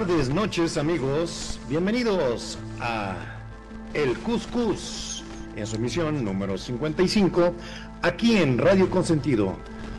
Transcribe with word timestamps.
tardes, 0.00 0.28
noches 0.28 0.76
amigos. 0.76 1.60
Bienvenidos 1.68 2.58
a 2.80 3.14
El 3.92 4.18
Cuscus 4.18 5.22
en 5.54 5.68
su 5.68 5.76
emisión 5.76 6.24
número 6.24 6.58
55 6.58 7.54
aquí 8.02 8.38
en 8.38 8.58
Radio 8.58 8.90
Consentido. 8.90 9.54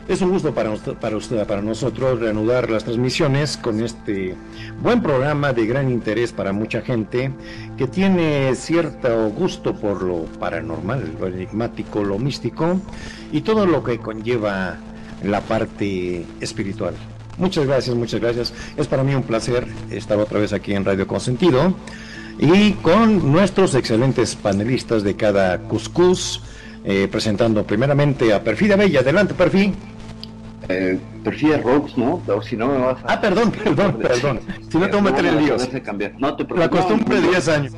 Es 0.06 0.20
un 0.20 0.32
gusto 0.32 0.52
para 0.52 0.68
usted, 0.68 0.92
para 0.96 1.16
usted, 1.16 1.46
para 1.46 1.62
nosotros 1.62 2.20
reanudar 2.20 2.68
las 2.68 2.84
transmisiones 2.84 3.56
con 3.56 3.82
este 3.82 4.34
buen 4.82 5.02
programa 5.02 5.54
de 5.54 5.64
gran 5.64 5.90
interés 5.90 6.30
para 6.30 6.52
mucha 6.52 6.82
gente 6.82 7.32
que 7.78 7.86
tiene 7.86 8.54
cierto 8.54 9.30
gusto 9.30 9.74
por 9.74 10.02
lo 10.02 10.24
paranormal, 10.38 11.16
lo 11.18 11.28
enigmático, 11.28 12.04
lo 12.04 12.18
místico 12.18 12.78
y 13.32 13.40
todo 13.40 13.64
lo 13.64 13.82
que 13.82 13.96
conlleva 13.96 14.76
la 15.22 15.40
parte 15.40 16.26
espiritual. 16.42 16.94
Muchas 17.38 17.66
gracias, 17.66 17.94
muchas 17.94 18.20
gracias. 18.20 18.54
Es 18.76 18.86
para 18.86 19.02
mí 19.02 19.14
un 19.14 19.22
placer 19.22 19.66
estar 19.90 20.18
otra 20.18 20.38
vez 20.38 20.52
aquí 20.52 20.74
en 20.74 20.84
Radio 20.84 21.06
Consentido 21.06 21.74
y 22.38 22.72
con 22.72 23.32
nuestros 23.32 23.74
excelentes 23.74 24.36
panelistas 24.36 25.02
de 25.02 25.16
cada 25.16 25.58
Cuscus, 25.58 26.42
eh, 26.84 27.08
presentando 27.10 27.64
primeramente 27.64 28.32
a 28.32 28.42
Perfida 28.42 28.76
Bella. 28.76 29.00
Adelante, 29.00 29.34
Perfi. 29.34 29.72
Eh, 30.68 30.98
Perfidia 31.22 31.58
Rocks, 31.58 31.96
¿no? 31.96 32.22
O 32.26 32.42
si 32.42 32.56
no 32.56 32.66
me 32.68 32.78
vas 32.78 32.98
a... 33.04 33.14
Ah, 33.14 33.20
perdón, 33.20 33.52
perdón, 33.52 33.98
perdón. 34.00 34.40
Si 34.68 34.78
no 34.78 34.86
te 34.86 34.96
voy 34.96 35.00
a 35.00 35.10
meter 35.10 35.26
en 35.26 35.44
líos. 35.44 35.68
No 36.18 36.36
te 36.36 36.54
La 36.54 36.68
costumbre 36.68 37.16
de 37.16 37.22
no, 37.22 37.30
10 37.30 37.48
años. 37.48 37.72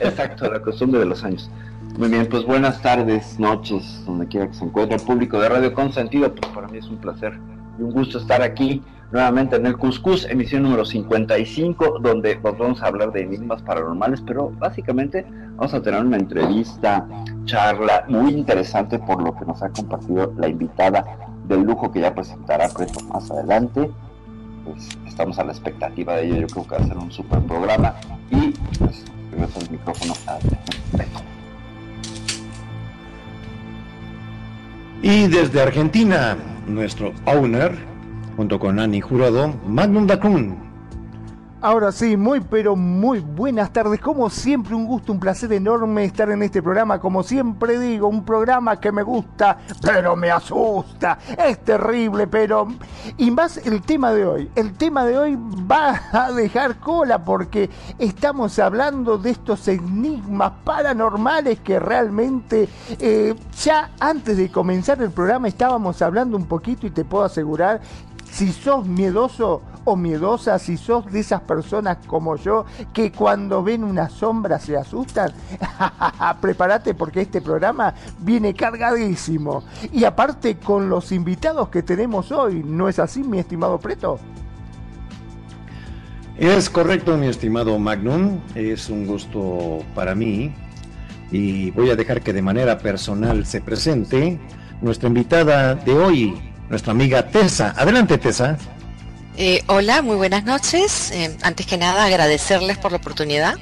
Exacto, 0.00 0.50
la 0.50 0.60
costumbre 0.60 1.00
de 1.00 1.06
los 1.06 1.24
años. 1.24 1.50
Muy 1.98 2.08
bien, 2.08 2.26
pues 2.26 2.44
buenas 2.44 2.82
tardes, 2.82 3.38
noches, 3.38 4.02
donde 4.04 4.26
quiera 4.26 4.48
que 4.48 4.54
se 4.54 4.64
encuentre 4.64 4.96
el 4.96 5.02
público 5.02 5.40
de 5.40 5.48
Radio 5.48 5.72
Consentido, 5.72 6.34
pues 6.34 6.52
para 6.52 6.68
mí 6.68 6.76
es 6.76 6.86
un 6.88 6.98
placer 6.98 7.32
y 7.78 7.82
un 7.82 7.90
gusto 7.90 8.18
estar 8.18 8.42
aquí 8.42 8.82
nuevamente 9.12 9.56
en 9.56 9.66
el 9.66 9.76
Cuscus, 9.76 10.26
emisión 10.26 10.62
número 10.62 10.84
55, 10.84 11.98
donde 12.00 12.36
pues, 12.36 12.58
vamos 12.58 12.82
a 12.82 12.86
hablar 12.86 13.12
de 13.12 13.22
enigmas 13.22 13.62
paranormales, 13.62 14.20
pero 14.26 14.50
básicamente 14.58 15.24
vamos 15.56 15.74
a 15.74 15.82
tener 15.82 16.04
una 16.04 16.16
entrevista, 16.16 17.06
charla 17.44 18.04
muy 18.08 18.32
interesante 18.32 18.98
por 18.98 19.22
lo 19.22 19.34
que 19.36 19.44
nos 19.44 19.62
ha 19.62 19.68
compartido 19.70 20.32
la 20.36 20.48
invitada 20.48 21.04
del 21.46 21.62
lujo 21.62 21.90
que 21.92 22.00
ya 22.00 22.14
presentará 22.14 22.68
más 23.12 23.30
adelante. 23.30 23.90
Pues 24.64 24.88
estamos 25.06 25.38
a 25.38 25.44
la 25.44 25.52
expectativa 25.52 26.16
de 26.16 26.26
ello, 26.26 26.36
yo 26.40 26.46
creo 26.48 26.66
que 26.66 26.74
va 26.76 26.84
a 26.84 26.86
ser 26.86 26.98
un 26.98 27.12
super 27.12 27.40
programa 27.42 27.94
y 28.30 28.50
pues 28.78 29.04
regreso 29.30 29.60
el 29.60 29.70
micrófono 29.70 30.14
a. 30.26 30.38
Y 35.02 35.28
desde 35.28 35.62
Argentina, 35.62 36.36
nuestro 36.66 37.12
owner, 37.26 37.76
junto 38.36 38.58
con 38.58 38.78
Ani 38.78 39.00
Jurado, 39.00 39.52
Magnum 39.66 40.06
Dacun. 40.06 40.66
Ahora 41.62 41.90
sí, 41.90 42.18
muy 42.18 42.40
pero 42.40 42.76
muy 42.76 43.20
buenas 43.20 43.72
tardes. 43.72 43.98
Como 43.98 44.28
siempre, 44.28 44.74
un 44.74 44.86
gusto, 44.86 45.10
un 45.10 45.18
placer 45.18 45.52
enorme 45.54 46.04
estar 46.04 46.30
en 46.30 46.42
este 46.42 46.62
programa. 46.62 47.00
Como 47.00 47.22
siempre 47.22 47.78
digo, 47.78 48.08
un 48.08 48.24
programa 48.24 48.78
que 48.78 48.92
me 48.92 49.02
gusta, 49.02 49.58
pero 49.82 50.14
me 50.14 50.30
asusta. 50.30 51.18
Es 51.44 51.64
terrible, 51.64 52.26
pero... 52.26 52.68
Y 53.16 53.30
más 53.30 53.56
el 53.66 53.80
tema 53.82 54.12
de 54.12 54.26
hoy. 54.26 54.50
El 54.54 54.74
tema 54.74 55.06
de 55.06 55.16
hoy 55.16 55.38
va 55.68 56.02
a 56.12 56.30
dejar 56.30 56.78
cola 56.78 57.24
porque 57.24 57.70
estamos 57.98 58.58
hablando 58.58 59.16
de 59.16 59.30
estos 59.30 59.66
enigmas 59.66 60.52
paranormales 60.62 61.60
que 61.60 61.80
realmente 61.80 62.68
eh, 63.00 63.34
ya 63.64 63.92
antes 63.98 64.36
de 64.36 64.50
comenzar 64.50 65.00
el 65.00 65.10
programa 65.10 65.48
estábamos 65.48 66.02
hablando 66.02 66.36
un 66.36 66.44
poquito 66.44 66.86
y 66.86 66.90
te 66.90 67.04
puedo 67.04 67.24
asegurar 67.24 67.80
si 68.36 68.52
sos 68.52 68.86
miedoso 68.86 69.62
o 69.84 69.96
miedosa, 69.96 70.58
si 70.58 70.76
sos 70.76 71.10
de 71.10 71.20
esas 71.20 71.40
personas 71.40 71.96
como 72.06 72.36
yo 72.36 72.66
que 72.92 73.10
cuando 73.10 73.62
ven 73.62 73.82
una 73.82 74.10
sombra 74.10 74.58
se 74.58 74.76
asustan, 74.76 75.32
prepárate 76.42 76.92
porque 76.92 77.22
este 77.22 77.40
programa 77.40 77.94
viene 78.18 78.52
cargadísimo. 78.52 79.64
Y 79.90 80.04
aparte 80.04 80.58
con 80.58 80.90
los 80.90 81.12
invitados 81.12 81.70
que 81.70 81.82
tenemos 81.82 82.30
hoy, 82.30 82.62
¿no 82.62 82.90
es 82.90 82.98
así, 82.98 83.24
mi 83.24 83.38
estimado 83.38 83.78
Preto? 83.78 84.18
Es 86.36 86.68
correcto, 86.68 87.16
mi 87.16 87.28
estimado 87.28 87.78
Magnum. 87.78 88.40
Es 88.54 88.90
un 88.90 89.06
gusto 89.06 89.78
para 89.94 90.14
mí. 90.14 90.54
Y 91.32 91.70
voy 91.70 91.88
a 91.88 91.96
dejar 91.96 92.20
que 92.20 92.34
de 92.34 92.42
manera 92.42 92.76
personal 92.76 93.46
se 93.46 93.62
presente 93.62 94.38
nuestra 94.82 95.08
invitada 95.08 95.74
de 95.74 95.94
hoy, 95.94 96.45
nuestra 96.68 96.92
amiga 96.92 97.26
Tessa. 97.28 97.74
Adelante, 97.76 98.18
Tessa. 98.18 98.56
Eh, 99.36 99.62
hola, 99.66 100.02
muy 100.02 100.16
buenas 100.16 100.44
noches. 100.44 101.10
Eh, 101.12 101.36
antes 101.42 101.66
que 101.66 101.76
nada, 101.76 102.04
agradecerles 102.04 102.78
por 102.78 102.92
la 102.92 102.98
oportunidad. 102.98 103.54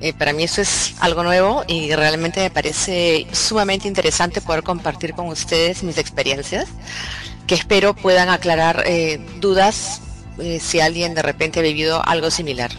Eh, 0.00 0.12
para 0.12 0.32
mí 0.32 0.44
eso 0.44 0.60
es 0.60 0.94
algo 1.00 1.24
nuevo 1.24 1.64
y 1.66 1.92
realmente 1.94 2.40
me 2.40 2.50
parece 2.50 3.26
sumamente 3.32 3.88
interesante 3.88 4.40
poder 4.40 4.62
compartir 4.62 5.14
con 5.14 5.26
ustedes 5.26 5.82
mis 5.82 5.98
experiencias, 5.98 6.68
que 7.48 7.56
espero 7.56 7.94
puedan 7.94 8.28
aclarar 8.28 8.84
dudas 9.40 10.02
si 10.60 10.78
alguien 10.78 11.16
de 11.16 11.22
repente 11.22 11.58
ha 11.58 11.62
vivido 11.62 12.00
algo 12.06 12.30
similar. 12.30 12.70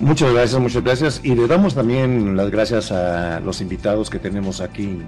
Muchas 0.00 0.32
gracias, 0.32 0.60
muchas 0.60 0.82
gracias. 0.82 1.20
Y 1.22 1.36
le 1.36 1.46
damos 1.46 1.76
también 1.76 2.36
las 2.36 2.50
gracias 2.50 2.90
a 2.90 3.38
los 3.38 3.60
invitados 3.60 4.10
que 4.10 4.18
tenemos 4.18 4.60
aquí 4.60 4.98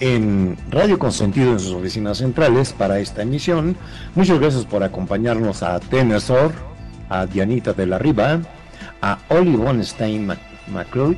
en 0.00 0.56
Radio 0.70 0.98
Consentido 0.98 1.52
en 1.52 1.60
sus 1.60 1.72
oficinas 1.72 2.18
centrales 2.18 2.72
para 2.72 2.98
esta 2.98 3.22
emisión. 3.22 3.76
Muchas 4.14 4.38
gracias 4.38 4.64
por 4.64 4.82
acompañarnos 4.82 5.62
a 5.62 5.80
Tenesor, 5.80 6.52
a 7.08 7.26
Dianita 7.26 7.72
de 7.72 7.86
la 7.86 7.98
Riva, 7.98 8.40
a 9.02 9.18
Oli 9.28 9.56
Bonstein 9.56 10.26
McCloud 10.68 11.16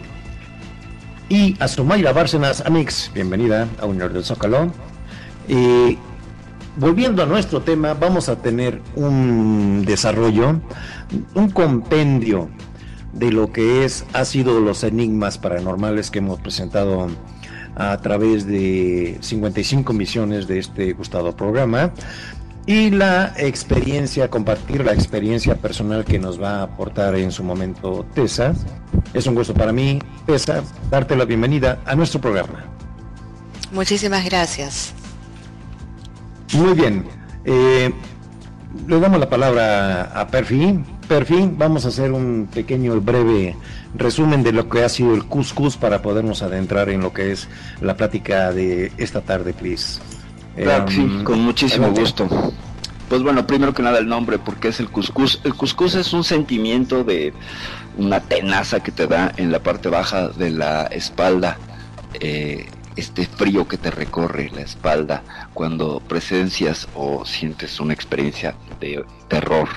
y 1.28 1.56
a 1.60 1.68
Sumayra 1.68 2.12
Bárcenas 2.12 2.62
Amix. 2.64 3.10
Bienvenida 3.14 3.68
a 3.80 3.86
Unión 3.86 4.12
del 4.12 4.24
Zócalo. 4.24 4.72
Y 5.48 5.98
volviendo 6.76 7.22
a 7.22 7.26
nuestro 7.26 7.62
tema, 7.62 7.94
vamos 7.94 8.28
a 8.28 8.36
tener 8.36 8.80
un 8.94 9.84
desarrollo, 9.84 10.60
un 11.34 11.50
compendio 11.50 12.48
de 13.12 13.32
lo 13.32 13.52
que 13.52 13.84
es, 13.84 14.04
ha 14.12 14.24
sido 14.24 14.60
los 14.60 14.84
enigmas 14.84 15.38
paranormales 15.38 16.10
que 16.10 16.18
hemos 16.18 16.38
presentado 16.40 17.08
a 17.78 17.96
través 17.98 18.46
de 18.46 19.16
55 19.20 19.92
misiones 19.92 20.46
de 20.46 20.58
este 20.58 20.92
gustado 20.92 21.34
programa 21.34 21.92
y 22.66 22.90
la 22.90 23.32
experiencia, 23.38 24.28
compartir 24.28 24.84
la 24.84 24.92
experiencia 24.92 25.54
personal 25.54 26.04
que 26.04 26.18
nos 26.18 26.40
va 26.40 26.56
a 26.56 26.62
aportar 26.64 27.14
en 27.14 27.32
su 27.32 27.42
momento 27.42 28.04
Tessa. 28.14 28.52
Es 29.14 29.26
un 29.26 29.34
gusto 29.34 29.54
para 29.54 29.72
mí, 29.72 30.00
Tessa, 30.26 30.62
darte 30.90 31.16
la 31.16 31.24
bienvenida 31.24 31.80
a 31.86 31.94
nuestro 31.94 32.20
programa. 32.20 32.66
Muchísimas 33.72 34.24
gracias. 34.24 34.92
Muy 36.52 36.74
bien. 36.74 37.06
Eh, 37.44 37.90
le 38.86 39.00
damos 39.00 39.18
la 39.20 39.28
palabra 39.28 40.04
a 40.14 40.28
Perfi. 40.28 40.78
Perfi, 41.08 41.50
vamos 41.56 41.84
a 41.84 41.88
hacer 41.88 42.12
un 42.12 42.48
pequeño 42.52 43.00
breve 43.00 43.56
resumen 43.94 44.42
de 44.42 44.52
lo 44.52 44.68
que 44.68 44.84
ha 44.84 44.88
sido 44.88 45.14
el 45.14 45.24
Cuscus 45.24 45.76
para 45.76 46.02
podernos 46.02 46.42
adentrar 46.42 46.90
en 46.90 47.00
lo 47.00 47.12
que 47.12 47.32
es 47.32 47.48
la 47.80 47.96
plática 47.96 48.52
de 48.52 48.92
esta 48.98 49.22
tarde, 49.22 49.54
please. 49.54 50.00
Claro, 50.56 50.90
sí, 50.90 51.00
em, 51.00 51.24
con 51.24 51.40
muchísimo 51.40 51.90
gusto. 51.92 52.28
Pues 53.08 53.22
bueno, 53.22 53.46
primero 53.46 53.72
que 53.72 53.82
nada 53.82 53.98
el 53.98 54.06
nombre, 54.06 54.38
porque 54.38 54.68
es 54.68 54.80
el 54.80 54.90
cuscús. 54.90 55.40
El 55.44 55.54
cuscús 55.54 55.94
es 55.94 56.12
un 56.12 56.24
sentimiento 56.24 57.04
de 57.04 57.32
una 57.96 58.20
tenaza 58.20 58.80
que 58.80 58.92
te 58.92 59.06
da 59.06 59.32
en 59.38 59.50
la 59.50 59.60
parte 59.60 59.88
baja 59.88 60.28
de 60.28 60.50
la 60.50 60.84
espalda. 60.86 61.56
Eh, 62.20 62.66
este 62.98 63.26
frío 63.26 63.68
que 63.68 63.78
te 63.78 63.90
recorre 63.90 64.50
la 64.52 64.62
espalda 64.62 65.22
cuando 65.54 66.00
presencias 66.00 66.88
o 66.94 67.24
sientes 67.24 67.78
una 67.78 67.94
experiencia 67.94 68.56
de 68.80 69.04
terror. 69.28 69.68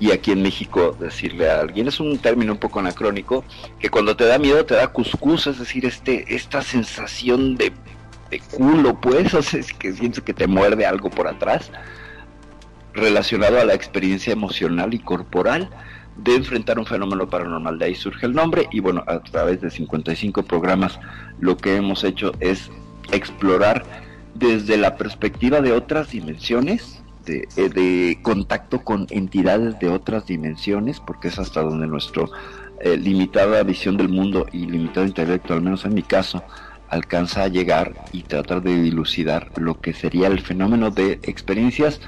Y 0.00 0.10
aquí 0.10 0.32
en 0.32 0.42
México 0.42 0.94
decirle 0.98 1.48
a 1.48 1.60
alguien 1.60 1.88
es 1.88 2.00
un 2.00 2.18
término 2.18 2.52
un 2.52 2.58
poco 2.58 2.80
anacrónico 2.80 3.44
que 3.78 3.88
cuando 3.88 4.16
te 4.16 4.26
da 4.26 4.38
miedo 4.38 4.66
te 4.66 4.74
da 4.74 4.88
cuscús, 4.88 5.46
es 5.46 5.58
decir, 5.58 5.86
este 5.86 6.34
esta 6.34 6.60
sensación 6.60 7.56
de, 7.56 7.72
culo, 8.50 9.00
pues, 9.00 9.32
o 9.40 9.42
sea, 9.42 9.60
es 9.60 9.72
que 9.72 9.92
sientes 9.92 10.22
que 10.22 10.34
te 10.34 10.46
muerde 10.46 10.84
algo 10.84 11.08
por 11.08 11.28
atrás 11.28 11.70
relacionado 12.92 13.60
a 13.60 13.64
la 13.64 13.74
experiencia 13.74 14.32
emocional 14.32 14.92
y 14.92 14.98
corporal 14.98 15.70
de 16.16 16.34
enfrentar 16.34 16.78
un 16.78 16.86
fenómeno 16.86 17.28
paranormal. 17.28 17.78
De 17.78 17.86
ahí 17.86 17.94
surge 17.94 18.26
el 18.26 18.32
nombre 18.32 18.68
y 18.72 18.80
bueno, 18.80 19.04
a 19.06 19.20
través 19.20 19.60
de 19.60 19.70
55 19.70 20.42
programas 20.44 20.98
lo 21.40 21.56
que 21.56 21.76
hemos 21.76 22.04
hecho 22.04 22.32
es 22.40 22.70
explorar 23.12 23.84
desde 24.34 24.76
la 24.76 24.96
perspectiva 24.96 25.60
de 25.60 25.72
otras 25.72 26.10
dimensiones, 26.10 27.02
de, 27.24 27.48
eh, 27.56 28.18
contacto 28.22 28.84
con 28.84 29.06
entidades 29.10 29.78
de 29.78 29.88
otras 29.88 30.26
dimensiones, 30.26 31.00
porque 31.00 31.28
es 31.28 31.38
hasta 31.38 31.62
donde 31.62 31.86
nuestra 31.86 32.24
eh, 32.80 32.96
limitada 32.96 33.62
visión 33.62 33.96
del 33.96 34.08
mundo 34.08 34.46
y 34.52 34.66
limitado 34.66 35.06
intelecto, 35.06 35.54
al 35.54 35.62
menos 35.62 35.84
en 35.84 35.94
mi 35.94 36.02
caso, 36.02 36.42
alcanza 36.88 37.42
a 37.42 37.48
llegar 37.48 37.94
y 38.12 38.22
tratar 38.22 38.62
de 38.62 38.80
dilucidar 38.80 39.50
lo 39.56 39.80
que 39.80 39.92
sería 39.92 40.28
el 40.28 40.40
fenómeno 40.40 40.90
de 40.90 41.18
experiencias 41.22 42.00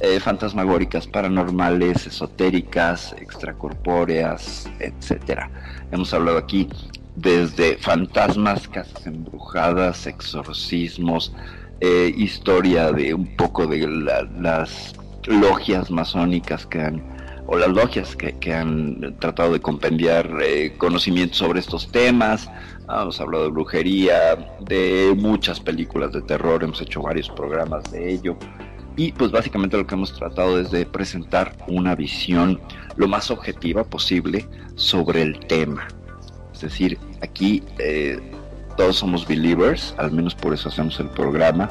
eh, 0.00 0.18
fantasmagóricas, 0.20 1.06
paranormales, 1.06 2.06
esotéricas, 2.06 3.14
extracorpóreas, 3.18 4.68
etcétera. 4.78 5.50
Hemos 5.92 6.14
hablado 6.14 6.38
aquí 6.38 6.68
desde 7.16 7.76
fantasmas, 7.76 8.66
casas 8.68 9.06
embrujadas, 9.06 10.06
exorcismos, 10.06 11.32
eh, 11.80 12.12
historia 12.16 12.92
de 12.92 13.14
un 13.14 13.36
poco 13.36 13.66
de 13.66 13.86
las 13.86 14.94
logias 15.26 15.90
masónicas 15.90 16.66
que 16.66 16.80
han, 16.80 17.02
o 17.46 17.58
las 17.58 17.68
logias 17.70 18.16
que, 18.16 18.54
han 18.54 19.16
tratado 19.18 19.52
de 19.52 19.60
compendiar 19.60 20.30
eh, 20.42 20.74
conocimientos 20.78 21.38
sobre 21.38 21.60
estos 21.60 21.90
temas. 21.90 22.50
Hemos 22.88 23.20
hablado 23.20 23.44
de 23.44 23.50
brujería, 23.50 24.56
de 24.60 25.14
muchas 25.16 25.60
películas 25.60 26.12
de 26.12 26.22
terror, 26.22 26.64
hemos 26.64 26.80
hecho 26.80 27.02
varios 27.02 27.28
programas 27.28 27.90
de 27.92 28.12
ello. 28.12 28.36
Y 29.00 29.12
pues 29.12 29.30
básicamente 29.30 29.78
lo 29.78 29.86
que 29.86 29.94
hemos 29.94 30.12
tratado 30.12 30.60
es 30.60 30.70
de 30.70 30.84
presentar 30.84 31.56
una 31.66 31.94
visión 31.94 32.60
lo 32.96 33.08
más 33.08 33.30
objetiva 33.30 33.82
posible 33.82 34.46
sobre 34.74 35.22
el 35.22 35.40
tema. 35.46 35.88
Es 36.52 36.60
decir, 36.60 36.98
aquí 37.22 37.62
eh, 37.78 38.20
todos 38.76 38.96
somos 38.96 39.26
believers, 39.26 39.94
al 39.96 40.12
menos 40.12 40.34
por 40.34 40.52
eso 40.52 40.68
hacemos 40.68 41.00
el 41.00 41.08
programa. 41.08 41.70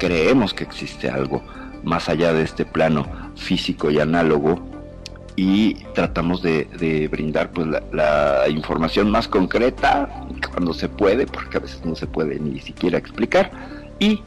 Creemos 0.00 0.52
que 0.52 0.64
existe 0.64 1.08
algo 1.08 1.44
más 1.84 2.08
allá 2.08 2.32
de 2.32 2.42
este 2.42 2.64
plano 2.64 3.06
físico 3.36 3.92
y 3.92 4.00
análogo 4.00 4.60
y 5.36 5.74
tratamos 5.94 6.42
de, 6.42 7.08
brindar 7.08 7.52
pues 7.52 7.68
la, 7.68 7.84
la, 7.92 8.48
información 8.48 9.12
más 9.12 9.28
concreta 9.28 10.26
cuando 10.50 10.74
se 10.74 10.88
puede, 10.88 11.24
porque 11.24 11.58
a 11.58 11.60
veces 11.60 11.84
no 11.84 11.94
se 11.94 12.08
puede 12.08 12.40
ni 12.40 12.58
siquiera 12.58 12.98
explicar 12.98 13.52
y 14.00 14.20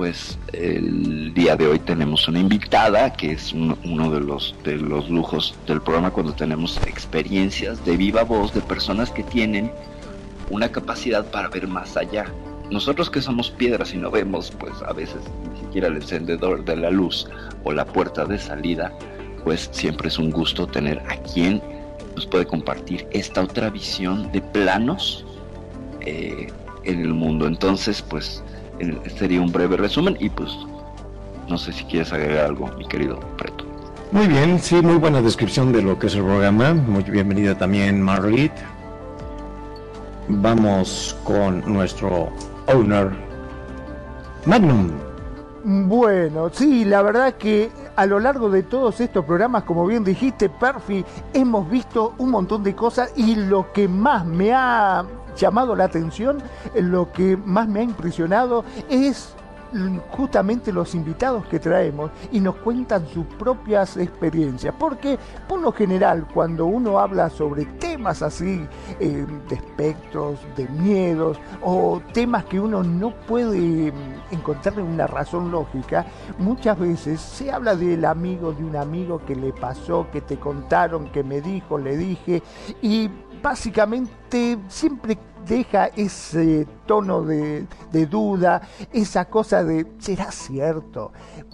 pues 0.00 0.38
el 0.54 1.34
día 1.34 1.56
de 1.56 1.66
hoy 1.66 1.78
tenemos 1.78 2.26
una 2.26 2.40
invitada 2.40 3.12
que 3.12 3.32
es 3.32 3.52
uno, 3.52 3.76
de 4.10 4.20
los 4.20 4.54
de 4.64 4.78
los 4.78 5.10
lujos 5.10 5.54
del 5.66 5.82
programa 5.82 6.10
cuando 6.10 6.32
tenemos 6.32 6.78
experiencias 6.86 7.84
de 7.84 7.98
viva 7.98 8.22
voz 8.22 8.54
de 8.54 8.62
personas 8.62 9.10
que 9.10 9.22
tienen 9.22 9.70
una 10.48 10.72
capacidad 10.72 11.30
para 11.30 11.50
ver 11.50 11.68
más 11.68 11.98
allá. 11.98 12.24
Nosotros 12.70 13.10
que 13.10 13.20
somos 13.20 13.50
piedras 13.50 13.92
y 13.92 13.98
no 13.98 14.10
vemos, 14.10 14.50
pues 14.58 14.72
a 14.88 14.94
veces 14.94 15.20
ni 15.52 15.60
siquiera 15.60 15.88
el 15.88 15.96
encendedor 15.96 16.64
de 16.64 16.76
la 16.76 16.88
luz 16.88 17.28
o 17.64 17.70
la 17.70 17.84
puerta 17.84 18.24
de 18.24 18.38
salida, 18.38 18.96
pues 19.44 19.68
siempre 19.70 20.08
es 20.08 20.18
un 20.18 20.30
gusto 20.30 20.66
tener 20.66 20.98
a 21.10 21.16
quien 21.18 21.60
nos 22.14 22.24
puede 22.24 22.46
compartir 22.46 23.06
esta 23.10 23.42
otra 23.42 23.68
visión 23.68 24.32
de 24.32 24.40
planos 24.40 25.26
eh, 26.00 26.46
en 26.84 27.00
el 27.02 27.12
mundo. 27.12 27.46
Entonces, 27.46 28.00
pues 28.00 28.42
sería 29.16 29.40
un 29.40 29.52
breve 29.52 29.76
resumen 29.76 30.16
y 30.20 30.28
pues 30.30 30.50
no 31.48 31.58
sé 31.58 31.72
si 31.72 31.84
quieres 31.84 32.12
agregar 32.12 32.46
algo, 32.46 32.68
mi 32.78 32.86
querido 32.86 33.18
Preto. 33.36 33.64
Muy 34.12 34.26
bien, 34.26 34.58
sí, 34.58 34.76
muy 34.82 34.96
buena 34.96 35.22
descripción 35.22 35.72
de 35.72 35.82
lo 35.82 35.98
que 35.98 36.08
es 36.08 36.14
el 36.14 36.24
programa. 36.24 36.74
Muy 36.74 37.02
bienvenida 37.04 37.56
también, 37.56 38.02
Margaret. 38.02 38.52
Vamos 40.28 41.16
con 41.24 41.60
nuestro 41.72 42.30
owner, 42.66 43.10
Magnum. 44.46 44.90
Bueno, 45.62 46.50
sí, 46.52 46.84
la 46.84 47.02
verdad 47.02 47.34
que 47.34 47.70
a 47.94 48.06
lo 48.06 48.18
largo 48.18 48.48
de 48.48 48.62
todos 48.62 49.00
estos 49.00 49.24
programas, 49.24 49.64
como 49.64 49.86
bien 49.86 50.02
dijiste, 50.02 50.48
Perfi, 50.48 51.04
hemos 51.34 51.68
visto 51.68 52.14
un 52.18 52.30
montón 52.30 52.62
de 52.62 52.74
cosas 52.74 53.12
y 53.16 53.34
lo 53.34 53.70
que 53.72 53.86
más 53.86 54.24
me 54.24 54.52
ha 54.52 55.04
llamado 55.36 55.74
la 55.76 55.84
atención, 55.84 56.38
lo 56.74 57.12
que 57.12 57.36
más 57.36 57.68
me 57.68 57.80
ha 57.80 57.84
impresionado 57.84 58.64
es 58.88 59.34
justamente 60.10 60.72
los 60.72 60.94
invitados 60.94 61.46
que 61.46 61.58
traemos 61.58 62.10
y 62.32 62.40
nos 62.40 62.56
cuentan 62.56 63.06
sus 63.06 63.24
propias 63.26 63.96
experiencias. 63.96 64.74
Porque 64.78 65.18
por 65.48 65.60
lo 65.60 65.72
general 65.72 66.26
cuando 66.32 66.66
uno 66.66 66.98
habla 66.98 67.30
sobre 67.30 67.64
temas 67.64 68.22
así, 68.22 68.66
eh, 68.98 69.26
de 69.48 69.54
espectros, 69.54 70.40
de 70.56 70.66
miedos 70.68 71.38
o 71.62 72.00
temas 72.12 72.44
que 72.44 72.60
uno 72.60 72.82
no 72.82 73.10
puede 73.26 73.92
mm, 73.92 74.34
encontrarle 74.34 74.82
una 74.82 75.06
razón 75.06 75.50
lógica, 75.50 76.06
muchas 76.38 76.78
veces 76.78 77.20
se 77.20 77.50
habla 77.50 77.76
del 77.76 78.04
amigo 78.04 78.52
de 78.52 78.64
un 78.64 78.76
amigo 78.76 79.20
que 79.24 79.36
le 79.36 79.52
pasó, 79.52 80.08
que 80.12 80.20
te 80.20 80.38
contaron, 80.38 81.10
que 81.10 81.22
me 81.22 81.40
dijo, 81.40 81.78
le 81.78 81.96
dije 81.96 82.42
y 82.82 83.10
básicamente 83.42 84.58
siempre 84.68 85.18
deja 85.46 85.86
ese 85.96 86.66
tono 86.86 87.22
de, 87.22 87.66
duda, 88.08 88.62
esa 88.92 89.24
cosa 89.26 89.64
de, 89.64 89.86
¿será 89.98 90.30
cierto? 90.30 91.12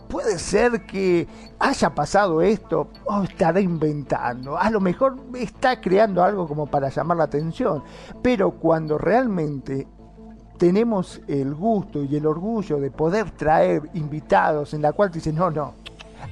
Puede 0.09 0.39
ser 0.39 0.87
que 0.87 1.27
haya 1.59 1.95
pasado 1.95 2.43
esto 2.43 2.89
o 3.05 3.23
estará 3.23 3.61
inventando. 3.61 4.57
A 4.57 4.71
lo 4.71 4.81
mejor 4.81 5.17
está 5.35 5.81
creando 5.81 6.23
algo 6.23 6.47
como 6.47 6.67
para 6.67 6.89
llamar 6.89 7.17
la 7.17 7.25
atención. 7.25 7.83
Pero 8.23 8.53
cuando 8.53 8.99
realmente 8.99 9.87
tenemos 10.59 11.21
el 11.27 11.55
gusto 11.55 12.03
y 12.03 12.17
el 12.17 12.27
orgullo 12.27 12.79
de 12.79 12.91
poder 12.91 13.31
traer 13.33 13.83
invitados 13.95 14.75
en 14.75 14.83
la 14.83 14.93
cual 14.93 15.11
dicen, 15.11 15.35
no, 15.35 15.51
no, 15.51 15.75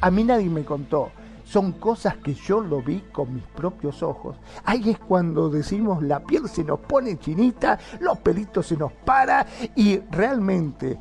a 0.01 0.11
mí 0.11 0.25
nadie 0.25 0.49
me 0.49 0.65
contó 0.65 1.11
son 1.55 1.71
cosas 1.71 2.17
que 2.17 2.35
yo 2.35 2.61
lo 2.61 2.83
vi 2.83 2.99
con 3.13 3.33
mis 3.33 3.45
propios 3.45 4.03
ojos. 4.03 4.37
Ahí 4.65 4.91
es 4.91 4.99
cuando 4.99 5.49
decimos 5.49 6.03
la 6.03 6.19
piel 6.19 6.49
se 6.49 6.65
nos 6.65 6.81
pone 6.81 7.17
chinita, 7.17 7.79
los 8.01 8.19
pelitos 8.19 8.67
se 8.67 8.77
nos 8.77 8.91
para 8.91 9.47
y 9.77 10.01
realmente 10.11 10.99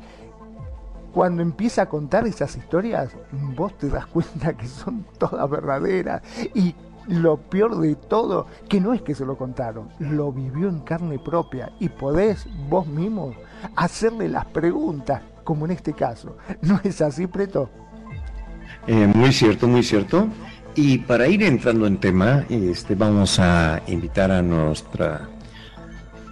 cuando 1.12 1.42
empieza 1.42 1.82
a 1.82 1.88
contar 1.88 2.24
esas 2.28 2.56
historias, 2.56 3.10
vos 3.56 3.76
te 3.76 3.88
das 3.88 4.06
cuenta 4.06 4.56
que 4.56 4.68
son 4.68 5.04
todas 5.18 5.50
verdaderas 5.50 6.22
y 6.54 6.72
lo 7.08 7.36
peor 7.36 7.76
de 7.80 7.96
todo, 7.96 8.46
que 8.68 8.80
no 8.80 8.94
es 8.94 9.02
que 9.02 9.16
se 9.16 9.26
lo 9.26 9.36
contaron, 9.36 9.88
lo 9.98 10.30
vivió 10.30 10.68
en 10.68 10.82
carne 10.82 11.18
propia 11.18 11.72
y 11.80 11.88
podés 11.88 12.46
vos 12.68 12.86
mismo 12.86 13.34
hacerle 13.74 14.28
las 14.28 14.44
preguntas, 14.44 15.20
como 15.42 15.64
en 15.64 15.72
este 15.72 15.94
caso. 15.94 16.36
¿No 16.62 16.78
es 16.84 17.00
así, 17.00 17.26
Preto? 17.26 17.68
Eh, 18.86 19.10
muy 19.14 19.32
cierto, 19.32 19.66
muy 19.66 19.82
cierto. 19.82 20.28
Y 20.74 20.98
para 20.98 21.28
ir 21.28 21.42
entrando 21.42 21.86
en 21.86 21.98
tema, 21.98 22.44
este, 22.48 22.94
vamos 22.94 23.38
a 23.38 23.80
invitar 23.86 24.30
a 24.30 24.42
nuestra 24.42 25.28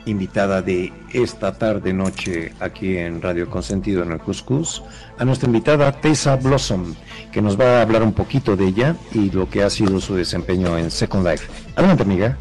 invitada 0.04 0.62
de 0.62 0.92
esta 1.12 1.56
tarde 1.56 1.92
noche 1.92 2.52
aquí 2.58 2.96
en 2.96 3.22
Radio 3.22 3.48
Consentido 3.48 4.02
en 4.02 4.10
el 4.10 4.18
Cuscus, 4.18 4.82
a 5.16 5.24
nuestra 5.24 5.46
invitada 5.46 5.92
Tessa 5.92 6.34
Blossom, 6.34 6.96
que 7.30 7.40
nos 7.40 7.58
va 7.58 7.78
a 7.78 7.82
hablar 7.82 8.02
un 8.02 8.12
poquito 8.12 8.56
de 8.56 8.66
ella 8.66 8.96
y 9.14 9.30
lo 9.30 9.48
que 9.48 9.62
ha 9.62 9.70
sido 9.70 10.00
su 10.00 10.16
desempeño 10.16 10.76
en 10.76 10.90
Second 10.90 11.26
Life. 11.26 11.46
Adelante, 11.76 12.02
amiga. 12.02 12.36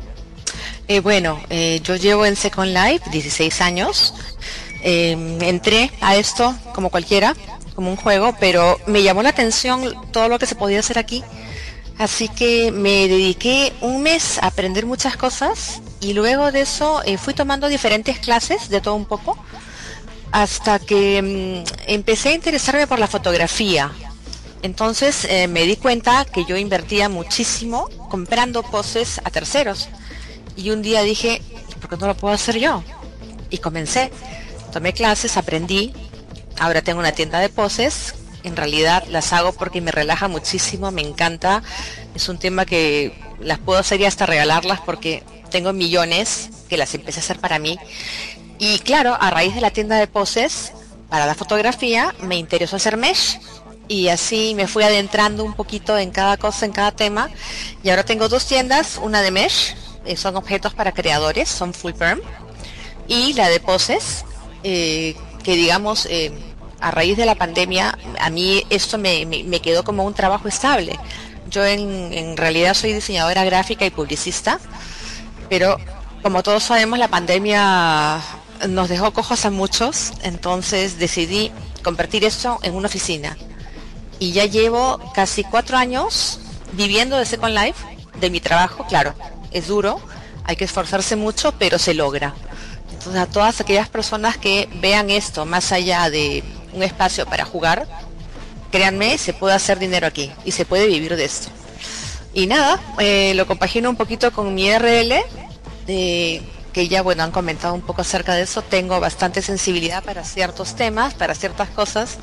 Eh, 0.87 1.01
bueno, 1.01 1.39
eh, 1.51 1.79
yo 1.83 1.95
llevo 1.95 2.25
en 2.25 2.35
Second 2.35 2.73
Life 2.73 3.09
16 3.11 3.61
años. 3.61 4.15
entré 4.83 5.91
a 6.01 6.15
esto 6.15 6.55
como 6.73 6.89
cualquiera, 6.89 7.35
como 7.81 7.93
un 7.93 7.97
juego, 7.97 8.35
pero 8.39 8.79
me 8.85 9.01
llamó 9.01 9.23
la 9.23 9.29
atención 9.29 9.95
todo 10.11 10.29
lo 10.29 10.38
que 10.38 10.45
se 10.45 10.53
podía 10.53 10.81
hacer 10.81 11.00
aquí. 11.00 11.23
Así 11.97 12.29
que 12.29 12.71
me 12.71 13.07
dediqué 13.07 13.73
un 13.81 14.03
mes 14.03 14.38
a 14.38 14.47
aprender 14.47 14.85
muchas 14.85 15.17
cosas 15.17 15.81
y 16.00 16.13
luego 16.13 16.51
de 16.51 16.61
eso 16.61 17.01
eh, 17.05 17.17
fui 17.17 17.33
tomando 17.33 17.67
diferentes 17.69 18.19
clases 18.19 18.69
de 18.69 18.81
todo 18.81 18.93
un 18.93 19.05
poco 19.05 19.35
hasta 20.31 20.77
que 20.77 21.63
mm, 21.65 21.88
empecé 21.88 22.29
a 22.29 22.33
interesarme 22.33 22.85
por 22.85 23.00
la 23.00 23.07
fotografía. 23.07 23.91
Entonces 24.61 25.25
eh, 25.25 25.47
me 25.47 25.63
di 25.63 25.75
cuenta 25.75 26.23
que 26.25 26.45
yo 26.45 26.57
invertía 26.57 27.09
muchísimo 27.09 27.89
comprando 28.11 28.61
poses 28.61 29.19
a 29.23 29.31
terceros. 29.31 29.89
Y 30.55 30.69
un 30.69 30.83
día 30.83 31.01
dije, 31.01 31.41
¿por 31.79 31.89
qué 31.89 31.97
no 31.97 32.05
lo 32.05 32.15
puedo 32.15 32.35
hacer 32.35 32.59
yo? 32.59 32.83
Y 33.50 33.57
comencé. 33.57 34.11
Tomé 34.71 34.93
clases, 34.93 35.35
aprendí. 35.35 36.10
Ahora 36.60 36.81
tengo 36.81 37.00
una 37.00 37.12
tienda 37.12 37.39
de 37.39 37.50
poses. 37.50 38.15
En 38.43 38.55
realidad 38.55 39.03
las 39.08 39.34
hago 39.34 39.53
porque 39.53 39.81
me 39.81 39.91
relaja 39.91 40.27
muchísimo, 40.27 40.91
me 40.91 41.01
encanta. 41.01 41.63
Es 42.15 42.29
un 42.29 42.39
tema 42.39 42.65
que 42.65 43.13
las 43.39 43.60
puedo 43.60 43.79
hacer 43.79 44.01
y 44.01 44.05
hasta 44.05 44.25
regalarlas 44.25 44.79
porque 44.81 45.24
tengo 45.50 45.74
millones 45.74 46.50
que 46.70 46.77
las 46.77 46.93
empecé 46.96 47.20
a 47.20 47.24
hacer 47.24 47.39
para 47.39 47.60
mí. 47.60 47.77
Y 48.58 48.79
claro, 48.79 49.17
a 49.20 49.29
raíz 49.29 49.55
de 49.55 49.62
la 49.62 49.72
tienda 49.72 49.98
de 49.98 50.08
poses, 50.08 50.74
para 51.10 51.25
la 51.25 51.36
fotografía, 51.36 52.15
me 52.22 52.38
interesó 52.38 52.77
hacer 52.77 52.96
mesh 52.96 53.39
y 53.88 54.08
así 54.08 54.53
me 54.55 54.67
fui 54.67 54.84
adentrando 54.84 55.43
un 55.43 55.53
poquito 55.53 55.98
en 55.98 56.12
cada 56.12 56.38
cosa, 56.38 56.65
en 56.65 56.72
cada 56.72 56.93
tema. 56.93 57.29
Y 57.84 57.89
ahora 57.89 58.03
tengo 58.03 58.29
dos 58.29 58.46
tiendas, 58.46 58.98
una 59.01 59.22
de 59.22 59.31
mesh, 59.31 59.75
eh, 60.05 60.15
son 60.15 60.38
objetos 60.38 60.74
para 60.74 60.93
creadores, 60.93 61.50
son 61.50 61.74
full 61.74 61.91
perm, 61.91 62.22
y 63.08 63.34
la 63.34 63.50
de 63.50 63.60
poses, 63.60 64.24
eh, 64.63 65.15
que 65.41 65.55
digamos, 65.55 66.05
eh, 66.07 66.31
a 66.79 66.91
raíz 66.91 67.17
de 67.17 67.25
la 67.25 67.36
pandemia, 67.36 67.98
a 68.19 68.29
mí 68.29 68.63
esto 68.69 68.98
me, 68.98 69.25
quedó 69.62 69.83
como 69.83 70.03
un 70.03 70.13
trabajo 70.13 70.48
estable. 70.48 71.00
Yo 71.50 71.65
en, 71.65 72.13
en 72.13 72.38
realidad 72.38 72.74
soy 72.74 72.93
diseñadora 72.93 73.43
gráfica 73.43 73.86
y 73.86 73.89
publicista, 73.89 74.60
pero 75.50 75.77
como 76.21 76.43
todos 76.43 76.63
sabemos, 76.63 76.98
la 76.98 77.07
pandemia 77.07 78.21
nos 78.69 78.89
dejó 78.89 79.12
cojos 79.12 79.45
a 79.45 79.51
muchos, 79.51 80.13
entonces 80.24 80.98
decidí 80.98 81.51
convertir 81.83 82.24
esto 82.24 82.60
en 82.62 82.75
una 82.75 82.88
oficina 82.88 83.36
y 84.21 84.33
ya 84.33 84.45
llevo 84.45 85.00
casi 85.15 85.43
cuatro 85.43 85.77
años 85.77 86.39
viviendo 86.74 87.17
de 87.17 87.25
Second 87.25 87.57
Life, 87.57 87.83
de 88.19 88.29
mi 88.29 88.39
trabajo, 88.39 88.86
claro, 88.88 89.15
es 89.50 89.67
duro, 89.67 90.00
hay 90.43 90.55
que 90.55 90.65
esforzarse 90.65 91.15
mucho, 91.15 91.53
pero 91.57 91.79
se 91.79 91.95
logra. 91.95 92.36
Entonces 92.91 93.21
a 93.21 93.25
todas 93.25 93.60
aquellas 93.62 93.89
personas 93.89 94.38
que 94.38 94.69
vean 94.75 95.10
esto 95.10 95.45
más 95.45 95.71
allá 95.71 96.10
de 96.10 96.43
un 96.74 96.83
espacio 96.83 97.25
para 97.25 97.45
jugar, 97.45 97.88
créanme, 98.71 99.17
se 99.17 99.33
puede 99.33 99.55
hacer 99.55 99.79
dinero 99.79 100.07
aquí 100.07 100.31
y 100.45 100.51
se 100.51 100.65
puede 100.65 100.88
vivir 100.88 101.15
de 101.15 101.25
esto. 101.25 101.50
Y 102.33 102.48
nada, 102.48 102.79
eh, 103.00 103.33
lo 103.36 103.45
compagino 103.45 103.89
un 103.89 103.98
poquito 103.98 104.31
con 104.31 104.53
mi 104.53 104.71
RL, 104.71 105.21
que 105.86 106.88
ya 106.88 107.01
bueno 107.01 107.24
han 107.24 107.31
comentado 107.31 107.74
un 107.74 107.81
poco 107.81 108.01
acerca 108.01 108.33
de 108.33 108.43
eso, 108.43 108.62
tengo 108.62 109.00
bastante 109.00 109.41
sensibilidad 109.41 110.03
para 110.03 110.24
ciertos 110.24 110.75
temas, 110.75 111.13
para 111.13 111.36
ciertas 111.36 111.69
cosas. 111.69 112.17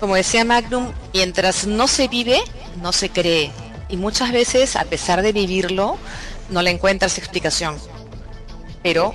Como 0.00 0.14
decía 0.14 0.44
Magnum, 0.44 0.92
mientras 1.12 1.66
no 1.66 1.86
se 1.86 2.08
vive, 2.08 2.40
no 2.80 2.92
se 2.92 3.10
cree. 3.10 3.50
Y 3.88 3.96
muchas 3.96 4.32
veces, 4.32 4.76
a 4.76 4.84
pesar 4.84 5.20
de 5.22 5.32
vivirlo, 5.32 5.98
no 6.48 6.62
le 6.62 6.70
encuentras 6.70 7.18
explicación. 7.18 7.76
Pero, 8.82 9.14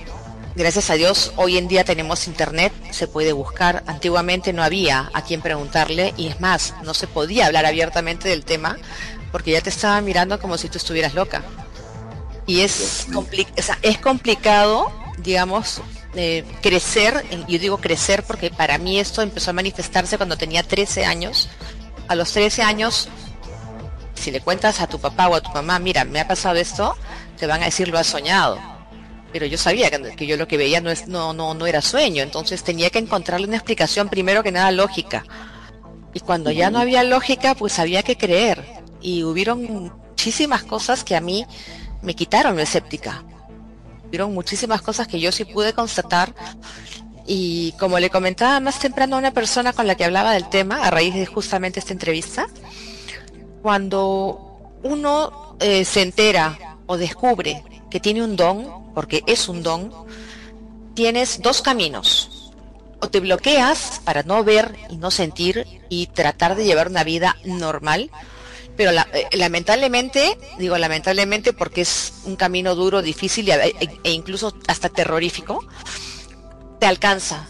gracias 0.60 0.90
a 0.90 0.96
Dios, 0.96 1.32
hoy 1.38 1.58
en 1.58 1.70
día 1.70 1.86
tenemos 1.86 2.28
internet, 2.28 2.74
se 2.92 3.08
puede 3.08 3.32
buscar. 3.32 3.82
Antiguamente 3.88 4.52
no 4.52 4.62
había 4.62 5.10
a 5.14 5.24
quien 5.24 5.42
preguntarle 5.42 6.14
y 6.18 6.28
es 6.28 6.42
más, 6.42 6.76
no 6.84 6.94
se 6.94 7.08
podía 7.08 7.46
hablar 7.46 7.66
abiertamente 7.66 8.28
del 8.28 8.44
tema 8.44 8.78
porque 9.32 9.52
ya 9.52 9.62
te 9.62 9.70
estaban 9.70 10.04
mirando 10.04 10.38
como 10.40 10.58
si 10.58 10.68
tú 10.68 10.78
estuvieras 10.78 11.14
loca 11.14 11.44
y 12.46 12.62
es, 12.62 13.08
es 13.84 13.98
complicado, 14.00 14.92
digamos, 15.20 15.82
eh, 16.16 16.44
crecer, 16.62 17.24
yo 17.48 17.60
digo 17.60 17.78
crecer 17.78 18.24
porque 18.24 18.50
para 18.50 18.78
mí 18.80 19.00
esto 19.00 19.22
empezó 19.22 19.52
a 19.52 19.54
manifestarse 19.54 20.18
cuando 20.18 20.36
tenía 20.36 20.64
13 20.64 21.06
años. 21.06 21.48
A 22.08 22.16
los 22.16 22.32
13 22.34 22.64
años, 22.64 23.08
si 24.16 24.32
le 24.32 24.42
cuentas 24.42 24.82
a 24.82 24.88
tu 24.88 25.00
papá 25.00 25.30
o 25.30 25.36
a 25.36 25.42
tu 25.42 25.52
mamá, 25.52 25.80
mira, 25.80 26.04
me 26.04 26.20
ha 26.20 26.28
pasado 26.28 26.56
esto, 26.56 26.98
te 27.38 27.46
van 27.46 27.62
a 27.62 27.66
decir 27.66 27.88
lo 27.88 28.00
has 28.00 28.08
soñado. 28.08 28.79
Pero 29.32 29.46
yo 29.46 29.58
sabía 29.58 29.92
que, 29.92 30.26
yo 30.26 30.38
lo 30.38 30.48
que 30.48 30.58
veía 30.58 30.82
no, 30.82 30.90
es, 30.90 31.08
no, 31.08 31.34
no, 31.34 31.54
no 31.54 31.68
era 31.68 31.82
sueño, 31.82 32.24
entonces 32.24 32.64
tenía 32.64 32.90
que 32.90 33.00
encontrarle 33.00 33.48
una 33.48 33.58
explicación 33.58 34.10
primero 34.10 34.44
que 34.44 34.52
nada 34.52 34.72
lógica. 34.72 35.24
Y 36.14 36.20
cuando 36.22 36.50
ya 36.52 36.72
no 36.72 36.80
había 36.80 37.04
lógica, 37.04 37.54
pues 37.54 37.78
había 37.78 38.02
que 38.02 38.18
creer. 38.18 38.64
Y 39.02 39.24
hubieron 39.24 39.64
muchísimas 39.64 40.64
cosas 40.64 41.04
que 41.04 41.16
a 41.16 41.22
mí 41.22 41.46
me 42.02 42.16
quitaron 42.16 42.56
lo 42.56 42.62
escéptica. 42.62 43.24
Hubieron 44.08 44.34
muchísimas 44.34 44.82
cosas 44.82 45.08
que 45.08 45.20
yo 45.20 45.32
sí 45.32 45.46
pude 45.46 45.74
constatar 45.74 46.34
y 47.28 47.74
como 47.74 48.00
le 48.00 48.10
comentaba 48.10 48.60
más 48.60 48.80
temprano 48.80 49.16
a 49.16 49.20
una 49.20 49.32
persona 49.32 49.72
con 49.72 49.86
la 49.86 49.94
que 49.94 50.04
hablaba 50.04 50.34
del 50.34 50.50
tema 50.50 50.84
a 50.84 50.90
raíz 50.90 51.14
de 51.14 51.28
justamente 51.28 51.80
esta 51.80 51.94
entrevista, 51.94 52.48
cuando 53.62 54.80
uno 54.82 55.56
eh, 55.60 55.86
se 55.86 56.02
entera 56.02 56.58
o 56.88 56.98
descubre 56.98 57.64
que 57.90 58.00
tiene 58.00 58.24
un 58.24 58.36
don, 58.36 58.94
porque 58.94 59.24
es 59.28 59.48
un 59.50 59.64
don, 59.64 59.94
tienes 60.94 61.42
dos 61.42 61.62
caminos. 61.62 62.52
O 63.02 63.10
te 63.10 63.20
bloqueas 63.22 64.02
para 64.04 64.24
no 64.24 64.44
ver 64.44 64.76
y 64.90 64.98
no 64.98 65.12
sentir 65.12 65.66
y 65.88 66.08
tratar 66.08 66.56
de 66.56 66.66
llevar 66.66 66.90
una 66.90 67.04
vida 67.04 67.38
normal, 67.46 68.12
pero 68.80 68.92
eh, 68.92 69.28
lamentablemente, 69.34 70.38
digo 70.58 70.78
lamentablemente 70.78 71.52
porque 71.54 71.82
es 71.82 72.14
un 72.26 72.36
camino 72.36 72.76
duro, 72.76 73.02
difícil 73.02 73.50
e, 73.50 73.76
e, 74.04 74.12
incluso 74.12 74.54
hasta 74.68 74.88
terrorífico, 74.88 75.66
te 76.80 76.86
alcanza. 76.86 77.48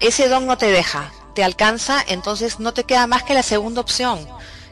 Ese 0.00 0.28
don 0.28 0.46
no 0.46 0.58
te 0.58 0.66
deja, 0.66 1.12
te 1.34 1.42
alcanza, 1.42 2.02
entonces 2.06 2.60
no 2.60 2.72
te 2.74 2.84
queda 2.84 3.06
más 3.06 3.24
que 3.24 3.34
la 3.34 3.42
segunda 3.42 3.80
opción, 3.80 4.20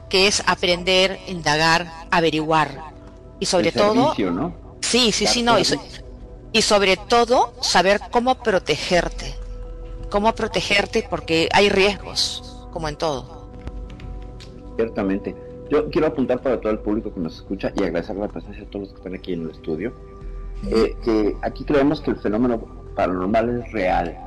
que 0.08 0.28
es 0.28 0.42
aprender, 0.46 1.18
indagar, 1.26 1.90
averiguar. 2.10 2.92
Y 3.40 3.46
sobre 3.46 3.72
todo... 3.72 4.14
Sí, 4.80 5.12
sí, 5.12 5.26
sí, 5.26 5.42
no. 5.42 5.56
y 6.52 6.62
sobre 6.62 6.96
todo 6.96 7.52
saber 7.60 8.00
cómo 8.10 8.42
protegerte. 8.42 9.34
Cómo 10.10 10.34
protegerte 10.34 11.06
porque 11.08 11.48
hay 11.52 11.68
riesgos, 11.68 12.66
como 12.72 12.88
en 12.88 12.96
todo. 12.96 13.48
Ciertamente. 14.76 15.36
Yo 15.70 15.88
quiero 15.90 16.08
apuntar 16.08 16.42
para 16.42 16.60
todo 16.60 16.72
el 16.72 16.80
público 16.80 17.14
que 17.14 17.20
nos 17.20 17.36
escucha 17.36 17.72
y 17.76 17.84
agradecer 17.84 18.16
la 18.16 18.26
presencia 18.26 18.64
de 18.64 18.70
todos 18.70 18.86
los 18.86 18.92
que 18.92 18.98
están 18.98 19.14
aquí 19.14 19.34
en 19.34 19.42
el 19.42 19.50
estudio, 19.50 19.92
eh, 20.68 20.96
que 21.04 21.36
aquí 21.42 21.64
creemos 21.64 22.00
que 22.00 22.10
el 22.10 22.16
fenómeno 22.16 22.60
paranormal 22.96 23.60
es 23.60 23.72
real. 23.72 24.18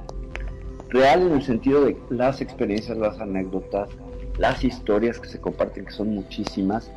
Real 0.87 1.23
en 1.23 1.33
el 1.33 1.43
sentido 1.43 1.83
de 1.83 1.97
las 2.09 2.39
experiencias, 2.39 2.97
las 2.97 3.19
anécdotas, 3.19 3.89
las 4.37 4.63
historias 4.63 5.19
que 5.19 5.27
se 5.27 5.41
comparten, 5.41 5.85
que 5.85 5.91
son 5.91 6.15
muchísimas, 6.15 6.89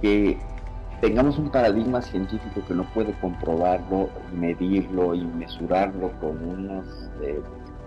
que 0.00 0.38
tengamos 1.02 1.36
un 1.36 1.50
paradigma 1.50 2.00
científico 2.00 2.62
que 2.66 2.74
no 2.74 2.84
puede 2.94 3.12
comprobarlo, 3.14 4.08
medirlo 4.32 5.16
y 5.16 5.24
mesurarlo 5.24 6.12
con 6.20 6.48
unas 6.48 7.10
eh, 7.20 7.40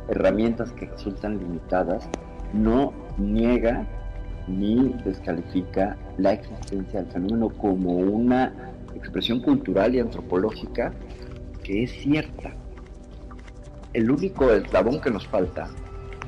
herramientas 0.10 0.74
que 0.74 0.86
resultan 0.88 1.40
limitadas, 1.40 2.10
no 2.52 2.92
niega 3.18 3.88
ni 4.50 4.90
descalifica 5.06 5.96
la 6.18 6.34
existencia 6.34 7.04
del 7.04 7.12
fenómeno 7.14 7.50
como 7.52 7.92
una 7.94 8.54
expresión 8.94 9.40
cultural 9.40 9.96
y 9.96 10.00
antropológica 10.02 10.92
que 11.64 11.84
es 11.84 11.92
cierta. 11.94 12.52
El 13.94 14.12
único 14.12 14.52
eslabón 14.52 15.00
que 15.00 15.10
nos 15.10 15.26
falta 15.26 15.70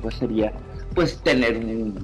pues 0.00 0.14
sería 0.14 0.54
pues 0.94 1.18
tener 1.18 1.58
un, 1.58 1.98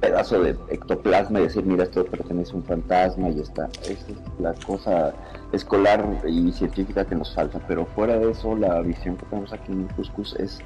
pedazo 0.00 0.42
de 0.42 0.56
ectoplasma 0.68 1.40
y 1.40 1.44
decir 1.44 1.64
mira 1.64 1.84
esto 1.84 2.04
pertenece 2.04 2.52
a 2.52 2.56
un 2.56 2.64
fantasma 2.64 3.30
y 3.30 3.40
está 3.40 3.68
esa 3.82 3.92
es 3.92 4.40
la 4.40 4.54
cosa 4.66 5.14
escolar 5.52 6.04
y 6.26 6.52
científica 6.52 7.04
que 7.04 7.14
nos 7.14 7.34
falta 7.34 7.60
pero 7.66 7.86
fuera 7.86 8.18
de 8.18 8.30
eso 8.30 8.56
la 8.56 8.80
visión 8.80 9.16
que 9.16 9.26
tenemos 9.26 9.52
aquí 9.52 9.72
en 9.72 9.84
Cuscus 9.88 10.34
es 10.38 10.60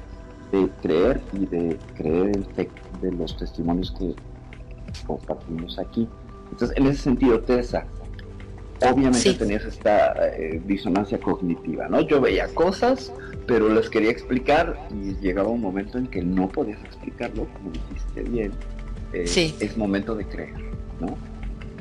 de 0.51 0.69
creer 0.81 1.21
y 1.33 1.45
de 1.45 1.77
creer 1.95 2.35
el 2.35 2.45
fe 2.55 2.69
de 3.01 3.11
los 3.11 3.37
testimonios 3.37 3.91
que 3.97 4.15
compartimos 5.05 5.77
aquí. 5.79 6.07
Entonces, 6.51 6.77
en 6.77 6.87
ese 6.87 7.03
sentido, 7.03 7.39
Tessa, 7.41 7.85
obviamente 8.81 9.33
tenías 9.33 9.65
esta 9.65 10.13
eh, 10.35 10.61
disonancia 10.65 11.19
cognitiva, 11.19 11.87
¿no? 11.87 12.01
Yo 12.01 12.19
veía 12.19 12.47
cosas, 12.53 13.13
pero 13.45 13.69
las 13.69 13.89
quería 13.89 14.09
explicar 14.09 14.75
y 14.91 15.15
llegaba 15.17 15.49
un 15.49 15.61
momento 15.61 15.97
en 15.97 16.07
que 16.07 16.21
no 16.21 16.47
podías 16.47 16.83
explicarlo, 16.83 17.47
como 17.53 17.71
dijiste 17.71 18.23
bien. 18.23 18.51
Eh, 19.13 19.53
es 19.59 19.77
momento 19.77 20.15
de 20.15 20.25
creer, 20.25 20.53
¿no? 20.99 21.17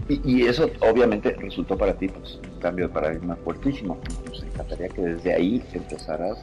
Y, 0.08 0.46
eso 0.46 0.70
obviamente 0.80 1.32
resultó 1.32 1.76
para 1.76 1.92
ti 1.92 2.08
pues, 2.08 2.36
un 2.36 2.60
cambio 2.60 2.88
de 2.88 2.94
paradigma 2.94 3.36
fuertísimo. 3.44 3.98
Nos 4.26 4.42
encantaría 4.42 4.88
que 4.88 5.02
desde 5.02 5.34
ahí 5.34 5.62
empezaras, 5.74 6.38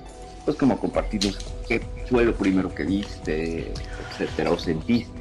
pues 0.46 0.56
como 0.56 0.77
compartirnos 0.80 1.39
qué 1.68 1.82
fue 2.08 2.25
lo 2.25 2.36
primero 2.36 2.74
que 2.74 2.84
viste, 2.84 3.72
etcétera, 4.12 4.51
o 4.51 4.60
sentiste. 4.60 5.12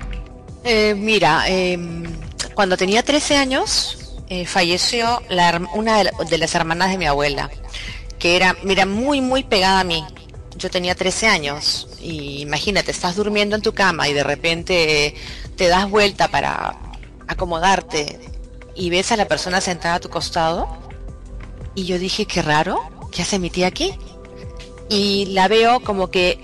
Eh, 0.64 0.94
mira, 0.94 1.48
em, 1.48 2.04
cuando 2.54 2.76
tenía 2.76 3.02
13 3.02 3.36
años, 3.36 4.14
eh, 4.28 4.46
falleció 4.46 5.22
una 5.74 6.02
de, 6.02 6.38
las 6.38 6.54
hermanas 6.54 6.90
de 6.90 6.98
mi 6.98 7.06
abuela, 7.06 7.50
que 8.18 8.36
era, 8.36 8.56
mira, 8.62 8.86
muy, 8.86 9.20
muy 9.20 9.42
pegada 9.42 9.80
a 9.80 9.84
mí. 9.84 10.04
Yo 10.56 10.70
tenía 10.70 10.94
13 10.94 11.26
años 11.26 11.88
y 12.00 12.40
imagínate, 12.40 12.90
estás 12.90 13.16
durmiendo 13.16 13.56
en 13.56 13.62
tu 13.62 13.72
cama 13.74 14.08
y 14.08 14.12
de 14.12 14.22
repente 14.22 15.14
te 15.56 15.68
das 15.68 15.88
vuelta 15.88 16.28
para 16.28 16.76
acomodarte 17.26 18.20
y 18.74 18.90
ves 18.90 19.12
a 19.12 19.16
la 19.16 19.28
persona 19.28 19.60
sentada 19.60 19.96
a 19.96 20.00
tu 20.00 20.10
costado. 20.10 20.68
Y 21.74 21.84
yo 21.84 21.98
dije, 21.98 22.26
qué 22.26 22.42
raro, 22.42 22.80
¿qué 23.12 23.22
hace 23.22 23.38
mi 23.38 23.50
tía 23.50 23.66
aquí? 23.66 23.94
Y 24.88 25.26
la 25.26 25.48
veo 25.48 25.80
como 25.80 26.10
que, 26.10 26.38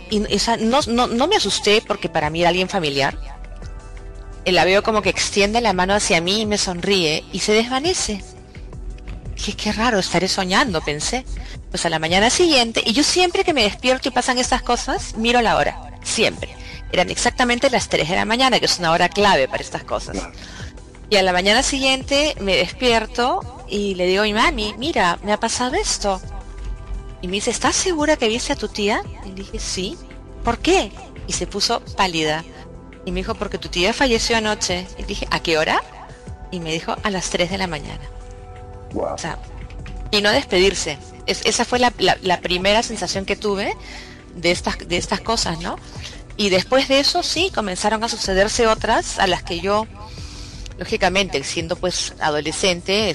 no, 0.61 0.81
no, 0.89 1.07
no 1.07 1.29
me 1.29 1.37
asusté 1.37 1.83
porque 1.87 2.09
para 2.09 2.31
mí 2.31 2.41
era 2.41 2.49
alguien 2.49 2.69
familiar. 2.69 3.19
Y 4.45 4.53
la 4.53 4.65
veo 4.65 4.83
como 4.83 5.03
que 5.03 5.11
extiende 5.11 5.61
la 5.61 5.73
mano 5.73 5.95
hacia 5.95 6.21
mí 6.21 6.41
y 6.41 6.47
me 6.47 6.59
sonríe 6.59 7.25
y 7.33 7.41
se 7.41 7.53
desvanece. 7.53 8.25
Dije, 9.35 9.53
qué 9.55 9.73
raro, 9.73 9.99
estaré 9.99 10.29
soñando, 10.29 10.81
pensé. 10.81 11.25
Pues 11.71 11.87
a 11.87 11.89
la 11.89 11.99
mañana 11.99 12.31
siguiente, 12.31 12.83
y 12.85 12.93
yo 12.93 13.05
siempre 13.05 13.45
que 13.45 13.53
me 13.53 13.63
despierto 13.63 14.09
y 14.09 14.11
pasan 14.11 14.39
estas 14.39 14.61
cosas, 14.61 15.15
miro 15.17 15.41
la 15.41 15.57
hora, 15.57 15.93
siempre. 16.03 16.60
Eran 16.93 17.11
exactamente 17.11 17.71
las 17.71 17.89
3 17.89 18.09
de 18.09 18.17
la 18.17 18.25
mañana, 18.25 18.59
que 18.59 18.67
es 18.67 18.79
una 18.79 18.93
hora 18.93 19.09
clave 19.09 19.49
para 19.49 19.63
estas 19.63 19.85
cosas. 19.85 20.17
Y 21.09 21.17
a 21.17 21.23
la 21.23 21.33
mañana 21.33 21.63
siguiente 21.63 22.37
me 22.41 22.57
despierto 22.57 23.65
y 23.69 23.95
le 23.95 24.07
digo 24.07 24.23
a 24.23 24.25
mi 24.25 24.35
mami, 24.35 24.75
mira, 24.79 25.19
me 25.23 25.33
ha 25.33 25.41
pasado 25.41 25.75
esto. 25.75 26.21
Y 27.23 27.29
me 27.29 27.35
dice, 27.35 27.51
¿estás 27.51 27.77
segura 27.77 28.17
que 28.17 28.29
viste 28.29 28.53
a 28.53 28.57
tu 28.57 28.69
tía? 28.69 29.03
Y 29.25 29.33
dije, 29.33 29.59
sí. 29.59 29.97
¿Por 30.45 30.59
qué? 30.59 30.91
Y 31.27 31.33
se 31.33 31.47
puso 31.47 31.81
pálida. 31.97 32.45
Y 33.05 33.13
me 33.13 33.21
dijo, 33.21 33.35
porque 33.35 33.59
tu 33.59 33.69
tía 33.69 33.93
falleció 33.93 34.37
anoche. 34.37 34.87
Y 34.99 35.03
dije, 35.05 35.27
¿a 35.31 35.41
qué 35.41 35.59
hora? 35.59 35.83
Y 36.51 36.61
me 36.61 36.73
dijo, 36.73 36.97
a 37.03 37.11
las 37.11 37.31
3 37.31 37.51
de 37.51 37.59
la 37.59 37.67
mañana. 37.67 38.01
O 38.95 39.19
sea, 39.19 39.39
y 40.11 40.21
no 40.21 40.31
despedirse. 40.31 40.99
esa 41.27 41.65
fue 41.65 41.79
la, 41.79 41.93
la, 41.99 42.41
primera 42.41 42.83
sensación 42.83 43.25
que 43.25 43.37
tuve 43.37 43.77
de 44.35 44.51
estas, 44.51 44.79
de 44.79 44.97
estas 44.97 45.21
cosas, 45.21 45.61
¿no? 45.61 45.77
Y 46.41 46.49
después 46.49 46.89
de 46.89 47.01
eso 47.01 47.23
sí, 47.23 47.53
comenzaron 47.55 48.03
a 48.03 48.09
sucederse 48.09 48.67
otras 48.67 49.19
a 49.19 49.27
las 49.27 49.43
que 49.43 49.61
yo 49.61 49.87
lógicamente, 50.79 51.45
siendo 51.45 51.77
pues 51.77 52.15
adolescente, 52.19 53.15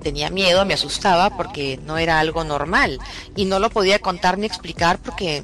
tenía 0.00 0.30
miedo, 0.30 0.64
me 0.64 0.74
asustaba 0.74 1.36
porque 1.36 1.80
no 1.84 1.98
era 1.98 2.20
algo 2.20 2.44
normal 2.44 3.00
y 3.34 3.46
no 3.46 3.58
lo 3.58 3.70
podía 3.70 3.98
contar 3.98 4.38
ni 4.38 4.46
explicar 4.46 5.00
porque 5.00 5.42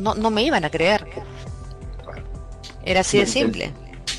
no, 0.00 0.30
me 0.32 0.42
iban 0.42 0.64
a 0.64 0.70
creer. 0.70 1.06
Era 2.84 3.02
así 3.02 3.18
de 3.18 3.26
simple. 3.26 3.72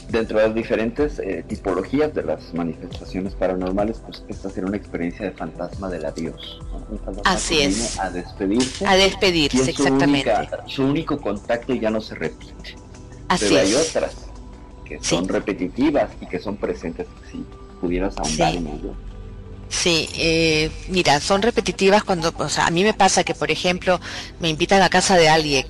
Dentro 0.09 0.39
de 0.39 0.47
las 0.47 0.55
diferentes 0.55 1.19
eh, 1.19 1.43
tipologías 1.47 2.13
de 2.13 2.23
las 2.23 2.53
manifestaciones 2.53 3.33
paranormales, 3.35 3.99
pues 4.05 4.23
esta 4.27 4.49
será 4.49 4.67
una 4.67 4.77
experiencia 4.77 5.25
de 5.25 5.31
fantasma 5.31 5.89
del 5.89 6.05
adiós. 6.05 6.59
así 7.23 7.61
es. 7.61 7.99
A 7.99 8.09
despedirse. 8.09 8.85
A 8.85 8.95
despedirse, 8.95 9.71
exactamente. 9.71 10.31
su 10.67 10.83
único 10.83 11.19
contacto 11.19 11.73
ya 11.73 11.89
no 11.89 12.01
se 12.01 12.15
repite. 12.15 12.75
Así 13.29 13.45
Pero 13.49 13.61
es. 13.61 13.69
hay 13.69 13.75
otras 13.75 14.33
son 15.01 15.27
repetitivas 15.27 16.11
y 16.21 16.25
que 16.25 16.39
son 16.39 16.57
presentes, 16.57 17.07
si 17.31 17.43
pudieras 17.81 18.17
ahondar 18.17 18.55
en 18.55 18.67
ello. 18.67 18.93
Sí, 19.69 20.07
eh, 20.15 20.71
mira, 20.89 21.19
son 21.19 21.41
repetitivas 21.41 22.03
cuando, 22.03 22.33
o 22.37 22.49
sea, 22.49 22.67
a 22.67 22.71
mí 22.71 22.83
me 22.83 22.93
pasa 22.93 23.23
que, 23.23 23.33
por 23.33 23.49
ejemplo, 23.49 23.99
me 24.39 24.49
invitan 24.49 24.81
a 24.81 24.89
casa 24.89 25.17
de 25.17 25.29
alguien 25.29 25.65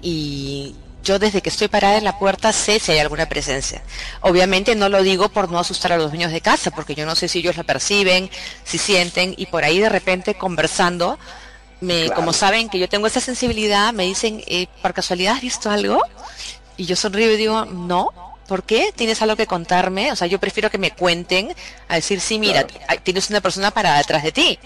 y 0.00 0.74
yo 1.02 1.18
desde 1.18 1.42
que 1.42 1.48
estoy 1.48 1.68
parada 1.68 1.98
en 1.98 2.04
la 2.04 2.18
puerta 2.18 2.52
sé 2.52 2.78
si 2.78 2.92
hay 2.92 2.98
alguna 2.98 3.26
presencia. 3.26 3.82
Obviamente 4.20 4.74
no 4.74 4.88
lo 4.88 5.02
digo 5.02 5.28
por 5.28 5.50
no 5.50 5.58
asustar 5.58 5.92
a 5.92 5.96
los 5.96 6.10
dueños 6.10 6.32
de 6.32 6.40
casa, 6.40 6.70
porque 6.70 6.94
yo 6.94 7.06
no 7.06 7.14
sé 7.14 7.28
si 7.28 7.40
ellos 7.40 7.56
la 7.56 7.64
perciben, 7.64 8.30
si 8.64 8.78
sienten, 8.78 9.34
y 9.36 9.46
por 9.46 9.64
ahí 9.64 9.78
de 9.78 9.88
repente 9.88 10.34
conversando, 10.34 11.18
me, 11.80 12.10
como 12.10 12.32
saben 12.32 12.68
que 12.68 12.78
yo 12.78 12.88
tengo 12.88 13.06
esa 13.06 13.20
sensibilidad, 13.20 13.92
me 13.92 14.04
dicen, 14.04 14.42
eh, 14.46 14.68
¿por 14.80 14.94
casualidad 14.94 15.34
has 15.34 15.42
visto 15.42 15.70
algo? 15.70 16.00
Y 16.76 16.86
yo 16.86 16.96
sonrío 16.96 17.32
y 17.32 17.36
digo, 17.36 17.64
no, 17.64 18.10
¿por 18.46 18.62
qué? 18.62 18.92
¿Tienes 18.94 19.20
algo 19.22 19.36
que 19.36 19.46
contarme? 19.46 20.12
O 20.12 20.16
sea, 20.16 20.26
yo 20.26 20.38
prefiero 20.38 20.70
que 20.70 20.78
me 20.78 20.92
cuenten 20.92 21.54
a 21.88 21.96
decir, 21.96 22.20
sí, 22.20 22.38
mira, 22.38 22.66
tienes 23.02 23.30
una 23.30 23.40
persona 23.40 23.70
para 23.70 23.98
detrás 23.98 24.22
de 24.22 24.32
ti. 24.32 24.58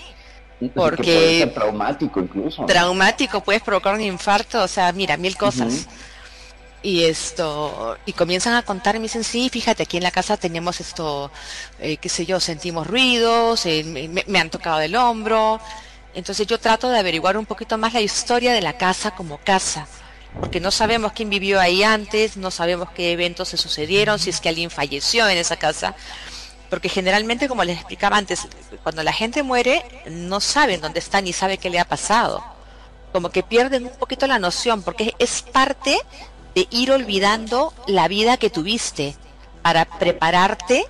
Porque 0.74 1.02
puede 1.02 1.38
ser 1.38 1.54
traumático 1.54 2.20
incluso. 2.20 2.64
Traumático, 2.64 3.42
puedes 3.42 3.62
provocar 3.62 3.94
un 3.94 4.00
infarto, 4.00 4.62
o 4.62 4.68
sea, 4.68 4.90
mira, 4.92 5.16
mil 5.16 5.36
cosas. 5.36 5.86
Y 6.82 7.04
esto, 7.04 7.96
y 8.06 8.12
comienzan 8.12 8.54
a 8.54 8.62
contar 8.62 8.94
y 8.94 8.98
me 8.98 9.04
dicen, 9.04 9.24
sí, 9.24 9.48
fíjate, 9.48 9.82
aquí 9.82 9.96
en 9.96 10.04
la 10.04 10.10
casa 10.10 10.36
tenemos 10.36 10.80
esto, 10.80 11.32
eh, 11.80 11.96
qué 11.96 12.08
sé 12.08 12.26
yo, 12.26 12.38
sentimos 12.38 12.86
ruidos, 12.86 13.66
eh, 13.66 13.82
me, 13.84 14.24
me 14.26 14.38
han 14.38 14.50
tocado 14.50 14.80
el 14.80 14.94
hombro. 14.94 15.60
Entonces 16.14 16.46
yo 16.46 16.58
trato 16.60 16.88
de 16.88 16.98
averiguar 16.98 17.36
un 17.36 17.46
poquito 17.46 17.76
más 17.76 17.92
la 17.92 18.00
historia 18.00 18.52
de 18.52 18.62
la 18.62 18.74
casa 18.74 19.12
como 19.12 19.38
casa 19.38 19.86
porque 20.40 20.60
no 20.60 20.70
sabemos 20.70 21.12
quién 21.12 21.30
vivió 21.30 21.60
ahí 21.60 21.82
antes, 21.82 22.36
no 22.36 22.50
sabemos 22.50 22.90
qué 22.90 23.12
eventos 23.12 23.48
se 23.48 23.56
sucedieron, 23.56 24.18
si 24.18 24.30
es 24.30 24.40
que 24.40 24.48
alguien 24.48 24.70
falleció 24.70 25.28
en 25.28 25.38
esa 25.38 25.56
casa, 25.56 25.94
porque 26.68 26.88
generalmente, 26.88 27.48
como 27.48 27.64
les 27.64 27.76
explicaba 27.76 28.16
antes, 28.16 28.46
cuando 28.82 29.02
la 29.02 29.12
gente 29.12 29.42
muere, 29.42 29.84
no 30.06 30.40
saben 30.40 30.80
dónde 30.80 30.98
está 30.98 31.20
ni 31.20 31.32
sabe 31.32 31.58
qué 31.58 31.70
le 31.70 31.78
ha 31.78 31.84
pasado. 31.84 32.44
Como 33.12 33.30
que 33.30 33.42
pierden 33.42 33.86
un 33.86 33.96
poquito 33.96 34.26
la 34.26 34.38
noción, 34.38 34.82
porque 34.82 35.14
es 35.18 35.42
parte 35.42 35.98
de 36.56 36.66
ir 36.70 36.90
olvidando 36.90 37.74
la 37.86 38.08
vida 38.08 38.38
que 38.38 38.48
tuviste 38.48 39.14
para 39.60 39.84
prepararte 39.84 40.86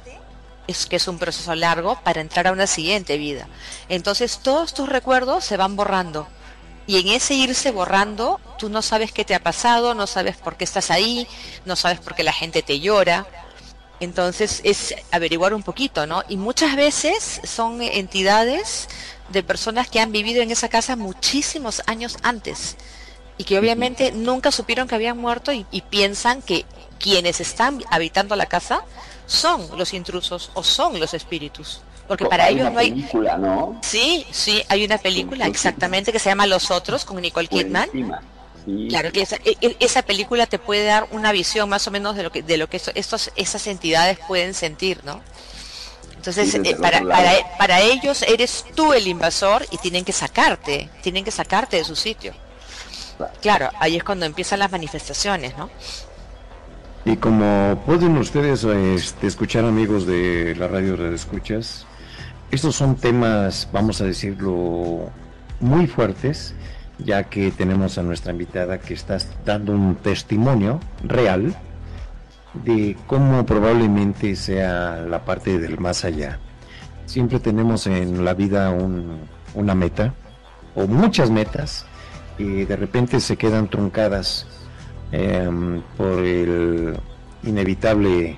es 0.68 0.86
que 0.86 0.94
es 0.94 1.08
un 1.08 1.18
proceso 1.18 1.56
largo 1.56 2.00
para 2.04 2.20
entrar 2.20 2.46
a 2.46 2.52
una 2.52 2.68
siguiente 2.68 3.18
vida. 3.18 3.48
Entonces 3.88 4.38
todos 4.38 4.74
tus 4.74 4.88
recuerdos 4.88 5.44
se 5.44 5.56
van 5.56 5.74
borrando 5.74 6.28
y 6.86 7.00
en 7.00 7.08
ese 7.08 7.34
irse 7.34 7.72
borrando, 7.72 8.40
tú 8.60 8.68
no 8.68 8.80
sabes 8.80 9.10
qué 9.10 9.24
te 9.24 9.34
ha 9.34 9.42
pasado, 9.42 9.94
no 9.94 10.06
sabes 10.06 10.36
por 10.36 10.56
qué 10.56 10.62
estás 10.62 10.92
ahí, 10.92 11.26
no 11.64 11.74
sabes 11.74 11.98
por 11.98 12.14
qué 12.14 12.22
la 12.22 12.32
gente 12.32 12.62
te 12.62 12.78
llora. 12.78 13.26
Entonces 13.98 14.60
es 14.62 14.94
averiguar 15.10 15.52
un 15.52 15.64
poquito, 15.64 16.06
¿no? 16.06 16.22
Y 16.28 16.36
muchas 16.36 16.76
veces 16.76 17.40
son 17.42 17.82
entidades 17.82 18.88
de 19.30 19.42
personas 19.42 19.88
que 19.88 19.98
han 19.98 20.12
vivido 20.12 20.42
en 20.42 20.52
esa 20.52 20.68
casa 20.68 20.94
muchísimos 20.94 21.82
años 21.86 22.18
antes 22.22 22.76
y 23.38 23.44
que 23.44 23.58
obviamente 23.58 24.12
nunca 24.12 24.50
supieron 24.50 24.88
que 24.88 24.94
habían 24.94 25.18
muerto 25.18 25.52
y, 25.52 25.66
y 25.70 25.82
piensan 25.82 26.42
que 26.42 26.64
quienes 26.98 27.40
están 27.40 27.82
habitando 27.90 28.36
la 28.36 28.46
casa 28.46 28.82
son 29.26 29.66
los 29.76 29.92
intrusos 29.92 30.50
o 30.54 30.62
son 30.62 30.98
los 30.98 31.14
espíritus. 31.14 31.80
Porque 32.08 32.26
para 32.26 32.48
ellos 32.48 32.72
no 32.72 32.78
hay. 32.78 32.90
película, 32.90 33.36
¿no? 33.36 33.78
Sí, 33.82 34.24
sí, 34.30 34.62
hay 34.68 34.84
una 34.84 34.98
película 34.98 35.46
exactamente 35.46 36.12
que 36.12 36.18
se 36.18 36.28
llama 36.28 36.46
Los 36.46 36.70
Otros 36.70 37.04
con 37.04 37.20
Nicole 37.20 37.48
Kidman. 37.48 37.90
Claro 38.88 39.12
que 39.12 39.22
esa, 39.22 39.36
e, 39.44 39.56
e, 39.60 39.76
esa, 39.78 40.02
película 40.02 40.46
te 40.46 40.58
puede 40.58 40.84
dar 40.84 41.06
una 41.12 41.30
visión 41.30 41.68
más 41.68 41.86
o 41.86 41.92
menos 41.92 42.16
de 42.16 42.24
lo 42.24 42.32
que 42.32 42.42
de 42.42 42.56
lo 42.56 42.68
que 42.68 42.80
estos 42.94 43.30
esas 43.36 43.66
entidades 43.68 44.18
pueden 44.26 44.54
sentir, 44.54 45.04
¿no? 45.04 45.20
Entonces, 46.16 46.54
eh, 46.54 46.76
para, 46.80 47.00
para, 47.02 47.32
para, 47.58 47.80
ellos 47.80 48.22
eres 48.22 48.64
tú 48.74 48.92
el 48.92 49.06
invasor 49.06 49.64
y 49.70 49.78
tienen 49.78 50.04
que 50.04 50.12
sacarte, 50.12 50.90
tienen 51.00 51.24
que 51.24 51.30
sacarte 51.30 51.76
de 51.76 51.84
su 51.84 51.94
sitio. 51.94 52.34
Claro, 53.40 53.70
ahí 53.80 53.96
es 53.96 54.04
cuando 54.04 54.26
empiezan 54.26 54.58
las 54.58 54.70
manifestaciones, 54.70 55.56
¿no? 55.56 55.70
Y 57.04 57.16
como 57.16 57.80
pueden 57.86 58.16
ustedes 58.16 58.64
este, 58.64 59.28
escuchar 59.28 59.64
amigos 59.64 60.06
de 60.06 60.56
la 60.58 60.66
radio 60.66 60.96
de 60.96 61.14
escuchas, 61.14 61.86
estos 62.50 62.74
son 62.74 62.96
temas, 62.96 63.68
vamos 63.72 64.00
a 64.00 64.04
decirlo, 64.04 65.10
muy 65.60 65.86
fuertes, 65.86 66.54
ya 66.98 67.24
que 67.24 67.50
tenemos 67.50 67.98
a 67.98 68.02
nuestra 68.02 68.32
invitada 68.32 68.78
que 68.78 68.94
está 68.94 69.18
dando 69.44 69.72
un 69.72 69.96
testimonio 69.96 70.80
real 71.04 71.54
de 72.64 72.96
cómo 73.06 73.44
probablemente 73.44 74.34
sea 74.34 74.96
la 75.08 75.24
parte 75.24 75.58
del 75.58 75.78
más 75.78 76.04
allá. 76.04 76.38
Siempre 77.04 77.38
tenemos 77.38 77.86
en 77.86 78.24
la 78.24 78.34
vida 78.34 78.74
una 79.54 79.74
meta, 79.74 80.14
o 80.74 80.86
muchas 80.86 81.30
metas, 81.30 81.86
y 82.38 82.64
de 82.64 82.76
repente 82.76 83.20
se 83.20 83.36
quedan 83.36 83.68
truncadas 83.68 84.46
em, 85.12 85.80
por 85.96 86.20
el 86.20 86.96
inevitable 87.42 88.36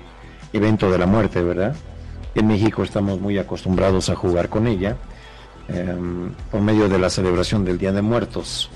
evento 0.53 0.89
de 0.91 0.97
la 0.97 1.05
muerte, 1.05 1.41
¿verdad? 1.41 1.75
En 2.35 2.47
México 2.47 2.83
estamos 2.83 3.19
muy 3.19 3.37
acostumbrados 3.37 4.09
a 4.09 4.15
jugar 4.15 4.49
con 4.49 4.67
ella 4.67 4.97
em, 5.67 6.31
por 6.51 6.61
medio 6.61 6.87
de 6.87 6.99
la 6.99 7.09
celebración 7.09 7.65
del 7.65 7.77
Día 7.77 7.91
de 7.91 8.01
Muertos. 8.01 8.69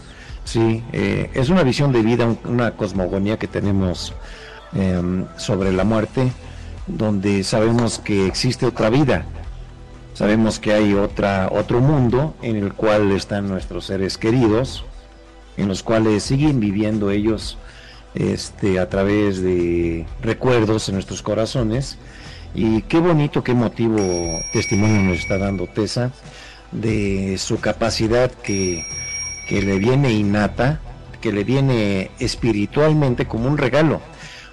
Sí, 0.43 0.83
eh, 0.91 1.29
es 1.33 1.49
una 1.49 1.63
visión 1.63 1.91
de 1.91 2.01
vida, 2.01 2.27
una 2.45 2.71
cosmogonía 2.71 3.37
que 3.37 3.47
tenemos 3.47 4.13
em, 4.75 5.25
sobre 5.37 5.71
la 5.71 5.83
muerte 5.83 6.31
donde 6.87 7.43
sabemos 7.43 7.99
que 7.99 8.27
existe 8.27 8.65
otra 8.65 8.89
vida, 8.89 9.25
sabemos 10.13 10.59
que 10.59 10.73
hay 10.73 10.93
otra, 10.93 11.49
otro 11.51 11.79
mundo 11.79 12.35
en 12.41 12.57
el 12.57 12.73
cual 12.73 13.11
están 13.11 13.47
nuestros 13.47 13.85
seres 13.85 14.17
queridos, 14.17 14.83
en 15.57 15.67
los 15.67 15.83
cuales 15.83 16.23
siguen 16.23 16.59
viviendo 16.59 17.11
ellos 17.11 17.57
este, 18.15 18.79
a 18.79 18.89
través 18.89 19.41
de 19.41 20.05
recuerdos 20.21 20.89
en 20.89 20.95
nuestros 20.95 21.21
corazones. 21.21 21.97
Y 22.55 22.83
qué 22.83 22.99
bonito, 22.99 23.43
qué 23.43 23.53
motivo 23.53 23.97
testimonio 24.51 25.01
nos 25.01 25.19
está 25.19 25.37
dando 25.37 25.67
Tessa 25.67 26.11
de 26.71 27.37
su 27.37 27.59
capacidad 27.59 28.31
que, 28.31 28.85
que 29.47 29.61
le 29.61 29.79
viene 29.79 30.11
innata, 30.11 30.79
que 31.21 31.31
le 31.31 31.43
viene 31.43 32.11
espiritualmente 32.19 33.25
como 33.25 33.47
un 33.47 33.57
regalo. 33.57 34.01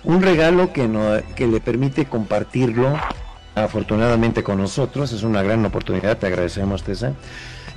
Un 0.02 0.22
regalo 0.22 0.72
que, 0.72 0.88
no, 0.88 1.20
que 1.36 1.46
le 1.46 1.60
permite 1.60 2.06
compartirlo 2.06 2.98
afortunadamente 3.54 4.42
con 4.42 4.58
nosotros. 4.58 5.12
Es 5.12 5.22
una 5.22 5.42
gran 5.42 5.64
oportunidad, 5.66 6.16
te 6.16 6.26
agradecemos 6.26 6.82
Tessa 6.82 7.12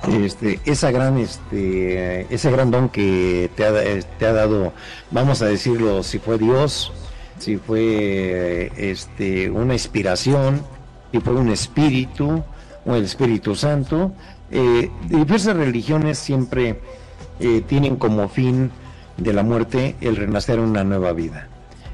este, 0.08 0.60
esa 0.64 0.90
gran, 0.90 1.18
este, 1.18 2.32
ese 2.34 2.50
gran 2.50 2.70
don 2.70 2.88
que 2.88 3.50
te 3.54 3.64
ha, 3.64 3.72
te 4.18 4.26
ha 4.26 4.32
dado, 4.32 4.72
vamos 5.10 5.42
a 5.42 5.46
decirlo, 5.46 6.02
si 6.02 6.18
fue 6.18 6.38
Dios, 6.38 6.92
si 7.38 7.56
fue 7.56 8.72
este, 8.76 9.50
una 9.50 9.74
inspiración, 9.74 10.62
si 11.12 11.20
fue 11.20 11.34
un 11.34 11.50
espíritu, 11.50 12.42
o 12.86 12.94
el 12.94 13.04
Espíritu 13.04 13.54
Santo. 13.54 14.12
Eh, 14.50 14.90
diversas 15.08 15.56
religiones 15.56 16.18
siempre 16.18 16.80
eh, 17.40 17.62
tienen 17.66 17.96
como 17.96 18.28
fin 18.28 18.70
de 19.16 19.32
la 19.32 19.42
muerte 19.42 19.96
el 20.00 20.16
renacer 20.16 20.60
una 20.60 20.84
nueva 20.84 21.12
vida. 21.12 21.48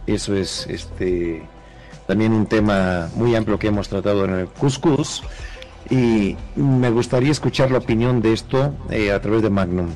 Eso 0.06 0.34
es 0.34 0.66
también 2.06 2.32
un 2.32 2.46
tema 2.46 3.08
muy 3.14 3.36
amplio 3.36 3.58
que 3.58 3.68
hemos 3.68 3.88
tratado 3.88 4.24
en 4.24 4.34
el 4.34 4.46
Cuscus 4.48 5.22
y 5.90 6.36
me 6.56 6.90
gustaría 6.90 7.32
escuchar 7.32 7.70
la 7.70 7.78
opinión 7.78 8.22
de 8.22 8.32
esto 8.32 8.72
eh, 8.90 9.12
a 9.12 9.20
través 9.20 9.42
de 9.42 9.50
Magnum. 9.50 9.88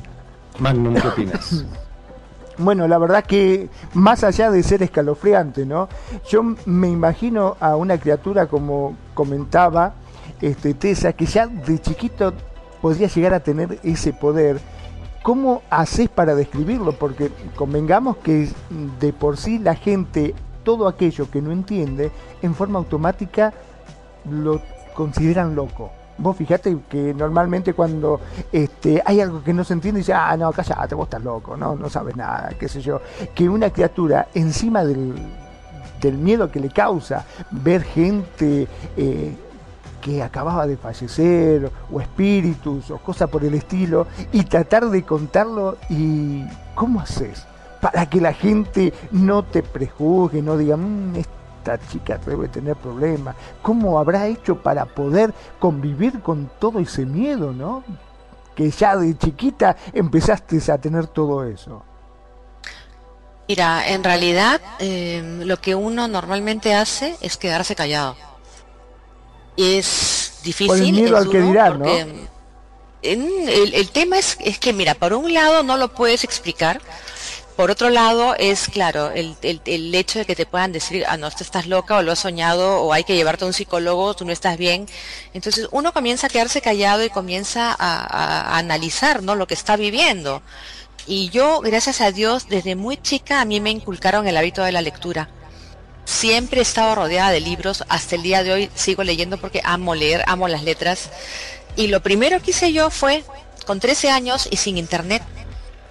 Magnum, 0.58 0.94
¿qué 0.94 1.08
opinas? 1.08 1.64
Bueno, 2.56 2.86
la 2.86 2.98
verdad 2.98 3.24
que 3.24 3.68
más 3.94 4.22
allá 4.22 4.48
de 4.48 4.62
ser 4.62 4.80
escalofriante, 4.84 5.66
¿no? 5.66 5.88
Yo 6.28 6.54
me 6.66 6.88
imagino 6.88 7.56
a 7.58 7.74
una 7.74 7.98
criatura 7.98 8.46
como 8.46 8.96
comentaba 9.12 9.94
este 10.40 10.72
Tessa, 10.74 11.12
que 11.14 11.26
ya 11.26 11.48
de 11.48 11.80
chiquito 11.80 12.32
podría 12.80 13.08
llegar 13.08 13.34
a 13.34 13.40
tener 13.40 13.80
ese 13.82 14.12
poder. 14.12 14.60
¿Cómo 15.24 15.62
haces 15.68 16.08
para 16.08 16.36
describirlo? 16.36 16.92
Porque 16.92 17.32
convengamos 17.56 18.18
que 18.18 18.48
de 19.00 19.12
por 19.12 19.36
sí 19.36 19.58
la 19.58 19.74
gente, 19.74 20.32
todo 20.62 20.86
aquello 20.86 21.28
que 21.30 21.42
no 21.42 21.50
entiende, 21.50 22.12
en 22.40 22.54
forma 22.54 22.78
automática 22.78 23.52
lo 24.30 24.60
consideran 24.94 25.54
loco. 25.54 25.90
Vos 26.16 26.36
fijate 26.36 26.76
que 26.88 27.12
normalmente 27.12 27.74
cuando 27.74 28.20
este, 28.52 29.02
hay 29.04 29.20
algo 29.20 29.42
que 29.42 29.52
no 29.52 29.64
se 29.64 29.72
entiende, 29.72 29.98
dice, 29.98 30.12
ah, 30.14 30.36
no, 30.36 30.52
callate, 30.52 30.94
vos 30.94 31.06
estás 31.06 31.22
loco, 31.22 31.56
no, 31.56 31.74
no 31.74 31.90
sabes 31.90 32.16
nada, 32.16 32.50
qué 32.58 32.68
sé 32.68 32.80
yo. 32.80 33.00
Que 33.34 33.48
una 33.48 33.70
criatura 33.70 34.28
encima 34.32 34.84
del, 34.84 35.14
del 36.00 36.16
miedo 36.16 36.52
que 36.52 36.60
le 36.60 36.70
causa 36.70 37.24
ver 37.50 37.82
gente 37.82 38.68
eh, 38.96 39.36
que 40.00 40.22
acababa 40.22 40.66
de 40.66 40.76
fallecer, 40.76 41.70
o 41.90 42.00
espíritus, 42.00 42.90
o 42.90 42.98
cosas 42.98 43.28
por 43.28 43.42
el 43.42 43.54
estilo, 43.54 44.06
y 44.32 44.44
tratar 44.44 44.90
de 44.90 45.02
contarlo 45.02 45.78
y 45.88 46.44
¿cómo 46.74 47.00
haces? 47.00 47.46
Para 47.80 48.06
que 48.06 48.20
la 48.20 48.34
gente 48.34 48.92
no 49.10 49.42
te 49.42 49.62
prejuzgue, 49.62 50.42
no 50.42 50.58
diga, 50.58 50.76
mmm, 50.76 51.14
esta 51.64 51.88
chica 51.88 52.20
debe 52.24 52.48
tener 52.48 52.76
problemas. 52.76 53.34
¿Cómo 53.62 53.98
habrá 53.98 54.26
hecho 54.26 54.56
para 54.56 54.84
poder 54.84 55.32
convivir 55.58 56.20
con 56.20 56.50
todo 56.58 56.78
ese 56.78 57.06
miedo, 57.06 57.52
no? 57.52 57.82
Que 58.54 58.70
ya 58.70 58.96
de 58.96 59.16
chiquita 59.16 59.76
empezaste 59.92 60.60
a 60.70 60.78
tener 60.78 61.06
todo 61.06 61.44
eso. 61.44 61.82
Mira, 63.48 63.88
en 63.88 64.04
realidad 64.04 64.60
eh, 64.78 65.40
lo 65.44 65.58
que 65.60 65.74
uno 65.74 66.06
normalmente 66.08 66.74
hace 66.74 67.16
es 67.20 67.36
quedarse 67.36 67.74
callado. 67.74 68.16
Es 69.56 70.40
difícil. 70.42 70.66
Por 70.66 70.78
el 70.78 70.92
miedo 70.92 71.16
al 71.16 71.30
que 71.30 71.40
dirán, 71.40 71.78
¿no? 71.78 71.86
El, 73.02 73.74
el, 73.74 73.90
tema 73.90 74.18
es, 74.18 74.38
es 74.40 74.58
que, 74.58 74.72
mira, 74.72 74.94
por 74.94 75.12
un 75.12 75.34
lado 75.34 75.62
no 75.62 75.76
lo 75.76 75.92
puedes 75.92 76.24
explicar, 76.24 76.80
por 77.56 77.70
otro 77.70 77.88
lado, 77.88 78.34
es 78.36 78.68
claro, 78.68 79.12
el, 79.12 79.94
hecho 79.94 80.18
de 80.18 80.24
que 80.24 80.34
te 80.34 80.44
puedan 80.44 80.72
decir, 80.72 81.04
ah, 81.06 81.16
no, 81.16 81.28
estás 81.28 81.66
loca 81.66 81.96
o 81.96 82.02
lo 82.02 82.10
has 82.10 82.18
soñado 82.18 82.82
o 82.82 82.92
hay 82.92 83.04
que 83.04 83.14
llevarte 83.14 83.44
a 83.44 83.46
un 83.46 83.52
psicólogo, 83.52 84.14
tú 84.14 84.24
no 84.24 84.32
estás 84.32 84.58
bien. 84.58 84.86
Entonces 85.34 85.68
uno 85.70 85.92
comienza 85.92 86.26
a 86.26 86.30
quedarse 86.30 86.60
callado 86.60 87.04
y 87.04 87.10
comienza 87.10 87.74
a, 87.78 88.58
analizar 88.58 89.22
¿no? 89.22 89.36
lo 89.36 89.46
que 89.46 89.54
está 89.54 89.76
viviendo. 89.76 90.42
Y 91.06 91.28
yo, 91.28 91.60
gracias 91.60 92.00
a 92.00 92.10
Dios, 92.10 92.48
desde 92.48 92.74
muy 92.74 92.96
chica 92.96 93.40
a 93.40 93.44
mí 93.44 93.60
me 93.60 93.70
inculcaron 93.70 94.26
el 94.26 94.36
hábito 94.36 94.64
de 94.64 94.72
la 94.72 94.82
lectura. 94.82 95.28
Siempre 96.06 96.58
he 96.58 96.62
estado 96.62 96.94
rodeada 96.96 97.30
de 97.30 97.40
libros, 97.40 97.84
hasta 97.88 98.16
el 98.16 98.22
día 98.22 98.42
de 98.42 98.52
hoy 98.52 98.70
sigo 98.74 99.04
leyendo 99.04 99.38
porque 99.38 99.60
amo 99.64 99.94
leer, 99.94 100.24
amo 100.26 100.48
las 100.48 100.64
letras. 100.64 101.10
Y 101.76 101.86
lo 101.86 102.02
primero 102.02 102.42
que 102.42 102.50
hice 102.50 102.72
yo 102.72 102.90
fue, 102.90 103.22
con 103.64 103.80
13 103.80 104.10
años 104.10 104.48
y 104.50 104.56
sin 104.56 104.76
internet, 104.76 105.22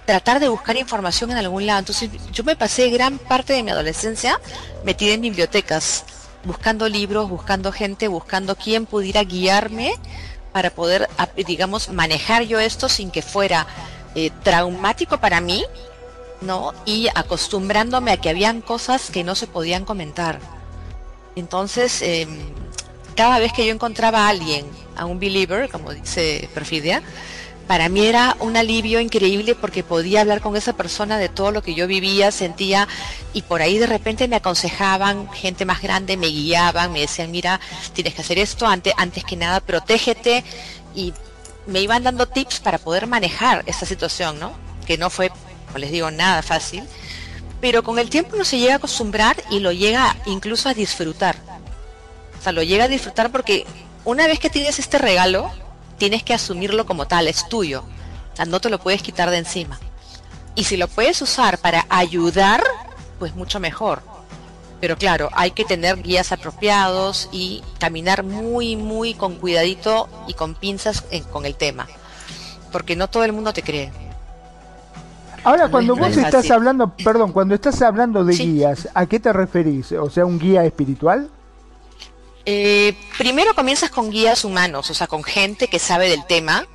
tratar 0.06 0.40
de 0.40 0.48
buscar 0.48 0.76
información 0.76 1.30
en 1.30 1.38
algún 1.38 1.66
lado. 1.66 1.80
Entonces 1.80 2.10
yo 2.32 2.44
me 2.44 2.56
pasé 2.56 2.90
gran 2.90 3.18
parte 3.18 3.52
de 3.52 3.62
mi 3.62 3.70
adolescencia 3.70 4.40
metida 4.84 5.14
en 5.14 5.22
bibliotecas, 5.22 6.04
buscando 6.44 6.88
libros, 6.88 7.28
buscando 7.28 7.72
gente, 7.72 8.08
buscando 8.08 8.56
quién 8.56 8.86
pudiera 8.86 9.24
guiarme 9.24 9.94
para 10.52 10.70
poder, 10.70 11.08
digamos, 11.46 11.88
manejar 11.88 12.44
yo 12.44 12.60
esto 12.60 12.88
sin 12.88 13.10
que 13.10 13.22
fuera 13.22 13.66
eh, 14.14 14.30
traumático 14.42 15.18
para 15.18 15.40
mí, 15.40 15.64
¿no? 16.40 16.72
Y 16.84 17.08
acostumbrándome 17.14 18.12
a 18.12 18.16
que 18.18 18.28
habían 18.28 18.60
cosas 18.60 19.10
que 19.10 19.24
no 19.24 19.34
se 19.34 19.48
podían 19.48 19.84
comentar. 19.84 20.38
Entonces, 21.34 22.00
em, 22.02 22.38
cada 23.16 23.38
vez 23.38 23.52
que 23.52 23.66
yo 23.66 23.72
encontraba 23.72 24.26
a 24.26 24.28
alguien, 24.28 24.66
a 24.96 25.06
un 25.06 25.18
believer, 25.18 25.68
como 25.70 25.92
dice 25.92 26.48
Perfidia, 26.54 27.02
para 27.66 27.88
mí 27.88 28.06
era 28.06 28.36
un 28.40 28.56
alivio 28.56 29.00
increíble 29.00 29.54
porque 29.54 29.82
podía 29.82 30.20
hablar 30.20 30.40
con 30.40 30.56
esa 30.56 30.74
persona 30.74 31.18
de 31.18 31.28
todo 31.28 31.50
lo 31.50 31.62
que 31.62 31.74
yo 31.74 31.86
vivía, 31.86 32.30
sentía 32.30 32.88
y 33.32 33.42
por 33.42 33.62
ahí 33.62 33.78
de 33.78 33.86
repente 33.86 34.28
me 34.28 34.36
aconsejaban, 34.36 35.30
gente 35.32 35.64
más 35.64 35.80
grande 35.80 36.16
me 36.16 36.26
guiaban, 36.26 36.92
me 36.92 37.00
decían, 37.00 37.30
mira, 37.30 37.60
tienes 37.94 38.14
que 38.14 38.20
hacer 38.20 38.38
esto, 38.38 38.66
antes, 38.66 39.24
que 39.24 39.36
nada, 39.36 39.60
protégete 39.60 40.44
y 40.94 41.14
me 41.66 41.80
iban 41.80 42.02
dando 42.02 42.26
tips 42.26 42.60
para 42.60 42.78
poder 42.78 43.06
manejar 43.06 43.62
esta 43.66 43.86
situación, 43.86 44.38
¿no? 44.38 44.52
Que 44.86 44.98
no 44.98 45.08
fue, 45.08 45.30
como 45.66 45.78
les 45.78 45.90
digo, 45.90 46.10
nada 46.10 46.42
fácil, 46.42 46.84
pero 47.62 47.82
con 47.82 47.98
el 47.98 48.10
tiempo 48.10 48.36
uno 48.36 48.44
se 48.44 48.58
llega 48.58 48.74
a 48.74 48.76
acostumbrar 48.76 49.42
y 49.50 49.60
lo 49.60 49.72
llega 49.72 50.16
incluso 50.26 50.68
a 50.68 50.74
disfrutar. 50.74 51.36
O 52.38 52.42
sea, 52.42 52.52
lo 52.52 52.62
llega 52.62 52.84
a 52.84 52.88
disfrutar 52.88 53.32
porque 53.32 53.64
una 54.04 54.26
vez 54.26 54.38
que 54.38 54.50
tienes 54.50 54.78
este 54.78 54.98
regalo, 54.98 55.50
tienes 55.98 56.22
que 56.22 56.34
asumirlo 56.34 56.86
como 56.86 57.06
tal, 57.06 57.28
es 57.28 57.48
tuyo. 57.48 57.84
No 58.46 58.60
te 58.60 58.70
lo 58.70 58.78
puedes 58.80 59.02
quitar 59.02 59.30
de 59.30 59.38
encima. 59.38 59.78
Y 60.54 60.64
si 60.64 60.76
lo 60.76 60.88
puedes 60.88 61.20
usar 61.22 61.58
para 61.58 61.86
ayudar, 61.88 62.62
pues 63.18 63.34
mucho 63.34 63.60
mejor. 63.60 64.02
Pero 64.80 64.96
claro, 64.96 65.30
hay 65.32 65.52
que 65.52 65.64
tener 65.64 66.02
guías 66.02 66.32
apropiados 66.32 67.28
y 67.32 67.62
caminar 67.78 68.22
muy, 68.22 68.76
muy 68.76 69.14
con 69.14 69.36
cuidadito 69.36 70.08
y 70.26 70.34
con 70.34 70.54
pinzas 70.54 71.04
con 71.32 71.46
el 71.46 71.54
tema. 71.54 71.86
Porque 72.70 72.96
no 72.96 73.08
todo 73.08 73.24
el 73.24 73.32
mundo 73.32 73.52
te 73.52 73.62
cree. 73.62 73.92
Ahora, 75.44 75.68
cuando 75.68 75.94
vos 75.94 76.16
estás 76.16 76.50
hablando, 76.50 76.94
perdón, 76.96 77.32
cuando 77.32 77.54
estás 77.54 77.82
hablando 77.82 78.24
de 78.24 78.34
guías, 78.34 78.88
¿a 78.94 79.06
qué 79.06 79.20
te 79.20 79.32
referís? 79.32 79.92
O 79.92 80.10
sea, 80.10 80.26
un 80.26 80.38
guía 80.38 80.64
espiritual? 80.64 81.28
Eh, 82.46 82.94
primero 83.16 83.54
comienzas 83.54 83.90
con 83.90 84.10
guías 84.10 84.44
humanos, 84.44 84.90
o 84.90 84.94
sea, 84.94 85.06
con 85.06 85.24
gente 85.24 85.68
que 85.68 85.78
sabe 85.78 86.10
del 86.10 86.26
tema 86.26 86.66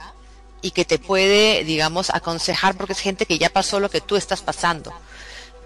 y 0.62 0.72
que 0.72 0.84
te 0.84 0.98
puede, 0.98 1.64
digamos, 1.64 2.10
aconsejar 2.10 2.76
porque 2.76 2.94
es 2.94 3.00
gente 3.00 3.26
que 3.26 3.38
ya 3.38 3.50
pasó 3.50 3.80
lo 3.80 3.90
que 3.90 4.02
tú 4.02 4.16
estás 4.16 4.42
pasando. 4.42 4.94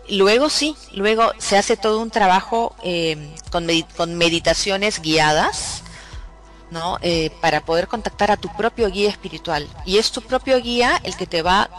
Luego 0.09 0.49
sí, 0.49 0.75
luego 0.91 1.31
se 1.37 1.57
hace 1.57 1.77
todo 1.77 2.01
un 2.01 2.11
trabajo 2.11 2.75
eh, 2.83 3.33
con, 3.49 3.65
meditaciones 4.15 4.99
guiadas, 5.01 5.83
¿no? 6.71 6.97
Eh, 7.01 7.31
para 7.39 7.61
poder 7.61 7.87
contactar 7.87 8.29
a 8.29 8.37
tu 8.37 8.53
propio 8.57 8.89
guía 8.89 9.09
espiritual. 9.09 9.69
Y 9.85 9.97
es 9.97 10.11
tu 10.11 10.21
propio 10.21 10.59
guía 10.61 10.99
el 11.03 11.15
que 11.15 11.27
te 11.27 11.41
va, 11.41 11.69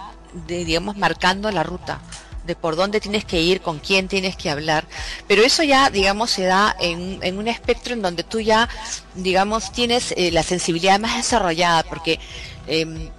digamos, 0.46 0.96
marcando 0.96 1.50
la 1.50 1.62
ruta 1.62 2.00
de 2.46 2.54
por 2.56 2.76
dónde 2.76 3.00
tienes 3.00 3.24
que 3.24 3.40
ir, 3.40 3.60
con 3.60 3.78
quién 3.78 4.08
tienes 4.08 4.36
que 4.36 4.50
hablar. 4.50 4.84
Pero 5.26 5.42
eso 5.42 5.62
ya, 5.62 5.90
digamos, 5.90 6.30
se 6.30 6.44
da 6.44 6.76
en, 6.78 7.18
en 7.22 7.38
un 7.38 7.48
espectro 7.48 7.94
en 7.94 8.02
donde 8.02 8.22
tú 8.22 8.40
ya, 8.40 8.68
digamos, 9.14 9.72
tienes 9.72 10.12
eh, 10.16 10.30
la 10.30 10.42
sensibilidad 10.42 10.98
más 11.00 11.16
desarrollada, 11.16 11.82
porque 11.84 12.18
em, 12.66 13.10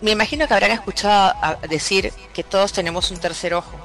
me 0.00 0.10
imagino 0.10 0.46
que 0.46 0.54
habrán 0.54 0.72
escuchado 0.72 1.32
decir 1.68 2.12
que 2.34 2.42
todos 2.42 2.72
tenemos 2.72 3.10
un 3.10 3.18
tercer 3.18 3.54
ojo. 3.54 3.78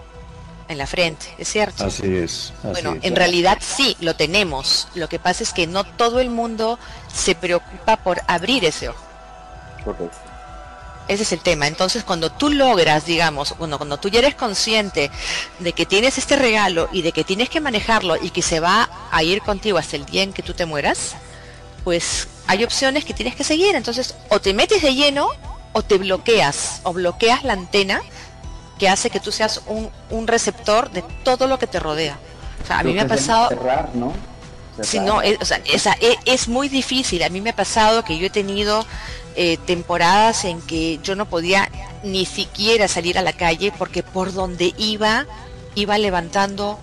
en 0.69 0.77
la 0.77 0.85
frente, 0.85 1.27
¿es 1.37 1.47
cierto? 1.47 1.85
Así 1.85 2.13
es. 2.17 2.51
bueno, 2.61 2.97
en 3.01 3.15
realidad 3.15 3.57
sí, 3.61 3.95
lo 4.01 4.17
tenemos. 4.17 4.89
Lo 4.95 5.07
que 5.07 5.17
pasa 5.17 5.43
es 5.43 5.53
que 5.53 5.65
no 5.65 5.85
todo 5.85 6.19
el 6.19 6.29
mundo 6.29 6.77
se 7.13 7.35
preocupa 7.35 7.95
por 7.95 8.19
abrir 8.27 8.65
ese 8.65 8.89
ojo. 8.89 9.05
Correcto. 9.85 10.26
Ese 11.07 11.23
es 11.23 11.31
el 11.31 11.39
tema. 11.39 11.67
Entonces, 11.67 12.03
cuando 12.03 12.31
tú 12.31 12.49
logras, 12.49 13.05
digamos, 13.05 13.57
bueno, 13.57 13.77
cuando 13.77 13.97
tú 13.97 14.09
ya 14.09 14.19
eres 14.19 14.35
consciente 14.35 15.09
de 15.59 15.73
que 15.73 15.85
tienes 15.85 16.17
este 16.17 16.35
regalo 16.35 16.89
y 16.91 17.01
de 17.01 17.11
que 17.11 17.23
tienes 17.23 17.49
que 17.49 17.61
manejarlo 17.61 18.15
y 18.21 18.29
que 18.29 18.41
se 18.41 18.59
va 18.59 18.89
a 19.11 19.23
ir 19.23 19.41
contigo 19.41 19.77
hasta 19.77 19.95
el 19.95 20.05
día 20.05 20.23
en 20.23 20.33
que 20.33 20.43
tú 20.43 20.53
te 20.53 20.65
mueras, 20.65 21.15
pues 21.83 22.27
hay 22.47 22.63
opciones 22.63 23.05
que 23.05 23.13
tienes 23.13 23.35
que 23.35 23.43
seguir. 23.43 23.75
Entonces, 23.75 24.15
o 24.29 24.39
te 24.39 24.53
metes 24.53 24.81
de 24.81 24.93
lleno 24.93 25.29
o 25.73 25.81
te 25.81 25.97
bloqueas, 25.97 26.81
o 26.83 26.93
bloqueas 26.93 27.43
la 27.43 27.53
antena 27.53 28.01
que 28.77 28.89
hace 28.89 29.09
que 29.09 29.19
tú 29.19 29.31
seas 29.31 29.61
un, 29.67 30.27
receptor 30.27 30.91
de 30.91 31.03
todo 31.23 31.47
lo 31.47 31.57
que 31.59 31.67
te 31.67 31.79
rodea. 31.79 32.17
O 32.63 32.67
sea, 32.67 32.79
a 32.79 32.83
mí 32.83 32.93
me 32.93 33.01
ha 33.01 33.07
pasado... 33.07 33.49
Cerrar, 33.49 33.89
¿no? 33.93 34.13
Si 34.81 34.99
no, 34.99 35.21
es, 35.21 35.37
o 35.41 35.45
sea, 35.45 35.59
es, 36.25 36.47
muy 36.47 36.69
difícil. 36.69 37.23
A 37.23 37.29
mí 37.29 37.41
me 37.41 37.49
ha 37.49 37.55
pasado 37.55 38.03
que 38.03 38.17
yo 38.17 38.27
he 38.27 38.29
tenido 38.29 38.85
eh, 39.39 39.57
temporadas 39.67 40.45
en 40.45 40.59
que 40.61 40.99
yo 41.03 41.15
no 41.15 41.29
podía 41.29 41.69
ni 42.01 42.25
siquiera 42.25 42.87
salir 42.87 43.19
a 43.19 43.21
la 43.21 43.33
calle 43.33 43.71
porque 43.77 44.01
por 44.01 44.33
donde 44.33 44.73
iba, 44.79 45.27
iba 45.75 45.95
levantando 45.99 46.79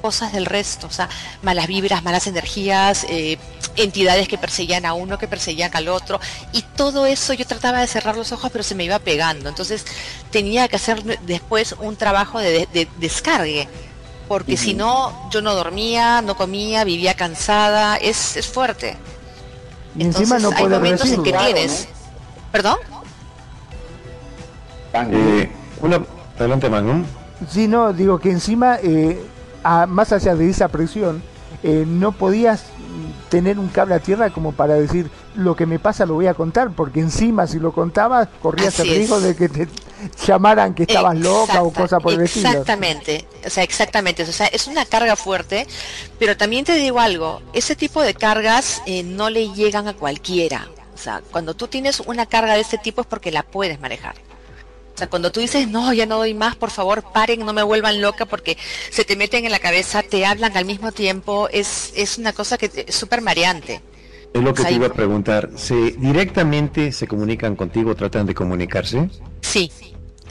cosas 0.00 0.32
del 0.32 0.46
resto, 0.46 0.86
o 0.86 0.90
sea, 0.90 1.10
malas 1.42 1.66
vibras, 1.66 2.02
malas 2.02 2.26
energías, 2.26 3.04
eh, 3.10 3.36
entidades 3.76 4.26
que 4.26 4.38
perseguían 4.38 4.86
a 4.86 4.94
uno, 4.94 5.18
que 5.18 5.28
perseguían 5.28 5.70
al 5.74 5.88
otro, 5.88 6.18
y 6.52 6.62
todo 6.62 7.04
eso 7.04 7.34
yo 7.34 7.46
trataba 7.46 7.80
de 7.80 7.86
cerrar 7.86 8.16
los 8.16 8.32
ojos, 8.32 8.50
pero 8.50 8.64
se 8.64 8.74
me 8.74 8.84
iba 8.84 8.98
pegando, 9.00 9.50
entonces 9.50 9.84
tenía 10.30 10.66
que 10.68 10.76
hacer 10.76 11.02
después 11.26 11.74
un 11.78 11.96
trabajo 11.96 12.38
de, 12.38 12.88
descargue, 12.96 13.68
porque 14.28 14.56
si 14.56 14.72
no, 14.72 15.28
yo 15.30 15.42
no 15.42 15.54
dormía, 15.54 16.22
no 16.22 16.38
comía, 16.38 16.84
vivía 16.84 17.12
cansada, 17.12 17.98
es, 17.98 18.34
es 18.38 18.46
fuerte. 18.46 18.96
encima 19.98 20.38
no 20.38 20.52
hay 20.56 20.68
momentos 20.68 21.10
en 21.10 21.22
que 21.22 21.34
tienes... 21.34 21.88
¿Perdón? 22.52 22.78
Eh, 24.94 25.50
una, 25.80 26.00
adelante, 26.38 26.68
Magnum. 26.68 27.04
Sí, 27.48 27.68
no, 27.68 27.92
digo 27.92 28.18
que 28.18 28.30
encima 28.30 28.78
eh, 28.82 29.20
más 29.88 30.12
allá 30.12 30.34
de 30.34 30.50
esa 30.50 30.68
presión, 30.68 31.22
eh, 31.62 31.84
no 31.86 32.12
podías 32.12 32.64
tener 33.28 33.58
un 33.58 33.68
cable 33.68 33.94
a 33.94 34.00
tierra 34.00 34.30
como 34.30 34.52
para 34.52 34.74
decir 34.74 35.10
lo 35.34 35.54
que 35.54 35.66
me 35.66 35.78
pasa 35.78 36.06
lo 36.06 36.14
voy 36.14 36.26
a 36.26 36.34
contar, 36.34 36.70
porque 36.70 37.00
encima 37.00 37.46
si 37.46 37.58
lo 37.58 37.72
contabas 37.72 38.28
corrías 38.40 38.78
el 38.80 38.88
riesgo 38.88 39.20
de 39.20 39.36
que 39.36 39.48
te 39.48 39.68
llamaran 40.26 40.74
que 40.74 40.84
estabas 40.84 41.16
loca 41.18 41.62
o 41.62 41.72
cosa 41.72 42.00
por 42.00 42.14
el 42.14 42.22
estilo. 42.22 42.48
Exactamente, 42.48 43.26
o 43.44 43.50
sea, 43.50 43.62
exactamente, 43.62 44.22
o 44.22 44.26
sea, 44.26 44.46
es 44.46 44.66
una 44.66 44.84
carga 44.86 45.14
fuerte, 45.16 45.66
pero 46.18 46.36
también 46.36 46.64
te 46.64 46.74
digo 46.74 47.00
algo, 47.00 47.42
ese 47.52 47.76
tipo 47.76 48.02
de 48.02 48.14
cargas 48.14 48.82
eh, 48.86 49.02
no 49.02 49.30
le 49.30 49.52
llegan 49.52 49.88
a 49.88 49.94
cualquiera, 49.94 50.68
o 50.98 51.00
sea, 51.00 51.22
cuando 51.30 51.54
tú 51.54 51.68
tienes 51.68 52.00
una 52.00 52.26
carga 52.26 52.54
de 52.54 52.60
este 52.60 52.76
tipo 52.76 53.02
es 53.02 53.06
porque 53.06 53.30
la 53.30 53.44
puedes 53.44 53.78
manejar. 53.80 54.16
O 54.94 54.98
sea, 54.98 55.08
cuando 55.08 55.30
tú 55.30 55.38
dices, 55.38 55.68
no, 55.68 55.92
ya 55.92 56.06
no 56.06 56.16
doy 56.16 56.34
más, 56.34 56.56
por 56.56 56.70
favor, 56.70 57.04
paren, 57.12 57.46
no 57.46 57.52
me 57.52 57.62
vuelvan 57.62 58.00
loca 58.02 58.26
porque 58.26 58.58
se 58.90 59.04
te 59.04 59.14
meten 59.14 59.44
en 59.44 59.52
la 59.52 59.60
cabeza, 59.60 60.02
te 60.02 60.26
hablan 60.26 60.56
al 60.56 60.64
mismo 60.64 60.90
tiempo, 60.90 61.48
es, 61.52 61.92
es 61.94 62.18
una 62.18 62.32
cosa 62.32 62.58
que 62.58 62.84
es 62.88 62.94
súper 62.96 63.20
mareante. 63.20 63.80
Es 64.34 64.42
lo 64.42 64.52
que 64.52 64.64
te 64.64 64.72
iba 64.72 64.88
a 64.88 64.92
preguntar, 64.92 65.50
¿se 65.54 65.92
directamente 65.92 66.90
se 66.90 67.06
comunican 67.06 67.54
contigo, 67.54 67.94
tratan 67.94 68.26
de 68.26 68.34
comunicarse? 68.34 69.08
Sí, 69.40 69.70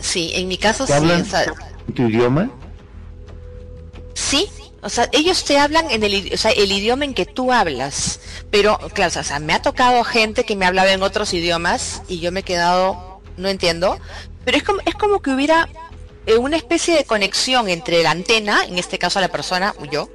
sí, 0.02 0.32
en 0.36 0.50
mi 0.50 0.58
caso 0.58 0.86
sí. 0.86 0.92
Hablan 0.92 1.26
tu 1.96 2.02
idioma? 2.10 2.52
Sí, 4.16 4.50
o 4.82 4.90
sea, 4.90 5.10
ellos 5.12 5.44
te 5.44 5.58
hablan 5.58 5.90
en 5.90 6.04
el, 6.04 6.32
o 6.34 6.38
sea, 6.38 6.52
el 6.52 6.72
idioma 6.72 7.06
en 7.06 7.14
que 7.14 7.26
tú 7.26 7.52
hablas, 7.52 8.20
pero 8.52 8.78
claro, 8.94 9.20
o 9.20 9.24
sea, 9.24 9.40
me 9.40 9.54
ha 9.54 9.62
tocado 9.62 10.04
gente 10.04 10.44
que 10.44 10.56
me 10.56 10.66
hablaba 10.66 10.92
en 10.92 11.02
otros 11.02 11.34
idiomas 11.34 12.02
y 12.08 12.20
yo 12.20 12.32
me 12.32 12.42
he 12.42 12.44
quedado, 12.44 13.22
no 13.38 13.50
entiendo, 13.50 14.00
pero 14.46 14.58
es 14.58 14.64
como, 14.64 14.80
es 14.86 14.96
como 14.96 15.22
que 15.22 15.32
hubiera 15.32 15.68
eh, 16.28 16.38
una 16.38 16.58
especie 16.58 16.96
de 16.96 17.06
conexión 17.06 17.70
entre 17.70 18.04
la 18.04 18.12
antena, 18.12 18.64
en 18.66 18.78
este 18.78 19.00
caso 19.00 19.20
la 19.20 19.30
persona, 19.30 19.74
yo, 19.92 20.10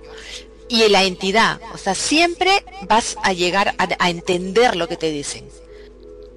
y 0.69 0.89
la 0.89 1.05
entidad. 1.05 1.61
O 1.75 1.79
sea, 1.79 1.95
siempre 1.95 2.65
vas 2.83 3.17
a 3.23 3.33
llegar 3.33 3.75
a, 3.79 4.11
entender 4.11 4.77
lo 4.77 4.89
que 4.89 4.97
te 4.97 5.11
dicen. 5.11 5.49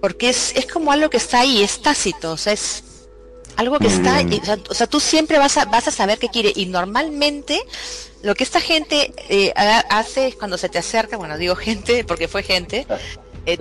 Porque 0.01 0.29
es, 0.29 0.53
es, 0.55 0.65
como 0.65 0.91
algo 0.91 1.09
que 1.09 1.17
está 1.17 1.39
ahí, 1.39 1.63
es 1.63 1.81
tácito, 1.81 2.33
o 2.33 2.37
sea, 2.37 2.53
es 2.53 2.83
algo 3.55 3.79
que 3.79 3.87
está, 3.87 4.21
mm. 4.23 4.63
o, 4.69 4.73
sea, 4.73 4.87
tú 4.87 4.99
siempre 4.99 5.37
vas 5.39 5.57
a, 5.57 5.65
vas 5.65 5.87
a 5.87 5.91
saber 5.91 6.19
qué 6.19 6.29
quiere. 6.29 6.51
Y 6.55 6.65
normalmente 6.65 7.61
lo 8.25 8.33
que 8.33 8.43
esta 8.43 8.59
gente 8.59 9.13
eh, 9.29 9.53
hace 9.55 10.29
es 10.29 10.35
cuando 10.35 10.57
se 10.57 10.67
te 10.67 10.79
acerca, 10.79 11.15
bueno, 11.15 11.37
digo 11.37 11.55
gente 11.55 12.03
porque 12.07 12.27
fue 12.27 12.41
gente, 12.41 12.87
eh, 13.45 13.57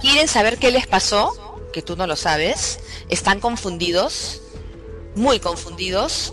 quieren 0.00 0.28
saber 0.28 0.58
qué 0.58 0.70
les 0.70 0.86
pasó 0.86 1.60
que 1.72 1.82
tú 1.82 1.96
no 1.96 2.06
lo 2.06 2.14
sabes, 2.14 2.78
están 3.08 3.40
confundidos, 3.40 4.40
muy 5.16 5.40
confundidos, 5.40 6.32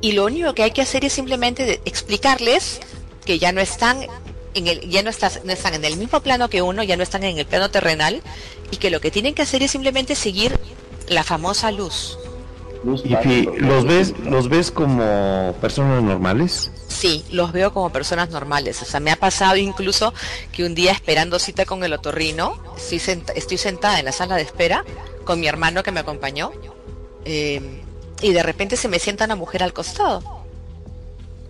y 0.00 0.12
lo 0.12 0.24
único 0.24 0.54
que 0.54 0.62
hay 0.62 0.70
que 0.70 0.80
hacer 0.80 1.04
es 1.04 1.12
simplemente 1.12 1.82
explicarles 1.84 2.80
que 3.26 3.38
ya 3.38 3.52
no 3.52 3.60
están 3.60 4.06
en 4.54 4.66
el, 4.66 4.88
ya 4.88 5.02
no, 5.02 5.10
estás, 5.10 5.44
no 5.44 5.52
están 5.52 5.74
en 5.74 5.84
el 5.84 5.98
mismo 5.98 6.20
plano 6.20 6.48
que 6.48 6.62
uno, 6.62 6.82
ya 6.82 6.96
no 6.96 7.02
están 7.02 7.24
en 7.24 7.38
el 7.38 7.44
plano 7.44 7.70
terrenal, 7.70 8.22
y 8.70 8.78
que 8.78 8.88
lo 8.88 9.02
que 9.02 9.10
tienen 9.10 9.34
que 9.34 9.42
hacer 9.42 9.62
es 9.62 9.72
simplemente 9.72 10.14
seguir 10.14 10.58
la 11.08 11.22
famosa 11.22 11.70
luz. 11.70 12.16
¿Y 12.82 13.42
los 13.60 13.84
ves, 13.84 14.14
los 14.24 14.48
ves 14.48 14.70
como 14.70 15.54
personas 15.60 16.02
normales? 16.02 16.70
Sí, 16.88 17.24
los 17.30 17.52
veo 17.52 17.72
como 17.74 17.90
personas 17.90 18.30
normales. 18.30 18.80
O 18.82 18.84
sea, 18.84 19.00
me 19.00 19.10
ha 19.10 19.16
pasado 19.16 19.56
incluso 19.56 20.14
que 20.52 20.64
un 20.64 20.74
día 20.74 20.92
esperando 20.92 21.38
cita 21.38 21.66
con 21.66 21.84
el 21.84 21.92
otorrino, 21.92 22.58
estoy, 22.76 23.22
estoy 23.34 23.58
sentada 23.58 23.98
en 23.98 24.06
la 24.06 24.12
sala 24.12 24.36
de 24.36 24.42
espera 24.42 24.84
con 25.24 25.40
mi 25.40 25.46
hermano 25.46 25.82
que 25.82 25.92
me 25.92 26.00
acompañó, 26.00 26.52
em, 27.24 27.82
y 28.22 28.32
de 28.32 28.42
repente 28.42 28.76
se 28.76 28.88
me 28.88 28.98
sienta 28.98 29.26
una 29.26 29.36
mujer 29.36 29.62
al 29.62 29.72
costado. 29.72 30.40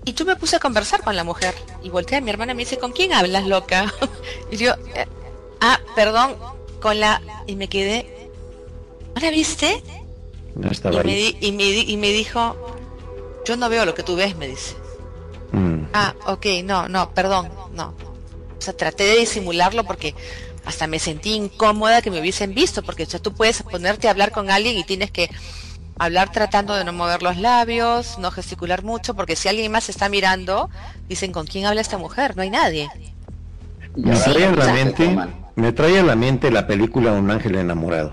Y 0.05 0.15
yo 0.15 0.25
me 0.25 0.35
puse 0.35 0.57
a 0.57 0.59
conversar 0.59 1.03
con 1.03 1.15
la 1.15 1.25
mujer 1.25 1.55
y 1.83 1.91
volteé 1.91 2.19
a 2.19 2.21
mi 2.21 2.31
hermana 2.31 2.53
y 2.53 2.57
me 2.57 2.63
dice, 2.63 2.79
¿con 2.79 2.93
quién 2.93 3.13
hablas, 3.13 3.47
loca? 3.47 3.93
y 4.51 4.57
yo, 4.57 4.73
eh, 4.95 5.07
ah, 5.61 5.79
perdón, 5.95 6.37
con 6.81 6.99
la... 6.99 7.23
Y 7.47 7.55
me 7.55 7.69
quedé, 7.69 8.31
¿no 9.15 9.21
la 9.21 9.31
viste? 9.31 9.83
Y, 10.57 11.53
Me 11.53 11.71
y, 11.71 11.97
me, 11.97 12.09
dijo, 12.09 12.57
yo 13.45 13.57
no 13.57 13.69
veo 13.69 13.85
lo 13.85 13.95
que 13.95 14.03
tú 14.03 14.17
ves, 14.17 14.37
me 14.37 14.49
dice. 14.49 14.77
Mm. 15.53 15.87
Ah, 15.93 16.15
ok, 16.27 16.47
no, 16.65 16.89
no, 16.89 17.11
perdón, 17.13 17.51
no. 17.73 17.95
O 18.59 18.63
sea, 18.63 18.77
traté 18.77 19.05
de 19.05 19.17
disimularlo 19.17 19.85
porque 19.85 20.15
hasta 20.65 20.87
me 20.87 20.99
sentí 20.99 21.35
incómoda 21.35 22.03
que 22.03 22.11
me 22.11 22.21
hubiesen 22.21 22.55
visto, 22.55 22.83
porque 22.83 23.05
o 23.05 23.07
sea, 23.07 23.21
tú 23.21 23.33
puedes 23.33 23.63
ponerte 23.63 24.09
a 24.09 24.11
hablar 24.11 24.31
con 24.33 24.51
alguien 24.51 24.77
y 24.77 24.85
tienes 24.85 25.11
que 25.11 25.31
hablar 25.99 26.33
tratando 26.33 26.75
de 26.75 26.85
no 26.85 26.93
mover 26.93 27.23
los 27.23 27.37
labios, 27.37 28.19
no 28.19 28.31
gesticular 28.31 28.83
mucho, 28.83 29.15
porque 29.15 29.37
si 29.37 29.49
alguien 29.49 29.71
más 29.71 29.89
está 29.89 30.09
mirando, 30.09 30.71
dicen, 31.09 31.33
¿con 31.33 31.47
quién 31.47 31.67
habla 31.67 31.81
esta 31.81 31.99
mujer? 31.99 32.37
No 32.37 32.43
hay 32.43 32.51
nadie. 32.51 32.89
Me 33.97 34.17
trae 34.17 34.47
a 34.47 34.53
la 34.53 34.73
mente, 34.73 35.19
me 35.57 35.73
trae 35.73 35.99
a 35.99 36.03
la 36.03 36.17
mente 36.17 36.51
la 36.51 36.67
película 36.67 37.13
Un 37.13 37.31
ángel 37.31 37.57
enamorado. 37.57 38.13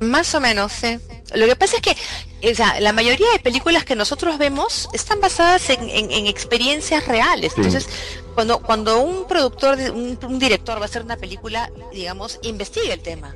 Más 0.00 0.34
o 0.34 0.40
menos, 0.40 0.72
sí. 0.72 0.98
Lo 1.34 1.46
que 1.46 1.56
pasa 1.56 1.76
es 1.76 1.82
que 1.82 1.96
o 2.40 2.54
sea, 2.54 2.78
la 2.80 2.92
mayoría 2.92 3.30
de 3.32 3.40
películas 3.40 3.84
que 3.84 3.96
nosotros 3.96 4.38
vemos 4.38 4.88
están 4.92 5.20
basadas 5.20 5.70
en, 5.70 6.26
experiencias 6.28 7.06
reales. 7.08 7.54
Entonces, 7.56 7.88
cuando, 8.34 8.60
cuando 8.60 9.00
un 9.00 9.26
productor, 9.26 9.76
un, 9.92 10.16
un, 10.22 10.38
director 10.38 10.78
va 10.78 10.82
a 10.82 10.84
hacer 10.84 11.02
una 11.02 11.16
película, 11.16 11.70
digamos, 11.92 12.38
investiga 12.42 12.94
el 12.94 13.00
tema. 13.00 13.34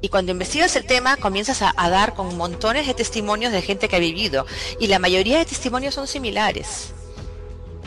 Y 0.00 0.08
cuando 0.08 0.32
investigas 0.32 0.76
el 0.76 0.86
tema, 0.86 1.16
comienzas 1.18 1.60
a, 1.60 1.74
a 1.76 1.90
dar 1.90 2.14
con 2.14 2.36
montones 2.38 2.86
de 2.86 2.94
testimonios 2.94 3.52
de 3.52 3.60
gente 3.60 3.88
que 3.88 3.96
ha 3.96 4.00
vivido. 4.00 4.46
Y 4.80 4.86
la 4.86 4.98
mayoría 4.98 5.38
de 5.38 5.44
testimonios 5.44 5.94
son 5.94 6.06
similares. 6.06 6.92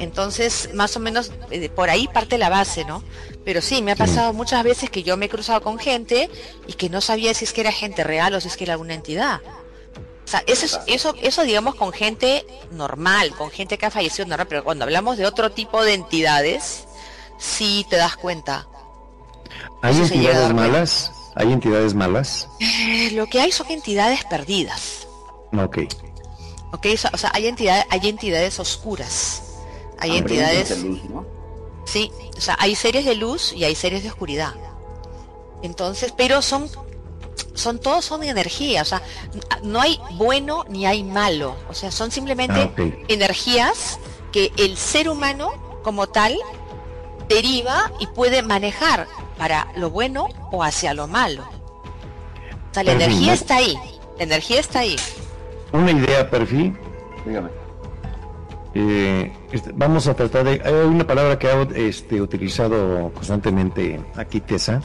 Entonces, 0.02 0.72
más 0.74 0.98
o 0.98 1.00
menos 1.00 1.32
eh, 1.52 1.70
por 1.70 1.92
ahí 1.92 2.08
parte 2.08 2.40
la 2.40 2.50
base, 2.50 2.86
¿no? 2.86 3.04
Pero 3.46 3.62
sí, 3.62 3.84
me 3.84 3.92
ha 3.92 3.96
pasado 3.96 4.34
muchas 4.34 4.64
veces 4.64 4.90
que 4.90 5.04
yo 5.04 5.16
me 5.16 5.28
he 5.28 5.30
cruzado 5.30 5.62
con 5.62 5.78
gente 5.78 6.28
y 6.66 6.74
que 6.74 6.90
no 6.90 7.02
sabía 7.02 7.36
si 7.36 7.46
es 7.46 7.54
que 7.54 7.62
era 7.62 7.72
gente 7.72 8.04
real 8.04 8.34
o 8.34 8.42
si 8.42 8.48
es 8.48 8.58
que 8.58 8.64
era 8.64 8.74
alguna 8.74 8.96
entidad. 8.96 9.42
O 10.26 10.28
sea, 10.28 10.44
eso, 10.48 10.80
eso, 10.88 11.14
eso 11.22 11.44
digamos 11.44 11.76
con 11.76 11.92
gente 11.94 12.48
normal, 12.72 13.36
con 13.38 13.52
gente 13.52 13.78
que 13.78 13.86
ha 13.86 13.92
fallecido 13.92 14.28
normal, 14.28 14.48
pero 14.48 14.64
cuando 14.64 14.86
hablamos 14.86 15.18
de 15.18 15.28
otro 15.28 15.52
tipo 15.52 15.84
de 15.84 15.94
entidades, 15.94 16.86
sí 17.38 17.86
te 17.88 17.98
das 17.98 18.16
cuenta. 18.16 18.68
¿Hay 19.84 19.96
entidades 19.98 20.52
malas? 20.52 21.12
¿Hay 21.36 21.54
entidades 21.54 21.94
malas? 21.94 22.48
Eh, 22.60 23.12
lo 23.12 23.28
que 23.28 23.40
hay 23.40 23.52
son 23.52 23.70
entidades 23.70 24.26
perdidas. 24.26 25.08
Ok. 25.56 25.82
Ok, 26.72 26.88
o 27.14 27.18
sea, 27.18 27.30
hay 27.34 27.46
entidades, 27.46 27.86
hay 27.92 28.10
entidades 28.10 28.60
oscuras. 28.60 29.51
Hay 30.02 30.18
entidades... 30.18 30.76
Sí, 31.86 32.12
o 32.38 32.42
sea, 32.42 32.56
hay 32.60 32.76
seres 32.76 33.06
de 33.06 33.16
luz 33.16 33.54
y 33.54 33.64
hay 33.64 33.76
seres 33.76 34.04
de 34.04 34.10
oscuridad. 34.10 34.54
Entonces, 35.64 36.14
pero 36.16 36.42
son 36.42 36.70
son 37.54 37.80
todos 37.80 38.06
son 38.06 38.24
energía, 38.24 38.82
o 38.82 38.86
sea, 38.86 39.02
no 39.64 39.82
hay 39.82 40.00
bueno 40.14 40.66
ni 40.70 40.86
hay 40.86 41.04
malo, 41.04 41.56
o 41.70 41.74
sea, 41.74 41.92
son 41.92 42.12
simplemente 42.12 42.72
ah, 42.78 42.82
energías 43.08 44.00
que 44.32 44.52
el 44.58 44.78
ser 44.78 45.10
humano 45.10 45.52
como 45.84 46.08
tal 46.08 46.38
deriva 47.28 47.92
y 48.00 48.08
puede 48.08 48.42
manejar 48.42 49.08
para 49.38 49.68
lo 49.76 49.90
bueno 49.90 50.28
o 50.52 50.64
hacia 50.64 50.94
lo 50.94 51.08
malo. 51.08 51.44
O 51.44 52.74
sea, 52.74 52.84
la 52.84 52.94
energía 52.94 53.34
está 53.34 53.58
ahí, 53.58 53.78
la 54.18 54.24
energía 54.24 54.60
está 54.60 54.80
ahí. 54.80 54.96
Una 55.72 55.92
idea, 55.92 56.30
perfil. 56.30 56.78
Dígame. 57.26 57.61
Eh, 58.74 59.32
este, 59.52 59.72
vamos 59.74 60.08
a 60.08 60.14
tratar 60.14 60.46
de. 60.46 60.62
Hay 60.64 60.74
una 60.74 61.06
palabra 61.06 61.38
que 61.38 61.48
ha 61.48 61.62
este, 61.76 62.22
utilizado 62.22 63.12
constantemente 63.14 64.00
aquí, 64.16 64.40
Tessa, 64.40 64.82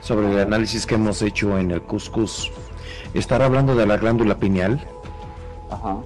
sobre 0.00 0.32
el 0.32 0.38
análisis 0.38 0.86
que 0.86 0.94
hemos 0.94 1.20
hecho 1.20 1.58
en 1.58 1.70
el 1.70 1.82
Cuscus. 1.82 2.50
¿Estará 3.12 3.46
hablando 3.46 3.74
de 3.74 3.86
la 3.86 3.96
glándula 3.98 4.38
pineal? 4.38 4.86
Ajá. 5.70 5.98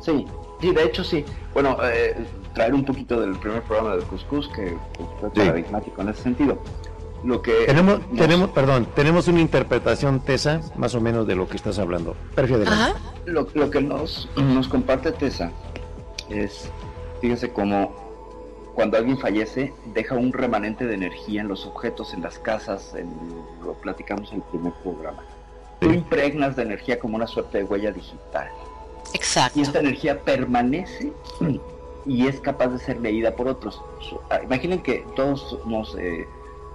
Sí, 0.00 0.26
sí, 0.60 0.72
de 0.72 0.84
hecho 0.84 1.04
sí. 1.04 1.24
Bueno, 1.54 1.76
eh, 1.84 2.16
traer 2.52 2.74
un 2.74 2.84
poquito 2.84 3.20
del 3.20 3.36
primer 3.38 3.62
programa 3.62 3.94
del 3.94 4.04
Cuscus, 4.04 4.48
que 4.48 4.76
fue 5.20 5.30
paradigmático 5.30 6.02
en 6.02 6.08
ese 6.08 6.22
sentido. 6.22 6.58
Lo 7.24 7.42
que 7.42 7.64
tenemos, 7.66 8.00
tenemos, 8.16 8.50
perdón, 8.50 8.86
tenemos 8.94 9.26
una 9.26 9.40
interpretación 9.40 10.20
Tessa, 10.20 10.60
más 10.76 10.94
o 10.94 11.00
menos 11.00 11.26
de 11.26 11.34
lo 11.34 11.48
que 11.48 11.56
estás 11.56 11.78
hablando. 11.80 12.14
Perfecto. 12.34 12.70
Lo, 13.26 13.48
lo 13.54 13.70
que 13.70 13.80
nos, 13.80 14.28
nos 14.36 14.68
comparte 14.68 15.10
Tessa 15.10 15.52
es, 16.30 16.70
fíjense 17.20 17.50
cómo 17.50 18.08
cuando 18.74 18.96
alguien 18.96 19.18
fallece 19.18 19.72
deja 19.86 20.14
un 20.14 20.32
remanente 20.32 20.86
de 20.86 20.94
energía 20.94 21.40
en 21.40 21.48
los 21.48 21.66
objetos, 21.66 22.14
en 22.14 22.22
las 22.22 22.38
casas, 22.38 22.94
en, 22.94 23.10
lo 23.64 23.74
platicamos 23.74 24.30
en 24.30 24.36
el 24.36 24.42
primer 24.42 24.72
programa. 24.84 25.24
Tú 25.80 25.90
impregnas 25.90 26.54
de 26.54 26.62
energía 26.62 26.98
como 26.98 27.16
una 27.16 27.26
suerte 27.26 27.58
de 27.58 27.64
huella 27.64 27.90
digital. 27.90 28.48
Exacto. 29.14 29.58
Y 29.58 29.62
esta 29.62 29.80
energía 29.80 30.20
permanece 30.20 31.12
y 32.06 32.26
es 32.26 32.40
capaz 32.40 32.68
de 32.68 32.78
ser 32.78 33.00
leída 33.00 33.34
por 33.34 33.48
otros. 33.48 33.82
Ah, 34.30 34.40
imaginen 34.44 34.80
que 34.80 35.04
todos 35.16 35.56
somos 35.62 35.96
eh, 35.98 36.26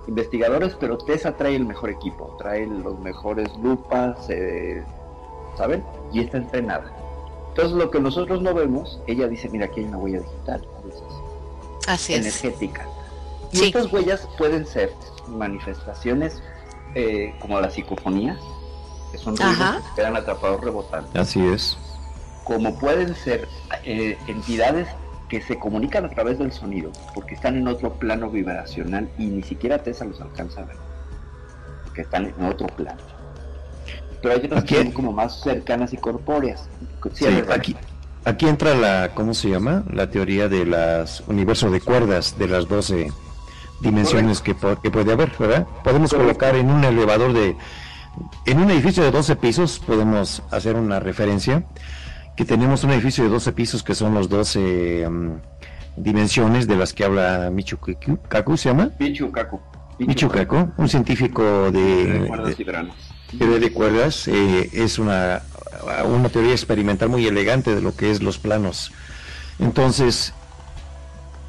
investigadores, 0.08 0.76
pero 0.80 0.98
TESA 0.98 1.38
trae 1.38 1.56
el 1.56 1.66
mejor 1.66 1.90
equipo, 1.90 2.36
trae 2.38 2.66
los 2.68 3.00
mejores 3.00 3.50
lupas, 3.58 4.30
eh, 4.30 4.84
¿saben? 5.58 5.84
Y 6.12 6.20
está 6.20 6.38
entrenada. 6.38 6.92
Entonces 7.54 7.78
lo 7.78 7.92
que 7.92 8.00
nosotros 8.00 8.42
no 8.42 8.52
vemos, 8.56 9.00
ella 9.06 9.28
dice, 9.28 9.48
mira, 9.48 9.68
aquí 9.68 9.82
hay 9.82 9.86
una 9.86 9.98
huella 9.98 10.22
digital, 10.22 10.68
a 10.76 10.88
veces. 10.88 11.04
Así 11.88 12.14
energética. 12.16 12.88
Y 13.52 13.66
estas 13.66 13.94
huellas 13.94 14.28
pueden 14.40 14.66
ser 14.66 14.92
manifestaciones 15.28 16.42
eh, 16.96 17.36
como 17.40 17.62
las 17.62 17.76
psicofonías, 17.76 18.40
que 19.12 19.20
son 19.20 19.38
ruidos 19.38 19.56
que 19.56 19.90
se 19.90 19.96
quedan 19.96 20.16
atrapados 20.16 20.62
rebotando. 20.62 21.08
Así 21.14 21.46
es. 21.46 21.78
Como 22.44 22.76
pueden 22.80 23.14
ser 23.14 23.48
eh, 23.84 24.18
entidades 24.26 24.88
que 25.30 25.40
se 25.40 25.60
comunican 25.60 26.06
a 26.06 26.10
través 26.10 26.40
del 26.40 26.52
sonido, 26.52 26.92
porque 27.14 27.36
están 27.36 27.56
en 27.56 27.68
otro 27.68 27.94
plano 27.94 28.32
vibracional 28.32 29.12
y 29.20 29.28
ni 29.28 29.44
siquiera 29.44 29.84
Tessa 29.84 30.06
los 30.06 30.20
alcanza 30.20 30.62
a 30.62 30.66
ver, 30.66 30.78
porque 31.84 32.02
están 32.02 32.34
en 32.36 32.46
otro 32.46 32.66
plano 32.66 33.13
pero 34.24 34.36
hay 34.36 34.46
otras 34.46 34.64
que 34.64 34.78
son 34.78 34.92
como 34.92 35.12
más 35.12 35.42
cercanas 35.42 35.92
y 35.94 35.98
corpóreas. 35.98 36.70
Sí, 37.14 37.26
aquí, 37.52 37.76
aquí 38.24 38.48
entra 38.48 38.74
la, 38.74 39.12
¿cómo 39.14 39.34
se 39.34 39.50
llama? 39.50 39.84
La 39.92 40.10
teoría 40.10 40.48
de 40.48 40.66
las 40.66 41.22
universos 41.28 41.74
de 41.74 41.82
cuerdas, 41.82 42.40
de 42.40 42.48
las 42.48 42.70
12 42.70 43.12
dimensiones 43.82 44.40
que, 44.40 44.56
puede 44.56 45.12
haber, 45.12 45.34
¿verdad? 45.38 45.68
Podemos 45.84 46.14
colocar 46.14 46.56
en 46.56 46.72
un 46.72 46.86
elevador 46.86 47.34
de, 47.34 47.58
en 48.46 48.60
un 48.60 48.72
edificio 48.72 49.04
de 49.04 49.12
12 49.12 49.36
pisos, 49.36 49.80
podemos 49.80 50.42
hacer 50.52 50.78
una 50.78 51.02
referencia, 51.02 51.66
que 52.38 52.46
tenemos 52.46 52.86
un 52.86 52.92
edificio 52.92 53.26
de 53.26 53.30
12 53.30 53.52
pisos 53.52 53.84
que 53.84 53.94
son 53.94 54.14
los 54.14 54.30
12 54.30 55.06
mm, 55.10 55.32
dimensiones 55.98 56.66
de 56.66 56.78
las 56.78 56.94
que 56.94 57.04
habla 57.04 57.50
Michu 57.52 57.78
Kaku, 58.30 58.56
¿se 58.56 58.70
llama? 58.70 58.92
Michu 59.00 59.30
Kaku. 59.34 59.60
Michu 60.00 60.30
Kaku, 60.30 60.72
un 60.78 60.90
científico 60.90 61.72
de, 61.72 62.30
teoría 63.34 63.60
de 63.60 63.72
cuerdas 63.72 64.28
eh, 64.28 64.70
es 64.74 65.00
una, 65.00 65.42
una 66.06 66.30
teoría 66.30 66.52
experimental 66.52 67.10
muy 67.10 67.26
elegante 67.28 67.76
de 67.76 67.82
lo 67.82 67.96
que 67.96 68.12
es 68.12 68.22
los 68.22 68.38
planos. 68.38 68.92
Entonces, 69.60 70.34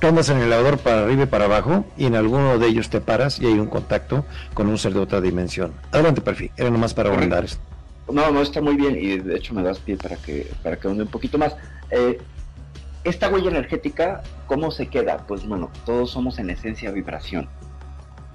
tú 0.00 0.08
andas 0.08 0.28
en 0.28 0.38
el 0.38 0.44
elevador 0.44 0.78
para 0.78 1.04
arriba 1.04 1.24
y 1.24 1.26
para 1.26 1.46
abajo 1.46 1.84
y 1.96 2.06
en 2.06 2.14
alguno 2.14 2.58
de 2.58 2.66
ellos 2.66 2.90
te 2.90 3.00
paras 3.00 3.40
y 3.40 3.46
hay 3.46 3.54
un 3.54 3.66
contacto 3.66 4.24
con 4.54 4.68
un 4.68 4.78
ser 4.78 4.94
de 4.94 5.00
otra 5.00 5.20
dimensión. 5.20 5.72
Adelante, 5.92 6.20
perfil. 6.20 6.50
Era 6.56 6.70
nomás 6.70 6.94
para 6.94 7.10
abundar 7.10 7.44
esto. 7.44 7.60
No, 8.12 8.30
no, 8.30 8.42
está 8.42 8.60
muy 8.60 8.76
bien 8.76 8.98
y 9.00 9.18
de 9.18 9.36
hecho 9.36 9.54
me 9.54 9.62
das 9.62 9.78
pie 9.78 9.96
para 9.96 10.16
que, 10.16 10.50
para 10.62 10.76
que 10.76 10.88
un 10.88 11.06
poquito 11.06 11.38
más. 11.38 11.56
Eh, 11.90 12.18
esta 13.02 13.28
huella 13.28 13.50
energética, 13.50 14.22
¿cómo 14.46 14.70
se 14.70 14.86
queda? 14.88 15.18
Pues 15.26 15.46
bueno, 15.46 15.70
todos 15.84 16.10
somos 16.10 16.38
en 16.38 16.50
esencia 16.50 16.90
vibración 16.90 17.48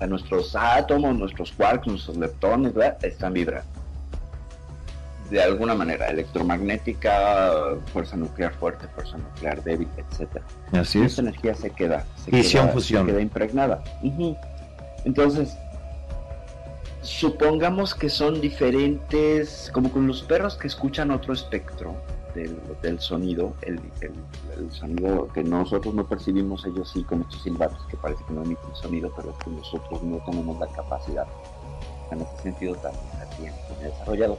nuestros 0.07 0.55
átomos, 0.55 1.17
nuestros 1.17 1.51
quarks, 1.51 1.87
nuestros 1.87 2.17
leptones, 2.17 2.73
están 3.01 3.33
vibrando. 3.33 3.69
De 5.29 5.41
alguna 5.43 5.75
manera, 5.75 6.07
electromagnética, 6.07 7.51
fuerza 7.93 8.15
nuclear 8.17 8.51
fuerte, 8.53 8.87
fuerza 8.95 9.17
nuclear 9.17 9.63
débil, 9.63 9.87
etc. 9.97 10.41
Así 10.71 11.01
Esa 11.01 11.21
energía 11.21 11.53
se 11.53 11.69
queda, 11.69 12.05
se 12.15 12.31
queda, 12.31 12.67
fusión. 12.69 13.05
queda 13.05 13.21
impregnada. 13.21 13.83
Entonces, 15.05 15.55
supongamos 17.01 17.93
que 17.93 18.09
son 18.09 18.41
diferentes, 18.41 19.69
como 19.71 19.91
con 19.91 20.07
los 20.07 20.23
perros 20.23 20.55
que 20.55 20.67
escuchan 20.67 21.11
otro 21.11 21.33
espectro 21.33 21.95
del, 22.33 22.99
sonido, 22.99 23.53
el, 23.61 23.79
sonido 24.71 25.27
que 25.33 25.43
nosotros 25.43 25.93
no 25.93 26.07
percibimos, 26.07 26.65
ellos 26.65 26.89
sí 26.89 27.03
con 27.03 27.21
estos 27.21 27.43
silbatos 27.43 27.85
que 27.87 27.97
parece 27.97 28.23
que 28.25 28.33
no 28.33 28.43
emiten 28.43 28.75
sonido, 28.75 29.11
pero 29.15 29.31
es 29.31 29.37
que 29.43 29.49
nosotros 29.49 30.03
no 30.03 30.17
tenemos 30.25 30.59
la 30.59 30.67
capacidad, 30.67 31.27
en 32.11 32.21
ese 32.21 32.37
sentido 32.43 32.75
también 32.75 33.03
bien 33.39 33.53
desarrollado, 33.81 34.37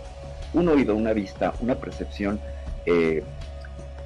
un 0.53 0.69
oído, 0.69 0.95
una 0.95 1.13
vista, 1.13 1.55
una 1.61 1.75
percepción, 1.75 2.41
eh, 2.87 3.23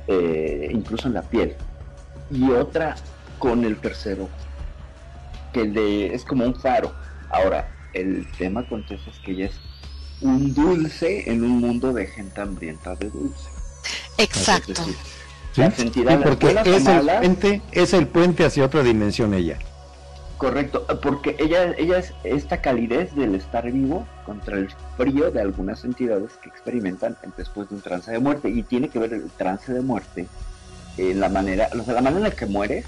eh, 0.07 0.69
incluso 0.73 1.09
en 1.09 1.15
la 1.15 1.23
piel, 1.23 1.57
y 2.31 2.51
otra 2.51 2.97
con 3.39 3.65
el 3.65 3.79
tercero, 3.79 4.29
que 5.53 5.65
de, 5.65 6.15
es 6.15 6.25
como 6.25 6.45
un 6.45 6.55
faro. 6.55 6.93
Ahora, 7.31 7.69
el 7.93 8.27
tema 8.39 8.67
con 8.67 8.85
es 8.89 9.19
que 9.25 9.33
ella 9.33 9.47
es 9.47 9.61
un 10.21 10.55
dulce 10.55 11.31
en 11.31 11.43
un 11.43 11.61
mundo 11.61 11.93
de 11.93 12.07
gente 12.07 12.41
hambrienta 12.41 12.95
de 12.97 13.11
dulce. 13.11 13.54
Exacto. 14.19 14.83
¿Sí? 15.55 15.63
porque 16.25 16.57
es 16.65 16.87
el, 16.87 17.07
puente, 17.07 17.63
es 17.71 17.93
el 17.93 18.09
puente 18.09 18.45
hacia 18.45 18.65
otra 18.65 18.83
dimensión 18.83 19.35
ella. 19.35 19.59
Correcto, 20.37 20.85
porque 21.01 21.37
ella, 21.39 21.75
ella 21.79 21.99
es 21.99 22.13
esta 22.25 22.61
calidez 22.61 23.15
del 23.15 23.37
estar 23.37 23.71
vivo 23.71 24.07
contra 24.27 24.57
el 24.57 24.69
frío 24.97 25.31
de 25.31 25.41
algunas 25.41 25.85
entidades 25.85 26.33
que 26.43 26.49
experimentan 26.49 27.17
después 27.37 27.69
de 27.69 27.77
un 27.77 27.83
trance 27.83 28.11
de 28.11 28.19
muerte. 28.19 28.49
Y 28.49 28.65
tiene 28.65 28.89
que 28.89 28.99
ver 28.99 29.15
el 29.15 29.31
trance 29.31 29.73
de 29.73 29.81
muerte 29.81 30.27
en 30.99 31.21
la 31.21 31.29
manera, 31.29 31.69
o 31.79 31.85
sea, 31.85 31.95
la 31.95 32.01
manera 32.01 32.27
en 32.27 32.31
la 32.31 32.37
que 32.37 32.47
muere. 32.47 32.85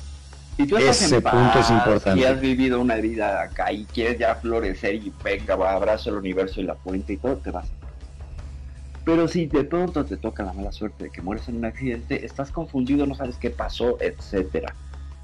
Si 0.56 0.66
tú 0.66 0.76
estás 0.76 1.02
Ese 1.02 1.20
punto 1.20 1.58
es 1.60 1.70
importante. 1.70 2.20
Y 2.20 2.24
has 2.24 2.40
vivido 2.40 2.80
una 2.80 2.96
vida 2.96 3.42
acá 3.42 3.70
y 3.70 3.84
quieres 3.84 4.18
ya 4.18 4.34
florecer 4.34 4.94
y 4.96 5.12
venga, 5.22 5.54
abrazo 5.54 6.10
el 6.10 6.16
universo 6.16 6.60
y 6.60 6.64
la 6.64 6.74
fuente 6.74 7.12
y 7.12 7.16
todo, 7.18 7.36
te 7.36 7.50
vas 7.50 7.66
a 7.66 7.85
pero 9.06 9.28
si 9.28 9.46
de 9.46 9.62
pronto 9.62 10.04
te 10.04 10.16
toca 10.16 10.42
la 10.42 10.52
mala 10.52 10.72
suerte 10.72 11.04
de 11.04 11.10
que 11.10 11.22
mueres 11.22 11.48
en 11.48 11.58
un 11.58 11.64
accidente, 11.64 12.26
estás 12.26 12.50
confundido, 12.50 13.06
no 13.06 13.14
sabes 13.14 13.36
qué 13.36 13.50
pasó, 13.50 13.98
etcétera. 14.00 14.74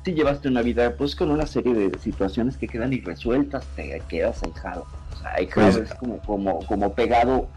Si 0.05 0.15
llevaste 0.15 0.47
una 0.47 0.63
vida 0.63 0.95
pues 0.97 1.17
con 1.17 1.33
una 1.33 1.47
serie 1.47 1.75
de 1.75 1.99
situaciones 1.99 2.57
que 2.57 2.69
quedan 2.69 2.93
irresueltas, 2.93 3.67
te 3.75 4.01
quedas 4.09 4.41
ahijado. 4.45 4.87
O 5.13 5.17
sea, 5.17 5.33
ahijado 5.35 5.79
pues 5.79 5.91
es 5.91 5.95
como, 5.97 6.19
como, 6.19 6.65
como 6.65 6.95
pegado 6.95 7.49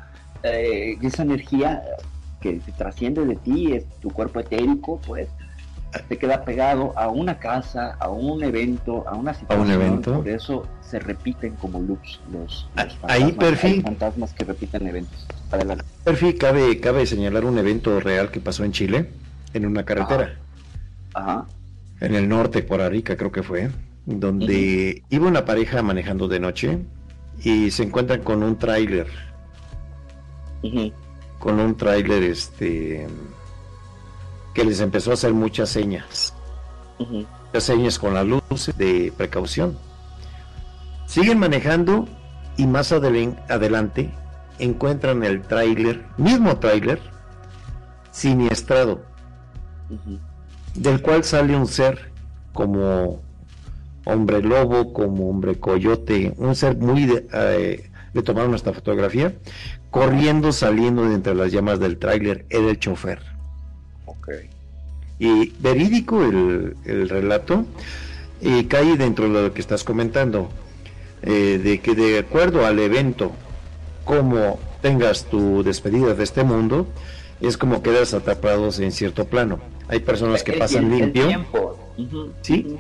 eh, 0.41 0.97
esa 1.03 1.21
energía 1.21 1.83
que 2.41 2.59
se 2.59 2.71
trasciende 2.71 3.23
de 3.23 3.35
ti, 3.35 3.73
es 3.73 3.85
tu 3.99 4.09
cuerpo 4.09 4.39
etérico, 4.39 4.99
pues 5.05 5.27
te 6.03 6.17
queda 6.17 6.43
pegado 6.43 6.97
a 6.97 7.09
una 7.09 7.39
casa, 7.39 7.95
a 7.99 8.09
un 8.09 8.43
evento, 8.43 9.07
a 9.07 9.15
una 9.15 9.33
situación. 9.33 9.59
¿A 9.59 9.75
un 9.75 9.81
evento? 9.81 10.13
Por 10.15 10.29
eso 10.29 10.67
se 10.81 10.99
repiten 10.99 11.55
como 11.55 11.79
loops 11.79 12.19
los, 12.31 12.67
Ahí 13.03 13.31
perfil. 13.31 13.81
fantasmas 13.81 14.33
que 14.33 14.43
repiten 14.43 14.87
eventos. 14.87 15.25
Perfil, 16.03 16.37
cabe, 16.37 16.79
cabe 16.79 17.05
señalar 17.05 17.45
un 17.45 17.57
evento 17.57 17.99
real 17.99 18.31
que 18.31 18.39
pasó 18.39 18.63
en 18.63 18.71
Chile, 18.71 19.09
en 19.53 19.65
una 19.65 19.83
carretera. 19.83 20.35
Ajá. 21.13 21.45
En 22.01 22.15
el 22.15 22.27
norte, 22.27 22.61
por 22.61 22.81
Arica 22.81 23.15
creo 23.15 23.31
que 23.31 23.41
fue, 23.41 23.71
donde 24.05 25.03
iba 25.09 25.27
una 25.27 25.45
pareja 25.45 25.81
manejando 25.81 26.27
de 26.27 26.39
noche 26.39 26.79
y 27.43 27.71
se 27.71 27.83
encuentran 27.83 28.21
con 28.21 28.43
un 28.43 28.57
tráiler. 28.57 29.07
Con 31.39 31.59
un 31.59 31.75
tráiler 31.77 32.23
este 32.23 33.07
que 34.55 34.63
les 34.63 34.79
empezó 34.79 35.11
a 35.11 35.15
hacer 35.15 35.33
muchas 35.33 35.69
señas. 35.69 36.33
Muchas 36.97 37.63
señas 37.63 37.99
con 37.99 38.13
las 38.13 38.25
luces 38.25 38.75
de 38.77 39.13
precaución. 39.15 39.77
Siguen 41.05 41.37
manejando 41.37 42.07
y 42.57 42.65
más 42.65 42.91
adelante 42.91 44.11
encuentran 44.57 45.23
el 45.23 45.41
tráiler, 45.41 46.05
mismo 46.17 46.57
tráiler, 46.57 47.01
siniestrado, 48.11 49.03
del 50.73 51.01
cual 51.01 51.25
sale 51.25 51.55
un 51.55 51.67
ser 51.67 52.11
como 52.53 53.21
hombre 54.05 54.41
lobo, 54.41 54.93
como 54.93 55.29
hombre 55.29 55.59
coyote, 55.59 56.33
un 56.37 56.55
ser 56.55 56.77
muy 56.77 57.05
de, 57.05 57.27
eh, 57.33 57.89
le 58.13 58.23
tomaron 58.23 58.55
esta 58.55 58.71
fotografía, 58.71 59.35
corriendo, 59.91 60.53
saliendo 60.53 61.03
de 61.09 61.15
entre 61.15 61.35
las 61.35 61.51
llamas 61.51 61.79
del 61.79 61.97
tráiler, 61.97 62.45
era 62.49 62.69
el 62.69 62.79
chofer. 62.79 63.34
Y 65.17 65.49
verídico 65.59 66.23
el, 66.23 66.75
el 66.85 67.09
relato, 67.09 67.65
y 68.41 68.65
cae 68.65 68.97
dentro 68.97 69.31
de 69.31 69.43
lo 69.43 69.53
que 69.53 69.61
estás 69.61 69.83
comentando, 69.83 70.49
eh, 71.21 71.59
de 71.63 71.79
que 71.79 71.95
de 71.95 72.19
acuerdo 72.19 72.65
al 72.65 72.79
evento, 72.79 73.31
como 74.03 74.59
tengas 74.81 75.25
tu 75.25 75.63
despedida 75.63 76.13
de 76.13 76.23
este 76.23 76.43
mundo, 76.43 76.87
es 77.41 77.57
como 77.57 77.81
quedas 77.81 78.13
atrapados 78.13 78.79
en 78.79 78.91
cierto 78.91 79.25
plano. 79.25 79.59
Hay 79.87 79.99
personas 79.99 80.43
que 80.43 80.53
pasan 80.53 80.89
limpio, 80.89 81.45
¿sí? 82.41 82.77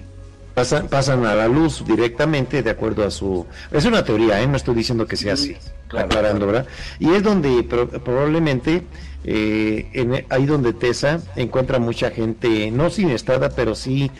Pasan, 0.53 0.87
pasan 0.87 1.25
a 1.25 1.35
la 1.35 1.47
luz 1.47 1.83
directamente 1.85 2.63
de 2.63 2.69
acuerdo 2.69 3.03
a 3.03 3.11
su... 3.11 3.45
Es 3.71 3.85
una 3.85 4.05
teoría, 4.05 4.41
¿eh? 4.41 4.47
no 4.47 4.55
estoy 4.55 4.75
diciendo 4.75 5.05
que 5.05 5.17
sea 5.17 5.33
así, 5.33 5.57
aclarando, 5.89 6.47
¿verdad? 6.47 6.65
Y 6.99 7.09
es 7.11 7.23
donde 7.23 7.63
probablemente, 7.63 8.83
eh, 9.27 9.89
en, 9.93 10.25
ahí 10.29 10.45
donde 10.45 10.73
Tessa 10.73 11.19
encuentra 11.35 11.79
mucha 11.79 12.11
gente, 12.11 12.69
no 12.71 12.89
sin 12.89 13.09
estada, 13.09 13.49
pero 13.49 13.75
sí 13.75 14.11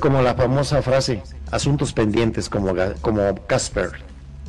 como 0.00 0.22
la 0.22 0.34
famosa 0.34 0.82
frase, 0.82 1.22
asuntos 1.50 1.92
pendientes 1.92 2.48
como, 2.48 2.74
como 3.00 3.34
Casper. 3.46 3.90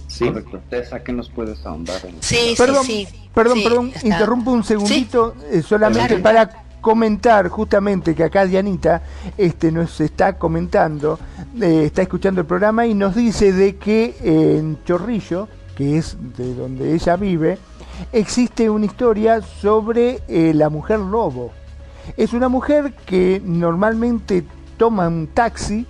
¿Sí? 0.07 0.25
Correcto. 0.25 0.61
Tessa, 0.69 1.03
¿qué 1.03 1.11
nos 1.11 1.29
puedes 1.29 1.65
ahondar 1.65 2.05
en 2.05 2.21
Sí, 2.21 2.53
perdón, 2.57 2.85
sí, 2.85 3.07
Perdón, 3.33 3.63
perdón, 3.63 3.91
interrumpo 4.03 4.51
un 4.51 4.63
segundito 4.63 5.33
eh, 5.51 5.63
solamente 5.63 6.17
para 6.19 6.63
comentar 6.81 7.47
justamente 7.47 8.13
que 8.13 8.23
acá 8.23 8.45
Dianita 8.45 9.01
este, 9.37 9.71
nos 9.71 9.99
está 10.01 10.37
comentando, 10.37 11.17
eh, 11.59 11.85
está 11.85 12.03
escuchando 12.03 12.41
el 12.41 12.47
programa 12.47 12.85
y 12.85 12.93
nos 12.93 13.15
dice 13.15 13.53
de 13.53 13.77
que 13.77 14.15
en 14.21 14.83
Chorrillo, 14.83 15.47
que 15.75 15.97
es 15.97 16.15
de 16.37 16.53
donde 16.53 16.93
ella 16.93 17.15
vive, 17.15 17.57
existe 18.11 18.69
una 18.69 18.85
historia 18.85 19.41
sobre 19.41 20.21
eh, 20.27 20.53
la 20.53 20.69
mujer 20.69 20.99
lobo. 20.99 21.51
Es 22.17 22.33
una 22.33 22.49
mujer 22.49 22.93
que 23.05 23.41
normalmente 23.43 24.43
toma 24.77 25.07
un 25.07 25.27
taxi, 25.27 25.85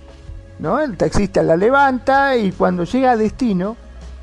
¿no? 0.58 0.80
El 0.80 0.96
taxista 0.96 1.42
la 1.42 1.56
levanta 1.56 2.36
y 2.36 2.52
cuando 2.52 2.84
llega 2.84 3.12
a 3.12 3.16
destino, 3.16 3.76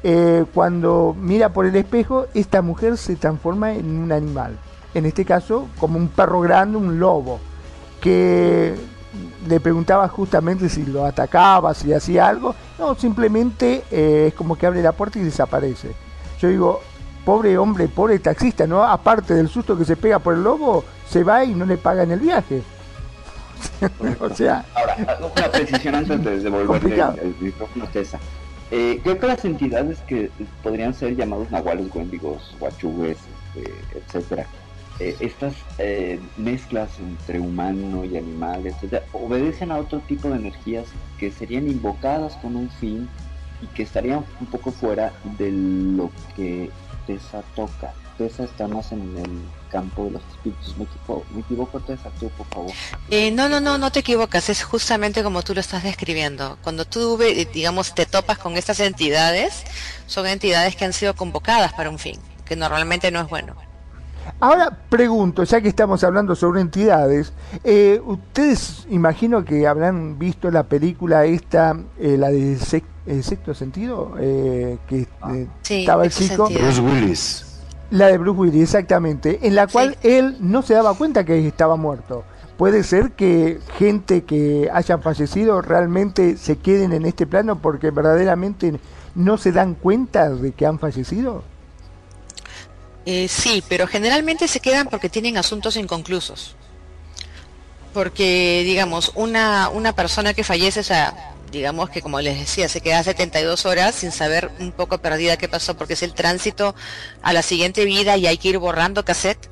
eh, 0.03 0.45
cuando 0.53 1.15
mira 1.19 1.49
por 1.49 1.65
el 1.65 1.75
espejo, 1.75 2.27
esta 2.33 2.61
mujer 2.61 2.97
se 2.97 3.15
transforma 3.15 3.73
en 3.73 3.97
un 3.97 4.11
animal 4.11 4.57
en 4.93 5.05
este 5.05 5.25
caso 5.25 5.67
como 5.79 5.97
un 5.97 6.09
perro 6.09 6.41
grande, 6.41 6.77
un 6.77 6.99
lobo, 6.99 7.39
que 7.99 8.75
le 9.47 9.59
preguntaba 9.59 10.07
justamente 10.07 10.69
si 10.69 10.85
lo 10.85 11.05
atacaba, 11.05 11.73
si 11.73 11.93
hacía 11.93 12.27
algo. 12.27 12.55
No, 12.77 12.95
simplemente 12.95 13.83
eh, 13.91 14.27
es 14.29 14.33
como 14.33 14.57
que 14.57 14.65
abre 14.65 14.81
la 14.81 14.91
puerta 14.91 15.19
y 15.19 15.23
desaparece. 15.23 15.93
Yo 16.39 16.47
digo, 16.49 16.81
pobre 17.25 17.57
hombre, 17.57 17.87
pobre 17.87 18.19
taxista, 18.19 18.67
¿no? 18.67 18.83
Aparte 18.83 19.33
del 19.33 19.47
susto 19.47 19.77
que 19.77 19.85
se 19.85 19.95
pega 19.95 20.19
por 20.19 20.35
el 20.35 20.43
lobo, 20.43 20.83
se 21.07 21.23
va 21.23 21.43
y 21.43 21.53
no 21.53 21.65
le 21.65 21.77
pagan 21.77 22.11
el 22.11 22.19
viaje. 22.19 22.61
o 24.19 24.29
sea... 24.29 24.65
Ahora, 24.73 25.17
una 25.19 25.51
precisión 25.51 25.95
antes 25.95 26.23
de 26.23 26.39
devolverle 26.39 26.95
el, 27.21 27.35
micrófono 27.39 27.85
a 27.85 27.89
eh, 28.73 29.01
¿Qué 29.03 29.09
otras 29.09 29.43
entidades 29.43 29.99
que 30.07 30.31
podrían 30.63 30.93
ser 30.93 31.15
llamados 31.17 31.51
nahuales, 31.51 31.93
wendigos, 31.93 32.55
guachugues, 32.57 33.17
este, 33.53 33.73
etcétera? 33.97 34.45
Eh, 34.99 35.17
estas 35.19 35.55
eh, 35.77 36.19
mezclas 36.37 36.89
entre 36.99 37.39
humano 37.39 38.05
y 38.05 38.15
animal, 38.15 38.65
etc., 38.65 39.03
obedecen 39.11 39.71
a 39.71 39.77
otro 39.77 39.99
tipo 39.99 40.29
de 40.29 40.35
energías 40.35 40.85
que 41.19 41.31
serían 41.31 41.67
invocadas 41.67 42.35
con 42.37 42.55
un 42.55 42.69
fin 42.69 43.09
y 43.61 43.67
que 43.67 43.83
estarían 43.83 44.23
un 44.39 44.47
poco 44.47 44.71
fuera 44.71 45.11
de 45.37 45.51
lo 45.51 46.09
que 46.35 46.69
Tessa 47.11 47.43
toca. 47.55 47.93
Tessa 48.17 48.43
está 48.43 48.67
más 48.67 48.91
en 48.91 49.17
el 49.17 49.41
campo 49.71 50.05
de 50.05 50.11
los 50.11 50.21
espíritus. 50.31 50.77
¿Me 50.77 50.85
equivoco, 50.85 51.25
¿Me 51.33 51.41
equivoco 51.41 51.79
Tessa? 51.81 52.09
Tú, 52.19 52.29
por 52.29 52.45
favor. 52.47 52.71
Eh, 53.09 53.31
no, 53.31 53.49
no, 53.49 53.59
no, 53.59 53.77
no 53.77 53.91
te 53.91 53.99
equivocas. 53.99 54.49
Es 54.49 54.63
justamente 54.63 55.23
como 55.23 55.41
tú 55.41 55.53
lo 55.53 55.59
estás 55.59 55.83
describiendo. 55.83 56.57
Cuando 56.63 56.85
tú, 56.85 57.17
digamos, 57.53 57.93
te 57.95 58.05
topas 58.05 58.37
con 58.37 58.55
estas 58.55 58.79
entidades, 58.79 59.63
son 60.07 60.27
entidades 60.27 60.75
que 60.75 60.85
han 60.85 60.93
sido 60.93 61.15
convocadas 61.15 61.73
para 61.73 61.89
un 61.89 61.99
fin, 61.99 62.17
que 62.45 62.55
normalmente 62.55 63.11
no 63.11 63.19
es 63.21 63.27
bueno. 63.27 63.55
Ahora 64.39 64.77
pregunto, 64.89 65.43
ya 65.43 65.61
que 65.61 65.67
estamos 65.67 66.03
hablando 66.03 66.35
sobre 66.35 66.61
entidades, 66.61 67.33
eh, 67.63 67.99
ustedes 68.05 68.85
imagino 68.89 69.43
que 69.43 69.67
habrán 69.67 70.17
visto 70.17 70.49
la 70.51 70.63
película 70.63 71.25
esta, 71.25 71.75
eh, 71.99 72.17
la 72.17 72.29
de 72.29 72.57
eh, 73.05 73.23
Sexto 73.23 73.53
Sentido, 73.53 74.13
que 74.15 75.07
ah. 75.21 75.33
estaba 75.69 76.05
el 76.05 76.11
chico. 76.11 76.49
Bruce 76.49 76.81
Willis. 76.81 77.45
La 77.91 78.07
de 78.07 78.17
Bruce 78.17 78.39
Willis, 78.39 78.63
exactamente, 78.63 79.39
en 79.43 79.55
la 79.55 79.67
cual 79.67 79.97
él 80.01 80.37
no 80.39 80.61
se 80.61 80.73
daba 80.73 80.93
cuenta 80.93 81.25
que 81.25 81.45
estaba 81.45 81.75
muerto. 81.75 82.23
Puede 82.57 82.83
ser 82.83 83.11
que 83.13 83.59
gente 83.79 84.23
que 84.23 84.69
hayan 84.71 85.01
fallecido 85.01 85.61
realmente 85.61 86.37
se 86.37 86.57
queden 86.57 86.93
en 86.93 87.05
este 87.05 87.25
plano 87.25 87.59
porque 87.59 87.89
verdaderamente 87.89 88.79
no 89.15 89.37
se 89.37 89.51
dan 89.51 89.73
cuenta 89.73 90.29
de 90.29 90.51
que 90.51 90.65
han 90.65 90.79
fallecido. 90.79 91.43
Eh, 93.05 93.27
sí, 93.27 93.63
pero 93.67 93.87
generalmente 93.87 94.47
se 94.47 94.59
quedan 94.59 94.87
porque 94.87 95.09
tienen 95.09 95.37
asuntos 95.37 95.75
inconclusos. 95.75 96.55
Porque, 97.93 98.61
digamos, 98.63 99.11
una, 99.15 99.69
una 99.69 99.93
persona 99.93 100.33
que 100.33 100.43
fallece, 100.43 100.79
o 100.79 100.83
sea, 100.83 101.33
digamos 101.51 101.89
que 101.89 102.01
como 102.01 102.21
les 102.21 102.39
decía, 102.39 102.69
se 102.69 102.81
queda 102.81 103.03
72 103.03 103.65
horas 103.65 103.95
sin 103.95 104.11
saber 104.11 104.51
un 104.59 104.71
poco 104.71 104.99
perdida 104.99 105.37
qué 105.37 105.47
pasó, 105.47 105.75
porque 105.75 105.93
es 105.93 106.03
el 106.03 106.13
tránsito 106.13 106.75
a 107.21 107.33
la 107.33 107.41
siguiente 107.41 107.85
vida 107.85 108.17
y 108.17 108.27
hay 108.27 108.37
que 108.37 108.49
ir 108.49 108.57
borrando 108.57 109.05
cassette. 109.05 109.49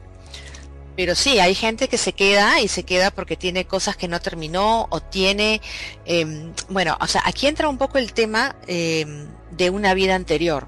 Pero 0.96 1.16
sí, 1.16 1.40
hay 1.40 1.56
gente 1.56 1.88
que 1.88 1.98
se 1.98 2.14
queda 2.14 2.60
y 2.60 2.68
se 2.68 2.84
queda 2.84 3.12
porque 3.12 3.38
tiene 3.38 3.66
cosas 3.66 3.96
que 3.96 4.08
no 4.08 4.20
terminó 4.20 4.88
o 4.90 5.00
tiene, 5.02 5.62
em, 6.06 6.54
bueno, 6.68 6.98
o 7.00 7.08
sea, 7.08 7.22
aquí 7.26 7.48
entra 7.48 7.70
un 7.70 7.78
poco 7.78 7.98
el 7.98 8.12
tema 8.12 8.56
em, 8.68 9.28
de 9.52 9.70
una 9.70 9.94
vida 9.94 10.16
anterior 10.16 10.68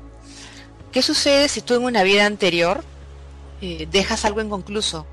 ¿Qué 0.91 1.01
sucede 1.01 1.47
si 1.47 1.61
tú 1.61 1.75
en 1.75 1.83
una 1.83 2.03
vida 2.03 2.25
anterior 2.25 2.83
eh, 3.61 3.87
dejas 3.89 4.25
algo 4.25 4.41
inconcluso? 4.41 5.05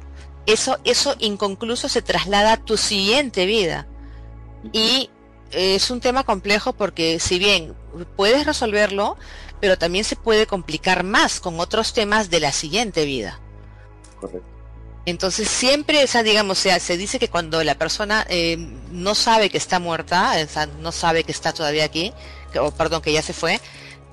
Eso, 0.46 0.78
eso 0.84 1.14
inconcluso 1.18 1.88
se 1.88 2.02
traslada 2.02 2.54
a 2.54 2.56
tu 2.56 2.76
siguiente 2.76 3.46
vida. 3.46 3.86
Y 4.72 5.10
es 5.52 5.90
un 5.90 6.00
tema 6.00 6.24
complejo 6.24 6.72
porque 6.72 7.18
si 7.20 7.38
bien 7.38 7.74
puedes 8.16 8.46
resolverlo, 8.46 9.16
pero 9.60 9.78
también 9.78 10.04
se 10.04 10.16
puede 10.16 10.46
complicar 10.46 11.04
más 11.04 11.40
con 11.40 11.58
otros 11.60 11.92
temas 11.92 12.30
de 12.30 12.40
la 12.40 12.52
siguiente 12.52 13.04
vida. 13.04 13.40
Correcto. 14.20 14.58
Entonces 15.08 15.48
siempre, 15.48 16.02
esa 16.02 16.22
digamos, 16.22 16.58
sea, 16.58 16.78
se 16.80 16.98
dice 16.98 17.18
que 17.18 17.28
cuando 17.28 17.64
la 17.64 17.76
persona 17.76 18.26
eh, 18.28 18.58
no 18.90 19.14
sabe 19.14 19.48
que 19.48 19.56
está 19.56 19.78
muerta, 19.78 20.34
no 20.80 20.92
sabe 20.92 21.24
que 21.24 21.32
está 21.32 21.54
todavía 21.54 21.84
aquí, 21.84 22.12
o 22.60 22.70
perdón, 22.72 23.00
que 23.00 23.12
ya 23.12 23.22
se 23.22 23.32
fue, 23.32 23.58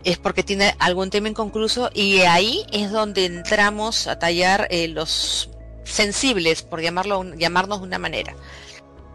es 0.06 0.18
porque 0.18 0.42
tiene 0.42 0.74
algún 0.80 1.10
tema 1.10 1.28
inconcluso 1.28 1.90
y 1.94 2.22
ahí 2.22 2.66
es 2.72 2.92
donde 2.92 3.26
entramos 3.26 4.08
a 4.08 4.20
tallar 4.20 4.68
eh, 4.70 4.88
los 4.88 5.50
sensibles, 5.84 6.62
por 6.62 6.80
llamarlo, 6.80 7.26
llamarnos 7.36 7.82
de 7.82 7.88
una 7.88 8.00
manera. 8.00 8.34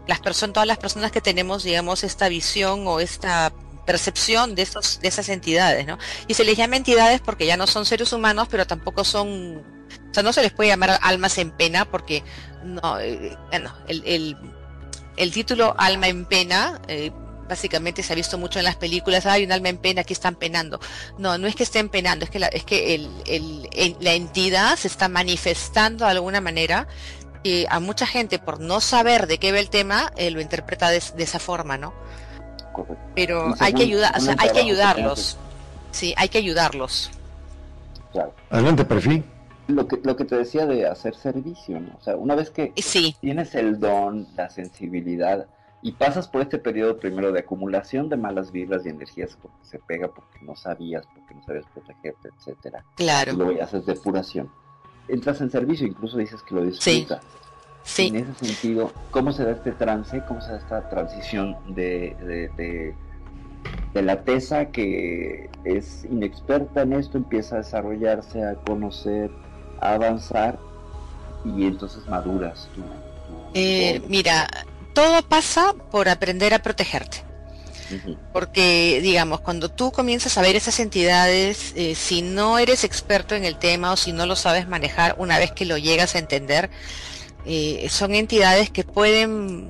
Las 0.07 0.19
personas, 0.19 0.53
todas 0.53 0.67
las 0.67 0.77
personas 0.77 1.11
que 1.11 1.21
tenemos, 1.21 1.63
digamos, 1.63 2.03
esta 2.03 2.27
visión 2.27 2.87
o 2.87 2.99
esta 2.99 3.53
percepción 3.85 4.55
de 4.55 4.61
estos, 4.61 4.99
de 5.01 5.07
esas 5.07 5.29
entidades, 5.29 5.85
¿no? 5.85 5.97
Y 6.27 6.33
se 6.33 6.43
les 6.43 6.57
llama 6.57 6.77
entidades 6.77 7.21
porque 7.21 7.45
ya 7.45 7.57
no 7.57 7.67
son 7.67 7.85
seres 7.85 8.13
humanos, 8.13 8.47
pero 8.49 8.65
tampoco 8.65 9.03
son, 9.03 9.57
o 9.57 10.13
sea, 10.13 10.23
no 10.23 10.33
se 10.33 10.41
les 10.41 10.51
puede 10.51 10.69
llamar 10.69 10.99
almas 11.01 11.37
en 11.37 11.51
pena 11.51 11.85
porque 11.85 12.23
no, 12.63 12.99
eh, 12.99 13.37
el, 13.51 14.03
el, 14.05 14.37
el, 15.17 15.31
título 15.31 15.75
alma 15.77 16.07
en 16.07 16.25
pena 16.25 16.79
eh, 16.87 17.11
básicamente 17.51 18.01
se 18.01 18.13
ha 18.13 18.15
visto 18.15 18.37
mucho 18.37 18.59
en 18.59 18.65
las 18.65 18.77
películas, 18.77 19.25
hay 19.25 19.43
un 19.43 19.51
alma 19.51 19.67
en 19.67 19.77
pena, 19.77 20.01
aquí 20.01 20.13
están 20.13 20.35
penando. 20.35 20.79
No, 21.17 21.37
no 21.37 21.47
es 21.47 21.55
que 21.55 21.63
estén 21.63 21.89
penando, 21.89 22.23
es 22.23 22.31
que 22.31 22.39
la, 22.39 22.47
es 22.47 22.63
que 22.63 22.95
el, 22.95 23.97
la 23.99 24.13
entidad 24.13 24.77
se 24.77 24.87
está 24.87 25.09
manifestando 25.09 26.05
de 26.05 26.11
alguna 26.11 26.39
manera 26.39 26.87
y 27.43 27.65
a 27.69 27.79
mucha 27.79 28.05
gente 28.05 28.39
por 28.39 28.59
no 28.59 28.81
saber 28.81 29.27
de 29.27 29.37
qué 29.37 29.51
ve 29.51 29.59
el 29.59 29.69
tema 29.69 30.11
eh, 30.15 30.31
lo 30.31 30.41
interpreta 30.41 30.89
de, 30.89 30.97
esa 30.97 31.39
forma, 31.39 31.77
¿no? 31.77 31.93
Pero 33.15 33.53
hay 33.59 33.73
que 33.73 33.83
ayudar, 33.83 34.13
hay 34.37 34.49
que 34.49 34.59
ayudarlos. 34.59 35.37
Sí, 35.91 36.13
hay 36.17 36.29
que 36.29 36.37
ayudarlos. 36.37 37.11
Adelante, 38.49 38.85
perfil. 38.85 39.23
Lo 39.67 39.87
que, 39.87 39.99
lo 40.03 40.15
que 40.15 40.25
te 40.25 40.35
decía 40.35 40.65
de 40.65 40.85
hacer 40.87 41.15
servicio, 41.15 41.79
¿no? 41.79 41.95
O 41.97 42.01
sea, 42.01 42.15
una 42.15 42.35
vez 42.35 42.49
que 42.49 42.73
tienes 43.21 43.55
el 43.55 43.79
don, 43.79 44.27
la 44.35 44.49
sensibilidad, 44.49 45.47
y 45.81 45.93
pasas 45.93 46.27
por 46.27 46.41
este 46.41 46.59
periodo 46.59 46.97
primero 46.97 47.31
de 47.31 47.39
acumulación 47.39 48.09
de 48.09 48.17
malas 48.17 48.51
vibras 48.51 48.85
y 48.85 48.89
energías 48.89 49.37
porque 49.41 49.57
se 49.63 49.79
pega 49.79 50.07
porque 50.09 50.39
no 50.41 50.55
sabías, 50.55 51.05
porque 51.13 51.33
no 51.33 51.43
sabías 51.43 51.65
protegerte, 51.73 52.29
etcétera. 52.37 52.85
Claro. 52.95 53.33
Y 53.33 53.35
luego 53.35 53.51
ya 53.53 53.63
haces 53.63 53.85
depuración. 53.85 54.51
Entras 55.07 55.41
en 55.41 55.49
servicio, 55.49 55.87
incluso 55.87 56.17
dices 56.17 56.41
que 56.43 56.55
lo 56.55 56.63
disfrutas. 56.63 57.21
Sí. 57.83 58.07
En 58.07 58.17
ese 58.17 58.45
sentido, 58.45 58.91
¿cómo 59.09 59.33
se 59.33 59.43
da 59.43 59.51
este 59.51 59.71
trance? 59.71 60.21
¿Cómo 60.27 60.41
se 60.41 60.51
da 60.51 60.57
esta 60.57 60.89
transición 60.89 61.57
de, 61.67 62.15
de, 62.21 62.49
de, 62.55 62.95
de 63.93 64.01
la 64.01 64.23
tesa 64.23 64.67
que 64.67 65.49
es 65.63 66.05
inexperta 66.05 66.83
en 66.83 66.93
esto, 66.93 67.17
empieza 67.17 67.55
a 67.55 67.57
desarrollarse, 67.59 68.43
a 68.43 68.55
conocer, 68.55 69.31
a 69.79 69.93
avanzar 69.93 70.59
y 71.43 71.65
entonces 71.65 72.07
maduras 72.07 72.69
tú? 72.75 72.81
Eh, 73.53 74.01
mira, 74.07 74.47
todo 74.93 75.21
pasa 75.23 75.73
por 75.89 76.07
aprender 76.07 76.53
a 76.53 76.59
protegerte. 76.59 77.30
Porque, 78.33 78.99
digamos, 79.01 79.41
cuando 79.41 79.69
tú 79.69 79.91
comienzas 79.91 80.37
a 80.37 80.41
ver 80.41 80.55
esas 80.55 80.79
entidades, 80.79 81.73
eh, 81.75 81.95
si 81.95 82.21
no 82.21 82.59
eres 82.59 82.83
experto 82.83 83.35
en 83.35 83.45
el 83.45 83.57
tema 83.57 83.91
o 83.91 83.97
si 83.97 84.11
no 84.11 84.25
lo 84.25 84.35
sabes 84.35 84.67
manejar, 84.67 85.15
una 85.17 85.37
vez 85.39 85.51
que 85.51 85.65
lo 85.65 85.77
llegas 85.77 86.15
a 86.15 86.19
entender, 86.19 86.69
eh, 87.45 87.87
son 87.89 88.15
entidades 88.15 88.69
que 88.69 88.83
pueden 88.83 89.69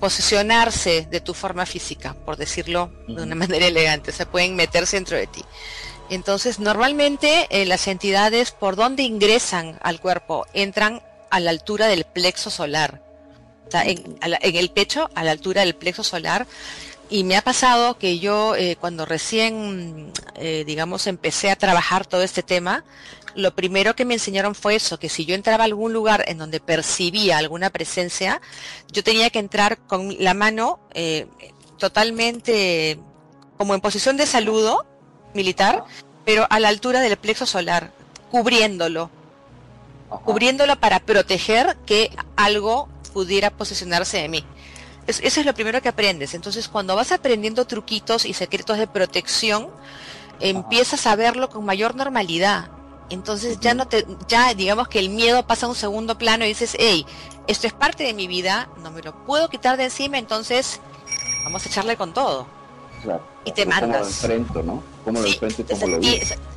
posesionarse 0.00 1.06
de 1.10 1.20
tu 1.20 1.34
forma 1.34 1.64
física, 1.64 2.14
por 2.24 2.36
decirlo 2.36 2.90
de 3.06 3.22
una 3.22 3.34
manera 3.36 3.66
elegante, 3.66 4.10
se 4.12 4.26
pueden 4.26 4.56
meterse 4.56 4.96
dentro 4.96 5.16
de 5.16 5.26
ti. 5.26 5.44
Entonces, 6.10 6.58
normalmente 6.58 7.46
eh, 7.50 7.64
las 7.64 7.86
entidades 7.86 8.50
por 8.50 8.76
donde 8.76 9.04
ingresan 9.04 9.78
al 9.82 10.00
cuerpo 10.00 10.46
entran 10.52 11.02
a 11.30 11.40
la 11.40 11.50
altura 11.50 11.86
del 11.86 12.04
plexo 12.04 12.50
solar 12.50 13.00
en, 13.80 14.56
el 14.56 14.70
pecho, 14.70 15.08
a 15.14 15.24
la 15.24 15.30
altura 15.30 15.62
del 15.62 15.74
plexo 15.74 16.02
solar. 16.02 16.46
Y 17.12 17.24
me 17.24 17.36
ha 17.36 17.42
pasado 17.42 17.98
que 17.98 18.20
yo, 18.20 18.56
eh, 18.56 18.76
cuando 18.80 19.04
recién, 19.04 20.10
eh, 20.34 20.64
digamos, 20.66 21.06
empecé 21.06 21.50
a 21.50 21.56
trabajar 21.56 22.06
todo 22.06 22.22
este 22.22 22.42
tema, 22.42 22.86
lo 23.34 23.54
primero 23.54 23.94
que 23.94 24.06
me 24.06 24.14
enseñaron 24.14 24.54
fue 24.54 24.76
eso, 24.76 24.98
que 24.98 25.10
si 25.10 25.26
yo 25.26 25.34
entraba 25.34 25.64
a 25.64 25.66
algún 25.66 25.92
lugar 25.92 26.24
en 26.26 26.38
donde 26.38 26.58
percibía 26.58 27.36
alguna 27.36 27.68
presencia, 27.68 28.40
yo 28.90 29.04
tenía 29.04 29.28
que 29.28 29.40
entrar 29.40 29.76
con 29.76 30.16
la 30.20 30.32
mano 30.32 30.80
eh, 30.94 31.26
totalmente 31.76 32.98
como 33.58 33.74
en 33.74 33.82
posición 33.82 34.16
de 34.16 34.24
saludo 34.24 34.86
militar, 35.34 35.84
pero 36.24 36.46
a 36.48 36.60
la 36.60 36.68
altura 36.68 37.02
del 37.02 37.18
plexo 37.18 37.44
solar, 37.44 37.92
cubriéndolo, 38.30 39.10
cubriéndolo 40.24 40.80
para 40.80 40.98
proteger 40.98 41.76
que 41.84 42.10
algo 42.36 42.88
pudiera 43.12 43.50
posicionarse 43.50 44.16
de 44.16 44.28
mí. 44.30 44.46
Eso 45.06 45.40
es 45.40 45.46
lo 45.46 45.54
primero 45.54 45.80
que 45.82 45.88
aprendes. 45.88 46.34
Entonces, 46.34 46.68
cuando 46.68 46.96
vas 46.96 47.12
aprendiendo 47.12 47.66
truquitos 47.66 48.24
y 48.24 48.34
secretos 48.34 48.78
de 48.78 48.86
protección, 48.86 49.68
empiezas 50.40 51.06
a 51.06 51.16
verlo 51.16 51.48
con 51.48 51.64
mayor 51.64 51.94
normalidad. 51.94 52.70
Entonces 53.10 53.60
ya 53.60 53.74
no 53.74 53.86
te, 53.86 54.06
ya 54.26 54.54
digamos 54.54 54.88
que 54.88 54.98
el 54.98 55.10
miedo 55.10 55.46
pasa 55.46 55.66
a 55.66 55.68
un 55.68 55.74
segundo 55.74 56.16
plano 56.16 56.44
y 56.44 56.48
dices, 56.48 56.76
hey, 56.78 57.04
esto 57.46 57.66
es 57.66 57.72
parte 57.72 58.04
de 58.04 58.14
mi 58.14 58.26
vida, 58.26 58.68
no 58.82 58.90
me 58.90 59.02
lo 59.02 59.24
puedo 59.24 59.48
quitar 59.48 59.76
de 59.76 59.84
encima, 59.84 60.18
entonces 60.18 60.80
vamos 61.44 61.64
a 61.66 61.68
echarle 61.68 61.96
con 61.96 62.14
todo. 62.14 62.46
y 63.44 63.52
te 63.52 63.66
mandas. 63.66 63.90
¿Cómo 63.90 63.98
lo 63.98 64.06
enfrento, 64.06 64.62
no? 64.62 64.82
¿Cómo 65.04 65.20
lo 65.20 65.26
enfrento 65.26 65.62
y 65.62 65.64
cómo 65.64 65.86
lo 65.88 66.00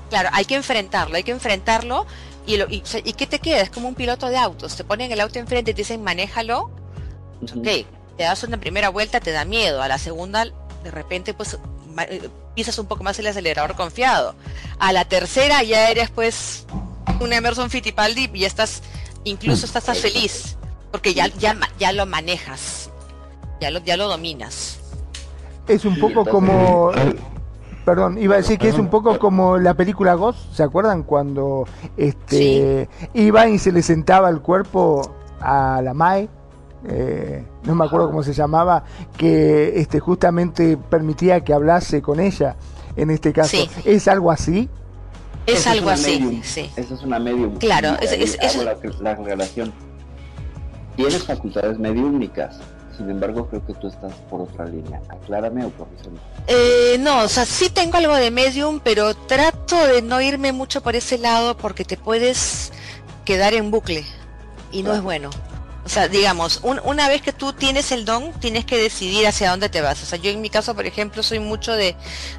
Claro, 0.10 0.30
hay 0.32 0.46
que 0.46 0.56
enfrentarlo, 0.56 1.16
hay 1.18 1.24
que 1.24 1.32
enfrentarlo 1.32 2.06
y, 2.46 2.58
lo, 2.58 2.68
y, 2.70 2.82
qué 2.82 3.28
te 3.28 3.40
queda? 3.40 3.62
Es 3.62 3.72
como 3.72 3.88
un 3.88 3.96
piloto 3.96 4.30
de 4.30 4.38
autos. 4.38 4.76
Te 4.76 4.84
ponen 4.84 5.12
el 5.12 5.20
auto 5.20 5.40
enfrente 5.40 5.72
y 5.72 5.74
te 5.74 5.82
dicen, 5.82 6.04
manéjalo. 6.04 6.70
Ok, 7.42 7.86
te 8.18 8.24
das 8.24 8.44
una 8.44 8.58
primera 8.58 8.90
vuelta, 8.90 9.20
te 9.20 9.32
da 9.32 9.46
miedo. 9.46 9.82
A 9.82 9.88
la 9.88 9.98
segunda, 9.98 10.46
de 10.84 10.92
repente, 10.92 11.34
pues 11.34 11.58
eh, 12.10 12.30
pisas 12.54 12.78
un 12.80 12.88
poco 12.88 13.04
más 13.04 13.18
el 13.20 13.28
acelerador 13.28 13.76
confiado. 13.76 14.36
A 14.80 14.92
la 14.94 15.06
tercera 15.06 15.64
ya 15.64 15.90
eres 15.90 16.10
pues 16.10 16.66
un 17.20 17.34
Emerson 17.34 17.70
Fittipaldi 17.70 18.30
y 18.34 18.40
ya 18.40 18.48
estás, 18.48 18.82
incluso 19.24 19.66
estás 19.66 19.98
feliz, 20.00 20.58
porque 20.92 21.14
ya, 21.14 21.28
ya, 21.28 21.58
ya 21.80 21.92
lo 21.92 22.06
manejas, 22.06 22.90
ya 23.62 23.72
lo, 23.72 23.80
ya 23.80 23.98
lo 23.98 24.08
dominas. 24.08 24.80
Es 25.68 25.84
un 25.86 26.00
poco 26.00 26.26
como 26.26 26.92
Perdón, 27.86 28.18
iba 28.18 28.34
a 28.34 28.38
decir 28.38 28.58
que 28.58 28.68
es 28.68 28.80
un 28.80 28.88
poco 28.88 29.20
como 29.20 29.60
la 29.60 29.76
película 29.76 30.16
Ghost, 30.16 30.40
¿se 30.54 30.64
acuerdan? 30.64 31.04
Cuando 31.04 31.68
este 31.98 32.90
iba 33.14 33.48
y 33.48 33.60
se 33.60 33.72
le 33.72 33.84
sentaba 33.84 34.28
el 34.30 34.42
cuerpo 34.42 35.16
a 35.40 35.82
la 35.84 35.94
Mae, 35.94 36.28
eh, 36.88 37.44
no 37.64 37.76
me 37.76 37.86
acuerdo 37.86 38.08
cómo 38.08 38.24
se 38.24 38.34
llamaba, 38.34 38.84
que 39.18 39.80
este 39.80 40.00
justamente 40.00 40.78
permitía 40.78 41.42
que 41.42 41.54
hablase 41.54 42.02
con 42.02 42.20
ella, 42.20 42.56
en 42.96 43.12
este 43.12 43.34
caso. 43.34 43.58
¿Es 43.84 44.08
algo 44.08 44.32
así? 44.32 44.70
Es 45.46 45.68
algo 45.68 45.90
así, 45.90 46.42
sí. 46.44 46.70
Esa 46.76 46.96
es 46.96 47.04
una 47.04 47.20
medium. 47.20 47.58
Claro, 47.58 47.90
es, 48.02 48.38
es, 48.42 48.56
la, 48.58 48.78
la 49.02 49.16
relación. 49.16 49.72
Tienes 50.96 51.24
facultades 51.24 51.78
mediúmnicas 51.78 52.60
sin 52.98 53.10
embargo, 53.10 53.48
creo 53.48 53.66
que 53.66 53.74
tú 53.74 53.88
estás 53.88 54.14
por 54.30 54.42
otra 54.42 54.66
línea. 54.66 55.02
Aclárame 55.10 55.66
o 55.66 55.72
corrígeme. 55.72 56.18
Eh, 56.48 56.98
no, 57.00 57.24
o 57.24 57.28
sea, 57.28 57.46
sí 57.46 57.70
tengo 57.70 57.98
algo 57.98 58.16
de 58.16 58.32
medium, 58.32 58.80
pero 58.82 59.14
trato 59.14 59.86
de 59.88 60.02
no 60.02 60.22
irme 60.22 60.54
mucho 60.54 60.82
por 60.82 60.96
ese 60.96 61.18
lado 61.18 61.58
porque 61.58 61.84
te 61.84 61.98
puedes 61.98 62.72
quedar 63.26 63.54
en 63.54 63.72
bucle 63.72 64.06
y 64.72 64.84
no 64.84 64.94
es 64.94 65.02
bueno. 65.02 65.30
O 65.86 65.90
sea, 65.90 66.08
digamos, 66.08 66.62
una 66.64 67.08
vez 67.08 67.22
que 67.22 67.32
tú 67.32 67.54
tienes 67.54 67.92
el 67.92 68.06
don, 68.06 68.34
tienes 68.40 68.66
que 68.66 68.76
decidir 68.76 69.28
hacia 69.28 69.52
dónde 69.52 69.70
te 69.70 69.82
vas. 69.82 70.02
O 70.02 70.06
sea, 70.08 70.18
yo 70.18 70.32
en 70.32 70.42
mi 70.42 70.50
caso, 70.50 70.74
por 70.74 70.88
ejemplo, 70.88 71.22
soy 71.22 71.38
mucho 71.38 71.74
de, 71.74 71.96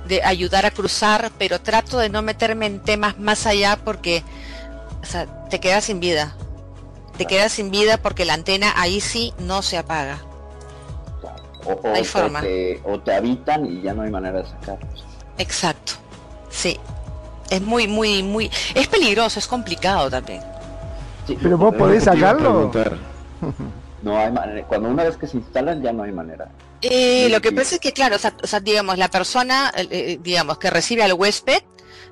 de 0.08 0.20
ayudar 0.24 0.66
a 0.66 0.72
cruzar, 0.72 1.30
pero 1.38 1.60
trato 1.60 1.98
de 1.98 2.08
no 2.08 2.22
meterme 2.22 2.66
en 2.66 2.80
temas 2.80 3.18
más 3.20 3.46
allá 3.46 3.78
porque, 3.84 4.24
o 5.00 5.06
sea, 5.06 5.26
te 5.48 5.60
quedas 5.60 5.84
sin 5.84 6.00
vida. 6.00 6.34
Te 7.16 7.26
quedas 7.26 7.52
sin 7.52 7.70
vida 7.70 7.98
porque 7.98 8.24
la 8.24 8.34
antena 8.34 8.74
ahí 8.76 9.00
sí 9.00 9.32
no 9.38 9.62
se 9.62 9.78
apaga. 9.78 10.18
O, 11.64 11.80
hay 11.94 12.04
forma. 12.04 12.40
Te, 12.40 12.80
o 12.84 12.98
te 12.98 13.14
habitan 13.14 13.64
y 13.64 13.80
ya 13.80 13.94
no 13.94 14.02
hay 14.02 14.10
manera 14.10 14.42
de 14.42 14.48
sacarlos. 14.48 15.04
Exacto, 15.38 15.92
sí. 16.50 16.78
Es 17.48 17.62
muy, 17.62 17.86
muy, 17.86 18.24
muy... 18.24 18.50
Es 18.74 18.88
peligroso, 18.88 19.38
es 19.38 19.46
complicado 19.46 20.10
también. 20.10 20.42
Pero 21.40 21.56
vos 21.56 21.72
podés 21.76 22.02
sacarlo. 22.02 22.72
No 24.02 24.16
hay 24.18 24.30
manera. 24.30 24.66
Cuando 24.66 24.90
una 24.90 25.04
vez 25.04 25.16
que 25.16 25.26
se 25.26 25.38
instalan 25.38 25.82
ya 25.82 25.90
no 25.90 26.02
hay 26.02 26.12
manera. 26.12 26.48
Eh, 26.82 27.28
lo 27.30 27.40
que 27.40 27.50
pasa 27.50 27.76
es 27.76 27.80
que, 27.80 27.92
claro, 27.92 28.16
o 28.16 28.46
sea, 28.46 28.60
digamos, 28.60 28.98
la 28.98 29.08
persona, 29.08 29.72
eh, 29.74 30.18
digamos, 30.22 30.58
que 30.58 30.68
recibe 30.68 31.02
al 31.02 31.14
huésped, 31.14 31.62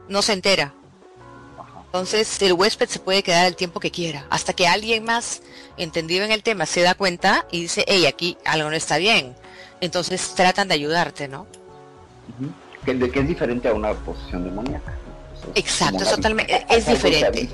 no 0.09 0.23
se 0.23 0.33
entera. 0.33 0.73
Entonces, 1.85 2.43
el 2.43 2.55
huésped 2.55 2.89
se 2.89 2.99
puede 2.99 3.23
quedar 3.23 3.47
el 3.47 3.55
tiempo 3.55 3.79
que 3.79 3.91
quiera, 3.93 4.27
hasta 4.31 4.55
que 4.55 4.67
alguien 4.67 5.05
más 5.05 5.43
entendido 5.77 6.25
en 6.25 6.33
el 6.33 6.43
tema 6.43 6.67
se 6.67 6.83
da 6.83 6.95
cuenta 6.95 7.47
y 7.53 7.61
dice, 7.61 7.85
hey, 7.87 8.07
aquí 8.07 8.37
algo 8.45 8.71
no 8.71 8.75
está 8.75 8.97
bien. 8.97 9.37
Entonces 9.81 10.35
tratan 10.35 10.67
de 10.67 10.75
ayudarte, 10.75 11.29
¿no? 11.29 11.47
que, 12.85 12.95
de 12.95 13.11
que 13.11 13.21
es 13.21 13.29
diferente 13.29 13.69
a 13.69 13.75
una 13.75 13.93
posición 13.93 14.45
demoníaca. 14.45 14.93
Exacto, 15.55 16.03
es, 16.03 16.11
totalmente, 16.11 16.67
es 16.69 16.87
diferente. 16.87 17.49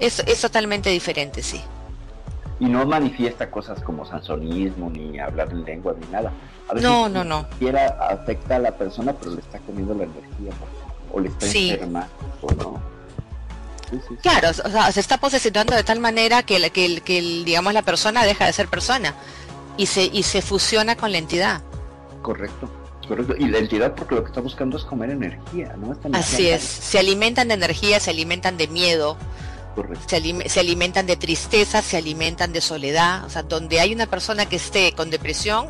Es, 0.00 0.18
es 0.20 0.40
totalmente 0.40 0.90
diferente, 0.90 1.42
sí. 1.42 1.60
Y 2.64 2.68
no 2.68 2.86
manifiesta 2.86 3.50
cosas 3.50 3.80
como 3.82 4.06
sansonismo, 4.06 4.88
ni 4.88 5.18
hablar 5.18 5.48
en 5.50 5.64
lengua, 5.64 5.94
ni 6.00 6.06
nada. 6.08 6.32
no, 6.80 7.08
no, 7.08 7.24
no. 7.24 7.46
Siquiera 7.52 7.98
afecta 8.10 8.56
a 8.56 8.58
la 8.58 8.72
persona, 8.72 9.12
pero 9.12 9.32
le 9.32 9.40
está 9.40 9.58
comiendo 9.58 9.92
la 9.94 10.04
energía, 10.04 10.52
o 11.12 11.20
le 11.20 11.28
está 11.28 11.46
enferma, 11.46 12.08
o 12.40 12.52
no. 12.54 12.94
Claro, 14.22 14.48
o 14.50 14.70
sea, 14.70 14.90
se 14.92 15.00
está 15.00 15.18
posesionando 15.18 15.74
de 15.74 15.84
tal 15.84 16.00
manera 16.00 16.42
que, 16.42 16.70
que, 16.70 17.00
que, 17.00 17.20
digamos, 17.44 17.74
la 17.74 17.82
persona 17.82 18.24
deja 18.24 18.46
de 18.46 18.52
ser 18.52 18.68
persona 18.68 19.14
y 19.76 19.86
se, 19.86 20.04
y 20.04 20.22
se 20.22 20.42
fusiona 20.42 20.96
con 20.96 21.12
la 21.12 21.18
entidad. 21.18 21.62
Correcto. 22.22 22.70
Correcto. 23.06 23.34
Y 23.38 23.48
la 23.48 23.58
entidad 23.58 23.94
porque 23.94 24.14
lo 24.14 24.22
que 24.22 24.28
está 24.28 24.40
buscando 24.40 24.78
es 24.78 24.84
comer 24.84 25.10
energía, 25.10 25.76
¿no? 25.76 25.94
Así 26.14 26.48
es. 26.48 26.62
Se 26.62 26.98
alimentan 26.98 27.48
de 27.48 27.54
energía, 27.54 28.00
se 28.00 28.10
alimentan 28.10 28.56
de 28.56 28.66
miedo, 28.66 29.18
Correcto. 29.74 30.04
Se, 30.08 30.60
alimentan 30.60 31.06
de 31.06 31.16
tristeza, 31.16 31.82
se 31.82 31.96
alimentan 31.96 32.52
de 32.52 32.60
soledad. 32.60 33.24
O 33.24 33.30
sea, 33.30 33.42
donde 33.42 33.80
hay 33.80 33.92
una 33.92 34.06
persona 34.06 34.46
que 34.46 34.56
esté 34.56 34.92
con 34.92 35.10
depresión, 35.10 35.68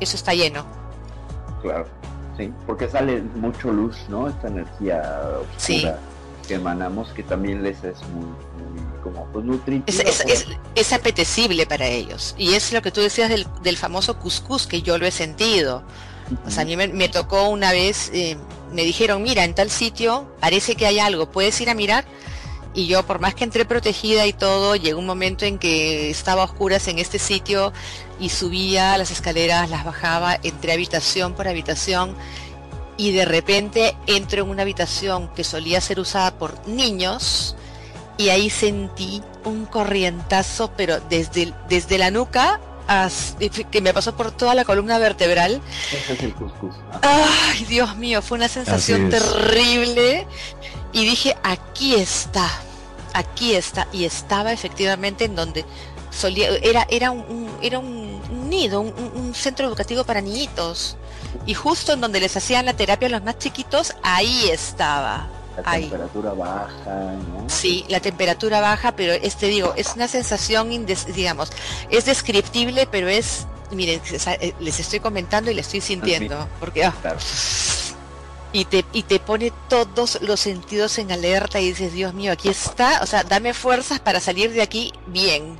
eso 0.00 0.16
está 0.16 0.34
lleno. 0.34 0.66
Claro, 1.62 1.86
sí, 2.36 2.52
porque 2.66 2.88
sale 2.88 3.22
mucho 3.36 3.72
luz, 3.72 3.96
¿no? 4.08 4.28
Esta 4.28 4.48
energía 4.48 5.02
oscura 5.56 5.98
que 6.46 6.54
emanamos, 6.54 7.08
que 7.10 7.22
también 7.22 7.62
les 7.62 7.82
es 7.84 7.96
muy, 8.08 8.26
como 9.02 9.24
pues, 9.26 9.44
Es, 10.74 10.92
apetecible 10.92 11.66
para 11.66 11.86
ellos. 11.86 12.34
Y 12.38 12.54
es 12.54 12.72
lo 12.72 12.82
que 12.82 12.90
tú 12.90 13.00
decías 13.00 13.28
del, 13.28 13.46
del 13.62 13.76
famoso 13.76 14.18
cuscús, 14.18 14.66
que 14.66 14.82
yo 14.82 14.98
lo 14.98 15.06
he 15.06 15.10
sentido. 15.10 15.82
O 16.46 16.50
sea, 16.50 16.62
a 16.62 16.66
mí 16.66 16.76
me, 16.76 17.08
tocó 17.08 17.48
una 17.48 17.72
vez, 17.72 18.10
eh, 18.14 18.36
me 18.72 18.82
dijeron, 18.82 19.22
mira, 19.22 19.44
en 19.44 19.54
tal 19.54 19.70
sitio 19.70 20.26
parece 20.40 20.74
que 20.74 20.86
hay 20.86 20.98
algo, 20.98 21.30
¿puedes 21.30 21.60
ir 21.60 21.68
a 21.68 21.74
mirar? 21.74 22.04
Y 22.74 22.86
yo, 22.86 23.04
por 23.04 23.20
más 23.20 23.34
que 23.34 23.44
entré 23.44 23.64
protegida 23.64 24.26
y 24.26 24.32
todo, 24.32 24.74
llegó 24.74 24.98
un 24.98 25.06
momento 25.06 25.44
en 25.44 25.58
que 25.58 26.10
estaba 26.10 26.42
a 26.42 26.46
oscuras 26.46 26.88
en 26.88 26.98
este 26.98 27.20
sitio 27.20 27.72
y 28.18 28.30
subía 28.30 28.98
las 28.98 29.12
escaleras, 29.12 29.70
las 29.70 29.84
bajaba, 29.84 30.38
entré 30.42 30.72
habitación 30.72 31.34
por 31.34 31.46
habitación 31.46 32.16
y 32.96 33.12
de 33.12 33.24
repente 33.24 33.96
entro 34.06 34.42
en 34.42 34.50
una 34.50 34.62
habitación 34.62 35.28
que 35.34 35.44
solía 35.44 35.80
ser 35.80 36.00
usada 36.00 36.36
por 36.36 36.66
niños 36.68 37.56
y 38.16 38.28
ahí 38.28 38.50
sentí 38.50 39.22
un 39.44 39.66
corrientazo, 39.66 40.72
pero 40.76 41.00
desde, 41.00 41.52
desde 41.68 41.98
la 41.98 42.10
nuca 42.10 42.60
que 43.70 43.80
me 43.80 43.94
pasó 43.94 44.16
por 44.16 44.30
toda 44.32 44.54
la 44.54 44.64
columna 44.64 44.98
vertebral. 44.98 45.60
Ese 45.92 46.12
es 46.14 46.22
el 46.22 46.34
cuscús. 46.34 46.74
Ay, 47.02 47.64
Dios 47.64 47.96
mío, 47.96 48.22
fue 48.22 48.38
una 48.38 48.48
sensación 48.48 49.10
terrible. 49.10 50.26
Y 50.92 51.04
dije, 51.04 51.36
aquí 51.42 51.94
está, 51.94 52.48
aquí 53.12 53.54
está. 53.54 53.88
Y 53.92 54.04
estaba 54.04 54.52
efectivamente 54.52 55.24
en 55.24 55.34
donde 55.34 55.64
solía, 56.10 56.48
era, 56.62 56.86
era 56.88 57.10
un, 57.10 57.50
era 57.62 57.78
un, 57.78 58.48
nido, 58.48 58.80
un, 58.80 59.34
centro 59.34 59.66
educativo 59.66 60.04
para 60.04 60.20
niñitos. 60.20 60.96
Y 61.46 61.54
justo 61.54 61.92
en 61.92 62.00
donde 62.00 62.20
les 62.20 62.36
hacían 62.36 62.66
la 62.66 62.74
terapia 62.74 63.08
a 63.08 63.10
los 63.10 63.24
más 63.24 63.38
chiquitos, 63.38 63.94
ahí 64.02 64.48
estaba. 64.50 65.28
La 65.56 65.72
temperatura 65.72 66.32
baja, 66.32 67.12
¿no? 67.12 67.48
Sí, 67.48 67.84
la 67.88 68.00
temperatura 68.00 68.60
baja, 68.60 68.92
pero 68.92 69.12
este 69.12 69.46
digo, 69.46 69.72
es 69.76 69.94
una 69.94 70.08
sensación, 70.08 70.68
digamos, 71.14 71.52
es 71.90 72.04
descriptible, 72.04 72.88
pero 72.90 73.08
es, 73.08 73.46
miren, 73.70 74.00
eh, 74.40 74.54
les 74.58 74.80
estoy 74.80 75.00
comentando 75.00 75.50
y 75.50 75.54
le 75.54 75.60
estoy 75.60 75.80
sintiendo, 75.80 76.48
porque 76.60 76.84
ah, 76.84 76.94
y 78.52 78.64
te 78.64 78.84
y 78.92 79.02
te 79.02 79.18
pone 79.18 79.52
todos 79.68 80.22
los 80.22 80.40
sentidos 80.40 80.98
en 80.98 81.10
alerta 81.10 81.60
y 81.60 81.68
dices, 81.68 81.92
Dios 81.92 82.14
mío, 82.14 82.32
aquí 82.32 82.48
está, 82.48 83.00
o 83.02 83.06
sea, 83.06 83.24
dame 83.24 83.52
fuerzas 83.52 84.00
para 84.00 84.20
salir 84.20 84.52
de 84.52 84.62
aquí 84.62 84.92
bien. 85.08 85.58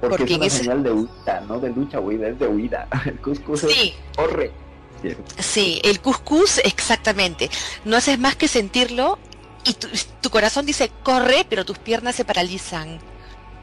Porque, 0.00 0.34
es 0.34 0.38
una 0.38 0.50
señal 0.50 0.82
de 0.82 0.92
huida, 0.92 1.40
no 1.48 1.58
de 1.60 1.70
lucha, 1.70 2.00
huida, 2.00 2.28
es 2.28 2.38
de 2.38 2.46
huida. 2.46 2.88
El 3.06 3.18
cuscús 3.20 3.60
sí. 3.60 3.94
corre. 4.16 4.52
Sí, 5.38 5.80
el 5.84 6.00
cuscús, 6.00 6.58
exactamente. 6.64 7.50
No 7.84 7.96
haces 7.96 8.18
más 8.18 8.36
que 8.36 8.48
sentirlo 8.48 9.18
y 9.64 9.74
tu, 9.74 10.30
corazón 10.30 10.66
dice 10.66 10.90
corre, 11.02 11.46
pero 11.48 11.64
tus 11.64 11.78
piernas 11.78 12.16
se 12.16 12.24
paralizan. 12.24 12.98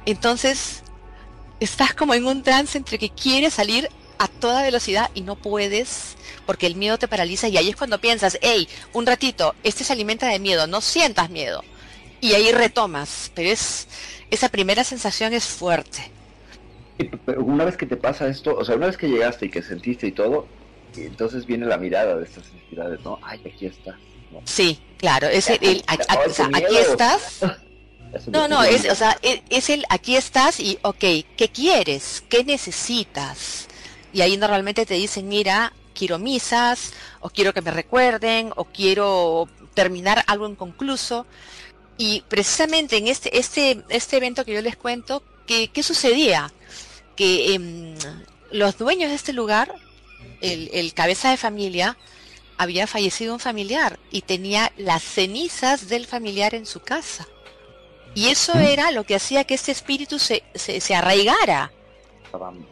Entonces, 0.05 0.83
estás 1.59 1.93
como 1.93 2.13
en 2.13 2.25
un 2.25 2.43
trance 2.43 2.77
entre 2.77 2.97
que 2.97 3.09
quieres 3.09 3.53
salir 3.53 3.89
a 4.17 4.27
toda 4.27 4.63
velocidad 4.63 5.09
y 5.13 5.21
no 5.21 5.35
puedes 5.35 6.15
porque 6.45 6.67
el 6.67 6.75
miedo 6.75 6.97
te 6.97 7.07
paraliza 7.07 7.47
y 7.47 7.57
ahí 7.57 7.69
es 7.69 7.75
cuando 7.75 7.99
piensas, 7.99 8.37
hey, 8.41 8.67
un 8.93 9.05
ratito, 9.05 9.55
este 9.63 9.83
se 9.83 9.93
alimenta 9.93 10.27
de 10.27 10.39
miedo, 10.39 10.67
no 10.67 10.81
sientas 10.81 11.29
miedo. 11.29 11.63
Y 12.19 12.33
ahí 12.33 12.51
retomas, 12.51 13.31
pero 13.33 13.49
es 13.49 13.87
esa 14.29 14.49
primera 14.49 14.83
sensación 14.83 15.33
es 15.33 15.45
fuerte. 15.45 16.11
Pero 17.25 17.43
una 17.43 17.65
vez 17.65 17.77
que 17.77 17.85
te 17.85 17.97
pasa 17.97 18.27
esto, 18.27 18.55
o 18.55 18.63
sea, 18.63 18.75
una 18.75 18.87
vez 18.87 18.97
que 18.97 19.07
llegaste 19.07 19.47
y 19.47 19.49
que 19.49 19.61
sentiste 19.61 20.07
y 20.07 20.11
todo, 20.11 20.47
entonces 20.95 21.45
viene 21.45 21.65
la 21.65 21.77
mirada 21.77 22.17
de 22.17 22.25
estas 22.25 22.45
entidades, 22.51 22.99
¿no? 23.03 23.19
Ay, 23.21 23.41
aquí 23.45 23.65
está. 23.65 23.97
Sí, 24.45 24.79
claro, 24.97 25.27
es 25.27 25.49
el, 25.49 25.83
aquí 25.87 26.77
estás. 26.77 27.39
No, 28.27 28.49
no, 28.49 28.61
es, 28.61 28.89
o 28.89 28.95
sea, 28.95 29.17
e, 29.21 29.41
es, 29.49 29.69
el 29.69 29.85
aquí 29.87 30.17
estás 30.17 30.59
y, 30.59 30.77
ok, 30.81 30.99
¿qué 30.99 31.49
quieres? 31.53 32.21
¿Qué 32.27 32.43
necesitas? 32.43 33.69
Y 34.11 34.19
ahí 34.19 34.35
normalmente 34.35 34.85
te 34.85 34.95
dicen, 34.95 35.29
mira, 35.29 35.71
quiero 35.93 36.19
misas, 36.19 36.91
o 37.21 37.29
quiero 37.29 37.53
que 37.53 37.61
me 37.61 37.71
recuerden, 37.71 38.51
o 38.57 38.65
quiero 38.65 39.47
terminar 39.73 40.25
algo 40.27 40.49
inconcluso. 40.49 41.25
Y 41.97 42.25
precisamente 42.27 42.97
en 42.97 43.07
este, 43.07 43.37
este, 43.37 43.83
este 43.87 44.17
evento 44.17 44.43
que 44.43 44.55
yo 44.55 44.61
les 44.61 44.75
cuento, 44.75 45.23
¿qué, 45.47 45.69
qué 45.69 45.81
sucedía? 45.81 46.51
Que 47.15 47.53
em, 47.53 47.95
los 48.51 48.77
dueños 48.77 49.09
de 49.09 49.15
este 49.15 49.31
lugar 49.31 49.73
el, 50.41 50.93
cabeza 50.93 51.31
de 51.31 51.37
familia 51.37 51.97
había 52.57 52.87
fallecido 52.87 53.33
un 53.33 53.39
familiar 53.39 53.99
y 54.11 54.21
tenía 54.21 54.71
las 54.77 55.03
cenizas 55.03 55.87
del 55.87 56.05
familiar 56.05 56.53
en 56.53 56.65
su 56.65 56.79
casa. 56.79 57.27
Y 58.13 58.27
eso 58.27 58.53
¿Mm? 58.55 58.61
era 58.61 58.91
lo 58.91 59.05
que 59.05 59.15
hacía 59.15 59.43
que 59.45 59.53
este 59.53 59.71
espíritu 59.71 60.19
se, 60.19 60.43
se, 60.53 60.95
arraigara. 60.95 61.71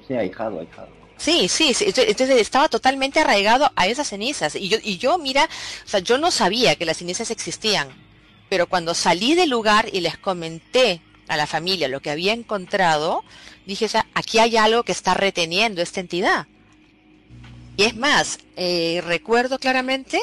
Sí, 0.07 0.13
ahijado, 0.13 0.59
ahijado. 0.59 0.89
Sí, 1.17 1.49
sí, 1.49 1.75
entonces 1.79 2.29
estaba 2.39 2.69
totalmente 2.69 3.19
arraigado 3.19 3.69
a 3.75 3.87
esas 3.87 4.07
cenizas. 4.07 4.55
Y 4.55 4.69
yo, 4.69 4.77
y 4.81 4.97
yo, 4.97 5.17
mira, 5.17 5.49
o 5.85 5.89
sea, 5.89 5.99
yo 5.99 6.17
no 6.17 6.31
sabía 6.31 6.77
que 6.77 6.85
las 6.85 6.97
cenizas 6.97 7.29
existían, 7.29 7.89
pero 8.47 8.67
cuando 8.67 8.93
salí 8.93 9.35
del 9.35 9.49
lugar 9.49 9.89
y 9.91 9.99
les 9.99 10.17
comenté 10.17 11.01
a 11.27 11.35
la 11.35 11.45
familia 11.45 11.87
lo 11.87 12.01
que 12.01 12.09
había 12.09 12.31
encontrado, 12.33 13.23
dije, 13.65 13.85
o 13.85 13.89
sea, 13.89 14.07
aquí 14.13 14.39
hay 14.39 14.55
algo 14.55 14.83
que 14.83 14.91
está 14.93 15.13
reteniendo 15.13 15.81
esta 15.81 15.99
entidad. 15.99 16.47
Y 17.79 17.83
es 17.83 17.95
más, 17.95 18.39
eh, 18.57 19.01
recuerdo 19.05 19.57
claramente 19.57 20.19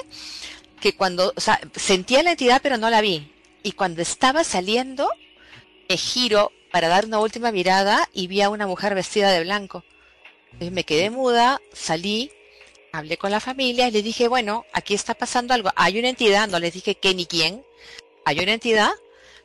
que 0.78 0.94
cuando, 0.94 1.32
sentía 1.74 2.22
la 2.22 2.32
entidad 2.32 2.60
pero 2.62 2.76
no 2.76 2.90
la 2.90 3.00
vi. 3.00 3.32
Y 3.62 3.72
cuando 3.72 4.02
estaba 4.02 4.44
saliendo, 4.44 5.08
me 5.88 5.96
giro 5.96 6.52
para 6.70 6.88
dar 6.88 7.06
una 7.06 7.18
última 7.18 7.52
mirada 7.52 8.10
y 8.12 8.26
vi 8.26 8.42
a 8.42 8.50
una 8.50 8.66
mujer 8.66 8.94
vestida 8.94 9.32
de 9.32 9.42
blanco. 9.42 9.84
Entonces 10.52 10.70
me 10.70 10.84
quedé 10.84 11.08
muda, 11.08 11.62
salí, 11.72 12.30
hablé 12.92 13.16
con 13.16 13.30
la 13.30 13.40
familia 13.40 13.88
y 13.88 13.90
le 13.90 14.02
dije, 14.02 14.28
bueno, 14.28 14.66
aquí 14.74 14.92
está 14.92 15.14
pasando 15.14 15.54
algo. 15.54 15.70
Hay 15.76 15.98
una 15.98 16.10
entidad, 16.10 16.48
no 16.48 16.58
les 16.58 16.74
dije 16.74 16.96
qué 16.96 17.14
ni 17.14 17.24
quién, 17.24 17.64
hay 18.26 18.38
una 18.38 18.52
entidad, 18.52 18.90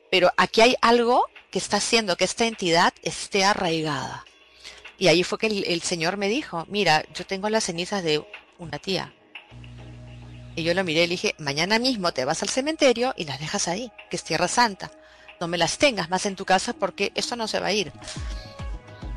pero 0.09 0.33
aquí 0.35 0.59
hay 0.59 0.75
algo 0.81 1.29
que 1.49 1.59
está 1.59 1.77
haciendo 1.77 2.17
que 2.17 2.25
esta 2.25 2.45
entidad 2.45 2.93
esté 3.03 3.45
arraigada. 3.45 4.25
Y 5.01 5.07
ahí 5.07 5.23
fue 5.23 5.39
que 5.39 5.47
el, 5.47 5.81
Señor 5.81 6.15
me 6.17 6.29
dijo, 6.29 6.67
mira, 6.69 7.03
yo 7.15 7.25
tengo 7.25 7.49
las 7.49 7.63
cenizas 7.63 8.03
de 8.03 8.23
una 8.59 8.77
tía. 8.77 9.11
Y 10.55 10.61
yo 10.61 10.75
lo 10.75 10.83
miré 10.83 11.05
y 11.05 11.07
le 11.07 11.13
dije, 11.13 11.33
mañana 11.39 11.79
mismo 11.79 12.11
te 12.11 12.23
vas 12.23 12.43
al 12.43 12.49
cementerio 12.49 13.11
y 13.17 13.25
las 13.25 13.39
dejas 13.39 13.67
ahí, 13.67 13.91
que 14.11 14.15
es 14.15 14.23
Tierra 14.23 14.47
Santa. 14.47 14.91
No 15.39 15.47
me 15.47 15.57
las 15.57 15.79
tengas 15.79 16.11
más 16.11 16.27
en 16.27 16.35
tu 16.35 16.45
casa 16.45 16.73
porque 16.73 17.11
esto 17.15 17.35
no 17.35 17.47
se 17.47 17.59
va 17.59 17.65
a 17.65 17.73
ir. 17.73 17.91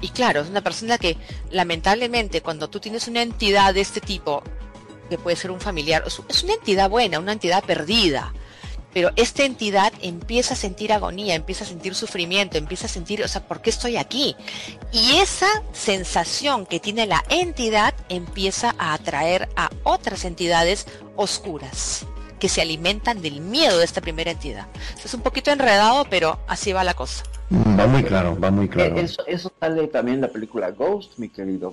Y 0.01 0.09
claro, 0.09 0.41
es 0.41 0.49
una 0.49 0.62
persona 0.62 0.97
que 0.97 1.18
lamentablemente 1.51 2.41
cuando 2.41 2.70
tú 2.70 2.80
tienes 2.80 3.07
una 3.07 3.20
entidad 3.20 3.74
de 3.74 3.82
este 3.82 4.01
tipo, 4.01 4.43
que 5.11 5.18
puede 5.18 5.37
ser 5.37 5.51
un 5.51 5.61
familiar, 5.61 6.03
es 6.07 6.43
una 6.45 6.55
entidad 6.55 6.89
buena, 6.89 7.18
una 7.18 7.32
entidad 7.32 7.62
perdida, 7.62 8.32
pero 8.95 9.11
esta 9.16 9.45
entidad 9.45 9.92
empieza 10.01 10.55
a 10.55 10.57
sentir 10.57 10.92
agonía, 10.92 11.34
empieza 11.34 11.64
a 11.64 11.66
sentir 11.66 11.97
sufrimiento, 11.97 12.57
empieza 12.57 12.86
a 12.86 12.88
sentir, 12.88 13.22
o 13.22 13.28
sea, 13.28 13.47
¿por 13.47 13.61
qué 13.61 13.70
estoy 13.70 13.97
aquí? 13.97 14.36
Y 14.92 15.16
esa 15.16 15.49
sensación 15.72 16.64
que 16.64 16.78
tiene 16.78 17.07
la 17.07 17.24
entidad 17.28 17.92
empieza 18.09 18.74
a 18.78 18.95
atraer 18.95 19.49
a 19.57 19.70
otras 19.82 20.24
entidades 20.24 20.86
oscuras 21.16 22.07
que 22.38 22.49
se 22.49 22.62
alimentan 22.62 23.20
del 23.20 23.40
miedo 23.40 23.78
de 23.78 23.84
esta 23.84 24.01
primera 24.01 24.30
entidad. 24.30 24.68
Es 25.05 25.12
un 25.12 25.22
poquito 25.22 25.51
enredado, 25.51 26.07
pero 26.09 26.38
así 26.47 26.72
va 26.72 26.84
la 26.84 26.95
cosa. 26.95 27.24
Va 27.78 27.86
muy 27.86 28.05
claro, 28.05 28.38
va 28.38 28.51
muy 28.51 28.68
claro. 28.68 28.97
Eso, 28.97 29.26
eso 29.26 29.53
sale 29.59 29.88
también 29.88 30.16
en 30.16 30.20
la 30.22 30.28
película 30.28 30.70
Ghost, 30.70 31.18
mi 31.18 31.28
querido 31.28 31.72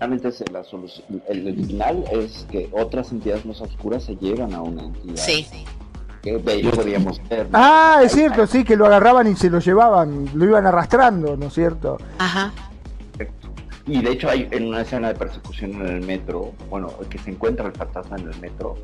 Magnum 0.00 0.20
la 0.52 0.64
solución, 0.64 1.22
el, 1.28 1.66
final 1.66 2.04
es 2.10 2.46
que 2.50 2.68
otras 2.72 3.12
entidades 3.12 3.46
más 3.46 3.60
oscuras 3.60 4.04
se 4.04 4.16
llevan 4.16 4.54
a 4.54 4.62
una 4.62 4.84
entidad. 4.84 5.16
Sí. 5.16 5.46
Que 6.22 6.38
podíamos 6.38 7.20
ver. 7.28 7.48
Ah, 7.52 8.00
es 8.02 8.12
cierto, 8.12 8.46
sí, 8.46 8.64
que 8.64 8.76
lo 8.76 8.86
agarraban 8.86 9.26
y 9.26 9.36
se 9.36 9.50
lo 9.50 9.58
llevaban, 9.58 10.30
lo 10.34 10.44
iban 10.44 10.66
arrastrando, 10.66 11.36
¿no 11.36 11.46
es 11.46 11.54
cierto? 11.54 11.98
Ajá. 12.18 12.52
Y 13.86 14.00
de 14.00 14.12
hecho 14.12 14.30
hay 14.30 14.48
en 14.50 14.68
una 14.68 14.80
escena 14.80 15.08
de 15.08 15.14
persecución 15.14 15.72
en 15.72 15.86
el 15.86 16.06
metro, 16.06 16.52
bueno, 16.70 16.90
que 17.10 17.18
se 17.18 17.30
encuentra 17.30 17.66
el 17.66 17.72
fantasma 17.72 18.16
en 18.16 18.30
el 18.30 18.40
metro, 18.40 18.76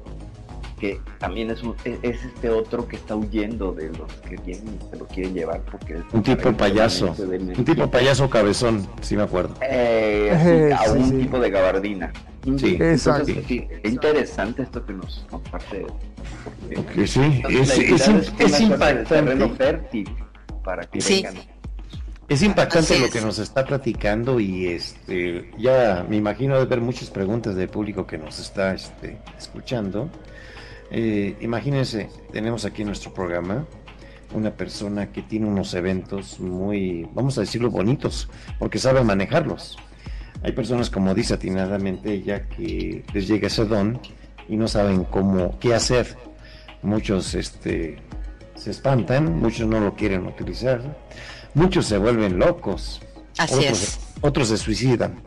que 0.81 1.01
también 1.18 1.51
es, 1.51 1.62
un, 1.62 1.76
es, 1.85 2.24
este 2.24 2.49
otro 2.49 2.89
que 2.89 2.97
está 2.97 3.14
huyendo 3.14 3.72
de 3.72 3.91
los 3.91 4.12
que 4.26 4.37
vienen 4.37 4.78
se 4.91 4.97
lo 4.97 5.07
quieren 5.07 5.35
llevar 5.35 5.61
porque 5.70 5.95
es 5.95 6.01
un 6.12 6.22
tipo 6.22 6.53
payaso. 6.53 7.14
un 7.18 7.64
tipo 7.64 7.91
payaso 7.91 8.28
cabezón 8.31 8.89
sí 9.03 9.16
me 9.16 9.22
acuerdo. 9.22 9.55
Eh, 9.61 10.31
eh 10.33 10.72
a 10.72 10.91
un 10.93 11.20
tipo 11.20 11.39
de 11.39 11.51
gabardina. 11.51 12.12
Sí. 12.57 12.78
Exacto. 12.81 13.31
interesante 13.85 14.62
esto 14.62 14.85
que 14.85 14.95
nos 14.95 15.26
comparte. 15.31 15.87
Porque, 16.74 17.07
sí 17.07 17.43
es, 17.49 17.78
es, 17.78 18.33
es, 18.39 18.61
impactante. 18.61 19.49
fértil 19.51 20.09
para 20.64 20.85
que 20.85 20.99
vengan. 20.99 21.35
Es 22.31 22.43
impactante 22.43 22.99
lo 22.99 23.11
que 23.11 23.20
nos 23.20 23.41
está 23.41 23.64
platicando 23.64 24.39
y 24.39 24.68
este 24.68 25.51
ya 25.59 26.07
me 26.09 26.16
imagino 26.16 26.59
de 26.59 26.64
ver 26.64 26.81
muchas 26.81 27.11
preguntas 27.11 27.57
del 27.57 27.68
público 27.68 28.07
que 28.07 28.18
nos 28.18 28.39
está 28.39 28.72
este, 28.72 29.18
escuchando. 29.37 30.09
Eh, 30.91 31.36
imagínense, 31.41 32.09
tenemos 32.32 32.64
aquí 32.64 32.82
en 32.82 32.88
nuestro 32.88 33.12
programa 33.14 33.66
una 34.34 34.53
persona 34.53 35.11
que 35.12 35.22
tiene 35.22 35.47
unos 35.47 35.74
eventos 35.74 36.38
muy, 36.41 37.09
vamos 37.12 37.36
a 37.38 37.43
decirlo, 37.43 37.70
bonitos, 37.70 38.28
porque 38.59 38.78
sabe 38.78 39.03
manejarlos. 39.03 39.76
Hay 40.43 40.53
personas, 40.53 40.88
como 40.91 41.14
dice 41.14 41.34
atinadamente 41.34 42.12
ella, 42.12 42.49
que 42.49 43.05
les 43.12 43.28
llega 43.28 43.49
ese 43.49 43.64
don 43.64 44.01
y 44.49 44.57
no 44.57 44.68
saben 44.68 45.05
cómo, 45.05 45.59
qué 45.59 45.74
hacer. 45.74 46.16
Muchos 46.82 47.34
este, 47.34 47.99
se 48.55 48.70
espantan, 48.70 49.38
muchos 49.38 49.68
no 49.68 49.80
lo 49.80 49.95
quieren 49.95 50.26
utilizar, 50.26 50.80
muchos 51.55 51.86
se 51.86 51.99
vuelven 51.99 52.38
locos, 52.38 53.03
Así 53.36 53.55
otros, 53.55 53.82
es. 53.82 54.01
otros 54.22 54.49
se 54.49 54.57
suicidan, 54.57 55.22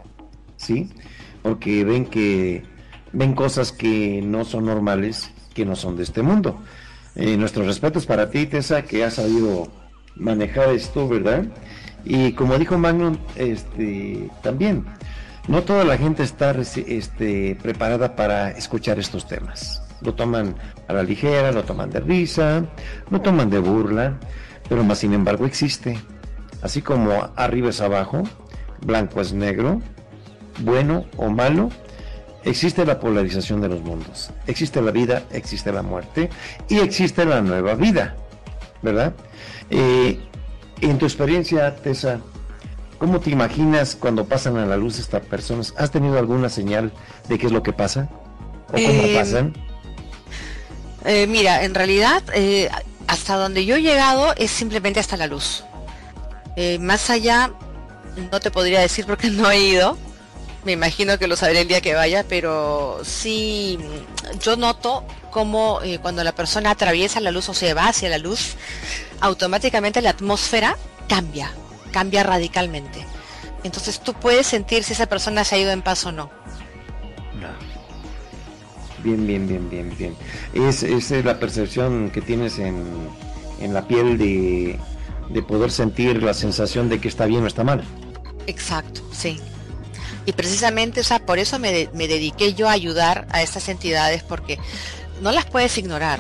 ¿sí? 0.58 0.90
Porque 1.42 1.84
ven 1.84 2.06
que 2.06 2.64
ven 3.12 3.34
cosas 3.36 3.72
que 3.72 4.22
no 4.24 4.46
son 4.46 4.66
normales, 4.66 5.30
que 5.54 5.66
no 5.66 5.76
son 5.76 5.96
de 5.96 6.04
este 6.04 6.22
mundo. 6.22 6.60
Eh, 7.16 7.38
nuestros 7.38 7.68
respetos 7.68 8.06
para 8.06 8.30
ti, 8.30 8.46
Tessa, 8.48 8.84
que 8.84 9.04
has 9.04 9.16
sabido 9.16 9.68
manejar 10.16 10.70
esto, 10.70 11.08
¿verdad? 11.08 11.46
Y 12.06 12.34
como 12.34 12.58
dijo 12.58 12.78
Magnum, 12.78 13.18
este, 13.36 14.30
también, 14.42 14.86
no 15.48 15.64
toda 15.64 15.84
la 15.84 15.98
gente 15.98 16.24
está 16.24 16.52
este, 16.52 17.58
preparada 17.62 18.16
para 18.16 18.52
escuchar 18.52 19.00
estos 19.00 19.28
temas. 19.28 19.82
Lo 20.02 20.14
toman 20.14 20.56
a 20.88 20.94
la 20.94 21.04
ligera, 21.04 21.52
lo 21.52 21.64
toman 21.64 21.90
de 21.90 22.00
risa, 22.00 22.66
lo 23.10 23.22
toman 23.22 23.50
de 23.50 23.60
burla, 23.60 24.20
pero 24.68 24.84
más 24.84 25.00
sin 25.00 25.14
embargo 25.14 25.46
existe. 25.46 26.00
Así 26.62 26.82
como 26.82 27.30
arriba 27.36 27.70
es 27.70 27.82
abajo, 27.82 28.24
blanco 28.86 29.22
es 29.22 29.34
negro, 29.34 29.82
bueno 30.60 31.06
o 31.18 31.30
malo, 31.30 31.70
existe 32.46 32.86
la 32.86 33.00
polarización 33.00 33.62
de 33.62 33.70
los 33.70 33.82
mundos. 33.82 34.30
Existe 34.48 34.82
la 34.82 34.92
vida, 34.92 35.24
existe 35.32 35.72
la 35.72 35.82
muerte 35.82 36.30
y 36.70 36.80
existe 36.80 37.26
la 37.26 37.42
nueva 37.42 37.76
vida, 37.76 38.16
¿verdad? 38.82 39.14
Eh, 39.70 40.20
en 40.82 40.98
tu 40.98 41.06
experiencia, 41.06 41.76
Tessa, 41.76 42.20
¿cómo 42.98 43.20
te 43.20 43.30
imaginas 43.30 43.96
cuando 43.96 44.26
pasan 44.26 44.58
a 44.58 44.66
la 44.66 44.78
luz 44.78 45.00
estas 45.00 45.22
personas? 45.26 45.74
¿Has 45.78 45.92
tenido 45.92 46.18
alguna 46.20 46.50
señal 46.50 46.92
de 47.30 47.38
qué 47.38 47.46
es 47.48 47.52
lo 47.52 47.64
que 47.64 47.74
pasa? 47.74 48.10
¿O 48.70 48.74
cómo 48.74 48.80
Eh, 48.88 49.16
pasan? 49.18 49.54
Eh, 51.06 51.28
mira, 51.28 51.64
en 51.64 51.74
realidad, 51.74 52.24
eh, 52.34 52.70
hasta 53.08 53.36
donde 53.36 53.66
yo 53.66 53.76
he 53.76 53.82
llegado 53.82 54.34
es 54.38 54.52
simplemente 54.52 55.00
hasta 55.00 55.18
la 55.18 55.28
luz. 55.28 55.64
Eh, 56.56 56.78
más 56.80 57.10
allá, 57.10 57.52
no 58.32 58.40
te 58.40 58.52
podría 58.52 58.80
decir 58.80 59.06
porque 59.06 59.30
no 59.32 59.50
he 59.52 59.60
ido. 59.60 59.98
Me 60.66 60.72
imagino 60.72 61.20
que 61.20 61.28
lo 61.28 61.36
sabré 61.36 61.62
el 61.62 61.68
día 61.68 61.82
que 61.82 61.94
vaya, 61.94 62.26
pero 62.28 63.02
sí, 63.04 63.78
yo 64.42 64.56
noto 64.56 65.04
como 65.30 65.82
eh, 65.84 66.00
cuando 66.02 66.24
la 66.24 66.34
persona 66.34 66.72
atraviesa 66.72 67.20
la 67.20 67.32
luz 67.32 67.50
o 67.50 67.54
se 67.54 67.74
va 67.74 67.90
hacia 67.90 68.08
la 68.08 68.18
luz, 68.18 68.56
automáticamente 69.20 70.02
la 70.02 70.12
atmósfera 70.12 70.78
cambia, 71.10 71.52
cambia 71.92 72.24
radicalmente. 72.24 73.06
Entonces 73.64 74.00
tú 74.00 74.14
puedes 74.14 74.48
sentir 74.48 74.84
si 74.84 74.94
esa 74.94 75.08
persona 75.08 75.44
se 75.44 75.56
ha 75.56 75.60
ido 75.60 75.72
en 75.72 75.82
paz 75.82 76.06
o 76.06 76.12
no. 76.12 76.30
Bien, 79.04 79.28
bien, 79.28 79.48
bien, 79.48 79.70
bien, 79.70 79.94
bien. 79.98 80.16
Es, 80.54 80.82
esa 80.84 81.18
es 81.18 81.26
la 81.26 81.40
percepción 81.40 82.10
que 82.10 82.22
tienes 82.22 82.58
en, 82.58 82.86
en 83.60 83.74
la 83.74 83.86
piel 83.86 84.18
de, 84.18 84.80
de 85.30 85.44
poder 85.44 85.72
sentir 85.72 86.24
la 86.24 86.34
sensación 86.34 86.88
de 86.88 87.02
que 87.02 87.10
está 87.10 87.26
bien 87.26 87.44
o 87.44 87.48
está 87.48 87.66
mal. 87.66 87.84
Exacto, 88.48 89.02
sí. 89.12 89.42
Y 90.26 90.32
precisamente, 90.34 91.02
o 91.02 91.04
sea, 91.04 91.20
por 91.26 91.38
eso 91.40 91.60
me, 91.60 91.72
de- 91.72 91.90
me 91.94 92.08
dediqué 92.08 92.54
yo 92.54 92.70
a 92.70 92.72
ayudar 92.72 93.28
a 93.32 93.42
estas 93.42 93.68
entidades 93.70 94.24
porque 94.24 94.58
no 95.22 95.32
las 95.32 95.46
puedes 95.46 95.78
ignorar. 95.78 96.20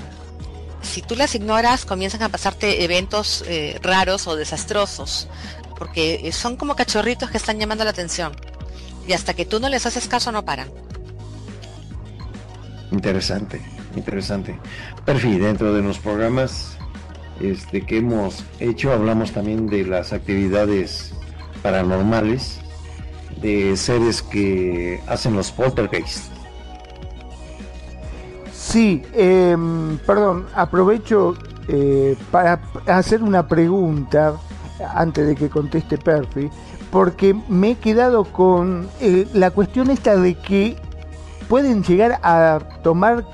Si 0.82 1.01
tú 1.01 1.16
las 1.16 1.34
ignoras, 1.36 1.86
comienzan 1.86 2.22
a 2.24 2.30
pasarte 2.30 2.84
eventos 2.84 3.43
eh, 3.47 3.80
raros 3.82 4.28
o 4.28 4.36
desastrosos, 4.36 5.30
porque 5.78 6.22
eh, 6.24 6.32
son 6.34 6.58
como 6.58 6.76
cachorritos 6.76 7.30
que 7.32 7.38
están 7.38 7.58
llamando 7.60 7.86
la 7.86 7.91
atención. 7.91 8.34
Y 9.08 9.14
hasta 9.14 9.34
que 9.34 9.45
tú 9.45 9.60
no 9.60 9.70
les 9.70 9.86
haces 9.86 10.08
caso, 10.08 10.32
no 10.34 10.43
paran. 10.43 10.70
Interesante, 12.91 13.62
interesante. 13.95 14.60
Perfi, 15.06 15.38
dentro 15.39 15.74
de 15.74 15.82
los 15.82 15.97
programas 15.99 16.78
este, 17.41 17.86
que 17.86 17.97
hemos 17.97 18.43
hecho, 18.60 18.91
hablamos 18.91 19.32
también 19.32 19.68
de 19.68 19.86
las 19.86 20.14
actividades 20.14 21.14
paranormales, 21.64 22.60
de 23.41 23.75
seres 23.77 24.21
que 24.21 25.01
hacen 25.07 25.36
los 25.36 25.51
poltergeists. 25.51 26.31
Sí, 28.51 29.03
em, 29.13 29.97
perdón, 29.99 30.47
aprovecho 30.55 31.36
eh, 31.67 32.17
para 32.31 32.59
hacer 32.88 33.21
una 33.21 33.47
pregunta 33.47 34.36
antes 34.95 35.27
de 35.27 35.36
que 35.36 35.49
conteste 35.49 35.97
Perfi, 35.97 36.49
porque 36.91 37.36
me 37.47 37.71
he 37.71 37.75
quedado 37.75 38.23
con 38.25 38.89
eh, 38.99 39.27
la 39.34 39.51
cuestión 39.51 39.89
esta 39.89 40.15
de 40.15 40.36
que 40.36 40.75
pueden 41.47 41.84
llegar 41.84 42.19
a 42.23 42.59
tomar 42.84 43.25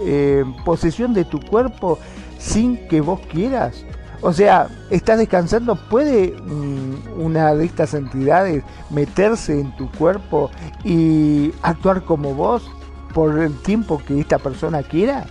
eh, 0.00 0.44
posesión 0.64 1.12
de 1.12 1.24
tu 1.24 1.40
cuerpo 1.40 1.98
sin 2.38 2.88
que 2.88 3.00
vos 3.00 3.20
quieras. 3.30 3.84
O 4.20 4.32
sea, 4.32 4.68
estás 4.90 5.18
descansando, 5.18 5.76
¿puede 5.76 6.32
mm, 6.32 7.20
una 7.20 7.54
de 7.54 7.64
estas 7.64 7.94
entidades 7.94 8.64
meterse 8.90 9.52
en 9.52 9.76
tu 9.76 9.90
cuerpo 9.92 10.50
y 10.84 11.52
actuar 11.62 12.04
como 12.04 12.34
vos 12.34 12.68
por 13.14 13.38
el 13.38 13.56
tiempo 13.62 14.02
que 14.04 14.20
esta 14.20 14.38
persona 14.38 14.82
quiera? 14.82 15.26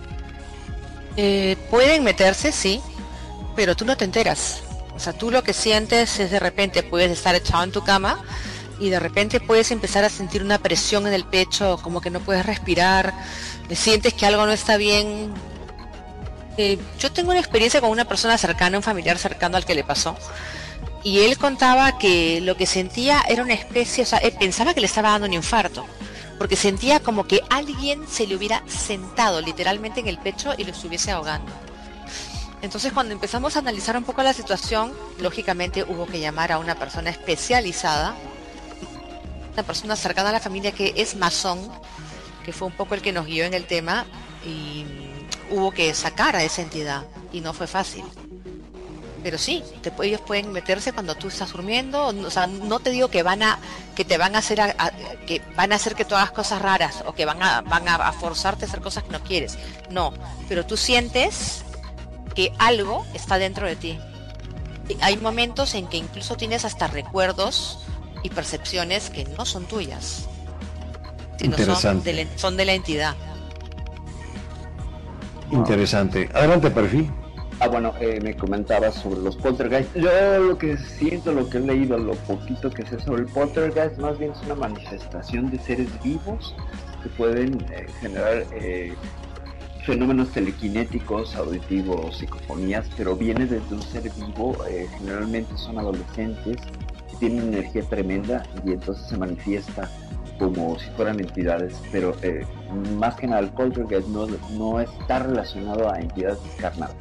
Eh, 1.16 1.56
pueden 1.70 2.04
meterse, 2.04 2.52
sí, 2.52 2.80
pero 3.56 3.76
tú 3.76 3.84
no 3.84 3.96
te 3.96 4.04
enteras. 4.04 4.62
O 4.94 4.98
sea, 4.98 5.12
tú 5.12 5.30
lo 5.30 5.42
que 5.42 5.52
sientes 5.52 6.18
es 6.18 6.30
de 6.30 6.40
repente 6.40 6.82
puedes 6.82 7.10
estar 7.10 7.34
echado 7.34 7.64
en 7.64 7.72
tu 7.72 7.84
cama 7.84 8.18
y 8.80 8.90
de 8.90 9.00
repente 9.00 9.40
puedes 9.40 9.70
empezar 9.70 10.04
a 10.04 10.08
sentir 10.08 10.42
una 10.42 10.58
presión 10.58 11.06
en 11.06 11.12
el 11.12 11.24
pecho, 11.24 11.78
como 11.82 12.00
que 12.00 12.10
no 12.10 12.20
puedes 12.20 12.46
respirar, 12.46 13.12
sientes 13.70 14.14
que 14.14 14.26
algo 14.26 14.46
no 14.46 14.52
está 14.52 14.76
bien. 14.76 15.32
Eh, 16.58 16.76
yo 16.98 17.12
tengo 17.12 17.30
una 17.30 17.38
experiencia 17.38 17.80
con 17.80 17.88
una 17.88 18.04
persona 18.04 18.36
cercana, 18.36 18.76
un 18.76 18.82
familiar 18.82 19.16
cercano 19.16 19.56
al 19.56 19.64
que 19.64 19.76
le 19.76 19.84
pasó, 19.84 20.16
y 21.04 21.20
él 21.20 21.38
contaba 21.38 21.98
que 21.98 22.40
lo 22.40 22.56
que 22.56 22.66
sentía 22.66 23.22
era 23.28 23.44
una 23.44 23.54
especie, 23.54 24.02
o 24.02 24.06
sea, 24.06 24.18
él 24.18 24.32
pensaba 24.32 24.74
que 24.74 24.80
le 24.80 24.86
estaba 24.86 25.10
dando 25.10 25.28
un 25.28 25.34
infarto, 25.34 25.86
porque 26.36 26.56
sentía 26.56 26.98
como 26.98 27.28
que 27.28 27.42
alguien 27.48 28.08
se 28.08 28.26
le 28.26 28.34
hubiera 28.34 28.64
sentado 28.66 29.40
literalmente 29.40 30.00
en 30.00 30.08
el 30.08 30.18
pecho 30.18 30.52
y 30.58 30.64
lo 30.64 30.72
estuviese 30.72 31.12
ahogando. 31.12 31.52
Entonces 32.60 32.92
cuando 32.92 33.12
empezamos 33.12 33.54
a 33.54 33.60
analizar 33.60 33.96
un 33.96 34.02
poco 34.02 34.24
la 34.24 34.32
situación, 34.32 34.92
lógicamente 35.20 35.84
hubo 35.84 36.06
que 36.06 36.18
llamar 36.18 36.50
a 36.50 36.58
una 36.58 36.74
persona 36.74 37.10
especializada, 37.10 38.16
una 39.52 39.62
persona 39.62 39.94
cercana 39.94 40.30
a 40.30 40.32
la 40.32 40.40
familia 40.40 40.72
que 40.72 40.92
es 40.96 41.14
masón, 41.14 41.60
que 42.44 42.52
fue 42.52 42.66
un 42.66 42.74
poco 42.74 42.96
el 42.96 43.00
que 43.00 43.12
nos 43.12 43.26
guió 43.26 43.44
en 43.44 43.54
el 43.54 43.64
tema, 43.64 44.06
y 44.44 45.07
hubo 45.50 45.70
que 45.72 45.92
sacar 45.94 46.36
a 46.36 46.42
esa 46.44 46.62
entidad, 46.62 47.04
y 47.32 47.40
no 47.40 47.52
fue 47.52 47.66
fácil. 47.66 48.04
Pero 49.22 49.36
sí, 49.36 49.64
te- 49.82 49.92
ellos 50.06 50.20
pueden 50.20 50.52
meterse 50.52 50.92
cuando 50.92 51.14
tú 51.16 51.28
estás 51.28 51.52
durmiendo, 51.52 52.06
o 52.06 52.30
sea, 52.30 52.46
no 52.46 52.78
te 52.78 52.90
digo 52.90 53.08
que 53.08 53.22
van 53.24 53.42
a, 53.42 53.58
que 53.96 54.04
te 54.04 54.16
van 54.16 54.36
a 54.36 54.38
hacer, 54.38 54.60
a- 54.60 54.74
a- 54.78 54.92
que 55.26 55.42
van 55.56 55.72
a 55.72 55.76
hacer 55.76 55.94
que 55.96 56.04
tú 56.04 56.14
hagas 56.14 56.30
cosas 56.30 56.62
raras, 56.62 57.02
o 57.04 57.14
que 57.14 57.24
van 57.24 57.42
a, 57.42 57.60
van 57.62 57.88
a, 57.88 58.12
forzarte 58.12 58.64
a 58.64 58.68
hacer 58.68 58.80
cosas 58.80 59.02
que 59.04 59.10
no 59.10 59.20
quieres, 59.22 59.58
no, 59.90 60.12
pero 60.48 60.64
tú 60.64 60.76
sientes 60.76 61.64
que 62.34 62.52
algo 62.58 63.04
está 63.12 63.38
dentro 63.38 63.66
de 63.66 63.74
ti. 63.76 63.98
Hay 65.00 65.16
momentos 65.18 65.74
en 65.74 65.86
que 65.88 65.96
incluso 65.96 66.36
tienes 66.36 66.64
hasta 66.64 66.86
recuerdos 66.86 67.80
y 68.22 68.30
percepciones 68.30 69.10
que 69.10 69.24
no 69.24 69.44
son 69.44 69.66
tuyas, 69.66 70.26
sino 71.40 71.56
son 71.80 72.02
de, 72.04 72.12
la, 72.24 72.38
son 72.38 72.56
de 72.56 72.64
la 72.64 72.72
entidad. 72.74 73.16
Interesante. 75.50 76.28
Adelante, 76.34 76.70
Perfi. 76.70 77.10
Ah, 77.60 77.68
bueno, 77.68 77.92
eh, 78.00 78.20
me 78.22 78.36
comentabas 78.36 78.94
sobre 78.94 79.20
los 79.20 79.36
poltergeist. 79.36 79.94
Yo 79.96 80.10
lo 80.38 80.56
que 80.58 80.76
siento, 80.76 81.32
lo 81.32 81.50
que 81.50 81.58
he 81.58 81.60
leído, 81.60 81.98
lo 81.98 82.12
poquito 82.12 82.70
que 82.70 82.86
sé 82.86 83.00
sobre 83.00 83.22
el 83.22 83.28
poltergeist, 83.28 83.98
más 83.98 84.16
bien 84.18 84.30
es 84.30 84.42
una 84.42 84.54
manifestación 84.54 85.50
de 85.50 85.58
seres 85.58 85.88
vivos 86.02 86.54
que 87.02 87.08
pueden 87.10 87.60
eh, 87.72 87.86
generar 88.00 88.44
eh, 88.52 88.94
fenómenos 89.84 90.28
telequinéticos, 90.32 91.34
auditivos, 91.34 92.18
psicofonías, 92.18 92.86
pero 92.96 93.16
viene 93.16 93.46
desde 93.46 93.74
un 93.74 93.82
ser 93.82 94.02
vivo, 94.02 94.54
eh, 94.68 94.86
generalmente 94.98 95.56
son 95.56 95.78
adolescentes, 95.78 96.56
tienen 97.18 97.54
energía 97.54 97.82
tremenda 97.84 98.42
y 98.64 98.72
entonces 98.72 99.08
se 99.08 99.16
manifiesta 99.16 99.90
como 100.38 100.78
si 100.78 100.88
fueran 100.90 101.20
entidades, 101.20 101.80
pero 101.90 102.14
eh, 102.22 102.46
más 102.96 103.16
que 103.16 103.26
nada 103.26 103.40
el 103.40 103.50
poltergeist 103.50 104.08
no, 104.08 104.26
no 104.52 104.80
está 104.80 105.20
relacionado 105.20 105.90
a 105.90 105.98
entidades 105.98 106.38
encarnadas. 106.56 106.96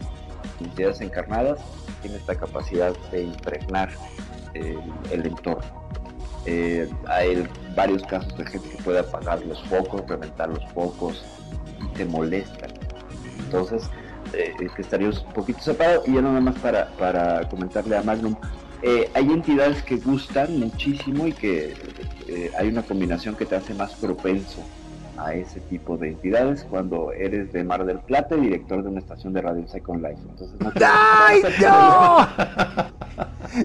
Entidades 0.60 1.02
encarnadas 1.02 1.60
tienen 2.02 2.20
esta 2.20 2.36
capacidad 2.36 2.94
de 3.12 3.24
impregnar 3.24 3.90
eh, 4.54 4.78
el 5.12 5.26
entorno. 5.26 5.88
Eh, 6.46 6.90
hay 7.08 7.48
varios 7.76 8.04
casos 8.04 8.36
de 8.38 8.46
gente 8.46 8.70
que 8.70 8.84
puede 8.84 9.00
apagar 9.00 9.44
los 9.46 9.62
focos, 9.68 10.02
reventar 10.08 10.50
los 10.50 10.66
focos 10.72 11.26
y 11.82 11.88
te 11.90 12.06
molestan. 12.06 12.72
Entonces, 13.40 13.90
eh, 14.34 14.54
estaríamos 14.78 15.24
un 15.24 15.34
poquito 15.34 15.60
separados. 15.60 16.08
Y 16.08 16.14
ya 16.14 16.22
nada 16.22 16.40
más 16.40 16.56
para, 16.56 16.88
para 16.92 17.48
comentarle 17.50 17.98
a 17.98 18.04
Magnum, 18.04 18.36
eh, 18.82 19.10
hay 19.14 19.32
entidades 19.32 19.82
que 19.84 19.98
gustan 19.98 20.60
muchísimo 20.60 21.28
y 21.28 21.34
que 21.34 21.74
eh, 22.28 22.52
hay 22.58 22.68
una 22.68 22.84
combinación 22.84 23.36
que 23.36 23.46
te 23.46 23.56
hace 23.56 23.74
más 23.74 23.96
propenso 23.96 24.64
a 25.18 25.34
ese 25.34 25.60
tipo 25.62 25.98
de 25.98 26.10
entidades 26.10 26.64
cuando 26.70 27.12
eres 27.12 27.52
de 27.52 27.64
Mar 27.64 27.86
del 27.86 28.00
Plata 28.00 28.36
y 28.36 28.42
director 28.42 28.84
de 28.84 28.90
una 28.90 29.00
estación 29.00 29.34
de 29.34 29.42
radio 29.42 29.68
Second 29.68 30.04
Life. 30.04 30.22
Entonces, 30.30 30.60
no 30.60 30.72
¡Ay, 30.80 31.42
no! 31.60 32.28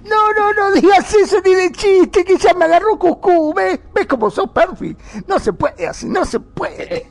No, 0.09 0.33
no, 0.33 0.53
no 0.55 0.73
digas 0.73 1.13
eso 1.13 1.37
ni 1.45 1.55
de 1.55 1.73
chiste, 1.73 2.25
que 2.25 2.37
ya 2.39 2.55
me 2.55 2.65
agarró 2.65 2.99
Cucú. 2.99 3.53
¿Ves? 3.53 3.81
¿Ves 3.95 4.07
cómo 4.07 4.31
sos 4.31 4.51
perfil? 4.51 4.97
No 5.27 5.39
se 5.39 5.53
puede 5.53 5.87
así, 5.87 6.07
no 6.07 6.25
se 6.25 6.41
puede. 6.41 7.07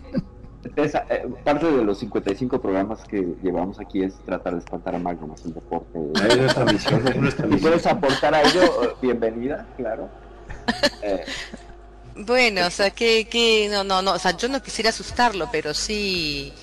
Esa, 0.75 1.05
eh, 1.09 1.25
parte 1.43 1.65
de 1.65 1.83
los 1.83 1.97
55 1.99 2.61
programas 2.61 2.99
que 3.05 3.35
llevamos 3.41 3.79
aquí 3.79 4.03
es 4.03 4.13
tratar 4.25 4.53
de 4.53 4.59
espantar 4.59 4.95
a 4.95 4.99
Magno 4.99 5.27
más 5.27 5.43
el 5.45 5.53
deporte. 5.53 5.99
Es 6.27 6.37
nuestra 6.37 6.65
misión, 6.65 7.07
es 7.07 7.15
nuestra 7.15 7.45
Si 7.47 7.51
misión. 7.53 7.71
puedes 7.71 7.85
aportar 7.87 8.35
a 8.35 8.41
ello, 8.43 8.83
eh, 8.83 8.89
bienvenida, 9.01 9.65
claro. 9.77 10.09
Eh, 11.03 11.25
Bueno, 12.15 12.67
o 12.67 12.69
sea, 12.69 12.91
que, 12.91 13.27
que, 13.27 13.69
no, 13.71 13.83
no, 13.83 14.01
no, 14.01 14.13
o 14.13 14.19
sea, 14.19 14.37
yo 14.37 14.47
no 14.49 14.61
quisiera 14.61 14.89
asustarlo, 14.91 15.49
pero 15.51 15.73
sí 15.73 16.53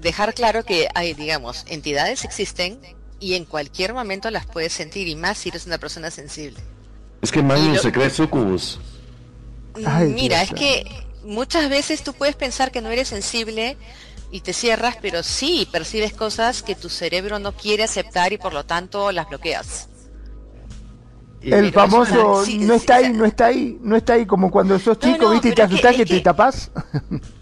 dejar 0.00 0.34
claro 0.34 0.64
que 0.64 0.88
hay, 0.94 1.14
digamos, 1.14 1.64
entidades 1.68 2.24
existen 2.24 2.78
y 3.20 3.34
en 3.34 3.44
cualquier 3.44 3.94
momento 3.94 4.30
las 4.30 4.46
puedes 4.46 4.72
sentir, 4.72 5.06
y 5.08 5.14
más 5.14 5.38
si 5.38 5.50
eres 5.50 5.66
una 5.66 5.78
persona 5.78 6.10
sensible. 6.10 6.58
Es 7.22 7.30
que 7.30 7.42
lo- 7.42 7.78
se 7.78 7.92
cree 7.92 8.10
sucubus. 8.10 8.80
Mira, 9.76 10.40
Dios 10.44 10.52
es 10.52 10.58
que 10.58 10.84
muchas 11.24 11.68
veces 11.68 12.02
tú 12.02 12.12
puedes 12.14 12.36
pensar 12.36 12.70
que 12.70 12.80
no 12.80 12.90
eres 12.90 13.08
sensible 13.08 13.76
y 14.30 14.40
te 14.40 14.52
cierras, 14.52 14.96
pero 15.00 15.22
sí 15.22 15.66
percibes 15.70 16.12
cosas 16.12 16.62
que 16.62 16.74
tu 16.74 16.88
cerebro 16.88 17.38
no 17.38 17.52
quiere 17.52 17.82
aceptar 17.84 18.32
y 18.32 18.38
por 18.38 18.52
lo 18.52 18.64
tanto 18.64 19.10
las 19.12 19.28
bloqueas. 19.28 19.88
El 21.40 21.50
Pero 21.50 21.72
famoso 21.72 22.12
es 22.12 22.18
una- 22.18 22.44
sí, 22.44 22.58
no 22.58 22.74
está 22.74 22.96
ahí, 22.96 23.12
no 23.12 23.24
está 23.24 23.46
ahí, 23.46 23.78
no 23.80 23.96
está 23.96 24.12
ahí 24.14 24.26
como 24.26 24.50
cuando 24.50 24.78
sos 24.78 24.98
chico, 24.98 25.24
no, 25.26 25.30
viste, 25.30 25.48
y 25.48 25.50
te 25.52 25.56
que- 25.56 25.62
asustás 25.62 25.96
que, 25.96 26.04
te 26.04 26.20
tapás. 26.20 26.70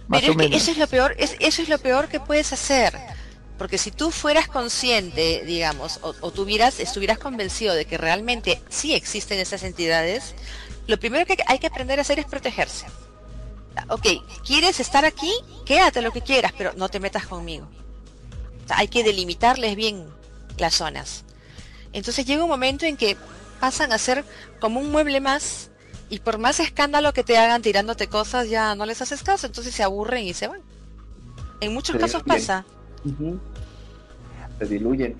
Más 0.06 0.20
Pero 0.20 0.34
o 0.34 0.40
es 0.40 0.50
que 0.50 0.56
eso 0.56 0.70
es 0.70 0.78
lo 0.78 0.86
peor, 0.86 1.14
es, 1.18 1.34
eso 1.40 1.62
es 1.62 1.68
lo 1.68 1.78
peor 1.78 2.08
que 2.08 2.20
puedes 2.20 2.52
hacer. 2.52 2.94
Porque 3.56 3.78
si 3.78 3.90
tú 3.90 4.10
fueras 4.10 4.48
consciente, 4.48 5.42
digamos, 5.46 5.98
o, 6.02 6.14
o 6.20 6.30
tuvieras, 6.30 6.78
estuvieras 6.78 7.18
convencido 7.18 7.74
de 7.74 7.86
que 7.86 7.96
realmente 7.96 8.60
sí 8.68 8.94
existen 8.94 9.38
esas 9.38 9.62
entidades, 9.62 10.34
lo 10.86 11.00
primero 11.00 11.24
que 11.24 11.38
hay 11.46 11.58
que 11.58 11.66
aprender 11.66 11.98
a 11.98 12.02
hacer 12.02 12.18
es 12.18 12.26
protegerse. 12.26 12.84
Ok, 13.88 14.06
¿quieres 14.44 14.80
estar 14.80 15.04
aquí? 15.04 15.32
Quédate 15.64 16.02
lo 16.02 16.12
que 16.12 16.22
quieras, 16.22 16.52
pero 16.56 16.72
no 16.76 16.88
te 16.88 17.00
metas 17.00 17.26
conmigo. 17.26 17.68
O 18.64 18.68
sea, 18.68 18.78
hay 18.78 18.88
que 18.88 19.04
delimitarles 19.04 19.76
bien 19.76 20.06
las 20.58 20.74
zonas. 20.74 21.24
Entonces 21.92 22.26
llega 22.26 22.42
un 22.42 22.50
momento 22.50 22.84
en 22.86 22.96
que 22.96 23.16
pasan 23.60 23.92
a 23.92 23.98
ser 23.98 24.24
como 24.60 24.80
un 24.80 24.90
mueble 24.90 25.20
más 25.20 25.70
y 26.10 26.18
por 26.20 26.38
más 26.38 26.60
escándalo 26.60 27.12
que 27.12 27.24
te 27.24 27.36
hagan 27.38 27.62
tirándote 27.62 28.06
cosas 28.08 28.48
ya 28.48 28.74
no 28.74 28.86
les 28.86 29.00
haces 29.02 29.22
caso, 29.22 29.46
entonces 29.46 29.74
se 29.74 29.82
aburren 29.82 30.24
y 30.26 30.34
se 30.34 30.46
van. 30.48 30.60
En 31.60 31.72
muchos 31.72 31.94
Se 31.94 31.98
casos 32.00 32.22
diluyen. 32.24 32.46
pasa. 32.46 32.64
Se 34.58 34.64
diluyen. 34.66 35.16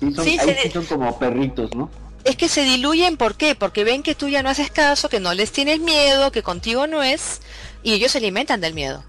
Sí, 0.00 0.12
son, 0.14 0.24
Sí, 0.24 0.38
ahí 0.38 0.46
se 0.48 0.54
sí 0.62 0.68
de- 0.68 0.74
son 0.74 0.84
como 0.86 1.18
perritos, 1.18 1.74
¿no? 1.74 1.90
Es 2.24 2.36
que 2.36 2.48
se 2.48 2.62
diluyen, 2.64 3.16
¿por 3.18 3.34
qué? 3.36 3.54
Porque 3.54 3.84
ven 3.84 4.02
que 4.02 4.14
tú 4.14 4.28
ya 4.28 4.42
no 4.42 4.48
haces 4.48 4.70
caso, 4.70 5.08
que 5.10 5.20
no 5.20 5.34
les 5.34 5.52
tienes 5.52 5.80
miedo, 5.80 6.32
que 6.32 6.42
contigo 6.42 6.86
no 6.86 7.02
es, 7.02 7.42
y 7.84 7.92
ellos 7.92 8.10
se 8.10 8.18
alimentan 8.18 8.60
del 8.60 8.74
miedo. 8.74 9.04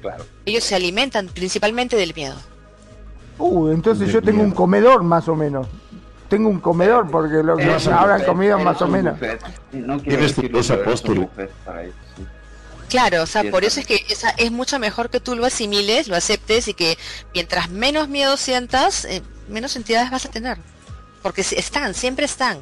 Claro. 0.00 0.24
Ellos 0.46 0.64
se 0.64 0.74
alimentan 0.74 1.28
principalmente 1.28 1.96
del 1.96 2.14
miedo. 2.14 2.36
Uh, 3.38 3.68
entonces 3.68 4.06
Del 4.06 4.14
yo 4.14 4.22
tengo 4.22 4.42
un 4.42 4.52
comedor 4.52 5.02
más 5.02 5.28
o 5.28 5.36
menos. 5.36 5.66
Tengo 6.28 6.48
un 6.48 6.60
comedor 6.60 7.10
porque 7.10 7.42
lo 7.42 7.58
que 7.58 7.64
habrán 7.92 8.24
comido 8.24 8.58
más 8.58 8.80
o 8.80 8.88
menos. 8.88 9.18
No 9.72 10.00
quiero 10.00 10.22
Eres 10.22 10.34
tu 10.34 10.72
apóstol. 10.72 11.28
Claro, 12.88 13.22
o 13.22 13.26
sea, 13.26 13.50
por 13.50 13.64
eso 13.64 13.80
es 13.80 13.86
que 13.86 14.04
esa 14.08 14.30
es 14.30 14.50
mucho 14.52 14.78
mejor 14.78 15.08
que 15.10 15.18
tú 15.18 15.34
lo 15.34 15.46
asimiles, 15.46 16.08
lo 16.08 16.16
aceptes 16.16 16.68
y 16.68 16.74
que 16.74 16.98
mientras 17.34 17.70
menos 17.70 18.08
miedo 18.08 18.36
sientas, 18.36 19.04
eh, 19.06 19.22
menos 19.48 19.76
entidades 19.76 20.10
vas 20.10 20.26
a 20.26 20.30
tener. 20.30 20.58
Porque 21.22 21.42
si- 21.42 21.56
están, 21.56 21.94
siempre 21.94 22.26
están. 22.26 22.58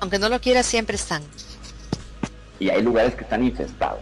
Aunque 0.00 0.18
no 0.18 0.28
lo 0.28 0.40
quieras, 0.40 0.66
siempre 0.66 0.96
están. 0.96 1.22
Y 2.60 2.68
hay 2.70 2.82
lugares 2.82 3.14
que 3.16 3.24
están 3.24 3.42
infestados. 3.42 4.00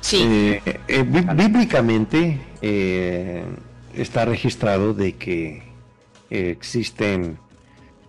Sí, 0.00 0.22
Eh, 0.22 0.80
eh, 0.86 1.02
bí- 1.02 1.34
bíblicamente 1.34 2.38
eh, 2.62 3.42
está 3.94 4.24
registrado 4.26 4.92
de 4.94 5.14
que 5.16 5.62
existen 6.30 7.38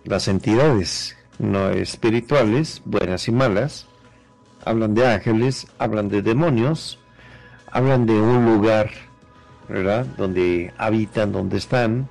las 0.04 0.28
entidades 0.28 1.16
no 1.38 1.70
espirituales, 1.70 2.80
buenas 2.84 3.28
y 3.28 3.32
malas, 3.32 3.86
hablan 4.64 4.94
de 4.94 5.06
ángeles, 5.06 5.66
hablan 5.78 6.08
de 6.08 6.22
demonios, 6.22 6.98
hablan 7.70 8.06
de 8.06 8.14
un 8.14 8.44
lugar, 8.46 8.90
¿verdad? 9.68 10.06
Donde 10.16 10.72
habitan, 10.78 11.32
donde 11.32 11.58
están, 11.58 12.08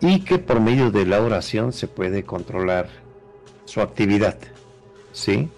y 0.00 0.20
que 0.20 0.38
por 0.38 0.60
medio 0.60 0.90
de 0.90 1.06
la 1.06 1.20
oración 1.20 1.72
se 1.72 1.86
puede 1.88 2.24
controlar 2.24 2.88
su 3.64 3.80
actividad, 3.80 4.36
¿sí? 5.12 5.48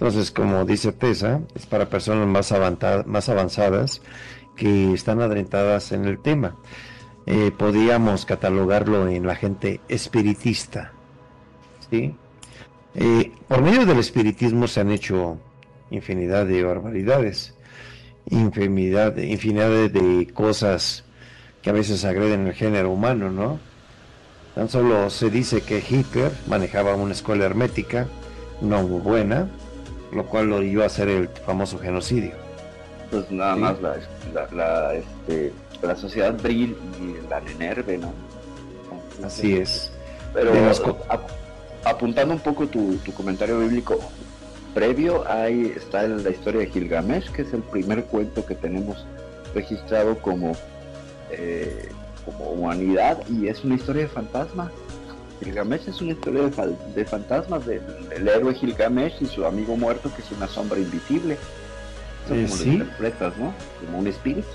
Entonces, 0.00 0.30
como 0.30 0.64
dice 0.64 0.92
Tessa, 0.92 1.42
es 1.54 1.66
para 1.66 1.90
personas 1.90 2.26
más, 2.26 2.54
más 3.04 3.28
avanzadas 3.28 4.00
que 4.56 4.94
están 4.94 5.20
adentradas 5.20 5.92
en 5.92 6.06
el 6.06 6.18
tema. 6.18 6.56
Eh, 7.26 7.52
podríamos 7.54 8.24
catalogarlo 8.24 9.08
en 9.08 9.26
la 9.26 9.34
gente 9.34 9.82
espiritista. 9.90 10.92
¿sí? 11.90 12.14
Eh, 12.94 13.32
por 13.46 13.60
medio 13.60 13.84
del 13.84 13.98
espiritismo 13.98 14.68
se 14.68 14.80
han 14.80 14.90
hecho 14.90 15.36
infinidad 15.90 16.46
de 16.46 16.64
barbaridades, 16.64 17.52
infinidad, 18.30 19.12
de 19.12 20.30
cosas 20.32 21.04
que 21.60 21.68
a 21.68 21.74
veces 21.74 22.06
agreden 22.06 22.46
el 22.46 22.54
género 22.54 22.90
humano, 22.90 23.30
¿no? 23.30 23.60
Tan 24.54 24.70
solo 24.70 25.10
se 25.10 25.28
dice 25.28 25.60
que 25.60 25.84
Hitler 25.86 26.32
manejaba 26.46 26.94
una 26.94 27.12
escuela 27.12 27.44
hermética 27.44 28.08
no 28.62 28.82
muy 28.82 29.00
buena, 29.00 29.50
lo 30.12 30.26
cual 30.26 30.46
lo 30.48 30.60
llevó 30.60 30.82
a 30.82 30.86
hacer 30.86 31.08
el 31.08 31.28
famoso 31.28 31.78
genocidio. 31.78 32.32
Pues 33.10 33.30
nada 33.30 33.54
Sí. 33.54 33.60
más 33.60 33.80
la, 33.82 33.96
la, 34.34 34.48
la, 34.52 34.94
este, 34.94 35.52
la 35.82 35.96
sociedad 35.96 36.34
Brill 36.40 36.76
y 37.00 37.28
la 37.28 37.40
Nenerve, 37.40 37.98
¿no? 37.98 38.12
Así 39.24 39.56
es. 39.56 39.90
Pero 40.32 40.52
ap- 41.08 41.28
apuntando 41.84 42.34
un 42.34 42.40
poco 42.40 42.66
tu, 42.66 42.96
tu 42.98 43.12
comentario 43.12 43.58
bíblico, 43.58 43.98
previo 44.74 45.28
ahí 45.28 45.72
está 45.76 46.02
la 46.06 46.30
historia 46.30 46.60
de 46.60 46.66
Gilgamesh, 46.68 47.30
que 47.32 47.42
es 47.42 47.52
el 47.52 47.62
primer 47.62 48.04
cuento 48.04 48.46
que 48.46 48.54
tenemos 48.54 49.04
registrado 49.54 50.16
como, 50.18 50.52
eh, 51.32 51.88
como 52.24 52.50
humanidad 52.50 53.18
y 53.28 53.48
es 53.48 53.64
una 53.64 53.74
historia 53.74 54.02
de 54.02 54.08
fantasmas. 54.08 54.70
Gilgamesh 55.42 55.88
es 55.88 56.00
una 56.00 56.12
historia 56.12 56.42
de, 56.42 56.50
fal- 56.52 56.76
de 56.94 57.04
fantasmas 57.04 57.66
del, 57.66 57.80
del 58.08 58.28
héroe 58.28 58.54
Gilgamesh 58.54 59.14
y 59.20 59.26
su 59.26 59.44
amigo 59.46 59.76
muerto 59.76 60.10
que 60.14 60.22
es 60.22 60.30
una 60.32 60.46
sombra 60.46 60.78
invisible. 60.78 61.36
Eso 62.26 62.34
Eh, 62.34 62.44
como 62.44 62.56
sí. 62.56 62.66
lo 62.66 62.72
interpretas, 62.84 63.36
¿no? 63.38 63.52
Como 63.84 63.98
un 63.98 64.06
espíritu. 64.06 64.48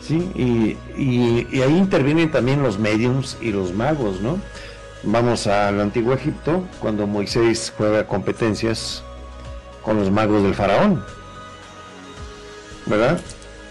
Sí, 0.00 0.30
y, 0.34 0.76
y- 1.00 1.46
y 1.52 1.62
ahí 1.62 1.76
intervienen 1.76 2.30
también 2.30 2.62
los 2.62 2.78
mediums 2.78 3.36
y 3.40 3.50
los 3.52 3.72
magos, 3.72 4.20
¿no? 4.20 4.38
Vamos 5.04 5.46
al 5.48 5.80
antiguo 5.80 6.14
Egipto, 6.14 6.64
cuando 6.80 7.06
Moisés 7.06 7.72
juega 7.76 8.06
competencias 8.06 9.02
con 9.82 9.96
los 9.98 10.10
magos 10.12 10.42
del 10.44 10.54
faraón, 10.54 11.04
¿verdad? 12.86 13.20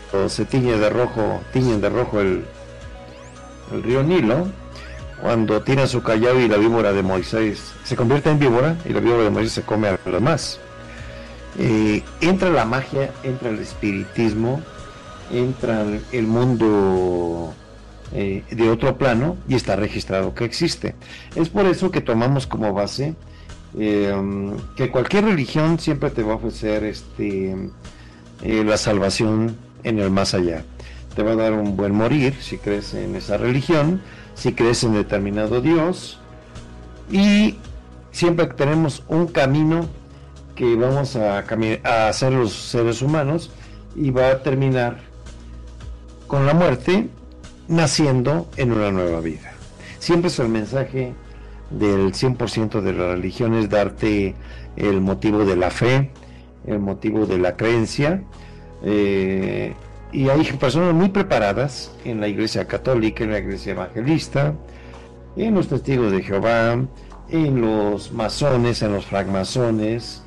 Cuando 0.09 0.27
se 0.29 0.43
tiñe 0.45 0.77
de 0.77 0.89
rojo, 0.89 1.41
tiñen 1.53 1.79
de 1.79 1.89
rojo 1.89 2.19
el, 2.19 2.45
el 3.73 3.83
río 3.83 4.03
Nilo, 4.03 4.47
cuando 5.21 5.61
tiran 5.61 5.87
su 5.87 6.01
callao 6.01 6.39
y 6.39 6.47
la 6.47 6.57
víbora 6.57 6.91
de 6.93 7.03
Moisés 7.03 7.73
se 7.83 7.95
convierte 7.95 8.29
en 8.29 8.39
víbora 8.39 8.75
y 8.85 8.89
la 8.89 8.99
víbora 8.99 9.23
de 9.23 9.29
Moisés 9.29 9.53
se 9.53 9.61
come 9.61 9.87
a 9.87 9.91
los 10.03 10.13
demás. 10.13 10.59
Eh, 11.59 12.01
entra 12.21 12.49
la 12.49 12.65
magia, 12.65 13.11
entra 13.23 13.49
el 13.49 13.59
espiritismo, 13.59 14.61
entra 15.31 15.85
el- 16.11 16.27
mundo 16.27 17.53
eh, 18.13 18.43
de 18.49 18.69
otro 18.69 18.97
plano 18.97 19.37
y 19.47 19.55
está 19.55 19.75
registrado 19.75 20.33
que 20.33 20.45
existe. 20.45 20.95
Es 21.35 21.49
por 21.49 21.65
eso 21.65 21.91
que 21.91 22.01
tomamos 22.01 22.47
como 22.47 22.73
base 22.73 23.15
um, 23.73 24.57
que 24.75 24.91
cualquier 24.91 25.25
religión 25.25 25.79
siempre 25.79 26.09
te 26.09 26.23
va 26.23 26.33
a 26.33 26.35
ofrecer 26.35 26.83
este, 26.83 27.55
eh, 28.41 28.63
la 28.65 28.77
salvación 28.77 29.55
en 29.83 29.99
el 29.99 30.09
más 30.09 30.33
allá. 30.33 30.63
Te 31.15 31.23
va 31.23 31.31
a 31.31 31.35
dar 31.35 31.53
un 31.53 31.75
buen 31.77 31.93
morir 31.93 32.33
si 32.41 32.57
crees 32.57 32.93
en 32.93 33.15
esa 33.15 33.37
religión, 33.37 34.01
si 34.41 34.53
crees 34.53 34.83
en 34.83 34.93
determinado 34.93 35.61
Dios 35.61 36.19
y 37.11 37.59
siempre 38.11 38.47
tenemos 38.47 39.03
un 39.07 39.27
camino 39.27 39.85
que 40.55 40.75
vamos 40.75 41.15
a, 41.15 41.45
hacer 42.09 42.33
los 42.33 42.51
seres 42.51 43.03
humanos 43.03 43.51
y 43.95 44.09
va 44.09 44.31
a 44.31 44.41
terminar 44.41 44.97
con 46.25 46.47
la 46.47 46.55
muerte 46.55 47.07
naciendo 47.67 48.47
en 48.57 48.71
una 48.71 48.89
nueva 48.89 49.19
vida. 49.19 49.53
Siempre 49.99 50.29
es 50.29 50.39
el 50.39 50.49
mensaje 50.49 51.13
del 51.69 52.11
100% 52.11 52.81
de 52.81 52.93
la 52.93 53.09
religión 53.09 53.53
es 53.53 53.69
darte 53.69 54.33
el 54.75 55.01
motivo 55.01 55.45
de 55.45 55.55
la 55.55 55.69
fe, 55.69 56.09
el 56.65 56.79
motivo 56.79 57.27
de 57.27 57.37
la 57.37 57.55
creencia, 57.55 58.23
Eh, 58.83 59.75
y 60.11 60.29
hay 60.29 60.43
personas 60.53 60.93
muy 60.93 61.09
preparadas 61.09 61.91
en 62.05 62.19
la 62.19 62.27
iglesia 62.27 62.67
católica, 62.67 63.23
en 63.23 63.31
la 63.31 63.39
iglesia 63.39 63.71
evangelista, 63.71 64.53
en 65.35 65.55
los 65.55 65.67
testigos 65.67 66.11
de 66.11 66.21
Jehová, 66.21 66.79
en 67.29 67.61
los 67.61 68.11
masones, 68.11 68.81
en 68.81 68.93
los 68.93 69.05
francmasones, 69.05 70.23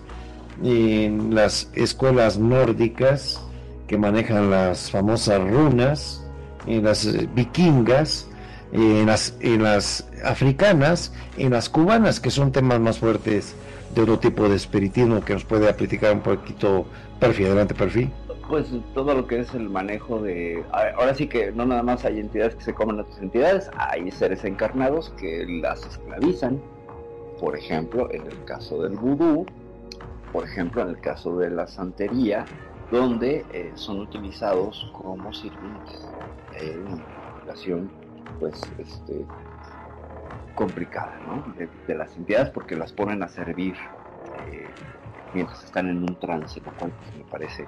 en 0.63 1.35
las 1.35 1.71
escuelas 1.75 2.39
nórdicas 2.39 3.45
que 3.87 3.99
manejan 3.99 4.51
las 4.51 4.91
famosas 4.91 5.41
runas, 5.41 6.25
en 6.67 6.85
las 6.85 7.05
eh, 7.05 7.29
vikingas, 7.35 8.27
en 8.73 9.07
las, 9.07 9.37
en 9.41 9.63
las 9.63 10.09
africanas, 10.25 11.13
en 11.37 11.53
las 11.53 11.69
cubanas, 11.69 12.21
que 12.21 12.31
son 12.31 12.51
temas 12.51 12.81
más 12.81 12.99
fuertes 12.99 13.55
de 13.95 14.03
otro 14.03 14.19
tipo 14.19 14.49
de 14.49 14.57
espiritismo 14.57 15.25
que 15.25 15.35
nos 15.35 15.45
puede 15.45 15.69
aplicar 15.69 16.15
un 16.15 16.21
poquito 16.21 16.87
perfil, 17.21 17.47
adelante 17.47 17.75
perfil. 17.75 18.11
Pues 18.55 18.71
todo 18.95 19.17
lo 19.17 19.27
que 19.27 19.41
es 19.41 19.53
el 19.53 19.69
manejo 19.69 20.23
de... 20.23 20.65
Ahora 20.71 21.13
sí 21.13 21.27
que 21.27 21.51
no 21.51 21.67
nada 21.67 21.83
más 21.83 22.05
hay 22.05 22.21
entidades 22.21 22.55
que 22.55 22.63
se 22.63 22.73
comen 22.73 23.01
otras 23.01 23.19
entidades, 23.19 23.69
hay 23.77 24.09
seres 24.13 24.45
encarnados 24.45 25.11
que 25.19 25.45
las 25.61 25.85
esclavizan, 25.85 26.63
por 27.41 27.59
ejemplo, 27.59 28.09
en 28.13 28.25
el 28.25 28.45
caso 28.45 28.81
del 28.81 28.97
vudú, 28.97 29.45
por 30.33 30.45
ejemplo, 30.45 30.83
en 30.83 30.91
el 30.91 31.01
caso 31.01 31.37
de 31.37 31.51
la 31.51 31.67
santería, 31.67 32.47
donde 32.93 33.45
eh, 33.51 33.73
son 33.75 33.99
utilizados 33.99 34.89
como 34.93 35.33
sirvientes. 35.33 36.15
en 36.53 36.87
una 36.87 37.41
relación, 37.41 37.91
pues, 38.39 38.63
este, 38.79 39.27
complicada, 40.55 41.19
¿no? 41.27 41.43
De, 41.57 41.95
las 41.97 42.17
entidades 42.17 42.51
porque 42.51 42.77
las 42.77 42.93
ponen 42.93 43.21
a 43.25 43.29
servir 43.29 43.75
eh, 44.47 44.69
mientras 45.33 45.65
están 45.65 45.89
en 45.89 46.05
un 46.05 46.21
trance, 46.21 46.61
lo 46.61 46.71
cual 46.77 46.93
pues, 46.93 47.17
me 47.17 47.25
parece 47.25 47.67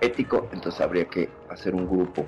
ético, 0.00 0.48
entonces 0.52 0.80
habría 0.80 1.06
que 1.06 1.28
hacer 1.50 1.74
un 1.74 1.86
grupo 1.86 2.26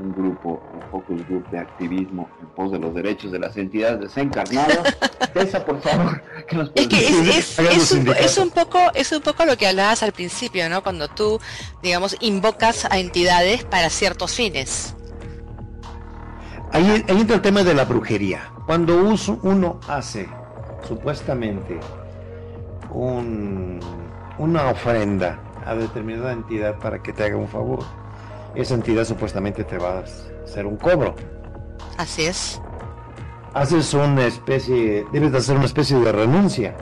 un 0.00 0.12
grupo, 0.12 0.62
un 0.74 0.82
focus 0.90 1.26
group 1.26 1.48
de 1.50 1.58
activismo 1.58 2.28
en 2.40 2.48
pos 2.48 2.72
de 2.72 2.78
los 2.78 2.94
derechos 2.94 3.32
de 3.32 3.38
las 3.38 3.56
entidades 3.56 4.00
desencarnadas. 4.00 4.96
Esa, 5.34 5.64
por 5.64 5.80
favor, 5.80 6.22
que 6.46 6.56
nos 6.56 6.70
es, 6.74 6.86
que 6.88 7.06
es, 7.06 7.58
es, 7.58 7.92
un, 7.92 8.08
es, 8.08 8.38
un, 8.38 8.50
poco 8.50 8.78
es 8.94 9.12
un 9.12 9.20
poco 9.20 9.44
lo 9.44 9.56
que 9.56 9.66
hablabas 9.66 10.02
al 10.02 10.12
principio, 10.12 10.68
¿no? 10.68 10.82
Cuando 10.82 11.08
tú, 11.08 11.40
digamos, 11.82 12.16
invocas 12.20 12.86
a 12.90 12.98
entidades 12.98 13.64
para 13.64 13.90
ciertos 13.90 14.34
fines. 14.34 14.94
Ahí, 16.72 17.04
entra 17.08 17.36
el 17.36 17.42
tema 17.42 17.62
de 17.62 17.74
la 17.74 17.84
brujería. 17.84 18.52
Cuando 18.66 18.96
uno 19.42 19.80
hace 19.88 20.28
supuestamente 20.86 21.78
un, 22.90 23.80
una 24.38 24.70
ofrenda 24.70 25.40
a 25.68 25.74
determinada 25.74 26.32
entidad 26.32 26.78
para 26.78 27.02
que 27.02 27.12
te 27.12 27.24
haga 27.24 27.36
un 27.36 27.48
favor, 27.48 27.80
esa 28.54 28.74
entidad 28.74 29.04
supuestamente 29.04 29.64
te 29.64 29.78
va 29.78 29.98
a 29.98 30.04
hacer 30.44 30.66
un 30.66 30.76
cobro. 30.76 31.14
Así 31.98 32.24
es. 32.24 32.60
Haces 33.54 33.92
una 33.92 34.26
especie, 34.26 35.06
debes 35.12 35.32
de 35.32 35.38
hacer 35.38 35.56
una 35.56 35.66
especie 35.66 35.98
de 35.98 36.10
renuncia 36.10 36.74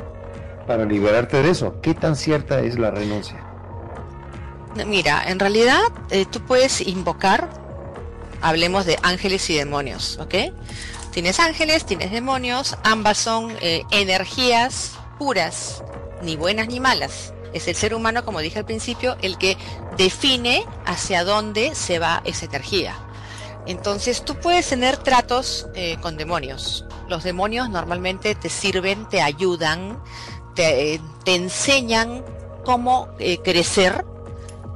para 0.67 0.85
liberarte 0.85 1.43
de 1.43 1.51
eso. 1.51 1.81
¿Qué 1.81 1.95
tan 1.95 2.17
cierta 2.17 2.61
es 2.61 2.79
la 2.79 2.91
renuncia? 2.91 3.43
Mira, 4.87 5.23
en 5.27 5.39
realidad 5.39 5.81
eh, 6.11 6.27
tú 6.27 6.41
puedes 6.41 6.81
invocar, 6.87 7.49
hablemos 8.43 8.85
de 8.85 8.99
ángeles 9.03 9.49
y 9.51 9.57
demonios, 9.57 10.19
¿ok? 10.21 10.35
Tienes 11.13 11.41
ángeles, 11.41 11.87
tienes 11.87 12.13
demonios, 12.13 12.77
ambas 12.85 13.17
son 13.17 13.51
eh, 13.63 13.85
energías 13.91 14.93
puras, 15.19 15.83
ni 16.23 16.37
buenas 16.37 16.69
ni 16.69 16.79
malas. 16.79 17.33
Es 17.53 17.69
el 17.69 17.75
ser 17.75 17.95
humano, 17.95 18.25
como 18.25 18.41
dije 18.41 18.59
al 18.59 18.65
principio, 18.65 19.17
el 19.23 19.39
que 19.39 19.57
define 19.97 20.65
hacia 20.85 21.25
dónde 21.25 21.75
se 21.75 21.99
va 21.99 22.23
esa 22.25 22.47
energía. 22.47 22.97
Entonces 23.67 24.25
tú 24.25 24.37
puedes 24.37 24.69
tener 24.69 24.97
tratos 24.97 25.67
eh, 25.75 25.97
con 26.01 26.17
demonios. 26.17 26.85
Los 27.09 27.25
demonios 27.25 27.69
normalmente 27.69 28.35
te 28.35 28.49
sirven, 28.49 29.09
te 29.09 29.21
ayudan, 29.21 30.01
te, 30.55 31.01
enseñan 31.27 32.25
cómo 32.65 33.09
eh, 33.19 33.39
crecer 33.39 34.05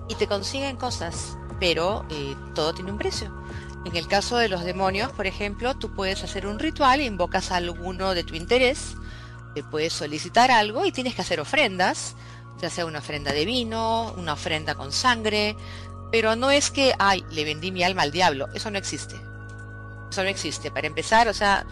y 0.08 0.16
te 0.16 0.26
consiguen 0.26 0.76
cosas, 0.76 1.36
pero 1.60 2.04
eh, 2.10 2.34
todo 2.54 2.74
tiene 2.74 2.90
un 2.90 2.98
precio. 2.98 3.32
En 3.84 3.96
el 3.96 4.08
caso 4.08 4.36
de 4.36 4.48
los 4.48 4.64
demonios, 4.64 5.12
por 5.12 5.26
ejemplo, 5.26 5.74
tú 5.74 5.94
puedes 5.94 6.22
hacer 6.24 6.46
un 6.46 6.58
ritual, 6.58 7.00
invocas 7.00 7.50
a 7.50 7.56
alguno 7.56 8.12
de 8.12 8.24
tu 8.24 8.34
interés, 8.34 8.96
te 9.54 9.62
puedes 9.62 9.92
solicitar 9.92 10.50
algo 10.50 10.84
y 10.84 10.92
tienes 10.92 11.14
que 11.14 11.22
hacer 11.22 11.40
ofrendas 11.40 12.14
ya 12.60 12.70
sea 12.70 12.86
una 12.86 12.98
ofrenda 12.98 13.32
de 13.32 13.44
vino, 13.44 14.12
una 14.16 14.34
ofrenda 14.34 14.74
con 14.74 14.92
sangre, 14.92 15.56
pero 16.10 16.36
no 16.36 16.50
es 16.50 16.70
que, 16.70 16.94
ay, 16.98 17.24
le 17.30 17.44
vendí 17.44 17.70
mi 17.70 17.82
alma 17.82 18.02
al 18.02 18.10
diablo, 18.10 18.48
eso 18.54 18.70
no 18.70 18.78
existe. 18.78 19.16
Eso 20.10 20.22
no 20.22 20.28
existe. 20.28 20.70
Para 20.70 20.86
empezar, 20.86 21.28
o 21.28 21.34
sea, 21.34 21.64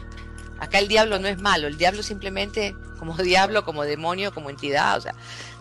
acá 0.59 0.79
el 0.79 0.89
diablo 0.89 1.19
no 1.19 1.29
es 1.29 1.41
malo, 1.41 1.67
el 1.67 1.77
diablo 1.77 2.03
simplemente, 2.03 2.77
como 2.99 3.17
diablo, 3.17 3.65
como 3.65 3.85
demonio, 3.85 4.33
como 4.33 4.51
entidad, 4.51 4.99
o 4.99 5.01
sea, 5.01 5.15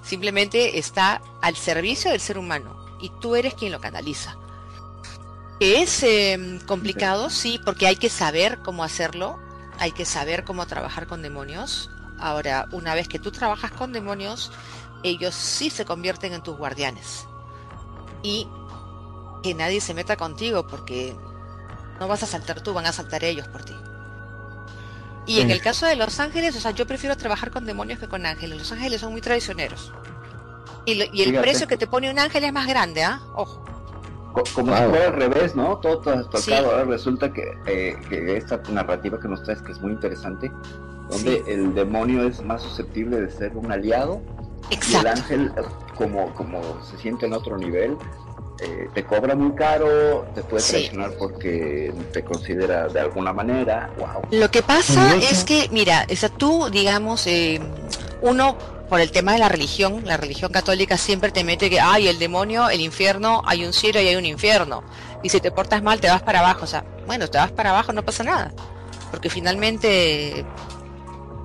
simplemente 0.04 0.78
está 0.78 1.22
al 1.42 1.56
servicio 1.56 2.12
del 2.12 2.22
ser 2.22 2.38
humano 2.38 2.78
y 3.02 3.12
tú 3.22 3.36
eres 3.36 3.54
quien 3.54 3.72
lo 3.72 3.82
canaliza. 3.82 4.38
Es 5.60 6.04
em, 6.04 6.60
complicado, 6.62 7.32
sí, 7.32 7.60
porque 7.66 7.88
hay 7.88 7.96
que 7.96 8.10
saber 8.10 8.60
cómo 8.60 8.84
hacerlo, 8.84 9.40
hay 9.80 9.92
que 9.92 10.06
saber 10.06 10.44
cómo 10.44 10.68
trabajar 10.68 11.08
con 11.08 11.24
demonios. 11.24 11.90
Ahora, 12.20 12.68
una 12.72 12.94
vez 12.94 13.08
que 13.08 13.18
tú 13.18 13.32
trabajas 13.32 13.72
con 13.72 13.92
demonios, 13.92 14.52
ellos 15.04 15.36
sí 15.36 15.70
se 15.70 15.86
convierten 15.86 16.34
en 16.34 16.42
tus 16.42 16.58
guardianes. 16.58 17.28
Y 18.24 18.48
que 19.44 19.54
nadie 19.54 19.82
se 19.82 19.94
meta 19.94 20.18
contigo 20.18 20.68
porque 20.68 21.16
no 22.00 22.08
vas 22.08 22.24
a 22.24 22.26
saltar 22.26 22.62
tú, 22.62 22.74
van 22.74 22.86
a 22.86 22.92
saltar 22.92 23.24
ellos 23.24 23.48
por 23.48 23.64
ti. 23.64 23.74
Y 25.26 25.42
en 25.42 25.52
el 25.52 25.62
caso 25.62 25.86
de 25.86 25.98
los 25.98 26.20
ángeles, 26.22 26.56
o 26.56 26.60
sea, 26.62 26.72
yo 26.72 26.88
prefiero 26.88 27.18
trabajar 27.18 27.52
con 27.52 27.66
demonios 27.66 28.00
que 28.00 28.08
con 28.08 28.26
ángeles. 28.26 28.58
Los 28.58 28.72
ángeles 28.72 29.02
son 29.02 29.12
muy 29.12 29.20
traicioneros. 29.20 29.94
Y, 30.86 31.22
el 31.22 31.42
precio 31.42 31.68
que 31.68 31.76
te 31.76 31.86
pone 31.86 32.10
un 32.10 32.18
ángel 32.18 32.46
es 32.46 32.54
más 32.54 32.66
grande, 32.66 33.04
¿ah? 33.04 33.20
Ojo. 33.36 33.62
Como 34.32 34.74
si 34.78 34.84
fuera 34.84 35.08
al 35.08 35.14
revés, 35.14 35.54
¿no? 35.54 35.78
Todo 35.80 36.00
trastornado. 36.00 36.72
Ahora 36.72 36.86
resulta 36.86 37.30
eh, 37.66 37.98
que, 38.10 38.38
esta 38.38 38.62
narrativa 38.70 39.20
que 39.20 39.28
nos 39.28 39.44
traes, 39.44 39.62
que 39.62 39.74
es 39.74 39.82
muy 39.82 39.92
interesante, 39.92 40.50
donde 41.10 41.44
el 41.48 41.74
demonio 41.74 42.26
es 42.26 42.42
más 42.42 42.62
susceptible 42.62 43.20
de 43.20 43.30
ser 43.30 43.58
un 43.58 43.70
aliado 43.70 44.22
y 44.70 44.96
el 44.96 45.08
ángel, 45.08 45.52
como, 45.96 46.34
como 46.34 46.62
se 46.84 46.98
siente 46.98 47.26
en 47.26 47.34
otro 47.34 47.58
nivel, 47.58 47.98
eh, 48.60 48.90
te 48.94 49.04
cobra 49.04 49.36
muy 49.36 49.52
caro, 49.52 50.26
te 50.34 50.42
puede 50.42 50.64
traicionar 50.64 51.12
porque 51.18 51.94
te 52.12 52.24
considera 52.24 52.88
de 52.88 53.00
alguna 53.00 53.32
manera. 53.32 53.92
Lo 54.32 54.50
que 54.50 54.64
pasa 54.64 55.16
es 55.16 55.44
que, 55.44 55.70
mira, 55.72 56.06
esa 56.08 56.30
tú, 56.30 56.70
digamos, 56.72 57.28
eh, 57.28 57.62
uno 58.22 58.58
por 58.90 59.00
el 59.00 59.12
tema 59.12 59.34
de 59.34 59.40
la 59.40 59.50
religión, 59.50 60.04
la 60.06 60.18
religión 60.18 60.52
católica 60.52 60.98
siempre 60.98 61.32
te 61.32 61.44
mete 61.44 61.70
que 61.70 61.80
hay 61.80 62.08
el 62.08 62.18
demonio, 62.18 62.70
el 62.70 62.82
infierno, 62.82 63.44
hay 63.46 63.64
un 63.64 63.74
cielo 63.74 64.02
y 64.02 64.08
hay 64.08 64.16
un 64.16 64.26
infierno. 64.26 64.84
Y 65.22 65.30
si 65.30 65.40
te 65.40 65.52
portas 65.52 65.84
mal, 65.84 66.00
te 66.00 66.10
vas 66.10 66.24
para 66.24 66.40
abajo. 66.40 66.64
O 66.64 66.68
sea, 66.68 66.84
bueno, 67.06 67.28
te 67.28 67.38
vas 67.38 67.52
para 67.52 67.72
abajo, 67.72 67.94
no 67.94 68.04
pasa 68.04 68.24
nada. 68.24 68.52
Porque 69.12 69.30
finalmente 69.30 70.46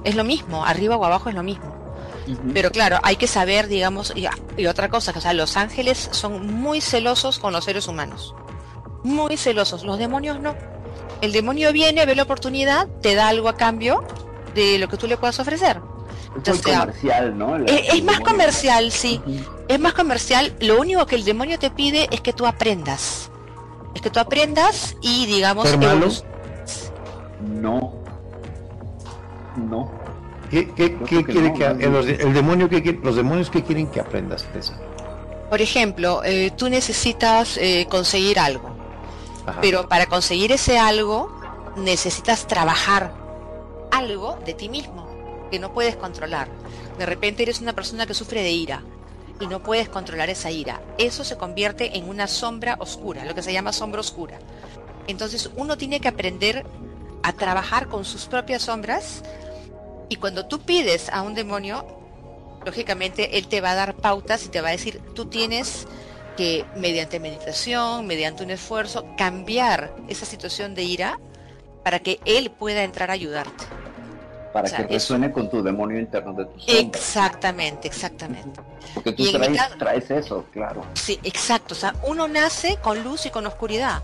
es 0.04 0.14
lo 0.14 0.24
mismo, 0.24 0.64
arriba 0.64 0.96
o 0.96 1.04
abajo 1.04 1.28
es 1.28 1.34
lo 1.34 1.42
mismo. 1.42 1.81
Pero 2.52 2.70
claro, 2.70 2.98
hay 3.02 3.16
que 3.16 3.26
saber, 3.26 3.68
digamos, 3.68 4.12
y, 4.14 4.66
otra 4.66 4.88
cosa, 4.88 5.12
que 5.12 5.18
o 5.18 5.22
sea, 5.22 5.32
los 5.32 5.56
ángeles 5.56 6.08
son 6.12 6.54
muy 6.54 6.80
celosos 6.80 7.38
con 7.38 7.52
los 7.52 7.64
seres 7.64 7.88
humanos. 7.88 8.34
Muy 9.02 9.36
celosos. 9.36 9.84
Los 9.84 9.98
demonios 9.98 10.40
no. 10.40 10.54
El 11.20 11.32
demonio 11.32 11.72
viene, 11.72 12.04
ve 12.06 12.14
la 12.14 12.22
oportunidad, 12.24 12.88
te 13.00 13.14
da 13.14 13.28
algo 13.28 13.48
a 13.48 13.56
cambio 13.56 14.04
de 14.54 14.78
lo 14.78 14.88
que 14.88 14.96
tú 14.96 15.06
le 15.06 15.16
puedas 15.16 15.38
ofrecer. 15.38 15.80
es 16.44 16.62
comercial, 16.62 17.36
¿no? 17.38 17.56
es, 17.56 18.04
más 18.04 18.20
comercial, 18.20 18.90
sí. 18.92 19.20
Es 19.68 19.80
más 19.80 19.94
comercial. 19.94 20.54
Lo 20.60 20.80
único 20.80 21.06
que 21.06 21.16
el 21.16 21.24
demonio 21.24 21.58
te 21.58 21.70
pide 21.70 22.08
es 22.10 22.20
que 22.20 22.32
tú 22.32 22.46
aprendas. 22.46 23.30
Es 23.94 24.02
que 24.02 24.10
tú 24.10 24.20
aprendas 24.20 24.96
y 25.00 25.26
digamos... 25.26 25.68
No. 27.40 27.94
No. 29.56 30.01
¿Qué, 30.52 30.68
quiere 31.06 31.54
que, 31.54 31.64
el, 31.64 32.34
demonio 32.34 32.68
que 32.68 33.00
los 33.02 33.16
demonios 33.16 33.48
que 33.48 33.62
quieren 33.62 33.86
que 33.86 34.00
aprendas 34.00 34.46
Por 35.48 35.62
ejemplo, 35.62 36.22
eh, 36.24 36.50
tú 36.54 36.68
necesitas 36.68 37.56
eh, 37.56 37.86
conseguir 37.88 38.38
algo, 38.38 38.76
pero 39.62 39.88
para 39.88 40.04
conseguir 40.04 40.52
ese 40.52 40.78
algo 40.78 41.34
necesitas 41.76 42.46
trabajar 42.46 43.14
algo 43.90 44.38
de 44.44 44.52
ti 44.52 44.68
mismo 44.68 45.08
que 45.50 45.58
no 45.58 45.72
puedes 45.72 45.96
controlar. 45.96 46.48
De 46.98 47.06
repente 47.06 47.44
eres 47.44 47.62
una 47.62 47.72
persona 47.72 48.04
que 48.04 48.12
sufre 48.12 48.42
de 48.42 48.50
ira 48.50 48.82
y 49.40 49.46
no 49.46 49.62
puedes 49.62 49.88
controlar 49.88 50.28
esa 50.28 50.50
ira. 50.50 50.82
Eso 50.98 51.24
se 51.24 51.38
convierte 51.38 51.96
en 51.96 52.10
una 52.10 52.26
sombra 52.26 52.76
oscura, 52.78 53.24
lo 53.24 53.34
que 53.34 53.42
se 53.42 53.54
llama 53.54 53.72
sombra 53.72 54.00
oscura. 54.00 54.38
Entonces 55.06 55.48
uno 55.56 55.78
tiene 55.78 55.98
que 55.98 56.08
aprender 56.08 56.66
a 57.22 57.32
trabajar 57.32 57.88
con 57.88 58.04
sus 58.04 58.26
propias 58.26 58.62
sombras 58.62 59.22
y 60.12 60.16
cuando 60.16 60.44
tú 60.44 60.60
pides 60.60 61.08
a 61.08 61.22
un 61.22 61.34
demonio, 61.34 61.86
lógicamente 62.66 63.38
él 63.38 63.48
te 63.48 63.62
va 63.62 63.70
a 63.70 63.74
dar 63.74 63.94
pautas 63.94 64.44
y 64.44 64.50
te 64.50 64.60
va 64.60 64.68
a 64.68 64.72
decir, 64.72 65.00
tú 65.14 65.24
tienes 65.24 65.88
que 66.36 66.66
mediante 66.76 67.18
meditación, 67.18 68.06
mediante 68.06 68.44
un 68.44 68.50
esfuerzo, 68.50 69.06
cambiar 69.16 69.94
esa 70.08 70.26
situación 70.26 70.74
de 70.74 70.82
ira 70.82 71.18
para 71.82 72.00
que 72.00 72.20
él 72.26 72.50
pueda 72.50 72.84
entrar 72.84 73.08
a 73.08 73.14
ayudarte. 73.14 73.64
Para 74.52 74.68
que 74.68 74.82
resuene 74.82 75.32
con 75.32 75.48
tu 75.48 75.62
demonio 75.62 75.98
interno 75.98 76.34
de 76.34 76.44
tu 76.44 76.60
sombra. 76.60 76.80
Exactamente, 76.80 77.88
exactamente. 77.88 78.60
Porque 78.92 79.12
tú 79.12 79.24
traes, 79.78 80.10
eso, 80.10 80.44
claro. 80.52 80.84
Sí, 80.92 81.18
exacto. 81.22 81.72
O 81.72 81.78
sea, 81.78 81.94
uno 82.06 82.28
nace 82.28 82.76
con 82.82 83.02
luz 83.02 83.24
y 83.24 83.30
con 83.30 83.46
oscuridad. 83.46 84.02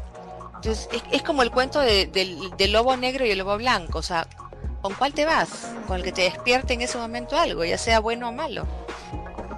Entonces, 0.54 0.88
es, 1.12 1.22
como 1.22 1.42
el 1.42 1.50
cuento 1.50 1.80
del, 1.80 2.10
del, 2.10 2.72
lobo 2.72 2.96
negro 2.96 3.26
y 3.26 3.30
el 3.30 3.36
lobo 3.36 3.58
blanco. 3.58 3.98
O 3.98 4.02
sea, 4.02 4.26
¿con 4.82 4.94
cuál 4.94 5.12
te 5.12 5.24
vas? 5.24 5.48
Con 5.86 5.96
el 5.96 6.02
que 6.02 6.12
te 6.12 6.22
despierte 6.22 6.74
en 6.74 6.82
ese 6.82 6.98
momento 6.98 7.36
algo, 7.36 7.64
ya 7.64 7.78
sea 7.78 8.00
bueno 8.00 8.28
o 8.28 8.32
malo. 8.32 8.66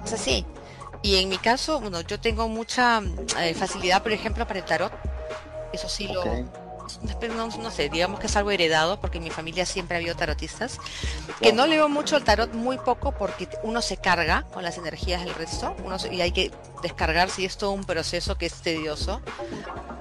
Es 0.03 0.13
así. 0.13 0.45
Y 1.03 1.17
en 1.17 1.29
mi 1.29 1.37
caso, 1.37 1.79
bueno, 1.79 2.01
yo 2.01 2.19
tengo 2.19 2.47
mucha 2.47 3.01
eh, 3.39 3.53
facilidad, 3.53 4.03
por 4.03 4.11
ejemplo, 4.11 4.45
para 4.45 4.59
el 4.59 4.65
tarot. 4.65 4.93
Eso 5.73 5.89
sí 5.89 6.07
lo... 6.07 6.23
No, 7.37 7.71
sé, 7.71 7.89
digamos 7.89 8.19
que 8.19 8.27
es 8.27 8.35
algo 8.35 8.51
heredado 8.51 8.99
porque 8.99 9.17
en 9.19 9.23
mi 9.23 9.29
familia 9.29 9.65
siempre 9.65 9.95
ha 9.95 9.99
habido 9.99 10.15
tarotistas. 10.15 10.77
Que 11.39 11.53
no 11.53 11.65
leo 11.65 11.87
mucho 11.87 12.17
el 12.17 12.23
tarot, 12.23 12.53
muy 12.53 12.77
poco, 12.77 13.13
porque 13.13 13.47
uno 13.63 13.81
se 13.81 13.97
carga 13.97 14.45
con 14.53 14.63
las 14.63 14.77
energías 14.77 15.23
del 15.23 15.33
resto 15.33 15.75
uno 15.85 15.95
y 16.11 16.21
hay 16.21 16.31
que 16.31 16.51
descargarse 16.83 17.43
y 17.43 17.45
es 17.45 17.57
todo 17.57 17.71
un 17.71 17.85
proceso 17.85 18.37
que 18.37 18.45
es 18.45 18.55
tedioso. 18.55 19.21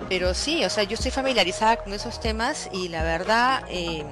Pero 0.08 0.34
sí, 0.34 0.64
o 0.64 0.70
sea, 0.70 0.82
yo 0.82 0.94
estoy 0.94 1.12
familiarizada 1.12 1.76
con 1.76 1.92
esos 1.92 2.18
temas 2.18 2.68
y 2.72 2.88
la 2.88 3.04
verdad, 3.04 3.62
eh, 3.68 4.04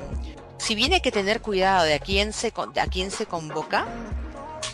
si 0.59 0.75
bien 0.75 0.93
hay 0.93 1.01
que 1.01 1.13
tener 1.13 1.41
cuidado 1.41 1.85
de 1.85 1.95
a 1.95 1.99
quién 1.99 2.33
se, 2.33 2.53
a 2.57 2.87
quién 2.87 3.11
se 3.11 3.27
convoca, 3.27 3.87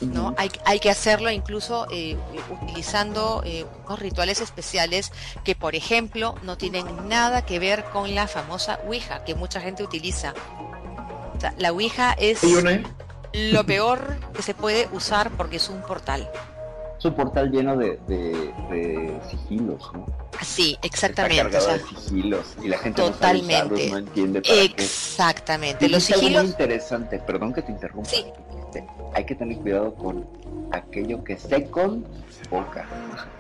¿no? 0.01 0.35
Hay, 0.37 0.51
hay 0.65 0.81
que 0.81 0.91
hacerlo 0.91 1.31
incluso 1.31 1.87
eh, 1.91 2.17
utilizando 2.51 3.43
eh, 3.45 3.65
unos 3.87 3.99
rituales 3.99 4.41
especiales 4.41 5.13
que, 5.45 5.55
por 5.55 5.75
ejemplo, 5.75 6.35
no 6.43 6.57
tienen 6.57 7.09
nada 7.09 7.45
que 7.45 7.59
ver 7.59 7.85
con 7.85 8.15
la 8.15 8.27
famosa 8.27 8.81
Ouija 8.87 9.25
que 9.25 9.35
mucha 9.35 9.61
gente 9.61 9.83
utiliza. 9.83 10.35
la 11.59 11.73
Ouija 11.73 12.15
es 12.19 12.41
lo 13.33 13.67
peor 13.67 14.17
que 14.35 14.43
se 14.43 14.55
puede 14.55 14.89
usar 14.93 15.31
porque 15.31 15.57
es 15.57 15.69
un 15.69 15.83
portal. 15.83 16.31
Es 17.05 17.11
un 17.11 17.17
portal 17.17 17.51
lleno 17.51 17.77
de, 17.77 17.99
sigilos, 19.31 19.91
¿no? 19.93 20.07
Sí, 20.43 20.79
exactamente. 20.83 21.59
sigilos 21.61 22.57
y 22.63 22.69
la 22.69 22.79
gente 22.79 23.03
totalmente. 23.03 23.91
No, 23.91 23.99
entiende. 23.99 24.43
exactamente. 24.47 25.89
Los 25.89 26.05
sigilos. 26.05 26.43
muy 26.45 26.51
interesante, 26.51 27.19
perdón 27.19 27.53
que 27.53 27.63
te 27.63 27.73
interrumpa. 27.73 28.09
Sí 28.09 28.25
hay 29.15 29.25
que 29.25 29.35
tener 29.35 29.57
cuidado 29.59 29.95
con 29.95 30.27
aquello 30.73 31.23
que 31.23 31.37
se 31.37 31.69
boca 32.51 32.87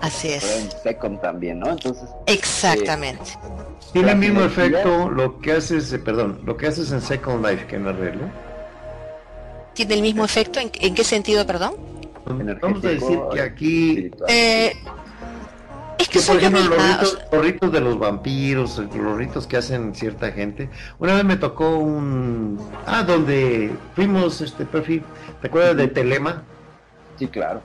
Así 0.00 0.28
es. 0.28 0.62
en 0.62 0.70
second 0.82 1.20
también, 1.20 1.60
¿no? 1.60 1.70
Entonces. 1.70 2.08
Exactamente. 2.26 3.30
Eh, 3.30 3.90
Tiene 3.92 4.12
el 4.12 4.18
mismo 4.18 4.42
efecto 4.42 5.10
lo 5.10 5.40
que 5.40 5.52
haces, 5.52 5.92
eh, 5.92 5.98
perdón, 5.98 6.40
lo 6.44 6.56
que 6.56 6.68
haces 6.68 6.90
en 6.92 7.00
Second 7.00 7.44
Life 7.44 7.66
que 7.66 7.76
en 7.76 7.86
arreglo. 7.86 8.24
¿Tiene 9.74 9.94
el 9.94 10.02
mismo 10.02 10.24
efecto? 10.24 10.60
¿En, 10.60 10.70
qué 10.70 11.04
sentido, 11.04 11.44
perdón? 11.46 11.74
Vamos 12.26 12.84
a 12.84 12.88
decir 12.88 13.18
que 13.32 13.40
aquí. 13.40 14.10
Eh, 14.28 14.72
es 15.98 16.08
que, 16.08 16.20
por 16.20 16.36
ejemplo, 16.36 16.62
los 16.62 17.44
ritos, 17.44 17.72
de 17.72 17.80
los 17.80 17.98
vampiros, 17.98 18.78
los 18.78 19.16
ritos 19.16 19.46
que 19.46 19.56
hacen 19.56 19.94
cierta 19.94 20.32
gente. 20.32 20.68
Una 20.98 21.14
vez 21.14 21.24
me 21.24 21.36
tocó 21.36 21.78
un. 21.78 22.58
Ah, 22.86 23.02
donde 23.02 23.72
fuimos, 23.94 24.40
este 24.40 24.64
perfil. 24.64 25.02
¿Te 25.40 25.48
acuerdas 25.48 25.76
de 25.76 25.88
Telema? 25.88 26.42
Sí, 27.18 27.26
claro. 27.28 27.62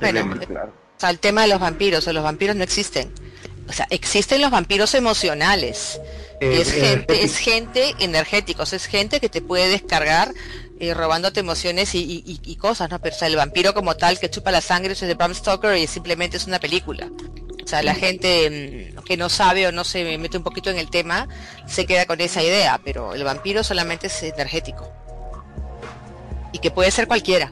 Bueno, 0.00 0.38
claro. 0.46 0.72
O 0.96 1.00
sea, 1.00 1.10
el 1.10 1.18
tema 1.18 1.42
de 1.42 1.48
los 1.48 1.60
vampiros, 1.60 2.06
o 2.06 2.12
los 2.12 2.22
vampiros 2.22 2.54
no 2.54 2.62
existen. 2.62 3.12
O 3.68 3.72
sea, 3.72 3.86
existen 3.90 4.40
los 4.40 4.50
vampiros 4.50 4.94
emocionales. 4.94 6.00
Eh, 6.40 6.60
es 6.60 6.72
gente, 6.72 7.24
es 7.24 7.38
gente 7.38 7.94
energéticos, 7.98 8.72
es 8.72 8.86
gente 8.86 9.20
que 9.20 9.28
te 9.28 9.40
puede 9.40 9.68
descargar 9.68 10.32
eh, 10.78 10.92
robándote 10.92 11.40
emociones 11.40 11.94
y, 11.94 12.56
cosas, 12.60 12.90
¿no? 12.90 12.98
Pero 12.98 13.14
o 13.14 13.18
sea, 13.18 13.28
el 13.28 13.36
vampiro 13.36 13.72
como 13.72 13.96
tal 13.96 14.18
que 14.18 14.28
chupa 14.28 14.50
la 14.50 14.60
sangre 14.60 14.92
es 14.92 15.00
de 15.00 15.14
Bram 15.14 15.34
Stoker 15.34 15.76
y 15.76 15.86
simplemente 15.86 16.36
es 16.36 16.46
una 16.46 16.58
película. 16.58 17.08
O 17.64 17.66
sea, 17.66 17.82
la 17.82 17.94
gente 17.94 18.92
mm, 18.94 19.02
que 19.02 19.16
no 19.16 19.28
sabe 19.28 19.66
o 19.66 19.72
no 19.72 19.84
se 19.84 20.18
mete 20.18 20.36
un 20.36 20.44
poquito 20.44 20.70
en 20.70 20.78
el 20.78 20.90
tema 20.90 21.28
se 21.66 21.86
queda 21.86 22.04
con 22.04 22.20
esa 22.20 22.42
idea, 22.42 22.78
pero 22.84 23.14
el 23.14 23.24
vampiro 23.24 23.64
solamente 23.64 24.08
es 24.08 24.22
energético. 24.22 24.86
Y 26.52 26.58
que 26.58 26.70
puede 26.70 26.90
ser 26.90 27.06
cualquiera. 27.06 27.50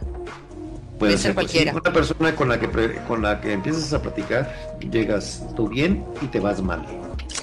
Puede, 0.99 1.18
ser, 1.18 1.35
cualquiera. 1.35 1.72
una 1.72 1.93
persona 1.93 2.37
con 2.37 2.49
la 2.49 2.61
que 2.61 3.01
con 3.09 3.22
la 3.22 3.41
que 3.41 3.53
empiezas 3.53 3.93
a 3.93 4.01
platicar, 4.01 4.79
llegas 4.81 5.43
tú 5.57 5.68
bien 5.68 6.05
y 6.20 6.27
te 6.27 6.41
vas 6.41 6.61
mal. 6.61 6.87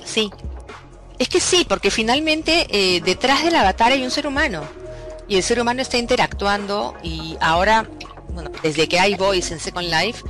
Sí. 0.06 0.32
Es 1.20 1.28
que 1.28 1.40
sí, 1.40 1.66
porque 1.68 1.92
finalmente 1.92 2.68
eh, 2.70 3.02
detrás 3.02 3.44
del 3.44 3.56
avatar 3.56 3.92
hay 3.92 4.04
un 4.04 4.12
ser 4.12 4.26
humano 4.26 4.81
y 5.32 5.38
el 5.38 5.44
ser 5.44 5.62
humano 5.62 5.82
está 5.82 5.98
interactuando 5.98 6.94
y 7.02 7.38
ahora, 7.40 7.88
bueno, 8.34 8.52
desde 8.64 8.90
que 8.90 9.00
hay 9.00 9.16
voice 9.16 9.54
en 9.54 9.62
Second 9.62 9.88
Life, 9.88 10.26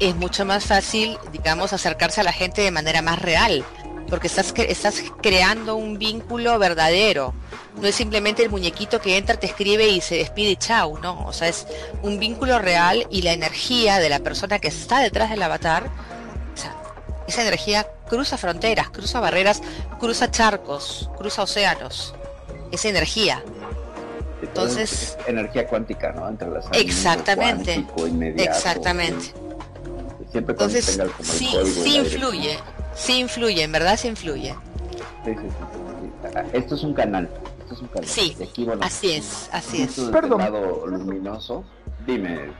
es 0.00 0.16
mucho 0.16 0.46
más 0.46 0.64
fácil, 0.64 1.18
digamos, 1.32 1.74
acercarse 1.74 2.22
a 2.22 2.24
la 2.24 2.32
gente 2.32 2.62
de 2.62 2.70
manera 2.70 3.02
más 3.02 3.20
real, 3.20 3.62
porque 4.08 4.26
estás, 4.26 4.54
creando 5.20 5.76
un 5.76 5.98
vínculo 5.98 6.58
verdadero. 6.58 7.34
No 7.78 7.88
es 7.88 7.94
simplemente 7.94 8.42
el 8.42 8.48
muñequito 8.48 9.02
que 9.02 9.18
entra, 9.18 9.36
te 9.36 9.44
escribe 9.44 9.86
y 9.86 10.00
se 10.00 10.14
despide 10.14 10.56
chau, 10.56 10.98
no. 10.98 11.26
O 11.26 11.34
sea, 11.34 11.48
es 11.48 11.66
un 12.00 12.18
vínculo 12.18 12.58
real 12.58 13.06
y 13.10 13.20
la 13.20 13.34
energía 13.34 13.98
de 13.98 14.08
la 14.08 14.20
persona 14.20 14.60
que 14.60 14.68
está 14.68 15.00
detrás 15.00 15.28
del 15.28 15.42
avatar, 15.42 15.90
esa 17.26 17.42
energía 17.42 17.86
cruza 18.08 18.38
fronteras, 18.38 18.88
cruza 18.88 19.20
barreras, 19.20 19.60
cruza 20.00 20.30
charcos, 20.30 21.10
cruza 21.18 21.42
océanos. 21.42 22.14
Esa 22.72 22.88
energía. 22.88 23.44
Entonces, 24.42 25.16
energía 25.26 25.66
cuántica, 25.66 26.12
¿no? 26.12 26.28
Entre 26.28 26.48
las 26.48 26.66
exactamente, 26.72 27.84
exactamente. 28.36 29.32
Siempre 30.30 30.52
Entonces, 30.52 31.00
sí, 31.22 31.56
sí 31.64 31.96
influye, 31.96 32.58
sí 32.94 33.18
influye, 33.18 33.62
en 33.62 33.72
verdad 33.72 33.96
sí 33.96 34.08
influye. 34.08 34.54
Sí, 35.24 35.32
sí, 35.34 35.48
sí, 35.48 36.40
Esto 36.52 36.74
es 36.74 36.82
un 36.84 36.94
canal, 36.94 37.28
esto 37.60 37.74
es 37.74 37.80
un 37.80 37.88
canal. 37.88 38.08
Sí, 38.08 38.36
así 38.80 39.12
es, 39.12 39.48
así 39.52 39.82
es. 39.82 39.98
Perdón. 40.12 40.42
luminoso. 40.86 41.64
Dime, 42.06 42.50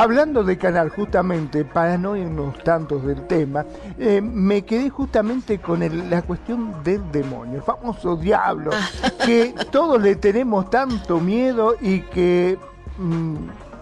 Hablando 0.00 0.42
de 0.44 0.56
canal, 0.56 0.88
justamente, 0.88 1.62
para 1.62 1.98
no 1.98 2.16
irnos 2.16 2.56
tantos 2.64 3.04
del 3.04 3.26
tema, 3.26 3.66
eh, 3.98 4.22
me 4.22 4.62
quedé 4.62 4.88
justamente 4.88 5.58
con 5.58 5.80
la 6.08 6.22
cuestión 6.22 6.82
del 6.82 7.12
demonio, 7.12 7.56
el 7.56 7.62
famoso 7.62 8.16
diablo, 8.16 8.70
que 9.26 9.54
todos 9.70 10.00
le 10.00 10.16
tenemos 10.16 10.70
tanto 10.70 11.20
miedo 11.20 11.74
y 11.78 12.00
que 12.00 12.58
mm, 12.96 13.36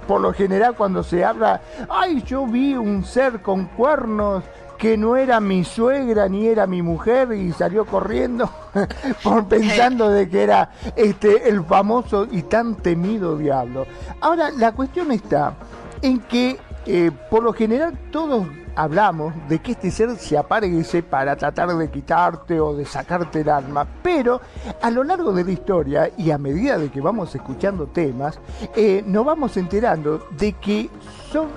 por 0.09 0.20
lo 0.20 0.32
general 0.32 0.74
cuando 0.74 1.05
se 1.05 1.24
habla, 1.24 1.60
ay, 1.88 2.20
yo 2.26 2.48
vi 2.48 2.74
un 2.74 3.05
ser 3.05 3.40
con 3.40 3.66
cuernos 3.66 4.43
que 4.76 4.97
no 4.97 5.16
era 5.16 5.40
mi 5.40 5.64
suegra 5.64 6.28
ni 6.28 6.47
era 6.47 6.66
mi 6.66 6.82
mujer 6.82 7.32
y 7.32 7.52
salió 7.52 7.84
corriendo 7.84 8.48
por 9.22 9.47
pensando 9.48 10.09
de 10.09 10.28
que 10.28 10.43
era 10.43 10.70
este 10.97 11.48
el 11.48 11.64
famoso 11.64 12.26
y 12.30 12.43
tan 12.43 12.76
temido 12.76 13.36
diablo. 13.36 13.86
Ahora 14.20 14.51
la 14.51 14.72
cuestión 14.72 15.10
está 15.12 15.55
en 16.02 16.20
que 16.20 16.58
eh, 16.86 17.10
por 17.30 17.42
lo 17.42 17.52
general 17.52 17.98
todos 18.10 18.46
hablamos 18.74 19.34
de 19.48 19.58
que 19.58 19.72
este 19.72 19.90
ser 19.90 20.16
se 20.16 20.38
aparece 20.38 21.02
para 21.02 21.36
tratar 21.36 21.68
de 21.76 21.90
quitarte 21.90 22.60
o 22.60 22.74
de 22.74 22.84
sacarte 22.84 23.40
el 23.40 23.48
alma, 23.48 23.86
pero 24.02 24.40
a 24.80 24.90
lo 24.90 25.02
largo 25.02 25.32
de 25.32 25.44
la 25.44 25.50
historia 25.50 26.10
y 26.16 26.30
a 26.30 26.38
medida 26.38 26.78
de 26.78 26.88
que 26.88 27.00
vamos 27.00 27.34
escuchando 27.34 27.88
temas, 27.88 28.38
eh, 28.76 29.02
nos 29.04 29.24
vamos 29.24 29.56
enterando 29.56 30.28
de 30.38 30.52
que 30.52 30.88
son 31.30 31.48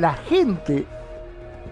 la 0.00 0.14
gente 0.14 0.86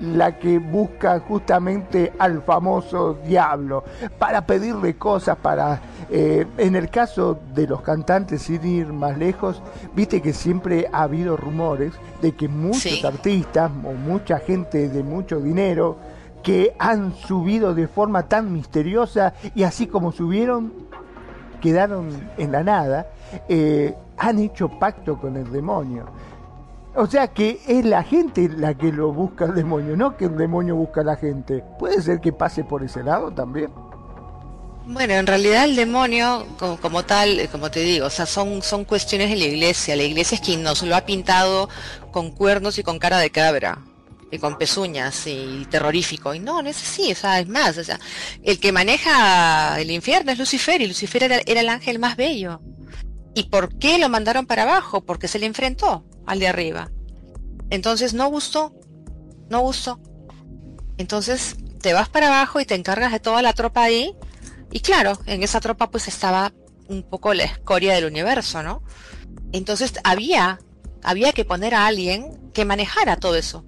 la 0.01 0.39
que 0.39 0.59
busca 0.59 1.21
justamente 1.21 2.13
al 2.19 2.43
famoso 2.43 3.19
diablo 3.27 3.85
para 4.19 4.47
pedirle 4.47 4.97
cosas, 4.97 5.37
para, 5.39 5.81
eh, 6.11 6.47
en 6.57 6.77
el 6.77 6.91
caso 6.91 7.39
de 7.55 7.67
los 7.67 7.83
cantantes, 7.83 8.43
sin 8.43 8.65
ir 8.65 8.93
más 8.93 9.19
lejos, 9.19 9.63
viste 9.95 10.23
que 10.23 10.33
siempre 10.33 10.89
ha 10.93 11.03
habido 11.03 11.37
rumores 11.37 11.93
de 12.23 12.33
que 12.33 12.49
muchos 12.49 13.05
artistas 13.05 13.71
o 13.85 13.93
mucha 13.93 14.39
gente 14.39 14.89
de 14.89 15.03
mucho 15.03 15.41
dinero 15.41 15.97
que 16.43 16.75
han 16.79 17.15
subido 17.15 17.75
de 17.75 17.89
forma 17.89 18.23
tan 18.25 18.53
misteriosa 18.53 19.35
y 19.55 19.65
así 19.65 19.87
como 19.87 20.13
subieron, 20.13 20.73
quedaron 21.61 22.09
en 22.39 22.53
la 22.53 22.63
nada, 22.63 23.09
eh, 23.49 23.95
han 24.17 24.39
hecho 24.39 24.69
pacto 24.69 25.19
con 25.19 25.37
el 25.37 25.51
demonio. 25.51 26.07
O 26.95 27.07
sea 27.07 27.29
que 27.29 27.61
es 27.67 27.85
la 27.85 28.03
gente 28.03 28.49
la 28.49 28.75
que 28.75 28.93
lo 28.93 29.13
busca 29.13 29.45
el 29.45 29.55
demonio, 29.55 29.97
no 29.97 30.17
que 30.17 30.25
el 30.25 30.37
demonio 30.37 30.75
busca 30.75 31.03
a 31.03 31.05
la 31.05 31.17
gente. 31.17 31.63
¿Puede 31.79 32.03
ser 32.03 32.21
que 32.21 32.33
pase 32.33 32.65
por 32.65 32.83
ese 32.83 33.03
lado 33.03 33.31
también? 33.31 33.71
Bueno, 34.87 35.13
en 35.13 35.27
realidad 35.27 35.65
el 35.65 35.77
demonio, 35.77 36.47
como, 36.81 37.05
tal, 37.05 37.41
eh, 37.41 37.49
como 37.49 37.71
te 37.71 37.81
digo, 37.81 38.07
o 38.07 38.11
sea, 38.11 38.25
son, 38.25 38.63
son 38.63 38.87
cuestiones 38.87 39.29
de 39.29 39.37
la 39.37 39.45
iglesia. 39.45 39.95
La 39.97 40.03
iglesia 40.03 40.37
es 40.37 40.41
quien 40.41 40.63
nos 40.63 40.83
lo 40.83 40.97
ha 40.97 41.03
pintado 41.03 41.69
con 42.11 42.31
cuernos 42.31 42.79
y 42.79 42.83
con 42.83 42.99
cara 42.99 43.19
de 43.19 43.29
cabra 43.29 43.79
y 44.31 44.39
con 44.39 44.57
pezuñas 44.57 45.27
y 45.27 45.67
terrorífico. 45.71 46.35
Y 46.35 46.41
no, 46.41 46.63
no 46.63 46.71
es 46.71 46.83
así, 46.83 47.13
o 47.13 47.15
sea, 47.15 47.41
es 47.41 47.49
más, 47.49 47.77
o 47.77 47.85
sea, 47.85 47.99
el 48.43 48.59
que 48.61 48.73
maneja 48.73 49.79
el 49.81 49.91
infierno 49.91 50.33
es 50.33 50.39
Lucifer 50.39 50.81
y 50.81 50.87
Lucifer 50.87 51.25
era, 51.25 51.41
era, 51.47 51.61
el 51.61 51.69
ángel 51.69 51.99
más 51.99 52.17
bello. 52.17 52.61
¿Y 53.35 53.45
por 53.45 53.79
qué 53.79 53.99
lo 53.99 54.09
mandaron 54.09 54.47
para 54.47 54.63
abajo? 54.63 55.03
Porque 55.03 55.29
se 55.29 55.39
le 55.39 55.47
enfrentó 55.47 56.05
al 56.27 56.41
de 56.41 56.49
arriba. 56.49 56.91
Entonces 57.71 58.15
no 58.15 58.29
gustó, 58.29 58.75
no 59.49 59.61
gustó. 59.61 60.01
Entonces 60.97 61.57
te 61.81 61.93
vas 61.93 62.09
para 62.09 62.29
abajo 62.29 62.61
y 62.61 62.65
te 62.65 62.75
encargas 62.75 63.13
de 63.13 63.21
toda 63.21 63.43
la 63.43 63.53
tropa 63.53 63.83
ahí. 63.83 64.15
Y 64.73 64.81
claro, 64.81 65.19
en 65.27 65.43
esa 65.43 65.61
tropa 65.61 65.91
pues 65.91 66.09
estaba 66.09 66.53
un 66.89 67.03
poco 67.03 67.35
la 67.35 67.45
escoria 67.45 67.95
del 67.95 68.07
universo, 68.07 68.63
¿no? 68.63 68.83
Entonces 69.53 69.95
había, 70.05 70.59
había 71.03 71.33
que 71.33 71.45
poner 71.45 71.75
a 71.75 71.87
alguien 71.87 72.51
que 72.53 72.65
manejara 72.65 73.17
todo 73.17 73.37
eso. 73.37 73.65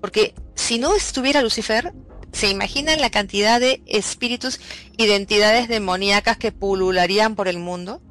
Porque 0.00 0.34
si 0.54 0.78
no 0.78 0.94
estuviera 0.94 1.42
Lucifer, 1.42 1.92
¿se 2.32 2.50
imaginan 2.50 3.00
la 3.00 3.10
cantidad 3.10 3.60
de 3.60 3.82
espíritus, 3.86 4.60
identidades 4.96 5.68
demoníacas 5.68 6.36
que 6.36 6.52
pulularían 6.52 7.36
por 7.36 7.48
el 7.48 7.58
mundo? 7.58 8.02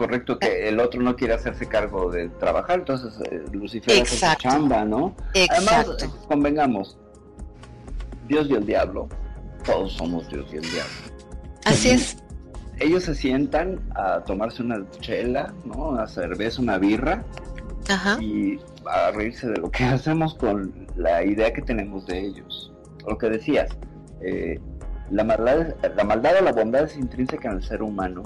Correcto, 0.00 0.38
que 0.38 0.66
el 0.66 0.80
otro 0.80 1.02
no 1.02 1.14
quiere 1.14 1.34
hacerse 1.34 1.66
cargo 1.66 2.10
de 2.10 2.30
trabajar, 2.30 2.78
entonces 2.78 3.20
eh, 3.30 3.44
Lucifer 3.52 4.00
hace 4.00 4.16
su 4.16 4.34
chamba, 4.36 4.82
¿no? 4.82 5.14
Exacto. 5.34 5.92
Además, 5.98 6.18
convengamos, 6.26 6.98
Dios 8.26 8.48
y 8.48 8.54
el 8.54 8.64
diablo, 8.64 9.10
todos 9.62 9.92
somos 9.92 10.26
Dios 10.30 10.46
y 10.54 10.56
el 10.56 10.62
diablo. 10.62 10.94
Así 11.66 11.90
es. 11.90 12.16
Ellos 12.78 13.02
se 13.02 13.14
sientan 13.14 13.78
a 13.94 14.24
tomarse 14.24 14.62
una 14.62 14.88
chela, 15.00 15.52
¿no? 15.66 15.90
Una 15.90 16.06
cerveza, 16.06 16.62
una 16.62 16.78
birra, 16.78 17.22
y 18.22 18.58
a 18.86 19.10
reírse 19.10 19.48
de 19.48 19.58
lo 19.58 19.70
que 19.70 19.84
hacemos 19.96 20.34
con 20.34 20.86
la 20.96 21.22
idea 21.22 21.52
que 21.52 21.60
tenemos 21.60 22.06
de 22.06 22.20
ellos. 22.20 22.72
Lo 23.06 23.18
que 23.18 23.28
decías, 23.28 23.68
eh, 24.22 24.58
la, 25.10 25.24
maldad, 25.24 25.74
la 25.94 26.04
maldad 26.04 26.36
o 26.40 26.42
la 26.42 26.52
bondad 26.52 26.84
es 26.84 26.96
intrínseca 26.96 27.50
en 27.50 27.56
el 27.58 27.62
ser 27.62 27.82
humano. 27.82 28.22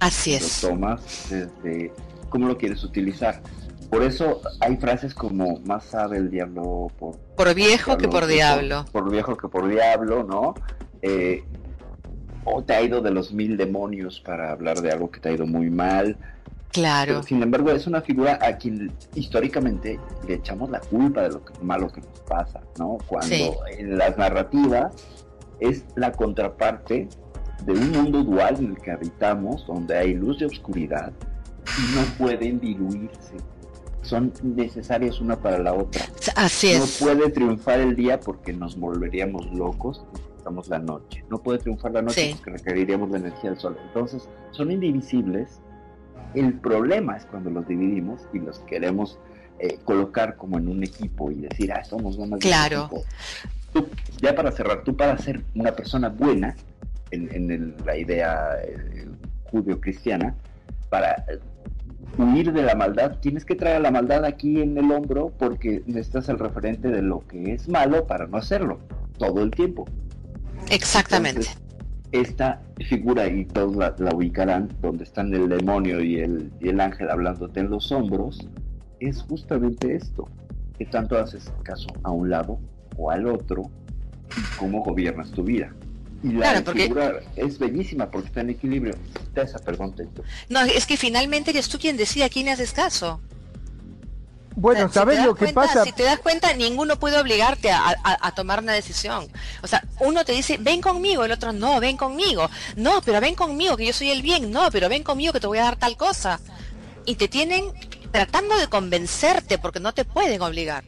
Así 0.00 0.34
es. 0.34 0.62
Lo 0.62 0.70
tomas 0.70 1.26
desde 1.30 1.92
cómo 2.28 2.48
lo 2.48 2.58
quieres 2.58 2.84
utilizar. 2.84 3.42
Por 3.90 4.02
eso 4.02 4.42
hay 4.60 4.76
frases 4.76 5.14
como 5.14 5.60
más 5.60 5.84
sabe 5.84 6.18
el 6.18 6.30
diablo 6.30 6.88
por, 6.98 7.16
por 7.36 7.54
viejo 7.54 7.96
que 7.96 8.08
por 8.08 8.26
diablo. 8.26 8.84
Por, 8.92 9.10
viejo 9.10 9.36
que 9.36 9.48
por 9.48 9.66
diablo, 9.68 10.24
¿no? 10.24 10.54
Eh, 11.00 11.42
o 12.44 12.62
te 12.62 12.74
ha 12.74 12.82
ido 12.82 13.00
de 13.00 13.10
los 13.10 13.32
mil 13.32 13.56
demonios 13.56 14.20
para 14.20 14.52
hablar 14.52 14.80
de 14.80 14.90
algo 14.90 15.10
que 15.10 15.20
te 15.20 15.30
ha 15.30 15.32
ido 15.32 15.46
muy 15.46 15.70
mal. 15.70 16.16
Claro. 16.70 17.22
sin 17.22 17.42
embargo, 17.42 17.70
es 17.70 17.86
una 17.86 18.02
figura 18.02 18.38
a 18.42 18.58
quien 18.58 18.92
históricamente 19.14 19.98
le 20.26 20.34
echamos 20.34 20.68
la 20.68 20.80
culpa 20.80 21.22
de 21.22 21.30
lo 21.30 21.44
que, 21.44 21.54
malo 21.62 21.90
que 21.90 22.02
nos 22.02 22.20
pasa, 22.20 22.60
¿no? 22.78 22.98
Cuando 23.06 23.56
en 23.76 23.96
las 23.96 24.18
narrativas 24.18 24.92
es 25.60 25.84
la 25.96 26.12
contraparte 26.12 27.08
de 27.72 27.80
un 27.80 27.92
mundo 27.92 28.24
dual 28.24 28.56
en 28.58 28.70
el 28.70 28.78
que 28.78 28.90
habitamos, 28.90 29.66
donde 29.66 29.96
hay 29.96 30.14
luz 30.14 30.40
y 30.40 30.44
oscuridad, 30.44 31.12
y 31.78 31.96
no 31.96 32.02
pueden 32.16 32.58
diluirse. 32.60 33.36
Son 34.02 34.32
necesarias 34.42 35.20
una 35.20 35.36
para 35.36 35.58
la 35.58 35.74
otra. 35.74 36.02
Así 36.34 36.68
es. 36.68 37.00
No 37.00 37.06
puede 37.06 37.30
triunfar 37.30 37.80
el 37.80 37.94
día 37.94 38.18
porque 38.18 38.52
nos 38.52 38.78
volveríamos 38.78 39.46
locos, 39.52 40.04
necesitamos 40.14 40.68
la 40.68 40.78
noche. 40.78 41.24
No 41.28 41.38
puede 41.38 41.58
triunfar 41.58 41.92
la 41.92 42.02
noche 42.02 42.34
porque 42.36 42.58
requeriríamos 42.58 43.10
la 43.10 43.18
energía 43.18 43.50
del 43.50 43.58
sol. 43.58 43.76
Entonces, 43.86 44.28
son 44.52 44.70
indivisibles 44.70 45.60
el 46.34 46.54
problema 46.54 47.16
es 47.16 47.24
cuando 47.26 47.50
los 47.50 47.66
dividimos 47.66 48.22
y 48.32 48.38
los 48.38 48.58
queremos 48.60 49.18
eh, 49.58 49.78
colocar 49.84 50.36
como 50.36 50.58
en 50.58 50.68
un 50.68 50.84
equipo 50.84 51.30
y 51.30 51.36
decir, 51.36 51.72
ah, 51.72 51.84
somos 51.84 52.18
más 52.18 52.40
claro. 52.40 52.90
ya 54.20 54.34
para 54.34 54.52
cerrar, 54.52 54.84
tú 54.84 54.96
para 54.96 55.16
ser 55.18 55.42
una 55.54 55.72
persona 55.72 56.08
buena, 56.08 56.54
en, 57.10 57.74
la 57.84 57.96
idea 57.96 58.56
eh, 58.62 59.06
judeo-cristiana, 59.50 60.34
para 60.90 61.24
huir 62.16 62.52
de 62.52 62.62
la 62.62 62.74
maldad, 62.74 63.18
tienes 63.20 63.44
que 63.44 63.54
traer 63.54 63.80
la 63.80 63.90
maldad 63.90 64.24
aquí 64.24 64.60
en 64.60 64.76
el 64.78 64.90
hombro 64.90 65.32
porque 65.38 65.82
necesitas 65.86 66.28
el 66.28 66.38
referente 66.38 66.88
de 66.88 67.02
lo 67.02 67.20
que 67.26 67.52
es 67.52 67.68
malo 67.68 68.06
para 68.06 68.26
no 68.26 68.38
hacerlo 68.38 68.78
todo 69.18 69.42
el 69.42 69.50
tiempo. 69.50 69.86
Exactamente 70.70 71.48
esta 72.12 72.62
figura, 72.88 73.26
y 73.28 73.44
todos 73.44 73.76
la, 73.76 74.14
ubicarán, 74.14 74.68
donde 74.80 75.04
están 75.04 75.34
el 75.34 75.48
demonio 75.48 76.00
y 76.00 76.16
el, 76.16 76.50
y 76.60 76.68
el 76.68 76.80
ángel 76.80 77.10
hablándote 77.10 77.60
en 77.60 77.70
los 77.70 77.92
hombros, 77.92 78.48
es 79.00 79.22
justamente 79.22 79.94
esto, 79.94 80.28
que 80.78 80.86
tanto 80.86 81.18
haces 81.18 81.52
caso 81.62 81.88
a 82.02 82.10
un 82.10 82.30
lado 82.30 82.58
o 82.96 83.10
al 83.10 83.26
otro, 83.26 83.62
y 84.36 84.58
cómo 84.58 84.82
gobiernas 84.82 85.30
tu 85.32 85.42
vida. 85.42 85.72
Y 86.22 86.32
la 86.32 86.62
figura 86.62 87.20
es 87.36 87.58
bellísima 87.58 88.10
porque 88.10 88.28
está 88.28 88.40
en 88.40 88.50
equilibrio. 88.50 88.94
Tessa, 89.34 89.58
perdón, 89.58 89.94
No, 90.48 90.60
es 90.62 90.86
que 90.86 90.96
finalmente 90.96 91.50
eres 91.50 91.68
tú 91.68 91.78
quien 91.78 91.96
decide 91.96 92.24
a 92.24 92.28
quién 92.28 92.48
haces 92.48 92.72
caso. 92.72 93.20
Bueno, 94.56 94.92
¿sabes 94.92 95.24
lo 95.24 95.36
que 95.36 95.52
pasa? 95.52 95.84
Si 95.84 95.92
te 95.92 96.02
das 96.02 96.18
cuenta, 96.18 96.52
ninguno 96.52 96.98
puede 96.98 97.20
obligarte 97.20 97.70
a, 97.70 98.32
tomar 98.34 98.60
una 98.60 98.72
decisión. 98.72 99.28
O 99.62 99.68
sea, 99.68 99.84
uno 100.00 100.24
te 100.24 100.32
dice, 100.32 100.58
ven 100.58 100.80
conmigo, 100.80 101.24
el 101.24 101.30
otro, 101.30 101.52
no, 101.52 101.78
ven 101.78 101.96
conmigo. 101.96 102.50
No, 102.74 103.00
pero 103.02 103.20
ven 103.20 103.36
conmigo, 103.36 103.76
que 103.76 103.86
yo 103.86 103.92
soy 103.92 104.10
el 104.10 104.22
bien. 104.22 104.50
No, 104.50 104.68
pero 104.72 104.88
ven 104.88 105.04
conmigo, 105.04 105.32
que 105.32 105.38
te 105.38 105.46
voy 105.46 105.58
a 105.58 105.64
dar 105.64 105.76
tal 105.76 105.96
cosa. 105.96 106.40
Y 107.06 107.14
te 107.14 107.28
tienen 107.28 107.66
tratando 108.10 108.58
de 108.58 108.66
convencerte 108.66 109.58
porque 109.58 109.78
no 109.78 109.94
te 109.94 110.04
pueden 110.04 110.42
obligar. 110.42 110.82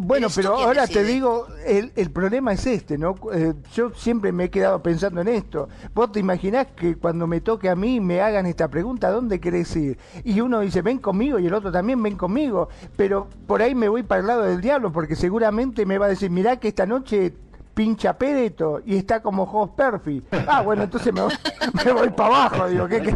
Bueno, 0.00 0.28
pero 0.32 0.54
ahora 0.54 0.86
te 0.86 1.02
digo, 1.02 1.48
el, 1.66 1.90
el, 1.96 2.12
problema 2.12 2.52
es 2.52 2.64
este, 2.68 2.96
¿no? 2.96 3.16
Eh, 3.34 3.52
yo 3.74 3.90
siempre 3.90 4.30
me 4.30 4.44
he 4.44 4.50
quedado 4.50 4.80
pensando 4.80 5.20
en 5.20 5.26
esto. 5.26 5.68
Vos 5.92 6.12
te 6.12 6.20
imaginás 6.20 6.68
que 6.68 6.94
cuando 6.94 7.26
me 7.26 7.40
toque 7.40 7.68
a 7.68 7.74
mí 7.74 7.98
me 7.98 8.20
hagan 8.20 8.46
esta 8.46 8.68
pregunta, 8.68 9.10
¿dónde 9.10 9.40
querés 9.40 9.74
ir? 9.74 9.98
Y 10.22 10.40
uno 10.40 10.60
dice, 10.60 10.82
ven 10.82 10.98
conmigo, 10.98 11.40
y 11.40 11.48
el 11.48 11.54
otro 11.54 11.72
también, 11.72 12.00
ven 12.00 12.16
conmigo. 12.16 12.68
Pero 12.96 13.26
por 13.48 13.60
ahí 13.60 13.74
me 13.74 13.88
voy 13.88 14.04
para 14.04 14.20
el 14.20 14.28
lado 14.28 14.42
del 14.44 14.60
diablo, 14.60 14.92
porque 14.92 15.16
seguramente 15.16 15.84
me 15.84 15.98
va 15.98 16.06
a 16.06 16.10
decir, 16.10 16.30
mirá 16.30 16.60
que 16.60 16.68
esta 16.68 16.86
noche 16.86 17.34
pincha 17.78 18.18
Pereto 18.18 18.82
y 18.84 18.96
está 18.96 19.22
como 19.22 19.46
Jos 19.46 19.70
Perfi. 19.70 20.20
Ah, 20.48 20.62
bueno, 20.62 20.82
entonces 20.82 21.14
me 21.14 21.20
voy, 21.20 21.32
me 21.74 22.10
para 22.10 22.46
abajo, 22.46 22.68
digo, 22.68 22.88
¿qué 22.88 23.00
que 23.00 23.12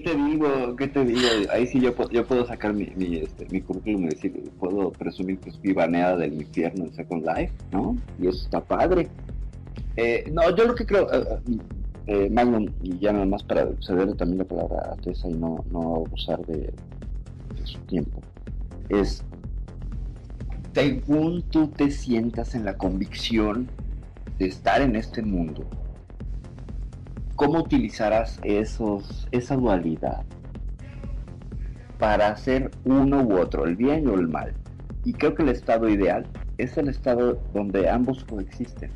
te 0.00 0.14
digo? 0.16 0.76
¿Qué 0.76 0.88
te 0.88 1.04
digo? 1.04 1.20
Ahí 1.52 1.68
sí 1.68 1.78
yo, 1.80 1.94
yo 2.10 2.26
puedo 2.26 2.44
sacar 2.44 2.74
mi, 2.74 2.86
mi, 2.96 3.18
este, 3.18 3.46
mi 3.48 3.60
currículum 3.60 4.06
y 4.06 4.08
decir, 4.08 4.50
puedo 4.58 4.90
presumir 4.90 5.38
que 5.38 5.50
es 5.50 5.74
baneada 5.74 6.16
del 6.16 6.32
infierno 6.32 6.86
en 6.86 6.94
Second 6.94 7.24
Life, 7.24 7.52
¿no? 7.70 7.96
Y 8.20 8.26
eso 8.26 8.42
está 8.42 8.60
padre. 8.60 9.08
Eh, 9.96 10.28
no, 10.32 10.50
yo 10.56 10.64
lo 10.64 10.74
que 10.74 10.84
creo, 10.84 11.06
eh, 11.12 11.38
eh, 12.08 12.28
Magnum, 12.28 12.70
y 12.82 12.98
ya 12.98 13.12
nada 13.12 13.26
más 13.26 13.44
para 13.44 13.68
cederle 13.82 14.16
también 14.16 14.38
la 14.38 14.46
palabra 14.46 14.94
a 14.94 14.96
Tessa 14.96 15.28
y 15.28 15.34
no, 15.34 15.64
no 15.70 15.94
abusar 16.04 16.44
de, 16.46 16.56
de 16.56 17.66
su 17.66 17.78
tiempo, 17.82 18.20
es, 18.88 19.22
según 20.74 21.42
tú 21.42 21.68
te 21.68 21.90
sientas 21.90 22.54
en 22.54 22.64
la 22.64 22.76
convicción 22.76 23.68
de 24.38 24.46
estar 24.46 24.80
en 24.80 24.96
este 24.96 25.22
mundo, 25.22 25.68
¿Cómo 27.42 27.58
utilizarás 27.58 28.38
esos, 28.44 29.26
esa 29.32 29.56
dualidad 29.56 30.22
para 31.98 32.28
hacer 32.28 32.70
uno 32.84 33.22
u 33.22 33.36
otro, 33.40 33.64
el 33.64 33.74
bien 33.74 34.06
o 34.06 34.14
el 34.14 34.28
mal? 34.28 34.54
Y 35.04 35.12
creo 35.14 35.34
que 35.34 35.42
el 35.42 35.48
estado 35.48 35.88
ideal 35.88 36.24
es 36.58 36.76
el 36.76 36.88
estado 36.88 37.42
donde 37.52 37.88
ambos 37.88 38.24
coexisten. 38.24 38.92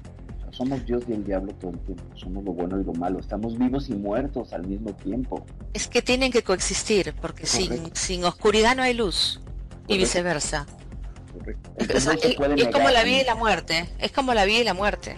somos 0.51 0.86
Dios 0.86 1.03
y 1.09 1.12
el 1.15 1.24
diablo 1.24 1.53
todo 1.55 1.73
el 1.73 1.78
tiempo, 1.81 2.05
somos 2.15 2.44
lo 2.44 2.53
bueno 2.53 2.81
y 2.81 2.85
lo 2.85 2.93
malo, 2.94 3.19
estamos 3.19 3.59
vivos 3.59 3.90
y 3.90 3.94
muertos 3.94 4.53
al 4.53 4.66
mismo 4.66 4.93
tiempo. 4.94 5.44
Es 5.74 5.89
que 5.89 6.01
tienen 6.01 6.31
que 6.31 6.43
coexistir, 6.43 7.15
porque 7.20 7.47
sin, 7.47 7.94
sin, 7.97 8.23
oscuridad 8.24 8.77
no 8.77 8.82
hay 8.82 8.94
luz, 8.94 9.40
y 9.89 9.98
viceversa. 9.98 10.66
Es 11.78 12.68
como 12.68 12.90
la 12.90 13.05
vida 13.05 13.20
y 13.20 13.24
la 13.24 13.35
muerte, 13.35 13.89
es 13.98 14.12
como 14.12 14.35
la 14.35 14.44
vida 14.44 14.60
y 14.60 14.64
la 14.64 14.74
muerte 14.74 15.16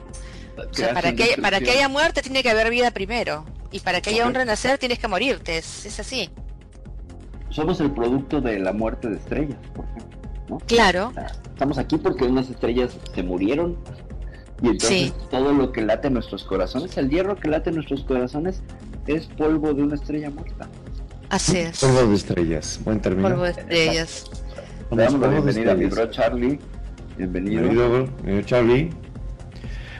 para 0.94 1.14
que, 1.14 1.36
para 1.40 1.60
que 1.60 1.70
haya 1.70 1.88
muerte 1.88 2.22
tiene 2.22 2.42
que 2.42 2.50
haber 2.50 2.70
vida 2.70 2.90
primero. 2.90 3.44
Y 3.70 3.80
para 3.80 4.00
que 4.00 4.10
haya 4.10 4.26
un 4.26 4.34
renacer 4.34 4.78
tienes 4.78 4.98
que 4.98 5.08
morirte. 5.08 5.58
Es, 5.58 6.00
así. 6.00 6.30
Somos 7.50 7.80
el 7.80 7.90
producto 7.90 8.40
de 8.40 8.58
la 8.58 8.72
muerte 8.72 9.08
de 9.08 9.16
estrellas, 9.16 9.58
por 9.74 9.84
ejemplo. 9.84 10.58
Claro. 10.66 11.12
estamos 11.50 11.76
aquí 11.76 11.98
porque 11.98 12.24
unas 12.24 12.48
estrellas 12.48 12.96
se 13.14 13.22
murieron. 13.22 13.76
Y 14.62 14.68
entonces 14.68 15.12
todo 15.30 15.52
lo 15.52 15.70
que 15.70 15.82
late 15.82 16.08
en 16.08 16.14
nuestros 16.14 16.44
corazones, 16.44 16.96
el 16.96 17.10
hierro 17.10 17.36
que 17.36 17.48
late 17.48 17.68
en 17.68 17.76
nuestros 17.76 18.02
corazones, 18.04 18.62
es 19.06 19.26
polvo 19.26 19.72
de 19.74 19.82
una 19.82 19.94
estrella 19.94 20.30
muerta. 20.30 20.68
Así 21.28 21.58
es. 21.58 21.78
Polvo 21.78 22.06
de 22.06 22.14
estrellas. 22.14 22.80
Buen 22.84 23.00
término. 23.00 23.28
Polvo 23.28 23.44
de 23.44 23.50
estrellas. 23.50 24.30
Le 24.90 25.04
damos 25.04 25.20
la 25.20 25.28
bienvenida 25.28 25.72
a 25.72 25.74
mi 25.74 25.84
bro 25.84 26.10
Charlie. 26.10 26.58
Bienvenido. 27.18 27.62
Bienvenido, 27.62 28.42
Charlie. 28.46 28.90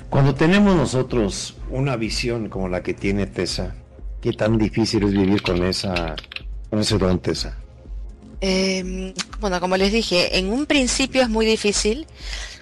Cuando 0.09 0.35
tenemos 0.35 0.75
nosotros 0.75 1.57
una 1.69 1.97
visión 1.97 2.49
como 2.49 2.69
la 2.69 2.83
que 2.83 2.95
tiene 2.95 3.27
Tessa, 3.27 3.75
¿qué 4.23 4.33
tan 4.33 4.57
difícil 4.57 5.03
es 5.03 5.13
vivir 5.13 5.43
con 5.43 5.63
esa 5.63 6.17
con 6.71 6.79
ese 6.79 6.97
don 6.97 7.19
Tessa? 7.19 7.59
Em, 8.41 9.13
bueno, 9.41 9.61
como 9.61 9.77
les 9.77 9.93
dije, 9.93 10.39
en 10.39 10.51
un 10.51 10.65
principio 10.65 11.21
es 11.21 11.29
muy 11.29 11.45
difícil, 11.45 12.07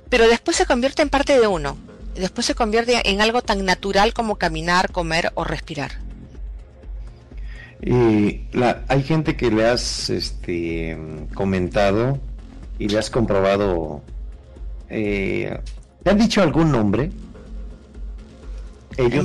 pero 0.09 0.27
después 0.27 0.57
se 0.57 0.67
convierte 0.67 1.03
en 1.03 1.11
parte 1.11 1.39
de 1.39 1.47
uno. 1.47 1.77
Después 2.17 2.45
se 2.45 2.57
convierte 2.57 3.09
en 3.09 3.21
algo 3.21 3.43
tan 3.43 3.65
natural 3.65 4.15
como 4.15 4.37
caminar, 4.37 4.91
comer 4.91 5.31
o 5.35 5.45
respirar. 5.45 6.06
Y 7.87 8.41
la, 8.53 8.83
hay 8.89 9.05
gente 9.05 9.37
que 9.37 9.49
le 9.49 9.65
has 9.65 10.11
este, 10.11 10.99
comentado 11.35 12.19
y 12.81 12.89
le 12.89 12.99
has 12.99 13.11
comprobado. 13.11 14.03
Eh, 14.91 15.57
¿Te 16.03 16.11
han 16.11 16.19
dicho 16.19 16.43
algún 16.43 16.73
nombre? 16.73 17.13
Ellos. 18.97 19.25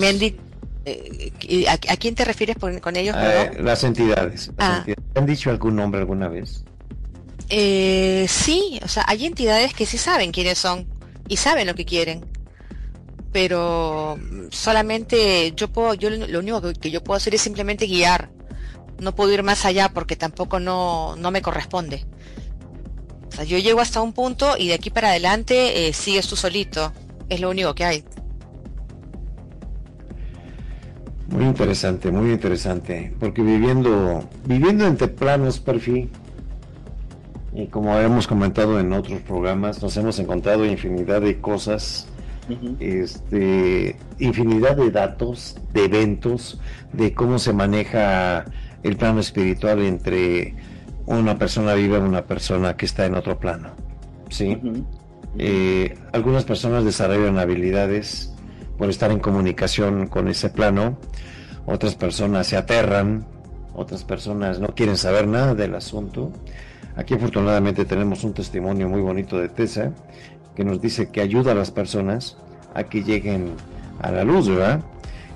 Eh, 0.86 1.66
¿a, 1.68 1.98
quién 1.98 2.14
te 2.14 2.24
refieres 2.24 2.56
con, 2.58 2.96
ellos? 2.96 3.16
Ah, 3.18 3.50
las 3.60 3.84
entidades. 3.84 4.52
Ah. 4.60 4.84
¿Te 4.86 4.96
han 5.20 5.26
dicho 5.26 5.50
algún 5.50 5.76
nombre 5.76 6.00
alguna 6.00 6.28
vez? 6.28 6.64
Eh, 7.50 8.28
sí, 8.30 8.80
o 8.84 8.88
sea, 8.88 9.06
hay 9.08 9.26
entidades 9.26 9.74
que 9.74 9.88
sí 9.88 9.98
saben 9.98 10.32
quiénes 10.32 10.60
son 10.60 10.86
y 11.28 11.38
saben 11.38 11.66
lo 11.66 11.74
que 11.74 11.86
quieren. 11.86 12.24
Pero 13.32 14.20
solamente 14.52 15.52
yo 15.56 15.68
puedo, 15.68 15.96
yo 15.96 16.12
lo 16.12 16.38
único 16.38 16.62
que 16.74 16.92
yo 16.92 17.04
puedo 17.04 17.18
hacer 17.18 17.34
es 17.34 17.42
simplemente 17.42 17.88
guiar. 17.88 18.30
No 19.02 19.16
puedo 19.16 19.34
ir 19.34 19.42
más 19.42 19.66
allá 19.66 19.90
porque 19.90 20.16
tampoco 20.16 20.60
no, 20.60 21.16
no 21.16 21.32
me 21.32 21.42
corresponde. 21.42 22.06
O 23.28 23.32
sea, 23.36 23.46
yo 23.46 23.58
llego 23.58 23.82
hasta 23.82 24.00
un 24.00 24.14
punto 24.14 24.58
y 24.60 24.68
de 24.68 24.76
aquí 24.76 24.92
para 24.92 25.10
adelante 25.10 25.88
eh, 25.88 25.94
sigues 25.94 26.28
tú 26.28 26.36
solito. 26.36 26.94
Es 27.28 27.42
lo 27.42 27.50
único 27.50 27.74
que 27.74 27.84
hay. 27.84 28.04
Muy 31.30 31.46
interesante, 31.46 32.12
muy 32.12 32.32
interesante, 32.32 33.12
porque 33.20 33.42
viviendo, 33.42 34.30
viviendo 34.46 34.86
entre 34.86 35.08
planos 35.08 35.60
perfil, 35.60 36.12
y 37.54 37.68
como 37.68 37.98
hemos 37.98 38.28
comentado 38.28 38.80
en 38.80 38.94
otros 38.94 39.22
programas, 39.22 39.82
nos 39.82 39.98
hemos 39.98 40.20
encontrado 40.20 40.64
infinidad 40.64 41.22
de 41.22 41.40
cosas, 41.40 42.08
este, 42.80 43.96
infinidad 44.20 44.76
de 44.76 44.92
datos, 44.92 45.58
de 45.74 45.86
eventos, 45.86 46.60
de 46.94 47.14
cómo 47.16 47.40
se 47.40 47.54
maneja 47.54 48.46
el 48.84 48.98
plano 48.98 49.20
espiritual 49.20 49.82
entre 49.82 50.56
una 51.06 51.38
persona 51.38 51.74
viva 51.74 51.98
y 51.98 52.02
una 52.02 52.26
persona 52.26 52.76
que 52.78 52.86
está 52.86 53.06
en 53.06 53.16
otro 53.16 53.40
plano. 53.40 53.70
¿sí? 54.30 54.58
Eh, 55.38 55.98
algunas 56.12 56.44
personas 56.44 56.86
desarrollan 56.86 57.38
habilidades 57.38 58.34
por 58.78 58.90
estar 58.90 59.12
en 59.12 59.20
comunicación 59.20 60.08
con 60.08 60.28
ese 60.28 60.50
plano, 60.50 60.98
otras 61.66 61.96
personas 61.96 62.48
se 62.48 62.58
aterran, 62.58 63.26
otras 63.74 64.04
personas 64.04 64.60
no 64.60 64.70
quieren 64.70 64.98
saber 64.98 65.28
nada 65.28 65.56
del 65.56 65.76
asunto. 65.76 66.32
Aquí 66.96 67.14
afortunadamente 67.14 67.86
tenemos 67.86 68.24
un 68.24 68.34
testimonio 68.34 68.90
muy 68.90 69.02
bonito 69.02 69.38
de 69.38 69.50
Tessa 69.50 69.94
que 70.56 70.66
nos 70.66 70.82
dice 70.82 71.10
que 71.10 71.22
ayuda 71.22 71.54
a 71.54 71.56
las 71.56 71.72
personas 71.72 72.38
a 72.74 72.84
que 72.84 73.04
lleguen 73.04 73.54
a 74.00 74.12
la 74.12 74.24
luz, 74.24 74.50
¿verdad? 74.50 74.82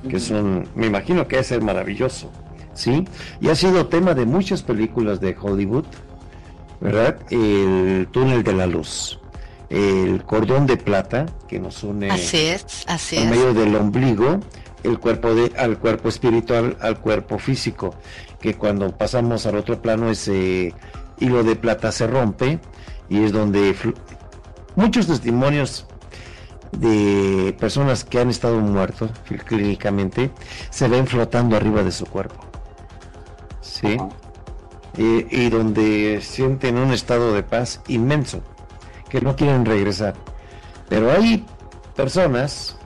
Que 0.10 0.20
son, 0.20 0.68
me 0.76 0.88
imagino 0.88 1.28
que 1.28 1.40
es 1.40 1.48
ser 1.48 1.62
maravilloso, 1.62 2.32
¿sí? 2.76 3.08
Y 3.42 3.50
ha 3.50 3.56
sido 3.56 3.88
tema 3.88 4.14
de 4.14 4.26
muchas 4.26 4.62
películas 4.62 5.20
de 5.20 5.36
Hollywood, 5.40 5.86
¿verdad? 6.80 7.18
El 7.32 8.08
túnel 8.12 8.44
de 8.44 8.54
la 8.54 8.68
luz 8.68 9.20
el 9.70 10.24
cordón 10.24 10.68
de 10.68 10.78
plata 10.78 11.26
que 11.48 11.60
nos 11.60 11.84
une 11.84 12.12
así 12.12 12.38
es, 12.38 12.86
así 12.88 13.18
en 13.18 13.30
medio 13.30 13.54
del 13.54 13.76
ombligo 13.76 14.40
el 14.84 15.00
cuerpo 15.00 15.34
de, 15.34 15.52
al 15.58 15.80
cuerpo 15.80 16.10
espiritual 16.10 16.78
al 16.82 17.00
cuerpo 17.00 17.40
físico 17.40 17.96
que 18.40 18.54
cuando 18.54 18.96
pasamos 18.96 19.46
al 19.46 19.56
otro 19.56 19.82
plano 19.82 20.10
ese 20.10 20.74
hilo 21.20 21.44
de 21.44 21.56
plata 21.56 21.92
se 21.92 22.08
rompe 22.08 22.60
y 23.10 23.24
es 23.24 23.32
donde 23.32 23.76
muchos 24.76 25.08
testimonios 25.08 25.88
de 26.72 27.56
personas 27.60 28.04
que 28.04 28.20
han 28.20 28.30
estado 28.30 28.60
muertos 28.60 29.10
clínicamente 29.46 30.32
se 30.70 30.88
ven 30.88 31.08
flotando 31.08 31.56
arriba 31.56 31.84
de 31.84 31.92
su 31.92 32.06
cuerpo 32.06 32.45
y 34.98 35.50
donde 35.50 36.20
sienten 36.22 36.78
un 36.78 36.92
estado 36.94 37.34
de 37.34 37.44
paz 37.44 37.82
inmenso 37.88 38.42
que 39.10 39.22
no 39.22 39.36
quieren 39.36 39.66
regresar. 39.66 40.16
Pero 40.90 41.12
hay 41.12 41.46
personas 41.96 42.78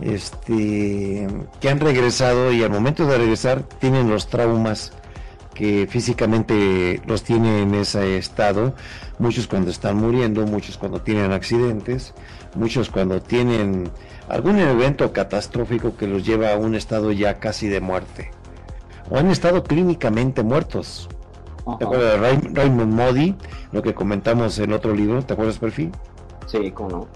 este, 0.00 1.26
que 1.60 1.68
han 1.68 1.80
regresado 1.80 2.52
y 2.52 2.62
al 2.62 2.70
momento 2.70 3.06
de 3.06 3.18
regresar 3.18 3.62
tienen 3.62 4.08
los 4.10 4.28
traumas 4.28 4.92
que 5.54 5.86
físicamente 5.88 7.00
los 7.06 7.22
tienen 7.22 7.68
en 7.68 7.74
ese 7.76 8.16
estado, 8.16 8.74
muchos 9.20 9.46
cuando 9.46 9.70
están 9.70 9.96
muriendo, 9.96 10.44
muchos 10.46 10.76
cuando 10.76 11.00
tienen 11.00 11.30
accidentes, 11.30 12.12
muchos 12.56 12.90
cuando 12.90 13.22
tienen 13.22 13.88
algún 14.28 14.58
evento 14.58 15.12
catastrófico 15.12 15.96
que 15.96 16.08
los 16.08 16.26
lleva 16.26 16.52
a 16.52 16.56
un 16.56 16.74
estado 16.74 17.12
ya 17.12 17.38
casi 17.38 17.68
de 17.68 17.80
muerte, 17.80 18.32
o 19.10 19.16
han 19.16 19.30
estado 19.30 19.62
clínicamente 19.62 20.42
muertos. 20.42 21.08
¿Te 21.78 21.84
acuerdas 21.84 22.20
de 22.20 22.50
Raymond 22.52 22.92
Modi? 22.92 23.34
Lo 23.72 23.82
que 23.82 23.94
comentamos 23.94 24.58
en 24.58 24.72
otro 24.72 24.94
libro, 24.94 25.22
¿te 25.22 25.32
acuerdas, 25.32 25.58
Perfil? 25.58 25.92
Sí, 26.46 26.70
cómo 26.72 26.90
no. 26.90 27.08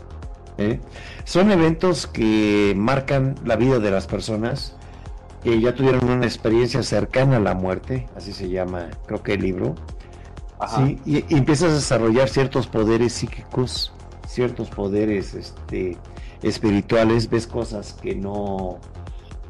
¿Eh? 0.57 0.81
Son 1.25 1.51
eventos 1.51 2.07
que 2.07 2.75
marcan 2.77 3.35
la 3.45 3.57
vida 3.57 3.79
de 3.79 3.91
las 3.91 4.07
personas 4.07 4.75
que 5.43 5.61
ya 5.61 5.75
tuvieron 5.75 6.11
una 6.11 6.27
experiencia 6.27 6.83
cercana 6.83 7.37
a 7.37 7.41
la 7.41 7.55
muerte, 7.55 8.09
así 8.17 8.33
se 8.33 8.49
llama, 8.49 8.89
creo 9.07 9.23
que 9.23 9.35
el 9.35 9.43
libro. 9.43 9.75
Sí, 10.77 10.99
y, 11.07 11.37
empiezas 11.37 11.71
a 11.71 11.75
desarrollar 11.75 12.29
ciertos 12.29 12.67
poderes 12.67 13.13
psíquicos, 13.13 13.93
ciertos 14.27 14.69
poderes 14.69 15.35
este, 15.35 15.97
espirituales, 16.43 17.31
ves 17.31 17.47
cosas 17.47 17.93
que 17.93 18.17
no, 18.17 18.79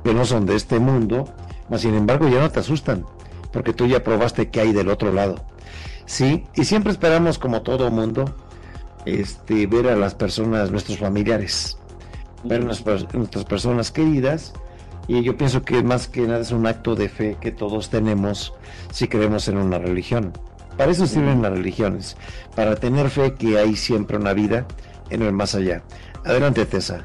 que 0.05 0.12
no 0.12 0.27
son 0.27 0.44
de 0.44 0.56
este 0.56 0.78
mundo, 0.78 1.24
mas 1.68 1.82
sin 1.82 1.94
embargo 1.94 2.28
ya 2.28 2.40
no 2.40 2.50
te 2.50 2.60
asustan 2.60 3.04
porque 3.52 3.72
tú 3.72 3.86
ya 3.86 4.02
probaste 4.02 4.50
que 4.50 4.60
hay 4.60 4.72
del 4.72 4.88
otro 4.88 5.12
lado. 5.12 5.44
Sí, 6.06 6.44
y 6.54 6.64
siempre 6.64 6.92
esperamos 6.92 7.38
como 7.38 7.62
todo 7.62 7.90
mundo 7.90 8.34
este 9.04 9.66
ver 9.66 9.88
a 9.88 9.96
las 9.96 10.14
personas, 10.14 10.70
nuestros 10.70 10.98
familiares, 10.98 11.78
ver 12.44 12.62
a 12.62 12.64
nuestras, 12.64 13.04
personas 13.44 13.90
queridas 13.90 14.52
y 15.06 15.22
yo 15.22 15.36
pienso 15.36 15.62
que 15.62 15.82
más 15.82 16.08
que 16.08 16.22
nada 16.22 16.40
es 16.40 16.50
un 16.50 16.66
acto 16.66 16.94
de 16.94 17.08
fe 17.08 17.36
que 17.40 17.50
todos 17.50 17.90
tenemos 17.90 18.52
si 18.92 19.08
creemos 19.08 19.48
en 19.48 19.58
una 19.58 19.78
religión. 19.78 20.32
Para 20.76 20.92
eso 20.92 21.06
sirven 21.06 21.42
las 21.42 21.52
religiones, 21.52 22.16
para 22.54 22.76
tener 22.76 23.10
fe 23.10 23.34
que 23.34 23.58
hay 23.58 23.74
siempre 23.74 24.16
una 24.16 24.32
vida 24.32 24.66
en 25.10 25.22
el 25.22 25.32
más 25.32 25.54
allá. 25.54 25.82
Adelante, 26.24 26.64
Tessa. 26.66 27.04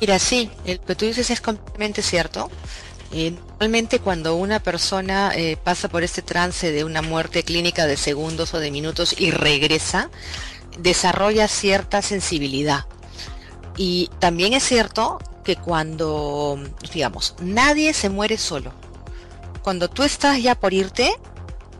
Mira, 0.00 0.18
sí, 0.18 0.50
lo 0.66 0.80
que 0.80 0.94
tú 0.94 1.06
dices 1.06 1.30
es 1.30 1.40
completamente 1.40 2.02
cierto. 2.02 2.50
Eh, 3.16 3.30
normalmente 3.30 4.00
cuando 4.00 4.34
una 4.34 4.58
persona 4.58 5.30
eh, 5.36 5.56
pasa 5.56 5.88
por 5.88 6.02
este 6.02 6.20
trance 6.20 6.72
de 6.72 6.82
una 6.82 7.00
muerte 7.00 7.44
clínica 7.44 7.86
de 7.86 7.96
segundos 7.96 8.54
o 8.54 8.58
de 8.58 8.72
minutos 8.72 9.14
y 9.16 9.30
regresa, 9.30 10.10
desarrolla 10.80 11.46
cierta 11.46 12.02
sensibilidad. 12.02 12.86
Y 13.76 14.10
también 14.18 14.52
es 14.52 14.64
cierto 14.64 15.20
que 15.44 15.54
cuando, 15.54 16.58
digamos, 16.92 17.36
nadie 17.40 17.94
se 17.94 18.08
muere 18.08 18.36
solo. 18.36 18.72
Cuando 19.62 19.88
tú 19.88 20.02
estás 20.02 20.42
ya 20.42 20.56
por 20.56 20.74
irte, 20.74 21.12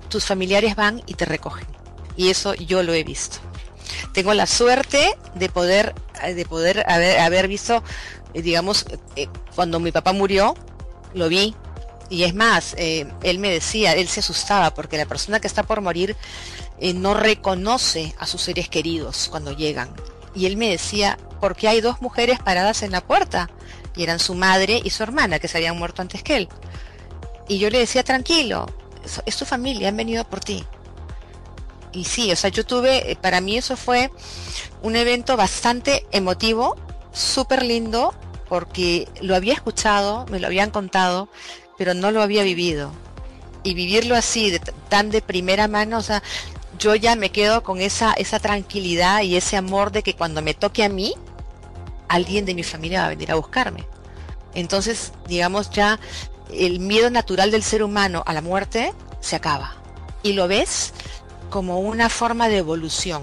tus 0.08 0.26
familiares 0.26 0.76
van 0.76 1.02
y 1.04 1.14
te 1.14 1.24
recogen. 1.24 1.66
Y 2.16 2.30
eso 2.30 2.54
yo 2.54 2.84
lo 2.84 2.94
he 2.94 3.02
visto. 3.02 3.38
Tengo 4.12 4.34
la 4.34 4.46
suerte 4.46 5.18
de 5.34 5.48
poder, 5.48 5.96
de 6.24 6.46
poder 6.46 6.88
haber, 6.88 7.48
visto, 7.48 7.82
eh, 8.34 8.42
digamos, 8.42 8.86
cuando 9.56 9.80
mi 9.80 9.90
papá 9.90 10.12
murió, 10.12 10.54
lo 11.14 11.28
vi. 11.28 11.54
Y 12.10 12.24
es 12.24 12.34
más, 12.34 12.74
eh, 12.76 13.06
él 13.22 13.38
me 13.38 13.50
decía, 13.50 13.94
él 13.94 14.08
se 14.08 14.20
asustaba 14.20 14.74
porque 14.74 14.98
la 14.98 15.06
persona 15.06 15.40
que 15.40 15.46
está 15.46 15.62
por 15.62 15.80
morir 15.80 16.16
eh, 16.78 16.92
no 16.92 17.14
reconoce 17.14 18.14
a 18.18 18.26
sus 18.26 18.42
seres 18.42 18.68
queridos 18.68 19.28
cuando 19.30 19.52
llegan. 19.52 19.88
Y 20.34 20.46
él 20.46 20.56
me 20.56 20.68
decía, 20.68 21.18
porque 21.40 21.68
hay 21.68 21.80
dos 21.80 22.02
mujeres 22.02 22.38
paradas 22.40 22.82
en 22.82 22.92
la 22.92 23.00
puerta, 23.00 23.48
y 23.96 24.02
eran 24.02 24.18
su 24.18 24.34
madre 24.34 24.80
y 24.82 24.90
su 24.90 25.02
hermana 25.02 25.38
que 25.38 25.48
se 25.48 25.58
habían 25.58 25.78
muerto 25.78 26.02
antes 26.02 26.22
que 26.22 26.36
él. 26.36 26.48
Y 27.48 27.58
yo 27.58 27.70
le 27.70 27.78
decía, 27.78 28.02
tranquilo, 28.02 28.66
es 29.26 29.36
tu 29.36 29.44
familia, 29.44 29.88
han 29.88 29.96
venido 29.96 30.24
por 30.24 30.40
ti. 30.40 30.64
Y 31.92 32.04
sí, 32.04 32.32
o 32.32 32.36
sea, 32.36 32.50
yo 32.50 32.66
tuve, 32.66 33.12
eh, 33.12 33.16
para 33.16 33.40
mí 33.40 33.56
eso 33.56 33.76
fue 33.76 34.10
un 34.82 34.96
evento 34.96 35.36
bastante 35.36 36.06
emotivo, 36.10 36.76
súper 37.12 37.62
lindo, 37.62 38.14
porque 38.48 39.08
lo 39.20 39.34
había 39.34 39.54
escuchado, 39.54 40.26
me 40.30 40.40
lo 40.40 40.46
habían 40.46 40.70
contado, 40.70 41.28
pero 41.78 41.94
no 41.94 42.10
lo 42.10 42.22
había 42.22 42.42
vivido. 42.42 42.92
Y 43.62 43.74
vivirlo 43.74 44.14
así, 44.14 44.58
tan 44.88 45.10
de 45.10 45.22
primera 45.22 45.68
mano, 45.68 45.98
o 45.98 46.02
sea, 46.02 46.22
yo 46.78 46.94
ya 46.94 47.16
me 47.16 47.30
quedo 47.30 47.62
con 47.62 47.80
esa, 47.80 48.12
esa 48.12 48.38
tranquilidad 48.38 49.22
y 49.22 49.36
ese 49.36 49.56
amor 49.56 49.90
de 49.92 50.02
que 50.02 50.14
cuando 50.14 50.42
me 50.42 50.54
toque 50.54 50.84
a 50.84 50.88
mí, 50.88 51.14
alguien 52.08 52.44
de 52.44 52.54
mi 52.54 52.62
familia 52.62 53.00
va 53.00 53.06
a 53.06 53.10
venir 53.10 53.32
a 53.32 53.36
buscarme. 53.36 53.86
Entonces, 54.54 55.12
digamos, 55.26 55.70
ya 55.70 55.98
el 56.52 56.80
miedo 56.80 57.10
natural 57.10 57.50
del 57.50 57.62
ser 57.62 57.82
humano 57.82 58.22
a 58.26 58.32
la 58.32 58.40
muerte 58.40 58.92
se 59.20 59.36
acaba. 59.36 59.74
Y 60.22 60.34
lo 60.34 60.48
ves 60.48 60.92
como 61.50 61.80
una 61.80 62.08
forma 62.08 62.48
de 62.48 62.58
evolución. 62.58 63.22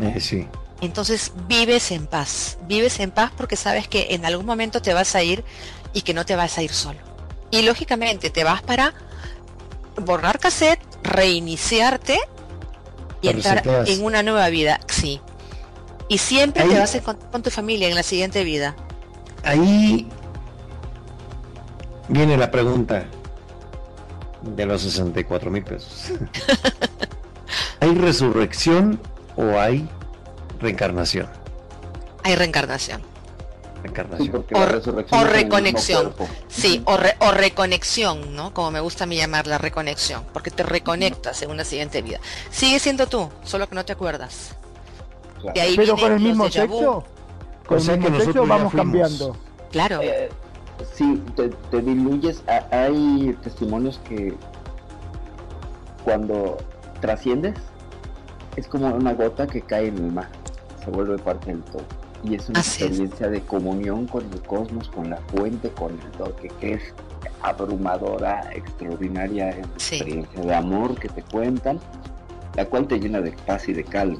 Eh, 0.00 0.20
sí. 0.20 0.46
Entonces 0.80 1.32
vives 1.48 1.90
en 1.90 2.06
paz, 2.06 2.58
vives 2.66 3.00
en 3.00 3.10
paz 3.10 3.32
porque 3.36 3.56
sabes 3.56 3.88
que 3.88 4.08
en 4.10 4.26
algún 4.26 4.44
momento 4.44 4.82
te 4.82 4.92
vas 4.92 5.14
a 5.14 5.22
ir 5.22 5.42
y 5.92 6.02
que 6.02 6.12
no 6.12 6.26
te 6.26 6.36
vas 6.36 6.58
a 6.58 6.62
ir 6.62 6.72
solo. 6.72 6.98
Y 7.50 7.62
lógicamente 7.62 8.30
te 8.30 8.44
vas 8.44 8.62
para 8.62 8.94
borrar 9.96 10.38
cassette, 10.38 10.80
reiniciarte 11.02 12.18
y 13.22 13.28
entrar 13.28 13.62
en 13.86 14.04
una 14.04 14.22
nueva 14.22 14.48
vida, 14.50 14.80
sí. 14.88 15.20
Y 16.08 16.18
siempre 16.18 16.64
te 16.64 16.78
vas 16.78 16.94
a 16.94 16.98
encontrar 16.98 17.30
con 17.30 17.42
tu 17.42 17.50
familia 17.50 17.88
en 17.88 17.94
la 17.94 18.02
siguiente 18.02 18.44
vida. 18.44 18.76
Ahí 19.42 20.08
viene 22.08 22.36
la 22.36 22.50
pregunta 22.50 23.06
de 24.42 24.66
los 24.66 24.82
64 24.82 25.50
mil 25.50 25.64
pesos. 25.64 26.12
¿Hay 27.80 27.94
resurrección 27.94 29.00
o 29.36 29.58
hay 29.58 29.88
reencarnación? 30.66 31.28
Hay 32.24 32.34
reencarnación. 32.34 33.00
Reencarnación. 33.82 34.44
o, 35.12 35.24
reconexión. 35.24 36.12
Sí, 36.48 36.82
o, 36.84 37.30
reconexión, 37.30 38.34
¿no? 38.34 38.52
Como 38.52 38.72
me 38.72 38.80
gusta 38.80 39.04
a 39.04 39.06
mí 39.06 39.16
llamar 39.16 39.46
la 39.46 39.58
reconexión, 39.58 40.24
porque 40.32 40.50
te 40.50 40.64
reconectas 40.64 41.40
en 41.42 41.50
una 41.50 41.62
siguiente 41.62 42.02
vida. 42.02 42.18
Sigue 42.50 42.80
siendo 42.80 43.06
tú, 43.06 43.30
solo 43.44 43.68
que 43.68 43.76
no 43.76 43.84
te 43.84 43.92
acuerdas. 43.92 44.56
Pero 45.54 45.96
con 45.96 46.12
el 46.12 46.20
mismo 46.20 46.50
sexo, 46.50 47.04
con 47.64 47.78
el 47.78 47.98
mismo 47.98 48.20
sexo 48.20 48.46
vamos 48.46 48.74
cambiando. 48.74 49.36
Claro. 49.70 50.00
Eh, 50.02 50.28
si 50.94 51.16
te, 51.36 51.50
te 51.70 51.80
diluyes, 51.80 52.42
hay 52.72 53.36
testimonios 53.42 54.00
que 54.08 54.34
cuando 56.04 56.56
trasciendes 57.00 57.54
es 58.56 58.66
como 58.66 58.88
una 58.88 59.12
gota 59.12 59.46
que 59.46 59.60
cae 59.60 59.88
en 59.88 59.98
el 59.98 60.12
mar, 60.12 60.28
se 60.86 60.90
vuelve 60.90 61.18
parte 61.18 61.52
del 61.52 61.62
todo. 61.64 61.82
Y 62.24 62.36
es 62.36 62.48
una 62.48 62.60
experiencia 62.60 63.28
de 63.28 63.42
comunión 63.42 64.06
con 64.06 64.24
el 64.32 64.40
cosmos, 64.42 64.88
con 64.88 65.10
la 65.10 65.18
fuente, 65.28 65.68
con 65.70 65.92
el 65.92 66.10
todo, 66.12 66.34
que, 66.36 66.72
es 66.72 66.82
abrumadora, 67.42 68.50
extraordinaria, 68.54 69.50
experiencia 69.50 70.40
de 70.40 70.54
amor 70.54 70.98
que 70.98 71.08
te 71.08 71.22
cuentan, 71.22 71.78
la 72.54 72.64
cual 72.64 72.86
te 72.86 72.98
llena 72.98 73.20
de 73.20 73.32
paz 73.46 73.68
y 73.68 73.74
de 73.74 73.84
calma 73.84 74.18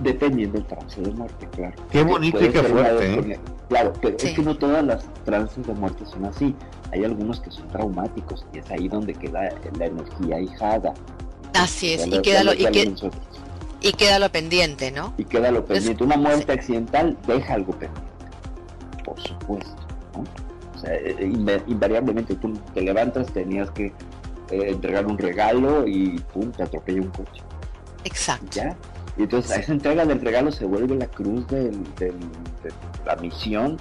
dependiendo 0.00 0.58
del 0.58 0.66
trance 0.66 1.00
de 1.00 1.10
muerte, 1.12 1.48
claro. 1.52 1.74
Qué 1.90 2.02
bonito 2.02 2.44
y 2.44 2.48
qué 2.48 2.62
fuerte. 2.62 3.32
¿eh? 3.32 3.40
Claro, 3.68 3.92
pero 4.00 4.16
es 4.16 4.34
que 4.34 4.42
no 4.42 4.56
todas 4.56 4.84
las 4.84 5.06
trances 5.24 5.66
de 5.66 5.74
muerte 5.74 6.04
son 6.06 6.24
así. 6.24 6.54
Hay 6.92 7.04
algunos 7.04 7.40
que 7.40 7.50
son 7.50 7.66
traumáticos 7.68 8.44
y 8.52 8.58
es 8.58 8.70
ahí 8.70 8.88
donde 8.88 9.14
queda 9.14 9.50
la 9.78 9.86
energía 9.86 10.40
hijada. 10.40 10.94
Así 11.54 11.94
es, 11.94 12.06
y 12.06 12.20
queda, 12.20 12.44
lo, 12.44 12.52
y, 12.52 12.66
queda 13.92 14.18
lo 14.18 14.30
pendiente, 14.30 14.90
¿no? 14.90 15.14
Y 15.18 15.24
queda 15.24 15.50
lo 15.50 15.64
pendiente. 15.64 16.02
Una 16.02 16.16
muerte 16.16 16.52
accidental 16.52 17.16
deja 17.26 17.54
algo 17.54 17.72
pendiente, 17.72 18.10
por 19.04 19.20
supuesto. 19.20 19.76
O 20.74 20.78
sea, 20.78 20.94
eh, 20.94 21.16
eh, 21.18 21.62
invariablemente 21.66 22.34
tú 22.36 22.52
te 22.72 22.80
levantas, 22.80 23.32
tenías 23.32 23.70
que 23.70 23.92
entregar 24.50 25.06
un 25.06 25.18
regalo 25.18 25.86
y 25.86 26.18
pum, 26.32 26.52
te 26.52 26.62
atropella 26.62 27.00
un 27.00 27.08
coche. 27.08 27.42
Exacto. 28.04 28.46
¿Ya? 28.52 28.76
Y 29.16 29.22
entonces 29.22 29.52
a 29.52 29.60
esa 29.60 29.72
entrega 29.72 30.04
del 30.04 30.20
regalo 30.20 30.50
se 30.50 30.64
vuelve 30.64 30.96
la 30.96 31.06
cruz 31.06 31.46
de 31.48 31.70
la 33.06 33.16
misión 33.16 33.76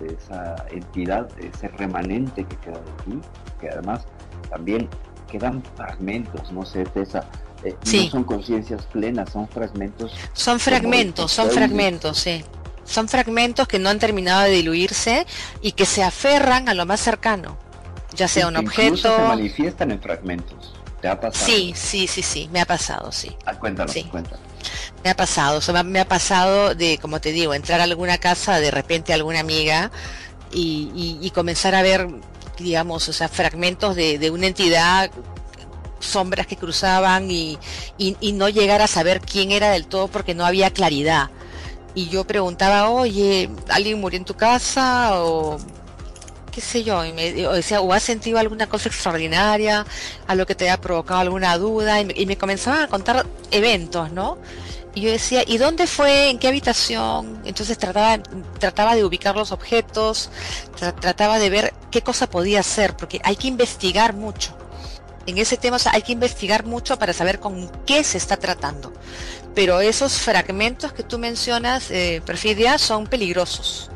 de 0.00 0.14
esa 0.14 0.56
entidad, 0.70 1.28
de 1.36 1.48
ese 1.48 1.68
remanente 1.68 2.44
que 2.44 2.56
queda 2.56 2.78
de 2.78 3.04
ti, 3.04 3.20
que 3.60 3.70
además 3.70 4.06
también 4.50 4.88
quedan 5.30 5.62
fragmentos, 5.74 6.52
no 6.52 6.64
sé, 6.64 6.84
Tessa, 6.84 7.26
eh, 7.64 7.76
no 7.84 8.10
son 8.10 8.24
conciencias 8.24 8.84
plenas, 8.86 9.30
son 9.30 9.48
fragmentos. 9.48 10.12
Son 10.32 10.60
fragmentos, 10.60 11.32
son 11.32 11.50
fragmentos, 11.50 12.18
sí. 12.18 12.44
Son 12.84 13.08
fragmentos 13.08 13.66
que 13.66 13.78
no 13.78 13.88
han 13.88 13.98
terminado 13.98 14.42
de 14.42 14.50
diluirse 14.50 15.26
y 15.62 15.72
que 15.72 15.86
se 15.86 16.02
aferran 16.02 16.68
a 16.68 16.74
lo 16.74 16.84
más 16.84 17.00
cercano, 17.00 17.56
ya 18.14 18.28
sea 18.28 18.48
un 18.48 18.56
objeto. 18.56 19.16
se 19.16 19.22
manifiestan 19.22 19.90
en 19.90 20.00
fragmentos. 20.00 20.74
¿Te 21.00 21.08
ha 21.08 21.18
pasado? 21.18 21.46
Sí, 21.46 21.72
sí, 21.76 22.06
sí, 22.06 22.22
sí, 22.22 22.48
me 22.52 22.60
ha 22.60 22.66
pasado, 22.66 23.10
sí. 23.12 23.34
Ah, 23.46 23.54
cuéntanos, 23.58 23.94
cuéntanos. 24.10 24.40
Me 25.02 25.10
ha 25.10 25.16
pasado, 25.16 25.60
me 25.84 26.00
ha 26.00 26.08
pasado 26.08 26.74
de, 26.74 26.98
como 26.98 27.20
te 27.20 27.32
digo, 27.32 27.54
entrar 27.54 27.80
a 27.80 27.84
alguna 27.84 28.18
casa, 28.18 28.58
de 28.58 28.70
repente 28.70 29.12
a 29.12 29.16
alguna 29.16 29.40
amiga 29.40 29.90
y, 30.50 31.30
comenzar 31.34 31.74
a 31.74 31.82
ver, 31.82 32.08
digamos, 32.58 33.08
o 33.08 33.12
sea, 33.12 33.28
fragmentos 33.28 33.96
de, 33.96 34.30
una 34.30 34.46
entidad 34.46 35.10
sombras 36.04 36.46
que 36.46 36.56
cruzaban 36.56 37.30
y, 37.30 37.58
no 38.34 38.48
llegar 38.48 38.82
a 38.82 38.86
saber 38.86 39.20
quién 39.20 39.50
era 39.50 39.70
del 39.70 39.86
todo 39.86 40.08
porque 40.08 40.34
no 40.34 40.44
había 40.44 40.70
claridad. 40.70 41.30
Y 41.94 42.08
yo 42.08 42.24
preguntaba, 42.26 42.90
oye, 42.90 43.48
¿alguien 43.68 44.00
murió 44.00 44.18
en 44.18 44.24
tu 44.24 44.34
casa? 44.34 45.22
O 45.22 45.58
qué 46.50 46.60
sé 46.60 46.84
yo, 46.84 47.04
y 47.04 47.12
me, 47.12 47.46
o, 47.46 47.52
decía, 47.52 47.80
o 47.80 47.92
has 47.92 48.02
sentido 48.02 48.38
alguna 48.38 48.68
cosa 48.68 48.88
extraordinaria, 48.88 49.84
a 50.26 50.34
lo 50.36 50.46
que 50.46 50.54
te 50.54 50.64
haya 50.64 50.80
provocado 50.80 51.20
alguna 51.20 51.58
duda, 51.58 52.00
y 52.00 52.04
me, 52.04 52.14
y 52.16 52.26
me 52.26 52.38
comenzaban 52.38 52.82
a 52.82 52.88
contar 52.88 53.26
eventos, 53.50 54.12
¿no? 54.12 54.38
Y 54.94 55.00
yo 55.00 55.10
decía, 55.10 55.42
¿y 55.44 55.58
dónde 55.58 55.88
fue? 55.88 56.30
¿En 56.30 56.38
qué 56.38 56.46
habitación? 56.46 57.40
Entonces 57.44 57.76
trataba, 57.76 58.22
trataba 58.60 58.94
de 58.94 59.04
ubicar 59.04 59.34
los 59.34 59.50
objetos, 59.50 60.30
trataba 61.00 61.40
de 61.40 61.50
ver 61.50 61.74
qué 61.90 62.02
cosa 62.02 62.30
podía 62.30 62.62
ser, 62.62 62.96
porque 62.96 63.20
hay 63.24 63.34
que 63.34 63.48
investigar 63.48 64.14
mucho. 64.14 64.56
En 65.26 65.38
ese 65.38 65.56
tema 65.56 65.78
hay 65.92 66.02
que 66.02 66.12
investigar 66.12 66.64
mucho 66.64 66.98
para 66.98 67.12
saber 67.12 67.40
con 67.40 67.70
qué 67.86 68.04
se 68.04 68.18
está 68.18 68.36
tratando. 68.36 68.92
Pero 69.54 69.80
esos 69.80 70.14
fragmentos 70.14 70.92
que 70.92 71.02
tú 71.02 71.18
mencionas, 71.18 71.90
eh, 71.90 72.22
Perfidia, 72.24 72.78
son 72.78 73.06
peligrosos. 73.06 73.90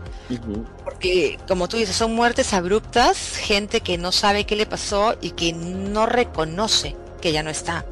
Porque, 0.85 1.39
como 1.49 1.69
tú 1.69 1.79
dices, 1.79 1.97
son 1.97 2.15
muertes 2.15 2.53
abruptas, 2.53 3.37
gente 3.37 3.81
que 3.81 3.97
no 3.97 4.13
sabe 4.13 4.45
qué 4.45 4.57
le 4.57 4.67
pasó 4.67 5.17
y 5.23 5.31
que 5.31 5.55
no 5.55 6.05
reconoce 6.05 6.97
que 7.23 7.33
ya 7.33 7.43
no 7.43 7.49
está 7.49 7.85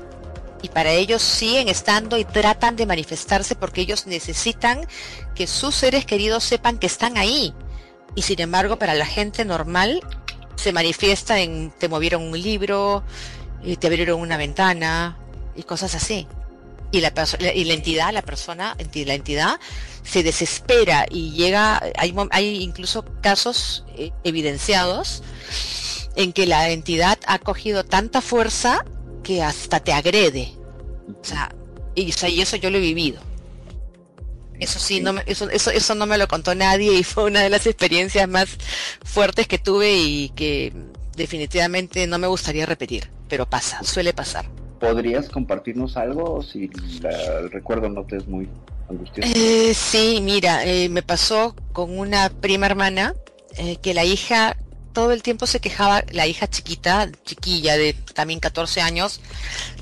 y 0.63 0.69
para 0.69 0.91
ellos 0.91 1.23
siguen 1.23 1.69
estando 1.69 2.19
y 2.19 2.25
tratan 2.25 2.75
de 2.75 2.87
manifestarse 2.87 3.55
porque 3.55 3.83
ellos 3.83 4.07
necesitan 4.07 4.81
que 5.35 5.47
sus 5.47 5.75
seres 5.75 6.05
queridos 6.05 6.45
sepan 6.45 6.79
que 6.79 6.87
están 6.87 7.17
ahí. 7.17 7.55
Y 8.15 8.23
sin 8.23 8.41
embargo, 8.41 8.77
para 8.77 8.95
la 8.95 9.07
gente 9.07 9.45
normal 9.45 10.01
se 10.57 10.73
manifiesta 10.73 11.41
en 11.41 11.70
te 11.70 11.89
movieron 11.89 12.23
un 12.23 12.41
libro, 12.41 13.05
eh, 13.65 13.77
te 13.77 13.87
abrieron 13.87 14.20
una 14.20 14.37
ventana 14.37 15.19
y 15.55 15.62
cosas 15.62 15.95
así. 15.95 16.27
Y 16.93 17.01
la, 17.01 17.12
y 17.55 17.65
la 17.65 17.74
entidad, 17.74 18.12
la 18.12 18.23
persona, 18.23 18.77
la 18.95 19.15
entidad 19.15 19.59
se 20.05 20.23
desespera 20.23 21.07
y 21.11 21.33
llega, 21.33 21.83
hay, 21.97 22.15
hay 22.31 22.62
incluso 22.62 23.05
casos 23.20 23.85
eh, 23.97 24.12
evidenciados 24.23 25.23
en 26.15 26.33
que 26.33 26.47
la 26.47 26.70
entidad 26.70 27.19
ha 27.27 27.39
cogido 27.39 27.85
tanta 27.85 28.20
fuerza 28.20 28.85
que 29.23 29.43
hasta 29.43 29.81
te 29.81 29.93
agrede. 29.93 30.55
O 31.20 31.24
sea, 31.24 31.55
y, 31.95 32.11
eso 32.41 32.57
yo 32.57 32.70
lo 32.70 32.78
he 32.78 32.81
vivido. 32.81 33.20
Eso 34.61 34.78
sí, 34.78 35.01
no 35.01 35.15
eso, 35.27 35.49
eso, 35.51 35.70
eso 35.70 35.95
no 35.95 36.07
me 36.07 36.19
lo 36.19 36.28
contó 36.28 36.55
nadie 36.55 36.95
y 36.95 37.05
fue 37.05 37.24
una 37.24 37.41
de 37.41 37.51
las 37.51 37.66
experiencias 37.66 38.28
más 38.28 38.49
fuertes 39.05 39.47
que 39.47 39.59
tuve 39.59 39.95
y 39.95 40.31
que 40.31 40.73
definitivamente 41.16 42.07
no 42.07 42.19
me 42.19 42.27
gustaría 42.27 42.66
repetir, 42.66 43.11
pero 43.28 43.47
pasa, 43.47 43.83
suele 43.83 44.12
pasar. 44.12 44.47
¿Podrías 44.81 45.28
compartirnos 45.28 45.97
algo 45.97 46.43
si 46.43 46.70
el 47.03 47.51
recuerdo 47.51 47.89
no 47.89 48.05
te 48.05 48.19
es 48.19 48.27
muy 48.27 48.49
angustioso? 48.89 49.31
Eh, 49.35 49.73
sí, 49.74 50.20
mira, 50.23 50.65
eh, 50.65 50.89
me 50.89 51.03
pasó 51.03 51.55
con 51.73 51.99
una 51.99 52.28
prima 52.28 52.66
hermana 52.66 53.15
eh, 53.57 53.77
que 53.77 53.95
la 53.95 54.05
hija 54.05 54.57
todo 54.93 55.12
el 55.12 55.23
tiempo 55.23 55.47
se 55.47 55.61
quejaba, 55.61 56.05
la 56.11 56.27
hija 56.27 56.47
chiquita, 56.47 57.11
chiquilla 57.24 57.77
de 57.77 57.93
también 58.15 58.41
14 58.41 58.81
años, 58.81 59.20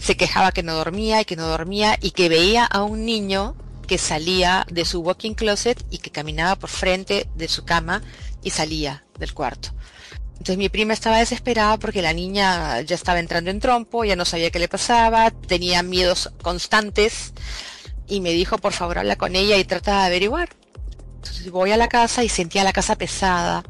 se 0.00 0.16
quejaba 0.16 0.50
que 0.50 0.64
no 0.64 0.74
dormía 0.74 1.20
y 1.20 1.24
que 1.24 1.36
no 1.36 1.46
dormía 1.46 1.96
y 2.00 2.10
que 2.10 2.28
veía 2.28 2.64
a 2.64 2.82
un 2.82 3.04
niño 3.04 3.54
que 3.86 3.98
salía 3.98 4.66
de 4.70 4.84
su 4.84 5.00
walking 5.00 5.34
closet 5.34 5.84
y 5.90 5.98
que 5.98 6.10
caminaba 6.10 6.56
por 6.56 6.70
frente 6.70 7.28
de 7.34 7.48
su 7.48 7.64
cama 7.64 8.02
y 8.42 8.50
salía 8.50 9.04
del 9.18 9.34
cuarto. 9.34 9.70
Entonces 10.32 10.56
mi 10.56 10.68
prima 10.68 10.92
estaba 10.92 11.18
desesperada 11.18 11.78
porque 11.78 12.02
la 12.02 12.12
niña 12.12 12.80
ya 12.82 12.94
estaba 12.94 13.20
entrando 13.20 13.50
en 13.50 13.60
trompo, 13.60 14.04
ya 14.04 14.16
no 14.16 14.24
sabía 14.24 14.50
qué 14.50 14.58
le 14.58 14.68
pasaba, 14.68 15.30
tenía 15.30 15.82
miedos 15.82 16.32
constantes 16.42 17.32
y 18.06 18.20
me 18.20 18.32
dijo 18.32 18.58
por 18.58 18.72
favor 18.72 18.98
habla 18.98 19.16
con 19.16 19.36
ella 19.36 19.56
y 19.56 19.64
trata 19.64 20.00
de 20.00 20.06
averiguar. 20.06 20.50
Entonces 21.16 21.50
voy 21.50 21.70
a 21.70 21.76
la 21.76 21.88
casa 21.88 22.24
y 22.24 22.28
sentía 22.28 22.64
la 22.64 22.72
casa 22.72 22.96
pesada, 22.96 23.64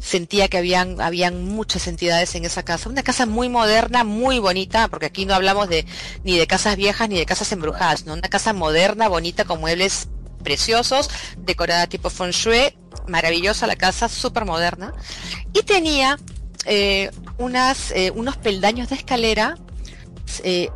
sentía 0.00 0.48
que 0.48 0.58
habían, 0.58 1.00
habían 1.00 1.44
muchas 1.44 1.86
entidades 1.86 2.34
en 2.34 2.44
esa 2.44 2.62
casa. 2.62 2.88
Una 2.88 3.02
casa 3.02 3.26
muy 3.26 3.48
moderna, 3.48 4.04
muy 4.04 4.38
bonita, 4.38 4.88
porque 4.88 5.06
aquí 5.06 5.26
no 5.26 5.34
hablamos 5.34 5.68
de 5.68 5.86
ni 6.24 6.38
de 6.38 6.46
casas 6.46 6.76
viejas 6.76 7.08
ni 7.08 7.18
de 7.18 7.26
casas 7.26 7.50
embrujadas, 7.52 8.06
¿no? 8.06 8.14
Una 8.14 8.28
casa 8.28 8.52
moderna, 8.52 9.08
bonita, 9.08 9.44
con 9.44 9.60
muebles 9.60 10.08
preciosos, 10.42 11.10
decorada 11.38 11.86
tipo 11.88 12.10
feng 12.10 12.30
shui, 12.30 12.74
maravillosa 13.06 13.66
la 13.66 13.76
casa, 13.76 14.08
súper 14.08 14.44
moderna. 14.44 14.94
Y 15.52 15.62
tenía 15.62 16.18
eh, 16.64 17.10
unas, 17.38 17.90
eh, 17.92 18.12
unos 18.14 18.36
peldaños 18.36 18.88
de 18.88 18.96
escalera, 18.96 19.56
eh, 20.44 20.70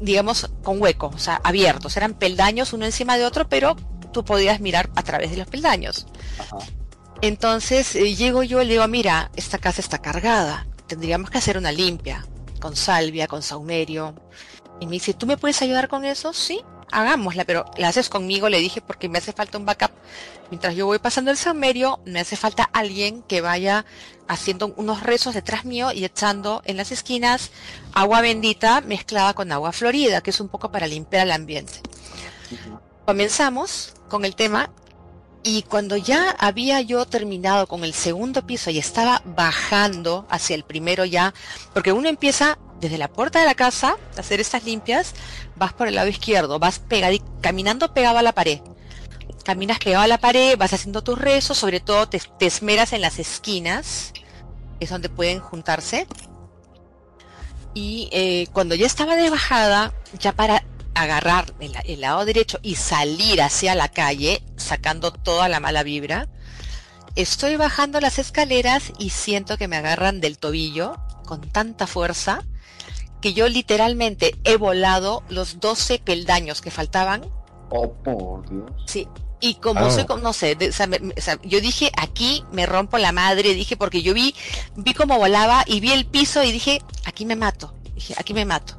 digamos, 0.00 0.50
con 0.62 0.80
hueco, 0.80 1.10
o 1.14 1.18
sea, 1.18 1.40
abiertos. 1.42 1.96
Eran 1.96 2.14
peldaños 2.14 2.72
uno 2.72 2.84
encima 2.84 3.16
de 3.16 3.24
otro, 3.24 3.48
pero 3.48 3.76
tú 4.12 4.24
podías 4.24 4.60
mirar 4.60 4.90
a 4.94 5.02
través 5.02 5.30
de 5.30 5.38
los 5.38 5.46
peldaños. 5.46 6.06
Entonces 7.22 7.94
llego 7.94 8.42
yo 8.42 8.60
y 8.62 8.66
le 8.66 8.72
digo, 8.74 8.88
mira, 8.88 9.30
esta 9.36 9.58
casa 9.58 9.80
está 9.80 9.98
cargada, 9.98 10.66
tendríamos 10.86 11.30
que 11.30 11.38
hacer 11.38 11.56
una 11.56 11.72
limpia, 11.72 12.26
con 12.60 12.76
salvia, 12.76 13.26
con 13.26 13.42
saumerio. 13.42 14.14
Y 14.80 14.86
me 14.86 14.92
dice, 14.92 15.14
¿tú 15.14 15.26
me 15.26 15.38
puedes 15.38 15.62
ayudar 15.62 15.88
con 15.88 16.04
eso? 16.04 16.32
Sí, 16.32 16.60
hagámosla, 16.92 17.44
pero 17.44 17.64
la 17.78 17.88
haces 17.88 18.08
conmigo, 18.08 18.48
le 18.48 18.58
dije, 18.58 18.80
porque 18.80 19.08
me 19.08 19.18
hace 19.18 19.32
falta 19.32 19.58
un 19.58 19.64
backup. 19.64 19.90
Mientras 20.50 20.74
yo 20.74 20.86
voy 20.86 20.98
pasando 20.98 21.30
el 21.30 21.36
saumerio, 21.36 22.00
me 22.04 22.20
hace 22.20 22.36
falta 22.36 22.64
alguien 22.72 23.22
que 23.22 23.40
vaya 23.40 23.86
haciendo 24.28 24.74
unos 24.76 25.02
rezos 25.02 25.34
detrás 25.34 25.64
mío 25.64 25.92
y 25.92 26.04
echando 26.04 26.62
en 26.64 26.76
las 26.76 26.92
esquinas 26.92 27.50
agua 27.92 28.20
bendita 28.20 28.80
mezclada 28.82 29.34
con 29.34 29.50
agua 29.52 29.72
florida, 29.72 30.20
que 30.20 30.30
es 30.30 30.40
un 30.40 30.48
poco 30.48 30.70
para 30.70 30.86
limpiar 30.86 31.26
el 31.26 31.32
ambiente. 31.32 31.80
Comenzamos 33.06 33.94
con 34.08 34.24
el 34.24 34.36
tema 34.36 34.70
y 35.42 35.62
cuando 35.62 35.96
ya 35.96 36.30
había 36.30 36.80
yo 36.80 37.06
terminado 37.06 37.66
con 37.66 37.84
el 37.84 37.94
segundo 37.94 38.46
piso 38.46 38.70
y 38.70 38.78
estaba 38.78 39.22
bajando 39.24 40.26
hacia 40.28 40.56
el 40.56 40.64
primero 40.64 41.04
ya, 41.04 41.34
porque 41.72 41.92
uno 41.92 42.08
empieza 42.08 42.58
desde 42.80 42.98
la 42.98 43.08
puerta 43.08 43.40
de 43.40 43.46
la 43.46 43.54
casa 43.54 43.96
a 44.16 44.20
hacer 44.20 44.40
estas 44.40 44.64
limpias, 44.64 45.14
vas 45.56 45.72
por 45.72 45.88
el 45.88 45.94
lado 45.94 46.08
izquierdo, 46.08 46.58
vas 46.58 46.78
pegado, 46.78 47.16
caminando 47.40 47.94
pegado 47.94 48.18
a 48.18 48.22
la 48.22 48.32
pared. 48.32 48.60
Caminas 49.44 49.78
pegado 49.78 50.02
a 50.02 50.08
la 50.08 50.18
pared, 50.18 50.58
vas 50.58 50.72
haciendo 50.72 51.02
tus 51.02 51.18
rezos, 51.18 51.56
sobre 51.56 51.78
todo 51.78 52.08
te, 52.08 52.20
esmeras 52.40 52.92
en 52.92 53.00
las 53.00 53.20
esquinas, 53.20 54.12
es 54.80 54.90
donde 54.90 55.08
pueden 55.08 55.38
juntarse. 55.38 56.06
Y 57.72 58.08
eh, 58.10 58.48
cuando 58.52 58.74
ya 58.74 58.86
estaba 58.86 59.14
de 59.14 59.30
bajada, 59.30 59.92
ya 60.18 60.32
para 60.32 60.64
agarrar 60.96 61.54
el, 61.60 62.00
lado 62.00 62.24
derecho 62.24 62.58
y 62.62 62.76
salir 62.76 63.42
hacia 63.42 63.74
la 63.74 63.88
calle, 63.88 64.42
sacando 64.56 65.12
toda 65.12 65.48
la 65.48 65.60
mala 65.60 65.82
vibra, 65.82 66.28
estoy 67.14 67.56
bajando 67.56 68.00
las 68.00 68.18
escaleras 68.18 68.92
y 68.98 69.10
siento 69.10 69.58
que 69.58 69.68
me 69.68 69.76
agarran 69.76 70.20
del 70.20 70.38
tobillo 70.38 70.96
con 71.26 71.42
tanta 71.42 71.86
fuerza 71.86 72.44
que 73.20 73.34
yo 73.34 73.48
literalmente 73.48 74.36
he 74.44 74.56
volado 74.56 75.22
los 75.28 75.60
12 75.60 75.98
peldaños 75.98 76.60
que 76.60 76.70
faltaban. 76.70 77.30
Oh, 77.70 77.92
por 77.92 78.48
Dios. 78.48 78.70
Sí. 78.86 79.06
Y 79.40 79.56
como 79.56 79.80
ah. 79.80 79.90
soy, 79.90 80.06
no 80.22 80.32
sé, 80.32 80.56
yo 81.44 81.60
dije, 81.60 81.92
aquí 81.98 82.42
me 82.52 82.64
rompo 82.64 82.96
la 82.96 83.12
madre, 83.12 83.52
dije, 83.52 83.76
porque 83.76 84.00
yo 84.00 84.14
vi, 84.14 84.34
vi 84.76 84.94
cómo 84.94 85.18
volaba 85.18 85.62
y 85.66 85.80
vi 85.80 85.92
el 85.92 86.06
piso 86.06 86.42
y 86.42 86.52
dije, 86.52 86.80
aquí 87.04 87.26
me 87.26 87.36
mato, 87.36 87.74
dije, 87.94 88.14
aquí 88.16 88.32
me 88.32 88.46
mato. 88.46 88.78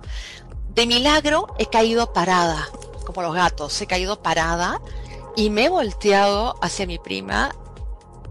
De 0.78 0.86
milagro 0.86 1.56
he 1.58 1.66
caído 1.66 2.14
parada, 2.14 2.70
como 3.04 3.24
los 3.24 3.34
gatos, 3.34 3.82
he 3.82 3.88
caído 3.88 4.22
parada 4.22 4.80
y 5.36 5.50
me 5.50 5.66
he 5.66 5.70
volteado 5.70 6.56
hacia 6.62 6.86
mi 6.86 7.00
prima 7.00 7.56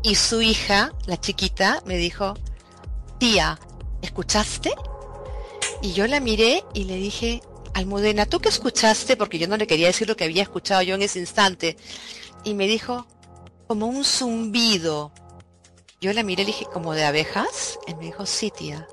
y 0.05 0.14
su 0.14 0.40
hija, 0.43 0.93
la 1.06 1.20
chiquita, 1.20 1.82
me 1.86 1.97
dijo, 1.97 2.35
tía, 3.18 3.59
¿escuchaste? 4.01 4.73
Y 5.82 5.93
yo 5.93 6.06
la 6.06 6.20
miré 6.20 6.62
y 6.73 6.85
le 6.85 6.94
dije, 6.94 7.43
Almudena, 7.74 8.27
¿tú 8.27 8.39
qué 8.39 8.51
escuchaste? 8.51 9.16
Porque 9.16 9.40
yo 9.40 9.48
no 9.48 9.56
le 9.56 9.66
quería 9.66 9.89
decir 9.89 10.06
lo 10.06 10.14
que 10.14 10.23
había 10.23 10.44
escuchado 10.44 10.82
yo 10.82 10.94
en 10.94 11.02
ese 11.02 11.18
instante. 11.18 11.77
Y 12.44 12.55
me 12.55 12.68
dijo, 12.68 13.09
como 13.66 13.86
un 13.86 14.05
zumbido. 14.05 15.10
Yo 16.01 16.12
la 16.12 16.23
miré 16.23 16.43
y 16.43 16.47
le 16.47 16.52
dije, 16.52 16.66
¿como 16.73 16.93
de 16.93 17.06
abejas? 17.06 17.77
Y 17.89 17.94
me 17.97 18.05
dijo, 18.05 18.24
sí, 18.24 18.52
tía. 18.56 18.86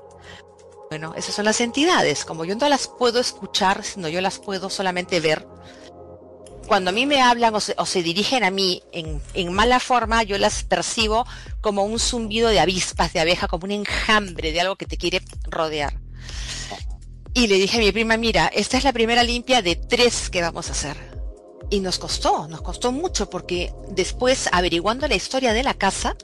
Bueno, 0.90 1.14
esas 1.16 1.34
son 1.34 1.44
las 1.44 1.60
entidades. 1.60 2.24
Como 2.24 2.44
yo 2.44 2.54
no 2.56 2.68
las 2.68 2.88
puedo 2.88 3.20
escuchar, 3.20 3.84
sino 3.84 4.08
yo 4.08 4.20
las 4.20 4.38
puedo 4.38 4.70
solamente 4.70 5.20
ver. 5.20 5.46
Cuando 6.66 6.90
a 6.90 6.92
mí 6.92 7.04
me 7.04 7.20
hablan 7.20 7.54
o 7.54 7.60
se, 7.60 8.02
dirigen 8.02 8.42
a 8.42 8.50
mí 8.50 8.82
en, 8.92 9.52
mala 9.52 9.80
forma, 9.80 10.22
yo 10.22 10.38
las 10.38 10.62
percibo 10.62 11.26
como 11.60 11.84
un 11.84 11.98
zumbido 11.98 12.48
de 12.48 12.60
avispas, 12.60 13.12
de 13.12 13.20
abeja, 13.20 13.48
como 13.48 13.64
un 13.64 13.72
enjambre 13.72 14.52
de 14.52 14.60
algo 14.60 14.76
que 14.76 14.86
te 14.86 14.96
quiere 14.96 15.20
rodear. 15.44 16.00
Y 17.34 17.48
le 17.48 17.56
dije 17.56 17.76
a 17.76 17.80
mi 17.80 17.92
prima, 17.92 18.16
mira, 18.16 18.46
esta 18.46 18.78
es 18.78 18.84
la 18.84 18.92
primera 18.92 19.24
limpia 19.24 19.60
de 19.60 19.76
tres 19.76 20.30
que 20.30 20.40
vamos 20.40 20.68
a 20.68 20.72
hacer. 20.72 20.96
Y 21.68 21.80
nos 21.80 21.98
costó, 21.98 22.46
nos 22.48 22.62
costó 22.62 22.92
mucho 22.92 23.28
porque 23.28 23.74
después, 23.90 24.48
averiguando 24.52 25.08
la 25.08 25.16
historia 25.16 25.52
de 25.52 25.64
la 25.64 25.74
casa, 25.74 26.16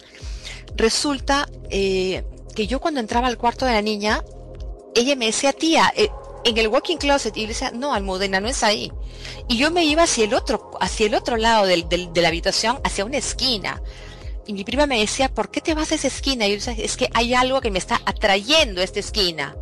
resulta 0.76 1.48
eh, 1.70 2.24
que 2.54 2.66
yo 2.66 2.80
cuando 2.80 3.00
entraba 3.00 3.26
al 3.26 3.36
cuarto 3.36 3.66
de 3.66 3.72
la 3.72 3.82
niña, 3.82 4.22
ella 4.94 5.16
me 5.16 5.26
decía, 5.26 5.52
tía, 5.52 5.92
eh, 5.96 6.08
en 6.44 6.56
el 6.58 6.68
walking 6.68 6.96
closet, 6.96 7.36
y 7.36 7.42
yo 7.42 7.48
decía, 7.48 7.70
no, 7.70 7.94
Almudena, 7.94 8.40
no 8.40 8.48
es 8.48 8.62
ahí. 8.62 8.92
Y 9.48 9.58
yo 9.58 9.70
me 9.70 9.84
iba 9.84 10.02
hacia 10.02 10.24
el 10.24 10.34
otro, 10.34 10.72
hacia 10.80 11.06
el 11.06 11.14
otro 11.14 11.36
lado 11.36 11.66
del, 11.66 11.88
de 11.88 12.22
la 12.22 12.28
habitación, 12.28 12.80
hacia 12.84 13.04
una 13.04 13.18
esquina. 13.18 13.82
Y 14.46 14.52
mi 14.52 14.64
prima 14.64 14.86
me 14.86 14.98
decía, 14.98 15.32
¿por 15.32 15.50
qué 15.50 15.60
te 15.60 15.74
vas 15.74 15.92
a 15.92 15.94
esa 15.94 16.08
esquina? 16.08 16.46
Y 16.46 16.50
yo 16.50 16.56
decía, 16.56 16.84
es 16.84 16.96
que 16.96 17.08
hay 17.12 17.34
algo 17.34 17.60
que 17.60 17.70
me 17.70 17.78
está 17.78 18.00
atrayendo 18.04 18.80
a 18.80 18.84
esta 18.84 19.00
esquina. 19.00 19.54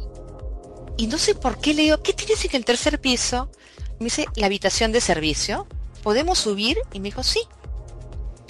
Y 0.97 1.09
no 1.09 1.19
sé 1.19 1.35
por 1.35 1.59
qué 1.59 1.75
le 1.75 1.83
digo, 1.83 2.03
¿qué 2.03 2.13
tienes 2.13 2.45
en 2.45 2.57
el 2.57 2.65
tercer 2.65 3.01
piso? 3.01 3.51
Me 3.99 4.05
dice, 4.07 4.27
la 4.35 4.47
habitación 4.47 4.93
de 4.93 5.01
servicio. 5.01 5.67
¿Podemos 6.03 6.39
subir? 6.39 6.79
Y 6.93 7.01
me 7.01 7.09
dijo, 7.09 7.23
sí. 7.23 7.41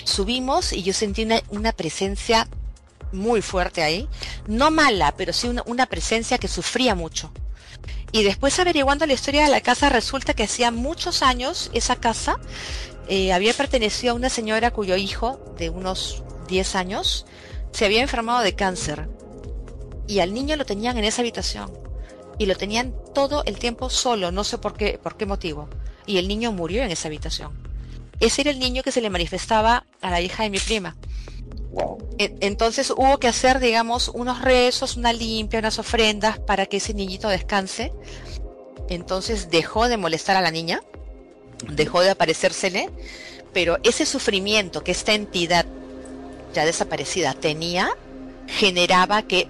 Subimos 0.05 0.73
y 0.73 0.83
yo 0.83 0.93
sentí 0.93 1.27
una 1.51 1.73
presencia 1.73 2.49
muy 3.13 3.43
fuerte 3.43 3.83
ahí, 3.83 4.09
no 4.47 4.71
mala, 4.71 5.15
pero 5.17 5.33
sí 5.33 5.49
una, 5.49 5.87
presencia 5.87 6.39
que 6.39 6.49
sufría 6.49 6.95
mucho. 6.95 7.33
Y 8.13 8.23
después 8.23 8.59
averiguando 8.59 9.07
la 9.07 9.13
historia 9.13 9.45
de 9.45 9.51
la 9.51 9.61
casa, 9.61 9.89
resulta 9.89 10.35
que 10.35 10.45
hacía 10.45 10.71
muchos 10.71 11.23
años 11.23 11.71
esa 11.75 11.97
casa 11.97 12.39
eh, 13.09 13.33
había 13.33 13.53
pertenecido 13.55 14.13
a 14.13 14.17
una 14.17 14.29
señora 14.29 14.71
cuyo 14.71 14.97
hijo, 14.97 15.55
de 15.59 15.71
unos 15.71 16.23
10 16.49 16.75
años, 16.75 17.27
se 17.73 17.85
había 17.85 18.03
enfermado 18.03 18.41
de 18.41 18.55
cáncer. 18.55 19.09
Y 20.07 20.21
al 20.21 20.33
niño 20.33 20.57
lo 20.57 20.65
tenían 20.65 20.97
en 20.97 21.05
esa 21.05 21.23
habitación. 21.23 21.71
Y 22.39 22.47
lo 22.47 22.57
tenían 22.57 22.95
todo 23.15 23.43
el 23.45 23.59
tiempo 23.59 23.91
solo, 23.91 24.31
no 24.31 24.45
sé 24.45 24.59
por 24.59 24.75
qué, 24.75 24.99
por 25.03 25.17
qué 25.17 25.27
motivo. 25.27 25.69
Y 26.07 26.19
el 26.19 26.29
niño 26.29 26.53
murió 26.53 26.83
en 26.83 26.91
esa 26.91 27.09
habitación. 27.09 27.53
Ese 28.21 28.41
era 28.41 28.51
el 28.51 28.59
niño 28.59 28.83
que 28.83 28.93
se 28.93 29.01
le 29.01 29.11
manifestaba 29.11 29.85
a 30.01 30.11
la 30.11 30.21
hija 30.21 30.43
de 30.43 30.51
mi 30.51 30.59
prima. 30.59 30.97
Entonces 32.19 32.91
hubo 32.91 33.19
que 33.19 33.29
hacer, 33.29 33.61
digamos, 33.61 34.09
unos 34.09 34.43
rezos, 34.43 34.97
una 34.97 35.13
limpia, 35.13 35.61
unas 35.61 35.79
ofrendas 35.79 36.39
para 36.39 36.67
que 36.67 36.79
ese 36.79 36.95
niñito 36.95 37.29
descanse. 37.29 37.93
Entonces 38.89 39.51
dejó 39.51 39.89
de 39.89 39.97
molestar 39.97 40.37
a 40.37 40.41
la 40.41 40.51
niña, 40.51 40.83
dejó 41.71 42.01
de 42.01 42.11
aparecérsele, 42.11 42.91
pero 43.53 43.79
ese 43.83 44.07
sufrimiento 44.07 44.83
que 44.83 44.93
esta 44.93 45.13
entidad 45.13 45.67
ya 46.55 46.65
desaparecida 46.65 47.35
tenía, 47.35 47.91
generaba 48.47 49.23
que 49.23 49.49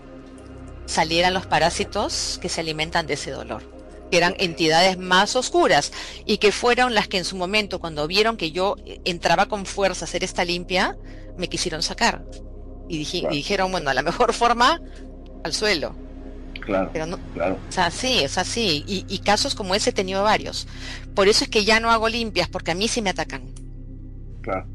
salieran 0.86 1.34
los 1.34 1.46
parásitos 1.46 2.38
que 2.42 2.48
se 2.48 2.60
alimentan 2.60 3.06
de 3.06 3.14
ese 3.14 3.30
dolor, 3.30 3.62
que 4.10 4.16
eran 4.16 4.34
entidades 4.38 4.98
más 4.98 5.36
oscuras 5.36 5.92
y 6.24 6.38
que 6.38 6.50
fueron 6.50 6.94
las 6.94 7.08
que 7.08 7.18
en 7.18 7.24
su 7.24 7.36
momento, 7.36 7.78
cuando 7.78 8.06
vieron 8.06 8.36
que 8.36 8.50
yo 8.50 8.76
entraba 9.04 9.46
con 9.46 9.66
fuerza 9.66 10.04
a 10.04 10.08
hacer 10.08 10.24
esta 10.24 10.44
limpia, 10.44 10.96
me 11.38 11.48
quisieron 11.48 11.82
sacar. 11.82 12.24
Y, 12.88 12.98
dijeron, 12.98 13.70
bueno, 13.70 13.90
a 13.90 13.94
la 13.94 14.02
mejor 14.02 14.32
forma, 14.32 14.80
al 15.44 15.52
suelo. 15.52 15.94
Claro, 16.60 16.90
Pero 16.92 17.06
no, 17.06 17.18
claro. 17.34 17.58
O 17.68 17.72
sea, 17.72 17.90
sí, 17.90 18.20
es 18.22 18.36
así. 18.38 18.84
Y, 18.86 19.18
casos 19.18 19.54
como 19.54 19.74
ese 19.74 19.90
he 19.90 19.92
tenido 19.92 20.22
varios. 20.22 20.66
Por 21.14 21.28
eso 21.28 21.44
es 21.44 21.50
que 21.50 21.64
ya 21.64 21.80
no 21.80 21.90
hago 21.90 22.08
limpias, 22.08 22.48
porque 22.48 22.72
a 22.72 22.74
mí 22.74 22.88
sí 22.88 23.02
me 23.02 23.10
atacan. 23.10 23.42
Claro. 24.42 24.66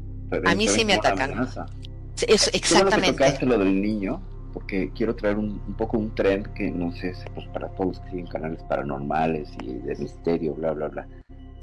a 0.44 0.54
mí 0.54 0.68
sí 0.68 0.84
me 0.84 0.94
atacan. 0.94 1.48
Eso, 2.26 2.50
exactamente. 2.52 3.36
Qué 3.38 3.46
lo 3.46 3.58
del 3.58 3.80
niño, 3.80 4.22
porque 4.52 4.90
quiero 4.94 5.14
traer 5.16 5.36
un, 5.36 5.58
poco 5.76 5.98
un 5.98 6.14
trend 6.14 6.52
que 6.54 6.70
no 6.70 6.92
sé, 6.92 7.12
pues 7.34 7.46
para 7.48 7.68
todos 7.70 7.98
que 8.00 8.10
siguen 8.10 8.26
canales 8.28 8.62
paranormales 8.68 9.48
y 9.60 9.74
de 9.74 9.96
misterio, 9.96 10.54
bla, 10.54 10.72
bla, 10.72 10.88
bla 10.88 11.08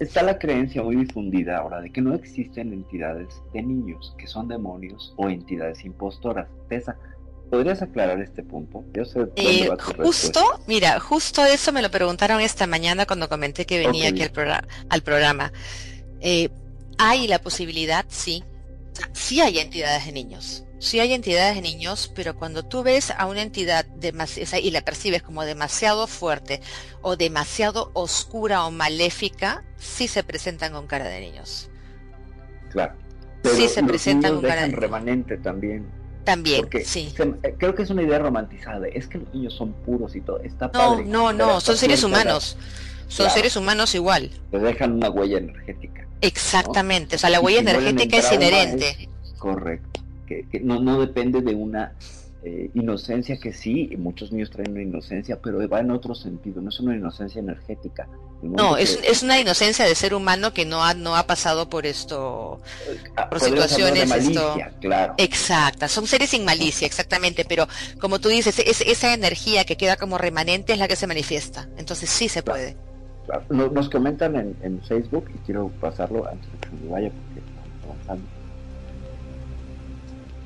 está 0.02 0.23
la 0.23 0.40
creencia 0.40 0.82
muy 0.82 0.95
difundida 0.95 1.57
ahora 1.57 1.80
de 1.80 1.91
que 1.91 2.02
no 2.02 2.15
existen 2.15 2.73
entidades 2.73 3.41
de 3.53 3.61
niños, 3.61 4.15
que 4.18 4.26
son 4.26 4.48
demonios 4.48 5.14
o 5.15 5.30
entidades 5.30 5.86
impostoras. 5.86 6.49
Tessa, 6.68 6.98
¿podrías 7.52 7.84
aclarar 7.84 8.19
este 8.19 8.41
punto? 8.41 8.84
Yo 8.94 9.06
sé 9.06 9.28
eh, 9.36 9.69
justo, 10.03 10.41
mira, 10.65 10.99
justo 10.99 11.45
eso 11.45 11.72
me 11.72 11.84
lo 11.84 11.91
preguntaron 11.91 12.41
esta 12.41 12.65
mañana 12.65 13.06
cuando 13.06 13.30
comenté 13.30 13.68
que 13.68 13.78
venía 13.78 14.10
aquí 14.10 14.23
al, 14.23 15.02
programa. 15.03 15.53
Eh, 16.19 16.49
hay 16.98 17.28
la 17.28 17.40
posibilidad, 17.40 18.03
sí, 18.07 18.44
sí 19.14 19.40
hay 19.40 19.60
entidades 19.60 20.07
de 20.07 20.11
niños 20.14 20.65
sí 20.82 20.99
hay 20.99 21.14
entidades 21.14 21.56
de 21.56 21.62
niños, 21.62 22.12
pero 22.14 22.36
cuando 22.36 22.64
tú 22.64 22.84
ves 22.84 23.12
a 23.12 23.28
una 23.28 23.44
entidad 23.44 23.86
y 24.62 24.72
la 24.72 24.82
percibes 24.82 25.22
como 25.22 25.45
demasiado 25.45 26.08
fuerte 26.08 26.60
o 27.02 27.16
demasiado 27.16 27.91
oscura 27.94 28.66
o 28.66 28.72
maléfica, 28.72 29.64
sí 29.78 30.08
se 30.08 30.24
presentan 30.24 30.74
con 30.74 30.88
cara 30.88 31.06
de 31.08 31.22
niños. 31.22 31.70
Claro. 32.72 32.95
sí 33.44 33.68
se 33.68 33.84
presentan 33.84 34.38
un 34.38 34.44
remanente 34.44 35.38
también. 35.38 35.86
También, 36.24 36.68
sí. 36.86 37.14
Eh, 37.18 37.56
creo 37.58 37.74
que 37.74 37.82
es 37.82 37.90
una 37.90 38.03
idea 38.03 38.20
romantizada. 38.20 38.88
Es 38.88 39.08
que 39.08 39.18
los 39.18 39.34
niños 39.34 39.53
son 39.53 39.74
puros 39.74 40.16
y 40.16 40.22
todo. 40.22 40.40
Está 40.41 40.68
no, 40.68 40.72
padre. 40.72 41.06
No, 41.06 41.34
no, 41.34 41.60
son 41.62 41.78
seres 41.78 42.03
humanos. 42.03 42.58
Son 43.08 43.30
seres 43.30 43.56
humanos 43.56 43.94
igual. 43.95 44.32
Te 44.52 44.60
dejan 44.60 44.94
una 44.94 45.10
huella 45.10 45.40
energética. 45.40 46.08
Exactamente. 46.22 47.16
O 47.16 47.20
sea, 47.20 47.30
la 47.30 47.40
huella 47.40 47.60
energética 47.60 48.18
es 48.18 48.32
inherente. 48.32 49.10
correcto. 49.38 50.02
Que, 50.32 50.48
que 50.49 50.60
no, 50.62 50.80
no 50.80 50.99
depende 50.99 51.41
de 51.41 51.53
una 51.53 51.94
eh, 52.44 52.72
inocencia 52.74 53.38
que 53.38 53.53
sí, 53.53 53.91
muchos 53.98 54.32
niños 54.32 54.49
traen 54.49 54.72
una 54.72 54.82
inocencia, 54.82 55.40
pero 55.40 55.68
va 55.70 55.80
en 55.80 55.91
otro 55.91 56.16
sentido, 56.16 56.60
no 56.62 56.70
es 56.70 56.80
una 56.80 56.95
inocencia 56.95 57.40
energética. 57.40 58.08
No, 58.41 58.78
es, 58.78 58.99
es, 59.03 59.22
una 59.22 59.40
inocencia 59.40 59.86
de 59.86 59.94
ser 59.94 60.16
humano 60.16 60.52
que 60.52 60.66
no 60.66 60.84
ha, 60.84 60.95
no 60.95 61.16
ha 61.16 61.28
pasado 61.28 61.70
por 61.70 61.86
esto, 61.86 62.60
ah, 63.16 63.30
por 63.30 63.41
situaciones 63.41 64.10
malicia, 64.10 64.74
claro. 64.82 65.14
Exacta, 65.18 65.88
son 65.88 66.08
seres 66.08 66.32
sin 66.32 66.44
malicia, 66.44 66.88
exactamente, 66.88 67.45
pero 67.45 67.68
como 67.99 68.20
tú 68.20 68.30
dices, 68.30 68.58
es, 68.58 68.82
esa 68.82 69.14
energía 69.14 69.64
que 69.64 69.78
queda 69.78 69.98
como 69.98 70.18
remanente 70.18 70.74
es 70.74 70.80
la 70.80 70.88
que 70.88 70.95
se 70.95 71.06
manifiesta, 71.06 71.70
entonces 71.78 72.10
sí 72.10 72.28
se 72.28 72.41
puede. 72.41 72.76
Nos 73.49 73.88
comentan 73.88 74.36
en, 74.36 74.56
en, 74.64 74.82
Facebook, 74.82 75.30
y 75.36 75.38
quiero 75.45 75.70
pasarlo 75.80 76.28
antes 76.28 76.52
de 76.52 76.58
que 76.58 76.84
me 76.84 76.90
vaya 76.90 77.12
porque 77.12 77.40
estamos 77.40 78.08
avanzando. 78.08 78.40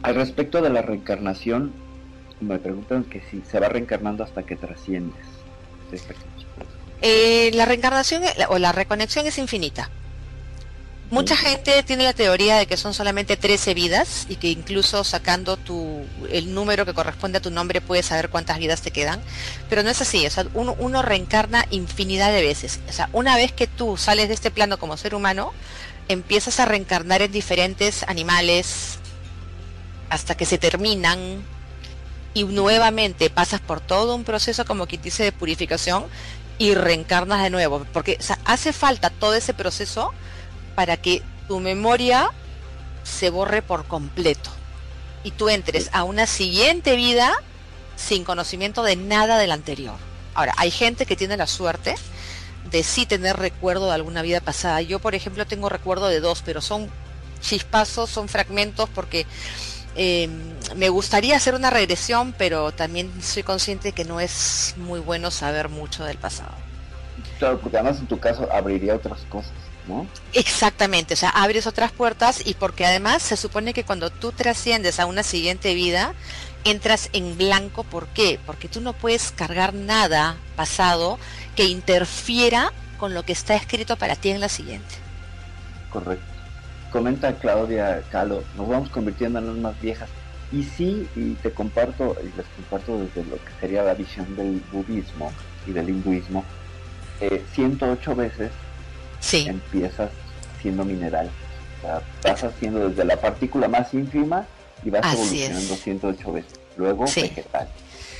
Al 0.06 0.14
respecto 0.14 0.61
de 0.61 0.69
la 0.69 0.84
reencarnación, 0.84 1.73
me 2.40 2.60
preguntan 2.60 3.06
que 3.06 3.23
si 3.32 3.41
se 3.41 3.60
va 3.60 3.69
reencarnando 3.69 4.23
hasta 4.23 4.44
que 4.44 4.56
trasciendes. 4.56 5.26
Eh, 7.02 7.49
la 7.56 7.65
reencarnación 7.65 8.22
o 8.49 8.60
la 8.60 8.72
reconexión 8.72 9.26
es 9.26 9.40
infinita. 9.40 9.90
Mucha 11.10 11.36
gente 11.36 11.82
tiene 11.82 12.03
la 12.03 12.14
teoría 12.14 12.57
de 12.57 12.68
que 12.68 12.77
son 12.77 12.94
solamente 12.94 13.36
13 13.36 13.73
vidas 13.73 14.27
y 14.30 14.36
que 14.36 14.49
incluso 14.49 15.03
sacando 15.03 15.57
tu, 15.57 16.03
el 16.32 16.53
número 16.53 16.86
que 16.86 16.94
corresponde 16.94 17.40
a 17.40 17.41
tu 17.41 17.49
nombre 17.49 17.82
puedes 17.82 18.06
saber 18.06 18.30
cuántas 18.30 18.60
vidas 18.60 18.84
te 18.84 18.91
quedan, 18.91 19.19
pero 19.69 19.82
no 19.82 19.90
es 19.90 20.02
así, 20.02 20.27
o 20.27 20.30
sea, 20.30 20.45
uno, 20.53 20.76
uno 20.77 21.02
reencarna 21.02 21.65
infinidad 21.72 22.32
de 22.32 22.44
veces. 22.44 22.80
O 22.88 22.91
sea, 22.91 23.10
una 23.11 23.38
vez 23.38 23.52
que 23.52 23.65
tú 23.65 23.98
sales 23.98 24.27
de 24.27 24.36
este 24.36 24.52
plano 24.52 24.77
como 24.77 24.98
ser 24.98 25.15
humano, 25.15 25.52
empiezas 26.10 26.60
a 26.60 26.65
reencarnar 26.65 27.23
en 27.23 27.32
diferentes 27.32 28.03
animales 28.03 28.99
hasta 30.10 30.36
que 30.36 30.45
se 30.45 30.57
terminan 30.57 31.44
y 32.34 32.44
nuevamente 32.44 33.30
pasas 33.30 33.61
por 33.61 33.80
todo 33.80 34.15
un 34.15 34.23
proceso 34.23 34.65
como 34.65 34.88
que 34.88 34.98
dice 34.98 35.23
de 35.23 35.32
purificación 35.32 36.06
y 36.57 36.73
reencarnas 36.73 37.44
de 37.44 37.49
nuevo, 37.49 37.86
porque 37.91 38.19
hace 38.45 38.73
falta 38.73 39.10
todo 39.10 39.34
ese 39.34 39.53
proceso 39.53 40.14
para 40.76 40.98
que 40.98 41.22
tu 41.48 41.60
memoria 41.60 42.30
se 43.03 43.30
borre 43.30 43.61
por 43.61 43.86
completo 43.86 44.49
y 45.23 45.32
tú 45.32 45.49
entres 45.49 45.90
a 45.91 46.03
una 46.03 46.27
siguiente 46.27 46.95
vida 46.95 47.34
sin 47.95 48.23
conocimiento 48.23 48.84
de 48.84 48.95
nada 48.95 49.38
del 49.38 49.52
anterior. 49.52 49.95
Ahora, 50.34 50.53
hay 50.57 50.72
gente 50.72 51.06
que 51.06 51.15
tiene 51.15 51.38
la 51.38 51.48
suerte 51.48 51.95
de 52.69 52.84
sí 52.84 53.06
tener 53.06 53.38
recuerdo 53.38 53.88
de 53.88 53.94
alguna 53.94 54.22
vida 54.22 54.41
pasada. 54.41 54.82
Yo, 54.82 54.99
por 54.99 55.15
ejemplo, 55.15 55.45
tengo 55.45 55.69
recuerdo 55.69 56.07
de 56.07 56.19
dos, 56.19 56.41
pero 56.45 56.61
son 56.61 56.90
chispazos, 57.41 58.10
son 58.10 58.27
fragmentos 58.27 58.90
porque 58.94 59.26
Em, 59.95 60.30
me 60.76 60.89
gustaría 60.89 61.38
hacer 61.38 61.55
una 61.55 61.69
regresión, 61.69 62.34
pero 62.38 62.73
también 62.73 63.11
soy 63.22 63.43
consciente 63.43 63.93
que 63.93 64.03
no 64.03 64.19
es 64.19 64.73
muy 64.77 64.99
bueno 64.99 65.31
saber 65.31 65.69
mucho 65.69 66.03
del 66.03 66.17
pasado. 66.17 66.51
Claro, 67.39 67.59
porque 67.59 67.77
además 67.77 67.99
en 67.99 68.07
tu 68.07 68.19
caso 68.19 68.47
abriría 68.51 68.95
otras 68.95 69.22
cosas, 69.30 69.53
¿no? 69.88 70.05
Exactamente, 70.34 71.13
o 71.13 71.17
sea, 71.17 71.30
abres 71.30 71.65
otras 71.65 71.91
puertas 71.91 72.45
y 72.45 72.55
porque 72.55 72.85
además 72.85 73.22
se 73.22 73.38
supone 73.38 73.73
que 73.73 73.85
cuando 73.85 74.09
tú 74.09 74.34
trasciendes 74.34 74.99
a 74.99 75.05
una 75.05 75.23
siguiente 75.23 75.73
vida, 75.73 76.13
entras 76.65 77.09
en 77.13 77.38
blanco, 77.38 77.84
¿por 77.84 78.07
qué? 78.07 78.39
Porque 78.45 78.67
tú 78.67 78.81
no 78.81 78.93
puedes 78.93 79.31
cargar 79.31 79.73
nada 79.73 80.35
pasado 80.57 81.19
que 81.55 81.65
interfiera 81.65 82.73
con 82.97 83.13
lo 83.13 83.23
que 83.23 83.34
está 83.34 83.55
escrito 83.55 83.95
para 83.95 84.15
ti 84.15 84.30
en 84.30 84.41
la 84.41 84.49
siguiente. 84.49 84.95
Correcto 85.89 86.35
comenta 86.95 87.34
Claudia 87.35 88.01
Calo, 88.09 88.41
nos 88.55 88.69
vamos 88.69 88.89
convirtiendo 88.89 89.39
en 89.39 89.61
más 89.61 89.80
viejas. 89.81 90.07
Y 90.53 90.63
sí, 90.63 91.05
y 91.17 91.34
te 91.34 91.51
comparto, 91.51 92.15
y 92.22 92.38
les 92.38 92.45
comparto 92.55 92.99
desde 92.99 93.30
lo 93.30 93.35
que 93.35 93.51
sería 93.59 93.84
la 93.84 93.95
visión 93.95 94.34
del 94.38 94.61
budismo 94.72 95.30
y 95.67 95.73
del 95.73 95.89
hinduismo, 95.89 96.45
108 97.53 98.11
eh, 98.11 98.15
veces 98.15 98.51
sí. 99.19 99.45
empiezas 99.45 100.09
siendo 100.61 100.85
mineral. 100.85 101.30
O 101.80 101.81
sea, 101.81 102.01
vas 102.23 102.43
haciendo 102.45 102.88
desde 102.88 103.03
la 103.03 103.17
partícula 103.17 103.67
más 103.67 103.93
ínfima 103.93 104.45
y 104.81 104.89
vas 104.89 105.13
evolucionando 105.13 105.76
108 105.76 106.31
veces. 106.31 106.59
Luego 106.77 107.03
vegetal. 107.13 107.67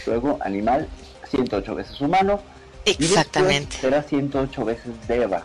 Luego 0.06 0.38
animal, 0.42 0.90
108 1.30 1.76
veces 1.76 2.02
humano. 2.02 2.42
Exactamente. 2.84 3.78
Y 3.78 3.80
será 3.80 4.04
108 4.04 4.66
veces 4.66 4.92
deva, 5.08 5.44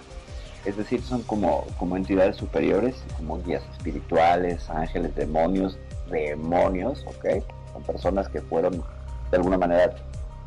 es 0.65 0.77
decir, 0.77 1.03
son 1.03 1.23
como, 1.23 1.65
como 1.79 1.97
entidades 1.97 2.37
superiores, 2.37 2.97
como 3.17 3.43
guías 3.43 3.63
espirituales, 3.73 4.69
ángeles, 4.69 5.15
demonios, 5.15 5.79
demonios, 6.11 7.05
¿ok? 7.07 7.43
Son 7.73 7.83
personas 7.83 8.29
que 8.29 8.41
fueron, 8.43 8.83
de 9.31 9.37
alguna 9.37 9.57
manera, 9.57 9.95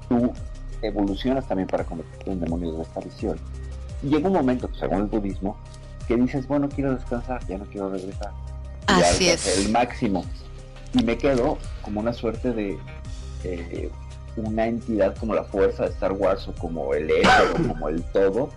tú 0.08 0.32
evolucionas 0.82 1.48
también 1.48 1.68
para 1.68 1.84
convertirte 1.84 2.32
en 2.32 2.40
demonios 2.40 2.78
de 2.78 2.84
esta 2.84 3.00
visión. 3.00 3.40
Y 4.04 4.10
llega 4.10 4.28
un 4.28 4.36
momento, 4.36 4.70
según 4.80 5.00
el 5.00 5.06
budismo, 5.06 5.58
que 6.08 6.16
dices, 6.16 6.48
bueno, 6.48 6.70
quiero 6.70 6.94
descansar, 6.94 7.46
ya 7.48 7.58
no 7.58 7.66
quiero 7.66 7.90
regresar. 7.90 8.32
Así 8.88 9.30
es. 9.30 9.66
El 9.66 9.72
máximo. 9.72 10.26
Y 10.94 11.04
me 11.04 11.18
quedo 11.18 11.58
como 11.82 12.02
una 12.02 12.14
suerte 12.14 12.52
de 12.52 12.78
eh, 13.44 13.90
una 14.36 14.68
entidad 14.68 15.16
como 15.18 15.34
la 15.34 15.44
fuerza 15.44 15.84
de 15.84 15.90
Star 15.90 16.12
Wars 16.12 16.48
o 16.48 16.54
como 16.54 16.94
el 16.94 17.10
o 17.12 17.68
como 17.68 17.90
el 17.90 18.04
todo, 18.12 18.50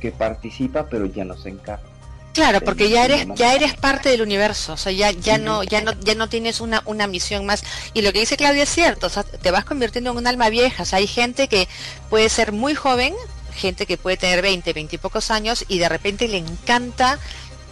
que 0.00 0.10
participa 0.10 0.88
pero 0.88 1.06
ya 1.06 1.24
no 1.24 1.36
se 1.36 1.50
encarga. 1.50 1.90
Claro, 2.32 2.60
porque 2.60 2.88
ya 2.88 3.04
eres 3.04 3.26
ya 3.34 3.54
eres 3.54 3.74
parte 3.74 4.08
del 4.08 4.22
universo, 4.22 4.74
o 4.74 4.76
sea, 4.76 4.92
ya 4.92 5.10
ya 5.10 5.36
no 5.36 5.64
ya 5.64 5.80
no 5.80 5.92
ya 6.00 6.14
no 6.14 6.28
tienes 6.28 6.60
una 6.60 6.82
una 6.84 7.06
misión 7.08 7.44
más. 7.44 7.64
Y 7.92 8.02
lo 8.02 8.12
que 8.12 8.20
dice 8.20 8.36
Claudia 8.36 8.62
es 8.62 8.68
cierto, 8.68 9.08
o 9.08 9.10
sea, 9.10 9.24
te 9.24 9.50
vas 9.50 9.64
convirtiendo 9.64 10.12
en 10.12 10.16
un 10.16 10.26
alma 10.26 10.48
vieja, 10.48 10.84
o 10.84 10.86
sea, 10.86 10.98
hay 10.98 11.08
gente 11.08 11.48
que 11.48 11.66
puede 12.08 12.28
ser 12.28 12.52
muy 12.52 12.74
joven, 12.74 13.14
gente 13.52 13.84
que 13.84 13.96
puede 13.96 14.16
tener 14.16 14.42
20, 14.42 14.72
20 14.72 14.94
y 14.94 14.98
pocos 14.98 15.30
años 15.32 15.64
y 15.66 15.78
de 15.78 15.88
repente 15.88 16.28
le 16.28 16.38
encanta 16.38 17.18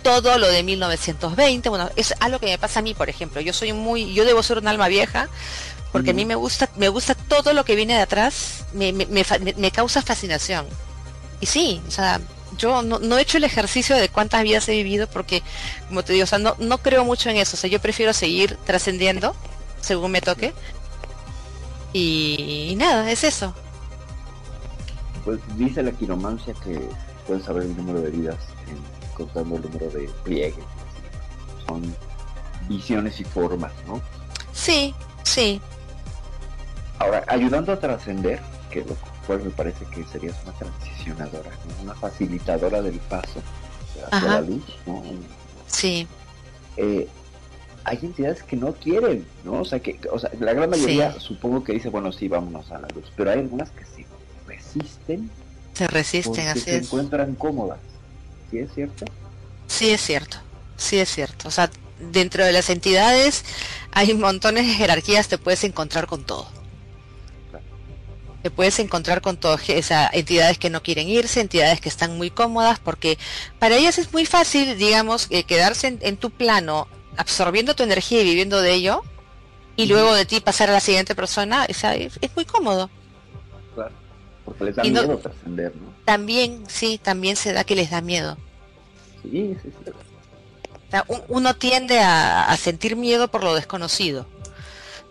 todo 0.03 0.39
lo 0.39 0.49
de 0.49 0.63
1920, 0.65 1.69
bueno, 1.69 1.91
es 1.95 2.15
algo 2.19 2.41
que 2.41 2.47
me 2.47 2.59
pasa 2.59 2.81
a 2.81 2.83
mí, 2.83 2.95
por 2.95 3.09
ejemplo, 3.09 3.41
yo 3.41 3.53
soy 3.53 3.73
muy 3.73 4.13
yo 4.13 4.25
debo 4.25 4.43
ser 4.43 4.59
un 4.59 4.67
alma 4.67 4.89
vieja 4.89 5.29
porque 5.93 6.11
a 6.11 6.15
mí 6.15 6.25
me 6.25 6.35
gusta 6.35 6.69
me 6.77 6.89
gusta 6.89 7.15
todo 7.15 7.53
lo 7.53 7.65
que 7.65 7.77
viene 7.77 7.95
de 7.95 8.03
atrás, 8.03 8.65
me, 8.73 8.93
me, 8.93 9.07
me, 9.07 9.25
me 9.57 9.71
causa 9.71 10.03
fascinación. 10.03 10.67
Y 11.41 11.47
sí, 11.47 11.81
o 11.87 11.91
sea, 11.91 12.21
yo 12.57 12.83
no, 12.83 13.19
he 13.19 13.23
hecho 13.23 13.39
el 13.39 13.45
ejercicio 13.45 13.97
de 13.97 14.09
cuántas 14.09 14.43
vidas 14.43 14.69
he 14.69 14.73
vivido 14.73 15.07
porque, 15.07 15.43
como 15.89 16.03
te 16.03 16.13
digo, 16.13 16.25
o 16.25 16.27
sea, 16.27 16.39
no, 16.39 16.57
no 16.59 16.79
creo 16.79 17.05
mucho 17.05 17.31
en 17.31 17.37
eso. 17.37 17.57
O 17.57 17.61
sea, 17.61 17.71
yo 17.71 17.81
prefiero 17.81 18.13
seguir 18.13 18.57
trascendiendo 18.65 19.35
según 19.81 20.11
me 20.13 20.21
toque. 20.21 20.53
Y, 21.93 22.75
nada, 22.77 23.11
es 23.11 23.25
eso. 23.25 23.55
Pues 25.25 25.41
dice 25.57 25.83
la 25.83 25.93
quiromancia 25.93 26.55
que 26.65 26.89
puedes 27.27 27.45
saber 27.45 27.65
el 27.65 27.77
número 27.77 28.01
de 28.01 28.11
vidas 28.11 28.37
contando 29.15 29.57
el 29.57 29.63
número 29.63 29.91
de 29.91 30.09
pliegues. 30.25 30.65
Son 31.67 31.95
visiones 32.69 33.21
y 33.21 33.25
formas, 33.25 33.73
¿no? 33.87 34.01
Sí, 34.53 34.95
sí. 35.23 35.61
Ahora, 36.99 37.25
ayudando 37.29 37.73
a 37.73 37.79
trascender, 37.79 38.41
que 38.71 38.85
lo 38.85 38.97
me 39.37 39.51
parece 39.51 39.85
que 39.87 40.05
serías 40.05 40.37
una 40.45 40.53
transicionadora, 40.55 41.51
una 41.83 41.95
facilitadora 41.95 42.81
del 42.83 42.99
paso 43.01 43.43
hacia 44.11 44.29
la 44.29 44.41
luz. 44.41 44.65
¿no? 44.87 45.03
Sí. 45.67 46.07
Eh, 46.77 47.07
hay 47.85 47.99
entidades 48.03 48.43
que 48.43 48.57
no 48.57 48.73
quieren, 48.75 49.27
¿no? 49.45 49.61
O 49.61 49.65
sea, 49.65 49.81
que, 49.81 49.99
o 50.11 50.19
sea, 50.19 50.31
la 50.41 50.53
gran 50.53 50.71
mayoría 50.71 51.19
supongo 51.21 51.65
que 51.65 51.73
dice, 51.73 51.89
bueno, 51.89 52.13
sí, 52.13 52.29
vámonos 52.29 52.71
a 52.71 52.79
la 52.79 52.89
luz, 52.89 53.11
pero 53.17 53.31
hay 53.31 53.39
algunas 53.41 53.71
que 53.71 53.85
sí 53.85 54.05
resisten. 54.47 55.31
Se 55.75 55.87
resisten, 55.89 56.49
así 56.49 56.61
se 56.61 56.77
encuentran 56.79 57.35
cómodas. 57.35 57.79
¿Sí 58.51 58.59
es 58.59 58.73
cierto? 58.75 59.05
Sí 59.67 59.91
es 59.91 60.01
cierto, 60.01 60.39
sí 60.77 60.99
es 60.99 61.09
cierto. 61.09 61.49
O 61.49 61.51
sea, 61.51 61.71
dentro 62.13 62.45
de 62.45 62.53
las 62.53 62.71
entidades 62.71 63.45
hay 63.93 64.13
montones 64.15 64.67
de 64.67 64.73
jerarquías, 64.75 65.29
te 65.29 65.39
puedes 65.39 65.65
encontrar 65.65 66.07
con 66.07 66.25
todo 66.25 66.58
te 68.43 68.51
puedes 68.51 68.79
encontrar 68.79 69.21
con 69.21 69.37
todas 69.37 69.69
esas 69.69 70.13
entidades 70.13 70.59
que 70.59 70.71
no 70.71 70.83
quieren 70.83 71.09
irse, 71.09 71.41
entidades 71.41 71.81
que 71.81 71.89
están 71.89 72.17
muy 72.17 72.31
cómodas, 72.31 72.79
porque 72.79 73.19
para 73.59 73.77
ellas 73.77 73.99
es 73.99 74.13
muy 74.13 74.27
fácil, 74.27 74.79
digamos, 74.79 75.27
eh, 75.31 75.45
quedarse 75.45 75.99
en, 76.01 76.17
tu 76.17 76.31
plano, 76.31 76.87
absorbiendo 77.17 77.75
tu 77.75 77.83
energía 77.83 78.23
y 78.23 78.25
viviendo 78.25 78.61
de 78.61 78.75
ello, 78.75 79.03
y 79.77 79.87
luego 79.87 80.15
de 80.15 80.25
ti 80.25 80.41
pasar 80.41 80.71
a 80.71 80.73
la 80.73 80.81
siguiente 80.81 81.15
persona, 81.15 81.65
es, 81.65 81.83
muy 82.35 82.45
cómodo. 82.45 82.91
Claro, 83.75 83.93
porque 84.45 84.65
les 84.65 84.77
da 84.77 84.83
miedo 84.83 85.19
trascender, 85.19 85.75
¿no? 85.77 85.95
También, 86.05 86.65
sí, 86.69 86.99
también 87.03 87.37
se 87.37 87.53
da 87.53 87.65
que 87.65 87.77
les 87.77 87.91
da 87.91 88.01
miedo. 88.01 88.37
Sí, 89.23 89.57
sí, 89.63 89.71
sí. 89.85 90.97
uno 91.29 91.55
tiende 91.55 91.99
a, 92.01 92.57
sentir 92.57 92.97
miedo 92.97 93.29
por 93.29 93.43
lo 93.45 93.55
desconocido. 93.55 94.27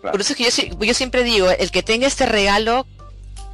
Por 0.00 0.20
eso 0.20 0.32
es 0.32 0.36
que 0.36 0.68
yo, 0.70 0.84
yo 0.84 0.94
siempre 0.94 1.24
digo, 1.24 1.50
el 1.50 1.70
que 1.70 1.82
tenga 1.82 2.06
este 2.06 2.24
regalo, 2.24 2.86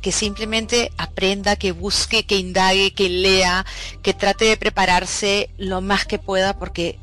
que 0.04 0.12
simplemente 0.12 0.92
aprenda, 0.98 1.56
que 1.56 1.72
busque, 1.72 2.26
que 2.26 2.36
indague, 2.36 2.92
que 2.92 3.08
lea, 3.08 3.64
que 4.02 4.12
trate 4.12 4.44
de 4.44 4.58
prepararse 4.58 5.48
lo 5.56 5.80
más 5.80 6.04
que 6.04 6.18
pueda, 6.18 6.58
porque 6.58 6.98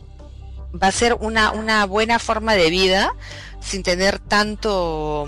va 0.71 0.85
a 0.85 0.91
ser 0.91 1.15
una, 1.15 1.49
una 1.49 1.87
buena 1.87 2.19
forma 2.19 2.53
de 2.53 2.69
vida 2.69 3.15
sin 3.59 3.81
tener 3.81 4.19
tanto 4.19 5.27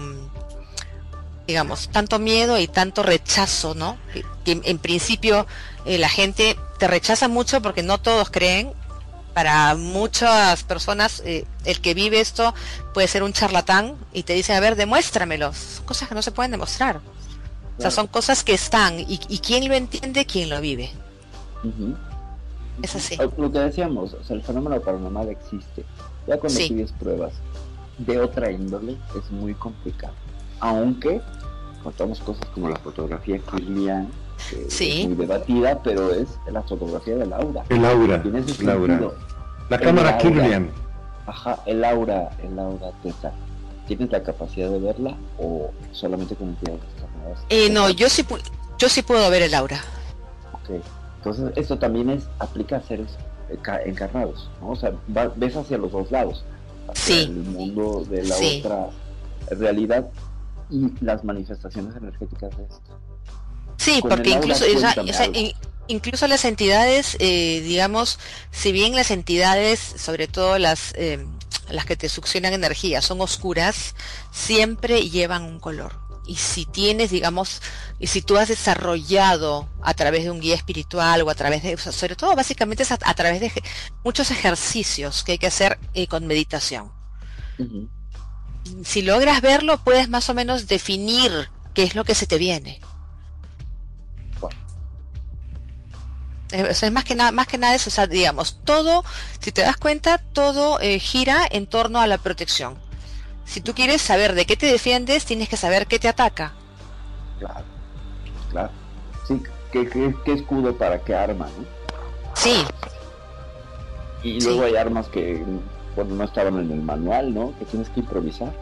digamos, 1.48 1.90
tanto 1.90 2.20
miedo 2.20 2.60
y 2.60 2.68
tanto 2.68 3.02
rechazo, 3.02 3.74
¿no? 3.74 3.98
Que, 4.46 4.62
en 4.64 4.78
principio 4.78 5.48
eh, 5.88 5.98
la 5.98 6.10
gente 6.10 6.56
te 6.78 6.88
rechaza 6.88 7.28
mucho 7.28 7.60
porque 7.64 7.82
no 7.82 7.98
todos 7.98 8.30
creen. 8.30 8.72
Para 9.34 9.74
muchas 9.74 10.62
personas 10.62 11.24
eh, 11.26 11.48
el 11.66 11.82
que 11.82 11.96
vive 11.96 12.22
esto 12.22 12.54
puede 12.94 13.08
ser 13.08 13.24
un 13.24 13.34
charlatán 13.34 13.96
y 14.14 14.22
te 14.22 14.34
dice, 14.34 14.54
a 14.54 14.60
ver, 14.60 14.76
demuéstramelo. 14.76 15.54
Son 15.54 15.86
cosas 15.86 16.08
que 16.08 16.14
no 16.14 16.22
se 16.22 16.32
pueden 16.32 16.52
demostrar. 16.52 17.02
O 17.78 17.82
sea, 17.82 17.92
son 17.92 18.08
cosas 18.08 18.44
que 18.44 18.54
están 18.54 19.00
y, 19.00 19.20
y 19.28 19.40
quién 19.40 19.68
lo 19.68 19.74
entiende, 19.74 20.26
quién 20.26 20.50
lo 20.50 20.62
vive. 20.62 20.92
Es 22.82 22.96
así. 22.96 23.18
Lo 23.38 23.52
que 23.52 23.60
decíamos, 23.60 24.14
o 24.14 24.24
sea, 24.24 24.36
el 24.36 24.44
fenómeno 24.44 24.80
paranormal 24.82 25.30
existe. 25.30 25.84
Ya 26.28 26.38
cuando 26.38 26.58
pides 26.58 26.92
pruebas 26.94 27.34
de 27.98 28.20
otra 28.20 28.52
índole 28.52 28.98
es 29.16 29.32
muy 29.32 29.54
complicado 29.54 30.14
aunque 30.64 31.22
contamos 31.84 32.22
cosas 32.22 32.48
como 32.54 32.70
la 32.70 32.78
fotografía 32.78 33.38
Kirlian, 33.38 34.08
que 34.50 34.66
es 34.66 35.08
muy 35.08 35.16
debatida, 35.16 35.78
pero 35.84 36.14
es 36.14 36.40
la 36.50 36.62
fotografía 36.62 37.18
del 37.18 37.34
aura. 37.34 37.66
El 37.68 37.84
aura, 37.84 38.24
el 38.24 38.70
aura. 38.70 39.12
La 39.70 39.78
cámara 39.78 40.18
Kirlian. 40.18 40.70
Ajá, 41.26 41.60
el 41.66 41.84
aura, 41.84 42.30
el 42.42 42.58
aura 42.58 42.92
teta. 43.04 43.34
¿Tienes 43.88 44.10
la 44.12 44.24
capacidad 44.24 44.70
de 44.70 44.80
verla 44.80 45.18
o 45.38 45.72
solamente 45.92 46.36
con 46.36 46.50
entidades 46.50 46.80
eh, 47.50 47.70
no, 47.70 47.90
yo 47.90 48.10
sí, 48.10 48.26
yo 48.78 48.90
sí 48.90 49.02
puedo 49.02 49.30
ver 49.30 49.44
el 49.44 49.54
aura. 49.54 49.82
Ok, 50.54 50.82
entonces 51.18 51.52
esto 51.56 51.78
también 51.78 52.10
es 52.10 52.24
aplica 52.40 52.78
a 52.78 52.82
seres 52.84 53.18
encarnados, 53.86 54.50
¿no? 54.62 54.72
O 54.72 54.76
sea, 54.76 54.94
ves 55.08 55.56
hacia 55.56 55.78
los 55.78 55.92
dos 55.92 56.12
lados, 56.12 56.44
hacia 56.88 57.22
el 57.22 57.34
mundo 57.34 58.06
de 58.10 58.24
la 58.24 58.36
otra 58.36 58.90
realidad 59.52 60.10
y 60.70 60.92
las 61.02 61.24
manifestaciones 61.24 61.96
energéticas 61.96 62.56
de 62.58 62.64
esto. 62.64 63.00
Sí, 63.78 64.02
porque 64.02 64.30
incluso, 64.30 64.66
incluso 65.88 66.28
las 66.28 66.46
entidades, 66.46 67.18
eh, 67.20 67.62
digamos, 67.62 68.20
si 68.52 68.72
bien 68.72 68.96
las 68.96 69.12
entidades, 69.12 69.80
sobre 69.80 70.28
todo 70.28 70.58
las, 70.58 70.94
eh, 70.96 71.26
las 71.70 71.86
que 71.86 71.96
te 71.96 72.10
succionan 72.10 72.54
energía, 72.54 73.02
son 73.02 73.22
oscuras, 73.22 73.96
siempre 74.32 75.10
llevan 75.10 75.44
un 75.44 75.60
color. 75.60 76.03
Y 76.26 76.36
si 76.36 76.66
tienes, 76.66 77.12
digamos, 77.12 77.62
y 78.00 78.08
si 78.08 78.22
tú 78.22 78.38
has 78.38 78.48
desarrollado 78.48 79.68
a 79.82 79.94
través 79.94 80.24
de 80.24 80.32
un 80.32 80.40
guía 80.40 80.56
espiritual 80.56 81.22
o 81.22 81.30
a 81.30 81.36
través 81.36 81.64
de, 81.64 81.78
sobre 81.78 82.16
todo 82.16 82.36
básicamente 82.36 82.84
es 82.84 82.92
a, 82.92 82.98
través 82.98 83.42
de 83.42 83.52
muchos 84.04 84.32
ejercicios 84.32 85.24
que 85.24 85.34
hay 85.34 85.38
que 85.38 85.48
hacer 85.48 85.80
eh, 85.94 86.08
con 86.08 86.26
meditación 86.26 86.92
si 88.84 89.02
logras 89.02 89.42
verlo, 89.42 89.78
puedes 89.84 90.10
más 90.10 90.30
o 90.30 90.34
menos 90.34 90.68
definir 90.68 91.50
qué 91.74 91.84
es 91.84 91.96
lo 91.96 92.04
que 92.04 92.16
se 92.16 92.28
te 92.28 92.38
viene. 92.38 92.80
es 96.52 96.92
más 96.92 97.04
que 97.04 97.16
nada, 97.16 97.32
más 97.32 97.48
que 97.48 97.58
nada 97.58 97.74
eso, 97.74 97.90
o 97.90 97.92
sea, 97.92 98.06
digamos, 98.06 98.60
todo, 98.64 99.04
si 99.40 99.52
te 99.52 99.64
das 99.64 99.76
cuenta, 99.76 100.20
todo 100.20 100.80
eh, 100.82 101.00
gira 101.00 101.48
en 101.50 101.66
torno 101.66 102.00
a 102.00 102.06
la 102.06 102.20
protección. 102.20 102.78
Si 103.46 103.62
tú 103.62 103.74
quieres 103.74 104.02
saber 104.02 104.34
de 104.34 104.46
qué 104.46 104.56
te 104.56 104.66
defiendes, 104.66 105.26
tienes 105.26 105.50
que 105.50 105.58
saber 105.58 105.88
qué 105.88 106.00
te 106.00 106.08
ataca. 106.08 106.54
Claro, 107.40 107.66
claro. 108.50 108.72
Sí, 109.28 109.42
qué, 109.72 110.14
escudo 110.28 110.76
para 110.78 111.00
qué 111.00 111.16
arma, 111.16 111.48
¿no? 111.58 111.66
Sí. 112.36 112.64
Y 114.24 114.42
luego 114.42 114.64
hay 114.64 114.76
armas 114.76 115.08
que 115.08 115.44
bueno, 115.96 116.16
no 116.16 116.24
estaban 116.24 116.58
en 116.60 116.72
el 116.72 116.82
manual, 116.82 117.34
¿no? 117.34 117.58
Que 117.60 117.66
tienes 117.66 117.90
que 117.90 118.00
improvisar. 118.00 118.54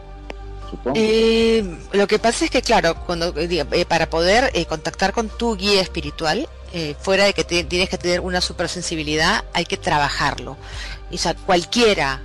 Eh, 0.94 1.78
lo 1.92 2.06
que 2.06 2.18
pasa 2.18 2.44
es 2.44 2.50
que, 2.50 2.62
claro, 2.62 2.94
cuando 3.06 3.28
eh, 3.36 3.66
eh, 3.70 3.84
para 3.84 4.08
poder 4.08 4.50
contactar 4.66 5.12
con 5.12 5.28
tu 5.28 5.56
guía 5.56 5.80
espiritual, 5.80 6.48
fuera 7.00 7.24
de 7.24 7.34
que 7.34 7.44
tienes 7.44 7.90
que 7.90 7.98
tener 7.98 8.20
una 8.20 8.40
supersensibilidad, 8.40 9.44
hay 9.52 9.66
que 9.66 9.76
trabajarlo. 9.76 10.56
O 11.12 11.18
sea, 11.18 11.34
cualquiera, 11.34 12.22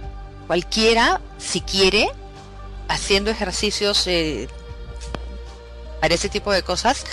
cualquiera, 0.47 1.19
si 1.37 1.59
quiere, 1.59 2.09
haciendo 2.87 3.31
ejercicios 3.31 4.07
para 5.99 6.13
ese 6.13 6.29
tipo 6.29 6.51
de 6.51 6.63
cosas, 6.63 7.05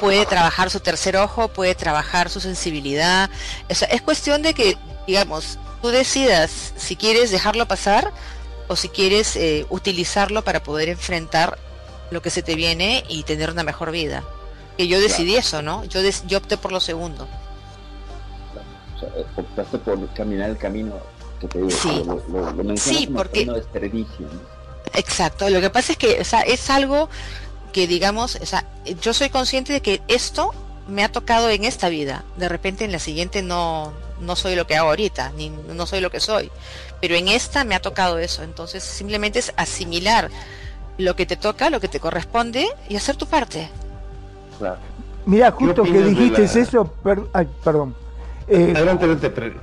puede 0.00 0.26
trabajar 0.26 0.70
su 0.70 0.80
tercer 0.80 1.16
ojo, 1.16 1.48
puede 1.48 1.74
trabajar 1.74 2.30
su 2.30 2.40
sensibilidad. 2.40 3.30
O 3.68 3.74
sea, 3.74 3.88
es 3.88 4.02
cuestión 4.02 4.42
de 4.42 4.54
que, 4.54 4.76
digamos, 5.06 5.58
tú 5.82 5.88
decidas 5.88 6.72
si 6.76 6.96
quieres 6.96 7.30
dejarlo 7.30 7.66
pasar 7.66 8.12
o 8.68 8.76
si 8.76 8.88
quieres 8.88 9.36
eh, 9.36 9.66
utilizarlo 9.68 10.42
para 10.42 10.62
poder 10.62 10.88
enfrentar 10.88 11.58
lo 12.10 12.22
que 12.22 12.30
se 12.30 12.42
te 12.42 12.54
viene 12.54 13.04
y 13.08 13.22
tener 13.24 13.50
una 13.50 13.62
mejor 13.62 13.90
vida. 13.90 14.24
Que 14.76 14.88
yo 14.88 15.00
decidí 15.00 15.36
eso, 15.36 15.62
¿no? 15.62 15.84
Yo, 15.84 16.00
yo 16.26 16.38
opté 16.38 16.56
por 16.56 16.72
lo 16.72 16.80
segundo. 16.80 17.28
O 18.96 19.00
sea, 19.00 19.08
eh, 19.16 19.26
optaste 19.36 19.78
por 19.78 20.12
caminar 20.14 20.50
el 20.50 20.56
camino 20.56 20.94
que 21.40 21.48
te 21.48 21.58
digo, 21.58 21.70
sí. 21.70 22.02
lo, 22.04 22.76
sí, 22.76 23.06
porque... 23.06 23.46
de 23.46 24.20
Exacto, 24.94 25.48
lo 25.50 25.60
que 25.60 25.70
pasa 25.70 25.92
es 25.92 25.98
que 25.98 26.20
o 26.20 26.24
sea, 26.24 26.40
es 26.40 26.70
algo 26.70 27.08
que 27.72 27.86
digamos, 27.86 28.36
o 28.36 28.46
sea, 28.46 28.64
yo 29.00 29.14
soy 29.14 29.30
consciente 29.30 29.72
de 29.72 29.80
que 29.80 30.02
esto 30.08 30.52
me 30.88 31.04
ha 31.04 31.12
tocado 31.12 31.48
en 31.50 31.64
esta 31.64 31.88
vida, 31.88 32.24
de 32.36 32.48
repente 32.48 32.84
en 32.84 32.92
la 32.92 32.98
siguiente 32.98 33.42
no, 33.42 33.92
no 34.20 34.36
soy 34.36 34.54
lo 34.54 34.66
que 34.66 34.76
hago 34.76 34.88
ahorita, 34.88 35.32
ni 35.36 35.50
no 35.50 35.86
soy 35.86 36.00
lo 36.00 36.10
que 36.10 36.20
soy. 36.20 36.50
Pero 37.00 37.14
en 37.14 37.28
esta 37.28 37.64
me 37.64 37.74
ha 37.74 37.80
tocado 37.80 38.18
eso. 38.18 38.42
Entonces 38.42 38.84
simplemente 38.84 39.38
es 39.38 39.52
asimilar 39.56 40.30
lo 40.98 41.16
que 41.16 41.26
te 41.26 41.36
toca, 41.36 41.70
lo 41.70 41.80
que 41.80 41.88
te 41.88 42.00
corresponde 42.00 42.68
y 42.88 42.96
hacer 42.96 43.16
tu 43.16 43.26
parte. 43.26 43.70
Mira, 45.24 45.50
justo 45.50 45.82
que 45.82 46.02
dijiste 46.02 46.44
eso, 46.60 46.92
ay, 47.32 47.48
perdón. 47.64 47.94
Eh, 48.46 48.72
adelante, 48.76 49.04
adelante. 49.04 49.56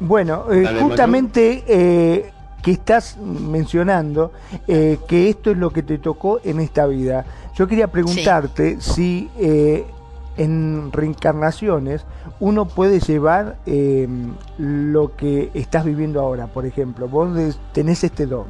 Bueno, 0.00 0.46
eh, 0.52 0.66
justamente 0.80 1.64
eh, 1.66 2.32
que 2.62 2.72
estás 2.72 3.16
mencionando 3.18 4.32
que 4.66 5.28
esto 5.28 5.50
es 5.50 5.56
lo 5.58 5.70
que 5.70 5.82
te 5.82 5.98
tocó 5.98 6.40
en 6.44 6.60
esta 6.60 6.86
vida. 6.86 7.24
Yo 7.54 7.66
quería 7.66 7.88
preguntarte 7.88 8.80
si 8.80 9.28
en 10.36 10.92
reencarnaciones 10.92 12.02
uno 12.40 12.66
puede 12.66 13.00
llevar 13.00 13.58
em, 13.66 14.34
lo 14.58 15.16
que 15.16 15.50
estás 15.54 15.84
viviendo 15.84 16.20
ahora. 16.20 16.46
Por 16.46 16.66
ejemplo, 16.66 17.08
vos 17.08 17.58
tenés 17.72 18.02
este 18.04 18.26
don. 18.26 18.46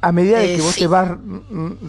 A 0.00 0.10
medida 0.12 0.38
de 0.38 0.46
que 0.46 0.56
eh, 0.56 0.62
vos 0.62 0.74
te 0.74 0.86
vas 0.86 1.12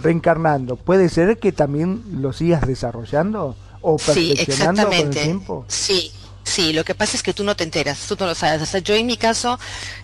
reencarnando, 0.02 0.76
¿puede 0.76 1.10
ser 1.10 1.40
que 1.40 1.52
también 1.52 2.03
lo 2.11 2.31
sigas 2.31 2.68
desarrollando 2.68 3.56
o 3.81 3.98
perfeccionando 3.98 4.85
con 4.85 4.94
el 4.94 5.10
tiempo? 5.10 5.65
Sí, 5.68 6.11
Sí, 6.44 6.74
lo 6.74 6.84
que 6.84 6.94
pasa 6.94 7.15
es 7.15 7.24
que 7.24 7.34
tú 7.34 7.44
no 7.44 7.56
te 7.56 7.64
enteras, 7.64 7.99
tú 8.07 8.15
no 8.20 8.26
lo 8.28 8.36
sabes. 8.36 8.61
O 8.61 8.65
sea, 8.65 8.80
yo 8.82 8.94
en 8.95 9.06
mi 9.06 9.18
caso, 9.18 9.60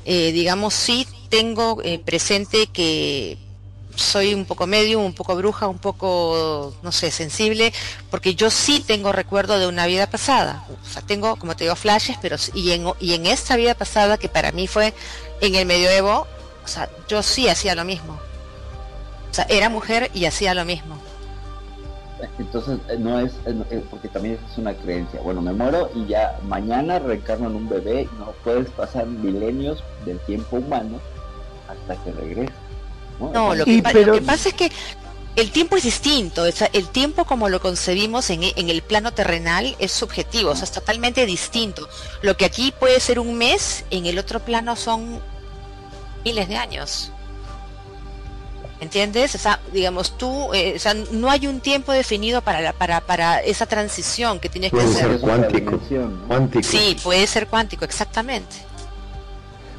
eh, 0.06 0.32
digamos, 0.32 0.74
sí 0.74 1.08
tengo 1.30 1.82
eh, 1.84 2.00
presente 2.00 2.68
que 2.68 3.38
soy 3.96 4.34
un 4.34 4.46
poco 4.46 4.66
medio, 4.66 5.00
un 5.00 5.14
poco 5.14 5.36
bruja, 5.36 5.68
un 5.68 5.78
poco, 5.78 6.74
no 6.82 6.92
sé, 6.92 7.12
sensible, 7.12 7.74
porque 8.10 8.34
yo 8.34 8.50
sí 8.50 8.80
tengo 8.80 9.12
recuerdo 9.12 9.60
de 9.60 9.68
una 9.68 9.86
vida 9.86 10.10
pasada. 10.10 10.66
O 10.70 10.90
sea, 10.90 11.02
tengo, 11.02 11.36
como 11.36 11.56
te 11.56 11.66
digo, 11.66 11.76
flashes, 11.76 12.18
pero 12.22 12.38
y 12.54 12.72
en, 12.72 12.88
y 13.00 13.14
en 13.14 13.26
esta 13.26 13.56
vida 13.58 13.76
pasada, 13.76 14.18
que 14.18 14.30
para 14.30 14.52
mí 14.52 14.68
fue 14.68 14.94
en 15.42 15.56
el 15.56 15.66
medioevo, 15.66 16.28
o 16.64 16.68
sea, 16.68 16.90
yo 17.08 17.22
sí 17.22 17.50
hacía 17.50 17.76
lo 17.76 17.84
mismo. 17.84 18.20
O 19.30 19.34
sea, 19.34 19.46
era 19.50 19.70
mujer 19.70 20.10
y 20.14 20.26
hacía 20.26 20.54
lo 20.54 20.66
mismo. 20.66 21.00
Entonces, 22.38 22.80
eh, 22.90 22.98
no 22.98 23.20
es, 23.20 23.34
eh, 23.46 23.56
eh, 23.70 23.84
porque 23.90 24.08
también 24.08 24.40
es 24.52 24.58
una 24.58 24.74
creencia. 24.74 25.20
Bueno, 25.22 25.42
me 25.42 25.54
muero 25.54 25.90
y 25.96 26.06
ya 26.08 26.40
mañana 26.44 27.00
reencarno 27.00 27.48
en 27.48 27.56
un 27.56 27.70
bebé 27.70 28.04
y 28.04 28.20
no 28.20 28.34
puedes 28.44 28.70
pasar 28.72 29.06
milenios 29.06 29.84
del 30.06 30.20
tiempo 30.20 30.58
humano 30.58 31.00
hasta 31.68 32.02
que 32.04 32.12
regreses. 32.12 32.56
No, 33.20 33.54
lo 33.54 33.66
que, 33.66 33.82
pasa 33.82 34.50
es 34.50 34.56
que 34.56 34.72
el 35.36 35.52
tiempo 35.52 35.76
es 35.76 35.84
distinto, 35.84 36.46
el 36.46 36.88
tiempo 36.88 37.26
como 37.26 37.50
lo 37.50 37.60
concebimos 37.60 38.30
en, 38.30 38.44
el 38.44 38.82
plano 38.82 39.12
terrenal 39.12 39.76
es 39.80 39.92
subjetivo, 39.92 40.52
o 40.52 40.56
sea, 40.56 40.64
es 40.64 40.72
totalmente 40.72 41.26
distinto. 41.26 41.88
Lo 42.22 42.38
que 42.38 42.46
aquí 42.46 42.74
puede 42.78 43.00
ser 43.02 43.20
un 43.20 43.38
mes, 43.38 43.84
en 43.90 44.06
el 44.06 44.18
otro 44.20 44.40
plano 44.40 44.78
son 44.78 45.20
miles 46.24 46.48
de 46.48 46.56
años. 46.56 47.12
¿Entiendes? 48.80 49.36
O 49.36 49.38
sea, 49.38 49.60
digamos, 49.74 50.18
tú, 50.18 50.54
eh, 50.54 50.74
o 50.76 50.80
sea, 50.80 50.94
no 50.94 51.30
hay 51.30 51.48
un 51.48 51.60
tiempo 51.60 51.92
definido 51.92 52.42
para, 52.42 52.62
la, 52.62 52.72
para, 52.72 53.02
para 53.02 53.42
esa 53.42 53.66
transición 53.66 54.40
que 54.40 54.48
tienes 54.48 54.72
que 54.72 54.80
hacer. 54.80 55.20
Ser 55.20 55.20
cuántico. 55.20 55.80
Sí, 56.64 56.96
puede 57.04 57.28
ser 57.28 57.48
cuántico, 57.48 57.84
exactamente. 57.84 58.56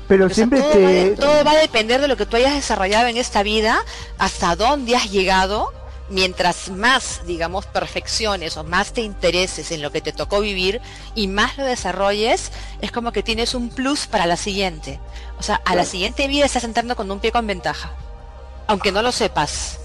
Pero 0.07 0.29
siempre 0.29 0.61
te... 0.61 1.11
todo 1.17 1.45
va 1.45 1.53
a 1.53 1.57
depender 1.57 2.01
de 2.01 2.09
lo 2.09 2.17
que 2.17 2.27
tú 2.27 2.37
hayas 2.37 2.55
desarrollado 2.55 3.07
en 3.07 3.17
esta 3.17 3.43
vida, 3.43 3.81
hasta 4.19 4.55
dónde 4.57 4.97
has 4.97 5.11
llegado 5.11 5.73
mientras 6.11 6.69
más, 6.69 7.23
digamos, 7.27 7.67
perfecciones 7.67 8.57
o 8.57 8.65
más 8.65 8.93
te 8.93 9.01
intereses 9.01 9.71
en 9.71 9.81
lo 9.81 9.93
que 9.93 10.01
te 10.01 10.13
tocó 10.13 10.41
vivir 10.41 10.81
y 11.15 11.29
más 11.29 11.57
lo 11.57 11.65
desarrolles, 11.65 12.51
es 12.81 12.93
como 12.93 13.13
que 13.13 13.23
tienes 13.23 13.55
un 13.55 13.71
plus 13.71 14.07
para 14.07 14.27
la 14.27 14.37
siguiente. 14.37 15.01
O 15.39 15.43
sea, 15.43 15.63
a 15.65 15.75
la 15.75 15.85
siguiente 15.85 16.27
vida 16.27 16.45
estás 16.45 16.65
entrando 16.65 16.97
con 16.97 17.11
un 17.11 17.21
pie 17.21 17.33
con 17.33 17.47
ventaja. 17.47 17.95
Aunque 18.71 18.93
no 18.93 19.03
lo 19.03 19.13
sepas. 19.13 19.79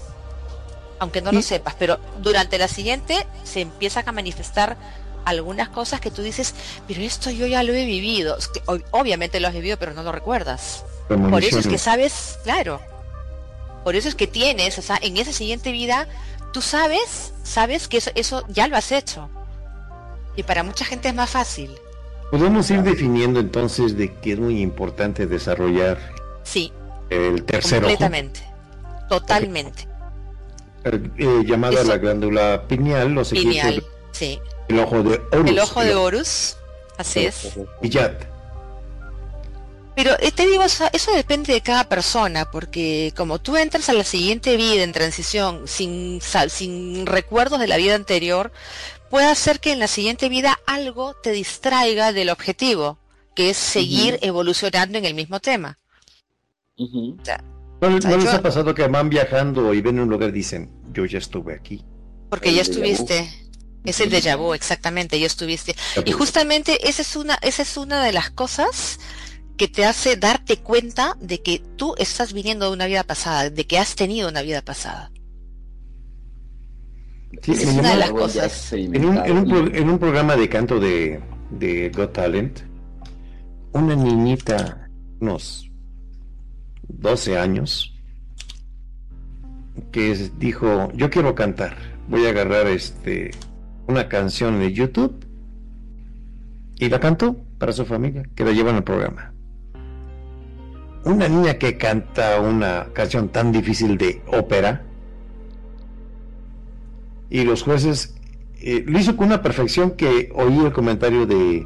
Aunque 0.98 1.20
no 1.20 1.32
lo 1.32 1.42
sepas. 1.42 1.74
Pero 1.78 1.98
durante 2.22 2.56
la 2.58 2.68
siguiente 2.68 3.26
se 3.44 3.60
empiezan 3.60 4.08
a 4.08 4.12
manifestar 4.12 4.76
algunas 5.24 5.68
cosas 5.68 6.00
que 6.00 6.10
tú 6.10 6.22
dices, 6.22 6.54
pero 6.86 7.02
esto 7.02 7.30
yo 7.30 7.46
ya 7.46 7.62
lo 7.64 7.74
he 7.74 7.84
vivido. 7.84 8.36
obviamente 8.92 9.40
lo 9.40 9.48
has 9.48 9.54
vivido, 9.54 9.76
pero 9.76 9.92
no 9.92 10.02
lo 10.02 10.12
recuerdas. 10.12 10.84
Por 11.08 11.44
eso 11.44 11.58
es 11.58 11.66
que 11.66 11.78
sabes, 11.78 12.38
claro, 12.44 12.80
por 13.84 13.94
eso 13.96 14.08
es 14.08 14.14
que 14.14 14.26
tienes, 14.26 14.78
o 14.78 14.82
sea, 14.82 14.98
en 15.00 15.16
esa 15.16 15.32
siguiente 15.32 15.72
vida, 15.72 16.08
tú 16.52 16.62
sabes, 16.62 17.32
sabes 17.42 17.88
que 17.88 17.98
eso, 17.98 18.10
eso 18.14 18.44
ya 18.48 18.68
lo 18.68 18.76
has 18.76 18.92
hecho. 18.92 19.28
Y 20.36 20.44
para 20.44 20.62
mucha 20.62 20.84
gente 20.84 21.08
es 21.08 21.14
más 21.14 21.30
fácil. 21.30 21.70
Podemos 22.30 22.70
ir 22.70 22.82
definiendo 22.82 23.40
entonces 23.40 23.96
de 23.96 24.12
que 24.14 24.32
es 24.32 24.38
muy 24.38 24.60
importante 24.60 25.26
desarrollar 25.26 25.98
sí, 26.42 26.72
el 27.10 27.44
tercer 27.44 27.82
completamente, 27.82 28.40
totalmente. 29.08 29.88
Eh, 30.84 31.42
llamada 31.44 31.82
la 31.82 31.98
glándula 31.98 32.62
pineal, 32.68 33.12
los 33.12 33.30
pineal, 33.30 33.84
sí. 34.12 34.38
El 34.68 34.80
ojo 34.80 35.02
de 35.02 35.20
Horus. 35.32 35.50
El 35.50 35.58
ojo 35.58 35.80
de 35.82 35.94
Horus, 35.94 36.56
así 36.98 37.26
es. 37.26 37.56
Y 37.82 37.90
pero 39.96 40.14
eh, 40.20 40.30
te 40.30 40.46
digo, 40.46 40.62
eso, 40.62 41.12
depende 41.14 41.54
de 41.54 41.62
cada 41.62 41.88
persona, 41.88 42.50
porque 42.50 43.14
como 43.16 43.38
tú 43.38 43.56
entras 43.56 43.88
a 43.88 43.94
la 43.94 44.04
siguiente 44.04 44.58
vida 44.58 44.82
en 44.82 44.92
transición 44.92 45.66
sin, 45.66 46.20
sin 46.50 47.06
recuerdos 47.06 47.58
de 47.58 47.66
la 47.66 47.78
vida 47.78 47.94
anterior, 47.94 48.52
puede 49.08 49.24
hacer 49.24 49.58
que 49.58 49.72
en 49.72 49.78
la 49.78 49.88
siguiente 49.88 50.28
vida 50.28 50.60
algo 50.66 51.14
te 51.14 51.30
distraiga 51.32 52.12
del 52.12 52.28
objetivo, 52.28 52.98
que 53.34 53.48
es 53.48 53.56
seguir 53.56 54.18
evolucionando 54.20 54.98
en 54.98 55.06
el 55.06 55.14
mismo 55.14 55.40
tema. 55.40 55.78
¿No, 57.80 57.90
les 57.90 58.28
ha 58.28 58.42
pasado 58.42 58.74
que 58.74 58.86
van 58.88 59.08
viajando 59.08 59.74
y 59.74 59.80
ven 59.80 60.00
un 60.00 60.08
lugar 60.08 60.30
y 60.30 60.32
dicen, 60.32 60.70
yo 60.92 61.04
ya 61.04 61.18
estuve 61.18 61.54
aquí? 61.54 61.84
Porque 62.30 62.54
ya 62.54 62.62
estuviste. 62.62 63.28
Es 63.84 64.00
el 64.00 64.10
déjà 64.10 64.36
vu, 64.36 64.52
exactamente, 64.52 65.20
ya 65.20 65.26
estuviste. 65.26 65.76
Y 66.04 66.10
justamente 66.10 66.88
esa 66.88 67.02
es 67.02 67.14
una, 67.14 67.38
esa 67.40 67.62
es 67.62 67.76
una 67.76 68.02
de 68.02 68.12
las 68.12 68.30
cosas 68.30 68.98
que 69.56 69.68
te 69.68 69.84
hace 69.84 70.16
darte 70.16 70.56
cuenta 70.56 71.16
de 71.20 71.40
que 71.40 71.62
tú 71.76 71.94
estás 71.96 72.32
viniendo 72.32 72.66
de 72.66 72.72
una 72.72 72.86
vida 72.86 73.04
pasada, 73.04 73.48
de 73.48 73.66
que 73.66 73.78
has 73.78 73.94
tenido 73.94 74.28
una 74.28 74.42
vida 74.42 74.62
pasada. 74.62 75.12
es 77.46 77.64
una 77.64 77.90
de 77.90 77.96
las 77.96 78.10
cosas. 78.10 78.72
En 78.72 79.04
un, 79.04 79.98
programa 80.00 80.34
de 80.34 80.48
canto 80.48 80.80
de, 80.80 81.20
de 81.50 81.90
Got 81.90 82.12
Talent, 82.12 82.60
una 83.72 83.94
niñita, 83.94 84.88
unos 85.20 85.70
12 86.88 87.38
años, 87.38 87.94
que 89.92 90.14
dijo, 90.38 90.90
yo 90.94 91.10
quiero 91.10 91.34
cantar, 91.34 91.76
voy 92.08 92.26
a 92.26 92.30
agarrar 92.30 92.66
este 92.66 93.32
una 93.88 94.08
canción 94.08 94.58
de 94.58 94.72
YouTube 94.72 95.24
y 96.78 96.88
la 96.88 96.98
cantó 96.98 97.36
para 97.58 97.72
su 97.72 97.84
familia, 97.84 98.24
que 98.34 98.44
la 98.44 98.52
llevan 98.52 98.76
al 98.76 98.84
programa 98.84 99.36
una 101.06 101.28
niña 101.28 101.54
que 101.54 101.78
canta 101.78 102.40
una 102.40 102.88
canción 102.92 103.28
tan 103.28 103.52
difícil 103.52 103.96
de 103.96 104.22
ópera 104.26 104.82
y 107.30 107.44
los 107.44 107.62
jueces 107.62 108.16
eh, 108.60 108.84
lo 108.84 108.98
hizo 108.98 109.16
con 109.16 109.28
una 109.28 109.40
perfección 109.40 109.92
que 109.92 110.32
oí 110.34 110.58
el 110.58 110.72
comentario 110.72 111.24
de, 111.24 111.64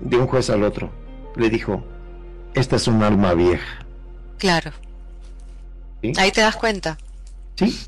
de 0.00 0.16
un 0.16 0.26
juez 0.26 0.50
al 0.50 0.64
otro. 0.64 0.90
Le 1.36 1.50
dijo, 1.50 1.84
esta 2.54 2.76
es 2.76 2.88
un 2.88 3.04
alma 3.04 3.34
vieja. 3.34 3.81
Claro. 4.42 4.72
Ahí 6.16 6.32
te 6.32 6.40
das 6.40 6.56
cuenta. 6.56 6.98
Sí. 7.54 7.78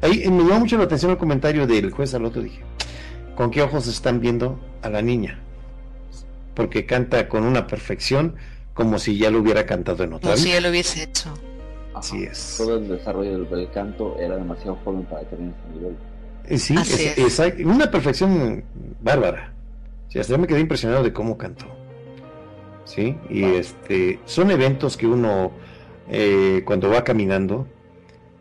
Ahí 0.00 0.30
me 0.30 0.44
llamó 0.44 0.60
mucho 0.60 0.78
la 0.78 0.84
atención 0.84 1.10
el 1.10 1.18
comentario 1.18 1.66
del 1.66 1.90
juez 1.90 2.14
al 2.14 2.24
otro. 2.24 2.40
Dije, 2.40 2.60
¿con 3.34 3.50
qué 3.50 3.62
ojos 3.62 3.88
están 3.88 4.20
viendo 4.20 4.60
a 4.80 4.90
la 4.90 5.02
niña? 5.02 5.40
Porque 6.54 6.86
canta 6.86 7.28
con 7.28 7.42
una 7.42 7.66
perfección 7.66 8.36
como 8.74 9.00
si 9.00 9.18
ya 9.18 9.28
lo 9.28 9.40
hubiera 9.40 9.66
cantado 9.66 10.04
en 10.04 10.12
otra 10.12 10.30
Como 10.30 10.40
si 10.40 10.52
ya 10.52 10.60
lo 10.60 10.70
hubiese 10.70 11.02
hecho. 11.02 11.34
Así 11.96 12.22
es. 12.22 12.54
Todo 12.58 12.78
el 12.78 12.86
desarrollo 12.86 13.42
del, 13.42 13.68
canto 13.72 14.16
era 14.20 14.36
demasiado 14.36 14.78
joven 14.84 15.02
para 15.06 15.22
tener 15.22 15.50
ese 15.50 15.74
nivel. 15.74 15.96
Eh, 16.44 16.58
sí, 16.58 16.76
es, 17.16 17.40
una 17.64 17.90
perfección 17.90 18.62
bárbara. 19.02 19.52
Sí, 20.10 20.20
hasta 20.20 20.34
yo 20.34 20.38
me 20.38 20.46
quedé 20.46 20.60
impresionado 20.60 21.02
de 21.02 21.12
cómo 21.12 21.36
cantó. 21.36 21.66
Sí, 22.84 23.16
y 23.28 23.42
este 23.42 24.20
son 24.26 24.52
eventos 24.52 24.96
que 24.96 25.08
uno 25.08 25.50
eh, 26.08 26.62
cuando 26.64 26.90
va 26.90 27.04
caminando 27.04 27.66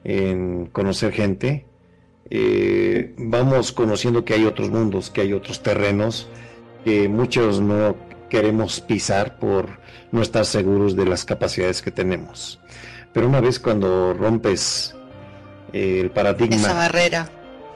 en 0.04 0.68
conocer 0.68 1.12
gente, 1.12 1.66
eh, 2.30 3.14
vamos 3.18 3.72
conociendo 3.72 4.26
que 4.26 4.34
hay 4.34 4.46
otros 4.46 4.70
mundos, 4.70 5.10
que 5.10 5.22
hay 5.22 5.34
otros 5.34 5.64
terrenos 5.64 6.30
que 6.84 7.10
muchos 7.10 7.62
no 7.62 7.96
queremos 8.30 8.82
pisar 8.82 9.40
por 9.40 9.80
no 10.12 10.22
estar 10.22 10.46
seguros 10.46 10.96
de 10.96 11.06
las 11.06 11.26
capacidades 11.26 11.82
que 11.82 11.92
tenemos. 11.92 12.60
Pero 13.14 13.28
una 13.28 13.42
vez 13.42 13.60
cuando 13.60 14.14
rompes 14.14 14.96
eh, 15.74 16.02
el 16.02 16.12
paradigma, 16.12 16.56
esa 16.56 16.74
barrera, 16.74 17.30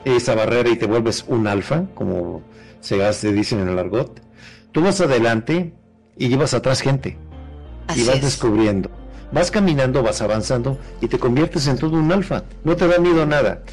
esa 0.05 0.35
barrera 0.35 0.69
y 0.69 0.75
te 0.75 0.85
vuelves 0.85 1.25
un 1.27 1.47
alfa, 1.47 1.85
como 1.93 2.43
se 2.79 3.03
hace, 3.05 3.31
dicen 3.33 3.59
en 3.59 3.69
el 3.69 3.79
argot, 3.79 4.21
tú 4.71 4.81
vas 4.81 5.01
adelante 5.01 5.73
y 6.17 6.29
llevas 6.29 6.53
atrás 6.53 6.81
gente 6.81 7.17
y 7.95 8.03
vas 8.03 8.21
descubriendo. 8.21 9.00
Vas 9.31 9.51
caminando, 9.51 10.03
vas 10.03 10.21
avanzando 10.21 10.77
y 10.99 11.07
te 11.07 11.19
conviertes 11.19 11.67
en 11.67 11.77
todo 11.77 11.97
un 11.97 12.11
alfa. 12.11 12.43
No 12.63 12.75
te 12.75 12.87
da 12.87 12.99
miedo 12.99 13.25
nada, 13.25 13.63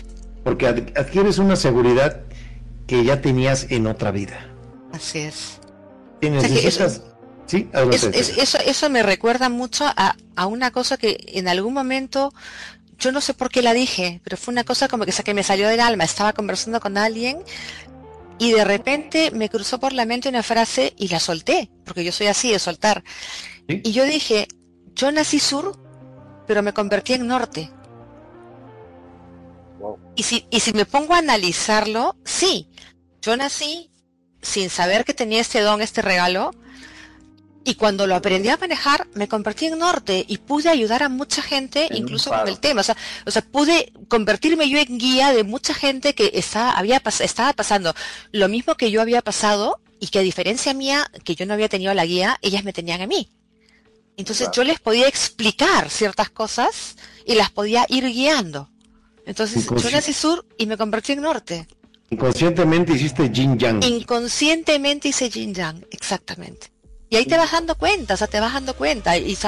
porque 0.44 0.66
adquieres 0.66 1.38
una 1.38 1.56
seguridad 1.56 2.20
que 2.86 3.04
ya 3.04 3.20
tenías 3.20 3.66
en 3.70 3.86
otra 3.86 4.10
vida. 4.10 4.46
Así 4.92 5.20
es 5.20 5.60
eso, 8.36 8.58
eso, 8.58 8.90
me 8.90 9.02
recuerda 9.02 9.48
mucho 9.48 9.86
a, 9.86 10.16
una 10.46 10.70
cosa 10.70 10.96
que 10.96 11.18
en 11.28 11.48
algún 11.48 11.72
momento, 11.72 12.32
yo 12.98 13.12
no 13.12 13.20
sé 13.20 13.34
por 13.34 13.50
qué 13.50 13.62
la 13.62 13.72
dije, 13.72 14.20
pero 14.24 14.36
fue 14.36 14.52
una 14.52 14.64
cosa 14.64 14.88
como 14.88 15.04
que, 15.04 15.12
que 15.12 15.34
me 15.34 15.42
salió 15.42 15.68
del 15.68 15.80
alma. 15.80 16.04
Estaba 16.04 16.32
conversando 16.32 16.80
con 16.80 16.98
alguien 16.98 17.38
y 18.38 18.52
de 18.52 18.64
repente 18.64 19.30
me 19.32 19.48
cruzó 19.48 19.80
por 19.80 19.92
la 19.92 20.04
mente 20.04 20.28
una 20.28 20.42
frase 20.42 20.94
y 20.96 21.08
la 21.08 21.20
solté, 21.20 21.70
porque 21.84 22.04
yo 22.04 22.12
soy 22.12 22.26
así 22.26 22.52
de 22.52 22.58
soltar. 22.58 23.02
Y 23.66 23.92
yo 23.92 24.04
dije, 24.04 24.48
yo 24.98 25.12
nací 25.12 25.38
sur, 25.38 25.78
pero 26.46 26.62
me 26.62 26.74
convertí 26.74 27.14
en 27.14 27.26
norte. 27.28 27.70
Y, 30.16 30.24
si, 30.24 30.44
y 30.50 30.58
si 30.58 30.72
me 30.72 30.84
pongo 30.84 31.14
a 31.14 31.18
analizarlo, 31.18 32.16
sí, 32.24 32.68
yo 33.22 33.36
nací 33.36 33.90
sin 34.42 34.68
saber 34.70 35.04
que 35.04 35.14
tenía 35.14 35.40
este 35.40 35.60
don, 35.60 35.80
este 35.80 36.02
regalo. 36.02 36.50
Y 37.64 37.74
cuando 37.74 38.06
lo 38.06 38.16
aprendí 38.16 38.48
a 38.48 38.56
manejar, 38.56 39.06
me 39.14 39.28
convertí 39.28 39.66
en 39.66 39.78
norte 39.78 40.24
y 40.26 40.38
pude 40.38 40.68
ayudar 40.68 41.02
a 41.02 41.08
mucha 41.08 41.42
gente, 41.42 41.86
incluso 41.92 42.30
con 42.30 42.48
el 42.48 42.58
tema. 42.58 42.80
O 42.80 42.84
sea, 42.84 42.96
o 43.24 43.30
sea, 43.30 43.42
pude 43.42 43.92
convertirme 44.08 44.68
yo 44.68 44.78
en 44.78 44.98
guía 44.98 45.32
de 45.32 45.44
mucha 45.44 45.74
gente 45.74 46.14
que 46.14 46.32
estaba, 46.34 46.72
había, 46.72 47.00
estaba 47.20 47.52
pasando 47.52 47.94
lo 48.32 48.48
mismo 48.48 48.74
que 48.74 48.90
yo 48.90 49.00
había 49.00 49.22
pasado 49.22 49.80
y 50.00 50.08
que 50.08 50.18
a 50.18 50.22
diferencia 50.22 50.74
mía, 50.74 51.08
que 51.24 51.34
yo 51.34 51.46
no 51.46 51.54
había 51.54 51.68
tenido 51.68 51.94
la 51.94 52.06
guía, 52.06 52.38
ellas 52.42 52.64
me 52.64 52.72
tenían 52.72 53.02
a 53.02 53.06
mí. 53.06 53.30
Entonces 54.18 54.48
yo 54.52 54.64
les 54.64 54.80
podía 54.80 55.06
explicar 55.06 55.88
ciertas 55.88 56.28
cosas 56.28 56.96
y 57.24 57.36
las 57.36 57.50
podía 57.50 57.86
ir 57.88 58.04
guiando. 58.04 58.68
Entonces 59.24 59.66
yo 59.66 59.90
nací 59.90 60.12
sur 60.12 60.44
y 60.58 60.66
me 60.66 60.76
convertí 60.76 61.12
en 61.12 61.22
norte. 61.22 61.68
Inconscientemente 62.10 62.94
hiciste 62.94 63.30
yin 63.30 63.56
yang. 63.58 63.82
Inconscientemente 63.84 65.08
hice 65.08 65.30
yin 65.30 65.54
yang, 65.54 65.86
exactamente. 65.90 66.72
Y 67.10 67.16
ahí 67.16 67.26
te 67.26 67.38
vas 67.38 67.52
dando 67.52 67.76
cuenta, 67.76 68.14
o 68.14 68.16
sea, 68.16 68.26
te 68.26 68.40
vas 68.40 68.52
dando 68.52 68.74
cuenta. 68.74 69.16
Y, 69.16 69.38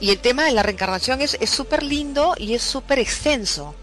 y 0.00 0.10
el 0.10 0.18
tema 0.18 0.44
de 0.44 0.52
la 0.52 0.62
reencarnación 0.62 1.20
es 1.20 1.50
súper 1.50 1.82
lindo 1.82 2.34
y 2.38 2.54
es 2.54 2.62
súper 2.62 2.98
extenso. 2.98 3.74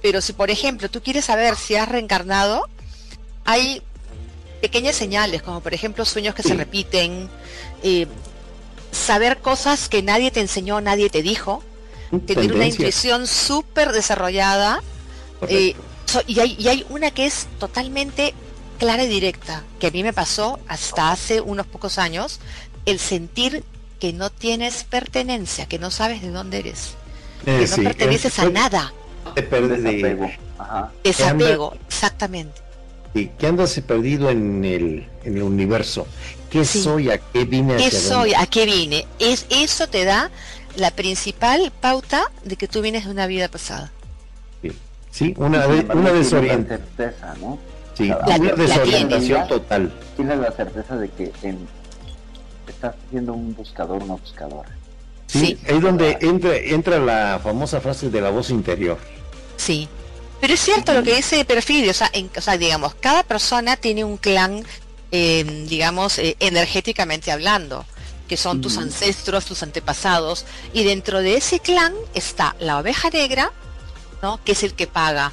Pero 0.00 0.20
si, 0.20 0.32
por 0.32 0.50
ejemplo, 0.50 0.88
tú 0.90 1.02
quieres 1.02 1.26
saber 1.26 1.56
si 1.56 1.76
has 1.76 1.88
reencarnado, 1.88 2.68
hay 3.44 3.82
pequeñas 4.62 4.96
señales, 4.96 5.42
como 5.42 5.60
por 5.60 5.74
ejemplo 5.74 6.06
sueños 6.06 6.34
que 6.34 6.42
se 6.42 6.54
repiten, 6.54 7.28
eh, 7.82 8.06
saber 8.94 9.38
cosas 9.38 9.88
que 9.88 10.02
nadie 10.02 10.30
te 10.30 10.40
enseñó, 10.40 10.80
nadie 10.80 11.10
te 11.10 11.22
dijo, 11.22 11.62
tener 12.26 12.52
una 12.52 12.66
intuición 12.66 13.26
súper 13.26 13.92
desarrollada 13.92 14.82
y, 15.48 15.74
hay, 16.38 16.86
una 16.90 17.10
que 17.10 17.26
es 17.26 17.48
totalmente 17.58 18.34
clara 18.78 19.04
y 19.04 19.08
directa, 19.08 19.64
que 19.80 19.88
a 19.88 19.90
mí 19.90 20.02
me 20.02 20.12
pasó 20.12 20.60
hasta 20.68 21.10
hace 21.10 21.40
unos 21.40 21.66
pocos 21.66 21.98
años, 21.98 22.40
el 22.86 22.98
sentir 22.98 23.64
que 23.98 24.12
no 24.12 24.30
tienes 24.30 24.84
pertenencia, 24.84 25.66
que 25.66 25.78
no 25.78 25.90
sabes 25.90 26.22
de 26.22 26.30
dónde 26.30 26.58
eres, 26.58 26.94
Eh, 27.46 27.58
que 27.60 27.66
sí, 27.66 27.80
no 27.80 27.84
perteneces 27.84 28.38
a 28.38 28.48
nada. 28.50 28.92
te 29.34 29.48
perdí- 29.48 29.68
Desapego. 29.76 30.30
Ajá. 30.58 30.92
Desapego, 31.02 31.74
exactamente. 31.88 32.60
Sí, 33.14 33.30
que 33.38 33.46
andas 33.46 33.78
perdido 33.80 34.28
en 34.30 34.64
el, 34.64 35.06
en 35.24 35.36
el 35.36 35.42
universo. 35.42 36.06
¿Qué 36.50 36.64
Sí. 36.64 36.82
soy? 36.82 37.10
¿A 37.10 37.18
qué 37.18 37.44
vine? 37.44 37.76
¿Qué 37.76 37.90
soy? 37.90 38.30
dónde? 38.30 38.36
¿A 38.36 38.46
qué 38.46 38.66
vine? 38.66 39.06
Es, 39.18 39.46
eso 39.50 39.86
te 39.88 40.04
da 40.04 40.30
la 40.76 40.90
principal 40.90 41.72
pauta 41.80 42.30
de 42.44 42.56
que 42.56 42.68
tú 42.68 42.80
vienes 42.82 43.04
de 43.06 43.10
una 43.10 43.26
vida 43.26 43.48
pasada. 43.48 43.90
Sí, 45.10 45.32
una, 45.36 45.64
de- 45.68 45.84
desorientación. 45.84 46.66
la 46.68 46.76
certeza, 46.76 47.34
¿no? 47.40 47.56
Sí, 47.96 48.08
La- 48.08 48.18
una 48.18 48.38
la 48.38 48.54
desorientación 48.56 49.20
tienes. 49.20 49.48
total. 49.48 49.92
Tienes 50.16 50.38
la 50.38 50.50
certeza 50.50 50.96
de 50.96 51.08
que 51.10 51.32
en- 51.42 51.68
estás 52.68 52.96
siendo 53.10 53.32
un 53.32 53.54
buscador, 53.54 54.02
una 54.02 54.14
buscadora. 54.14 54.76
Sí, 55.28 55.38
Sí. 55.38 55.58
ahí 55.68 55.78
donde 55.78 56.18
entra, 56.20 56.56
entra 56.56 56.98
la 56.98 57.38
famosa 57.40 57.80
frase 57.80 58.10
de 58.10 58.20
la 58.20 58.30
voz 58.30 58.50
interior. 58.50 58.98
Sí. 59.56 59.88
Pero 60.40 60.54
es 60.54 60.60
cierto 60.60 60.92
lo 60.92 61.02
que 61.02 61.14
dice 61.16 61.44
Perfidio, 61.44 61.90
o 61.90 61.94
sea, 61.94 62.10
en- 62.12 62.30
o 62.36 62.40
sea, 62.40 62.58
digamos, 62.58 62.94
cada 62.96 63.22
persona 63.22 63.76
tiene 63.76 64.04
un 64.04 64.16
clan, 64.18 64.64
eh, 65.10 65.64
digamos, 65.68 66.18
eh, 66.18 66.36
energéticamente 66.40 67.32
hablando, 67.32 67.86
que 68.28 68.36
son 68.36 68.60
tus 68.60 68.74
Ujú. 68.74 68.82
ancestros, 68.82 69.44
tus 69.46 69.62
antepasados, 69.62 70.44
y 70.72 70.84
dentro 70.84 71.20
de 71.20 71.36
ese 71.36 71.60
clan 71.60 71.94
está 72.14 72.56
la 72.58 72.78
oveja 72.78 73.08
negra, 73.10 73.52
¿no? 74.22 74.38
Que 74.44 74.52
es 74.52 74.62
el 74.62 74.74
que 74.74 74.86
paga 74.86 75.32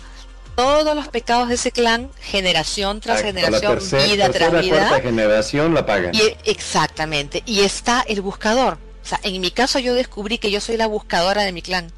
todos 0.56 0.96
los 0.96 1.08
pecados 1.08 1.50
de 1.50 1.56
ese 1.56 1.72
clan, 1.72 2.10
generación 2.22 3.00
tras 3.02 3.22
generación, 3.22 3.80
tercera, 3.80 4.04
vida 4.04 4.26
tercera, 4.26 4.50
tras 4.50 4.62
vida. 4.64 4.88
cuarta 4.90 5.02
generación 5.02 5.74
la 5.74 5.86
pagan. 5.86 6.14
Y, 6.14 6.22
exactamente. 6.46 7.42
Y 7.46 7.62
está 7.62 8.04
el 8.08 8.22
buscador. 8.22 8.78
O 9.04 9.08
sea, 9.08 9.20
en 9.24 9.42
mi 9.42 9.50
caso 9.52 9.80
yo 9.80 9.94
descubrí 9.96 10.38
que 10.38 10.52
yo 10.52 10.62
soy 10.62 10.78
la 10.78 10.88
buscadora 10.88 11.44
de 11.44 11.52
mi 11.54 11.62
clan. 11.62 11.92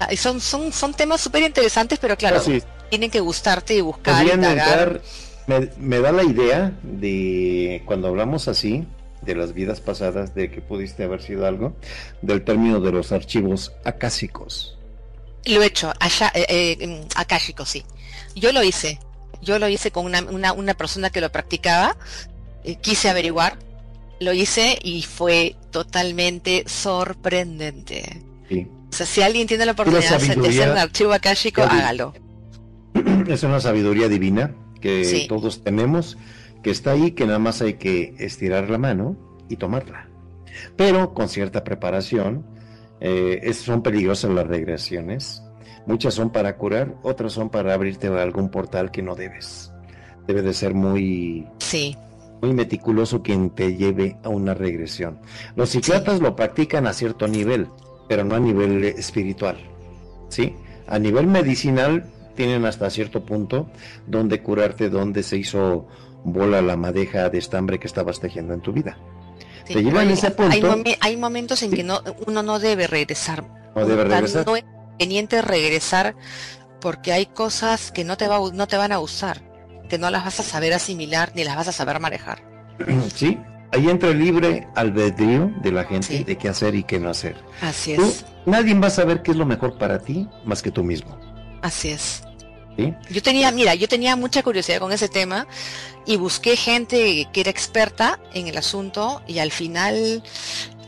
Ah, 0.00 0.08
Son, 0.16 0.40
son, 0.40 0.72
son 0.72 0.94
temas 0.94 1.20
súper 1.20 1.42
interesantes, 1.42 1.98
pero 2.00 2.16
claro, 2.16 2.38
Así, 2.38 2.62
tienen 2.88 3.10
que 3.10 3.20
gustarte 3.20 3.74
y 3.74 3.80
buscar, 3.82 4.26
entrar, 4.26 5.00
me, 5.46 5.70
me 5.78 6.00
da 6.00 6.10
la 6.10 6.24
idea 6.24 6.72
de 6.82 7.82
cuando 7.86 8.08
hablamos 8.08 8.48
así, 8.48 8.86
de 9.22 9.34
las 9.34 9.52
vidas 9.52 9.80
pasadas, 9.80 10.34
de 10.34 10.50
que 10.50 10.60
pudiste 10.62 11.04
haber 11.04 11.22
sido 11.22 11.46
algo, 11.46 11.74
del 12.22 12.42
término 12.42 12.80
de 12.80 12.92
los 12.92 13.12
archivos 13.12 13.72
acásicos. 13.84 14.78
Lo 15.44 15.62
he 15.62 15.66
hecho, 15.66 15.92
allá, 16.00 16.30
eh, 16.34 16.76
eh, 16.80 17.06
sí. 17.66 17.84
Yo 18.34 18.52
lo 18.52 18.62
hice. 18.62 18.98
Yo 19.42 19.58
lo 19.58 19.68
hice 19.68 19.90
con 19.90 20.04
una, 20.04 20.22
una, 20.22 20.52
una 20.52 20.74
persona 20.74 21.10
que 21.10 21.20
lo 21.20 21.30
practicaba. 21.30 21.96
eh, 22.64 22.76
quise 22.76 23.08
averiguar. 23.08 23.58
Lo 24.20 24.32
hice 24.34 24.78
y 24.82 25.02
fue 25.02 25.56
totalmente 25.70 26.64
sorprendente. 26.66 28.22
Sí. 28.48 28.66
O 28.90 28.92
sea, 28.92 29.06
si 29.06 29.22
alguien 29.22 29.46
tiene 29.46 29.64
la 29.66 29.72
oportunidad 29.72 30.08
de 30.10 30.16
hacer- 30.16 30.70
un 30.70 30.78
archivo 30.78 31.12
akáshico, 31.12 31.62
hágalo. 31.62 32.12
Es 33.28 33.42
una 33.44 33.60
sabiduría 33.60 34.08
divina 34.08 34.54
que 34.80 35.04
Sí. 35.04 35.26
todos 35.28 35.62
tenemos, 35.62 36.18
que 36.62 36.70
está 36.70 36.92
ahí, 36.92 37.12
que 37.12 37.26
nada 37.26 37.38
más 37.38 37.62
hay 37.62 37.74
que 37.74 38.14
estirar 38.18 38.68
la 38.68 38.78
mano 38.78 39.16
y 39.48 39.56
tomarla. 39.56 40.08
Pero 40.76 41.14
con 41.14 41.28
cierta 41.28 41.62
preparación, 41.64 42.44
eh, 43.00 43.52
son 43.54 43.82
peligrosas 43.82 44.30
las 44.32 44.46
regresiones. 44.46 45.42
Muchas 45.86 46.14
son 46.14 46.30
para 46.30 46.56
curar, 46.56 46.94
otras 47.02 47.32
son 47.32 47.48
para 47.48 47.72
abrirte 47.74 48.08
a 48.08 48.22
algún 48.22 48.50
portal 48.50 48.90
que 48.90 49.02
no 49.02 49.14
debes. 49.14 49.72
Debe 50.26 50.42
de 50.42 50.52
ser 50.52 50.74
muy, 50.74 51.46
Sí, 51.58 51.96
muy 52.42 52.52
meticuloso 52.52 53.22
quien 53.22 53.50
te 53.50 53.76
lleve 53.76 54.16
a 54.22 54.28
una 54.28 54.52
regresión. 54.54 55.20
Los 55.56 55.70
psiquiatras 55.70 56.20
lo 56.20 56.36
practican 56.36 56.86
a 56.86 56.92
cierto 56.92 57.26
nivel, 57.28 57.68
pero 58.10 58.24
no 58.24 58.34
a 58.34 58.40
nivel 58.40 58.82
espiritual. 58.84 59.56
¿Sí? 60.30 60.54
A 60.88 60.98
nivel 60.98 61.28
medicinal 61.28 62.04
tienen 62.34 62.64
hasta 62.66 62.90
cierto 62.90 63.24
punto 63.24 63.70
donde 64.08 64.42
curarte, 64.42 64.88
donde 64.90 65.22
se 65.22 65.36
hizo 65.36 65.86
bola 66.24 66.60
la 66.60 66.76
madeja 66.76 67.30
de 67.30 67.38
estambre 67.38 67.78
que 67.78 67.86
estabas 67.86 68.18
tejiendo 68.20 68.52
en 68.52 68.60
tu 68.60 68.72
vida. 68.72 68.98
sí. 69.64 69.74
Te 69.74 69.82
llevan 69.84 70.08
Hay- 70.08 70.14
ese 70.14 70.26
Hay, 70.26 70.32
punto. 70.32 70.76
momen- 70.76 70.96
hay 71.00 71.16
momentos 71.16 71.62
en 71.62 71.70
Sí. 71.70 71.76
que 71.76 71.84
no, 71.84 72.00
uno 72.26 72.42
no 72.42 72.58
debe 72.58 72.88
regresar. 72.88 73.44
No 73.76 73.86
debe 73.86 74.02
regresar. 74.04 74.44
No 74.44 74.56
es 74.56 74.64
conveniente 74.64 75.40
regresar 75.42 76.16
porque 76.80 77.12
hay 77.12 77.26
cosas 77.26 77.92
que 77.92 78.02
no 78.02 78.16
te, 78.16 78.26
va, 78.26 78.36
a- 78.38 78.52
no 78.52 78.66
te 78.66 78.76
van 78.76 78.90
a 78.90 78.96
gustar, 78.96 79.40
que 79.88 79.98
no 79.98 80.10
las 80.10 80.24
vas 80.24 80.40
a 80.40 80.42
saber 80.42 80.72
asimilar 80.72 81.30
ni 81.36 81.44
las 81.44 81.54
vas 81.54 81.68
a 81.68 81.72
saber 81.72 82.00
manejar. 82.00 82.42
Sí, 83.14 83.38
ahí 83.72 83.88
entra 83.88 84.10
el 84.10 84.18
libre 84.18 84.66
albedrío 84.74 85.50
de 85.62 85.72
la 85.72 85.84
gente 85.84 86.06
Sí. 86.06 86.24
de 86.24 86.36
qué 86.36 86.48
hacer 86.48 86.74
y 86.74 86.82
qué 86.82 86.98
no 86.98 87.10
hacer. 87.10 87.36
Así 87.60 87.94
Tú, 87.96 88.02
es, 88.04 88.24
nadie 88.46 88.74
va 88.74 88.88
a 88.88 88.90
saber 88.90 89.22
qué 89.22 89.30
es 89.32 89.36
lo 89.36 89.46
mejor 89.46 89.78
para 89.78 89.98
ti 90.00 90.28
más 90.44 90.62
que 90.62 90.70
tú 90.70 90.82
mismo. 90.84 91.16
así 91.62 91.88
es. 91.90 92.22
¿sí? 92.76 92.94
Yo 93.10 93.20
tenía, 93.22 93.50
mira, 93.52 93.74
yo 93.74 93.86
tenía 93.88 94.16
mucha 94.16 94.42
curiosidad 94.42 94.78
con 94.78 94.92
ese 94.92 95.08
tema 95.08 95.46
y 96.06 96.16
busqué 96.16 96.56
gente 96.56 97.28
que 97.32 97.40
era 97.42 97.50
experta 97.50 98.18
en 98.32 98.46
el 98.46 98.56
asunto 98.56 99.22
y 99.26 99.38
al 99.40 99.50
final, 99.50 100.22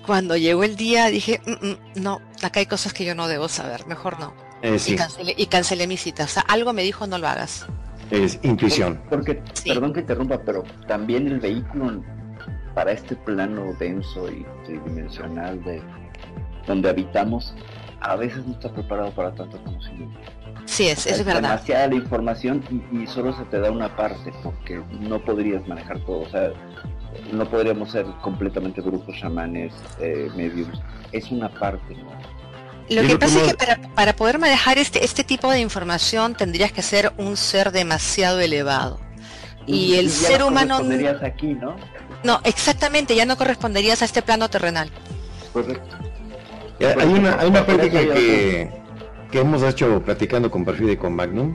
cuando 0.07 0.37
llegó 0.37 0.65
el 0.65 0.77
día, 0.77 1.07
dije, 1.09 1.41
"Mm, 1.45 1.67
mm, 1.67 2.03
no, 2.03 2.21
acá 2.43 2.61
hay 2.61 2.67
cosas 2.67 2.93
que 2.95 3.05
yo 3.05 3.15
no 3.15 3.29
debo 3.29 3.49
saber, 3.49 3.87
mejor 3.87 4.19
no. 4.19 4.33
Eh, 4.63 4.77
Y, 4.77 4.79
sí, 4.79 4.95
cancelé, 4.97 5.35
y 5.37 5.47
cancelé 5.47 5.87
mi 5.87 5.97
cita. 5.97 6.25
O 6.25 6.29
sea, 6.29 6.43
algo 6.49 6.73
me 6.73 6.83
dijo, 6.83 7.07
no 7.07 7.19
lo 7.19 7.29
hagas. 7.29 7.67
es 8.11 8.39
intuición. 8.43 9.01
Porque, 9.09 9.43
Sí. 9.55 9.71
perdón 9.71 9.93
que 9.95 10.01
interrumpa, 10.01 10.39
pero 10.45 10.65
también 10.87 11.27
el 11.29 11.41
vehículo 11.41 12.03
para 12.75 12.93
este 12.93 13.17
plano 13.17 13.73
denso 13.79 14.31
y 14.31 14.47
tridimensional 14.65 15.63
de 15.65 15.83
donde 16.67 16.89
habitamos, 16.91 17.55
a 18.01 18.17
veces 18.17 18.47
no 18.47 18.53
está 18.55 18.73
preparado 18.73 19.11
para 19.13 19.33
tanto 19.35 19.63
conocimiento. 19.65 20.19
Sí, 20.65 20.87
es, 20.89 21.07
es 21.07 21.19
Es 21.19 21.25
verdad. 21.25 21.43
demasiada 21.43 21.89
la 21.89 21.95
información 21.97 22.63
y, 22.71 23.03
y 23.03 23.07
solo 23.07 23.33
se 23.37 23.45
te 23.45 23.59
da 23.59 23.71
una 23.71 23.95
parte 23.97 24.33
porque 24.43 24.81
no 25.01 25.19
podrías 25.25 25.67
manejar 25.67 25.99
todo. 26.01 26.21
O 26.21 26.29
sea, 26.31 26.51
no 27.33 27.49
podríamos 27.49 27.91
ser 27.91 28.07
completamente 28.23 28.81
brujos, 28.81 29.17
chamanes, 29.19 29.73
eh, 30.01 30.31
mediums. 30.37 30.81
Es 31.11 31.31
una 31.31 31.49
parte, 31.49 31.97
¿no? 31.97 32.11
Lo 32.89 33.03
Y 33.03 33.07
que 33.07 33.19
pasa 33.19 33.41
es 33.41 33.49
que 33.53 33.55
para, 33.55 33.77
para 33.95 34.13
poder 34.15 34.39
manejar 34.39 34.79
este, 34.79 35.05
este 35.05 35.25
tipo 35.25 35.51
de 35.51 35.61
información 35.61 36.35
tendrías 36.35 36.73
que 36.73 36.83
ser 36.83 37.13
un 37.19 37.37
ser 37.37 37.73
demasiado 37.73 38.41
elevado. 38.41 39.01
Y 39.67 39.95
el 39.95 40.07
ya 40.07 40.13
ser 40.13 40.41
no 40.41 40.49
humano... 40.49 40.81
aquí, 41.23 41.55
¿no? 41.55 41.77
No, 42.25 42.41
exactamente, 42.45 43.15
ya 43.15 43.27
no 43.27 43.37
corresponderías 43.37 44.03
a 44.03 44.05
este 44.05 44.23
plano 44.23 44.49
terrenal. 44.49 44.91
Correcto. 45.53 45.97
Hay 46.81 47.09
una, 47.09 47.39
hay 47.39 47.49
una 47.49 47.65
práctica 47.65 48.01
que, 48.01 48.71
que 49.31 49.41
hemos 49.41 49.63
hecho 49.63 50.03
platicando 50.03 50.51
con 50.51 50.65
Perfil 50.65 50.91
y 50.91 50.97
con 50.97 51.15
Magnum, 51.15 51.55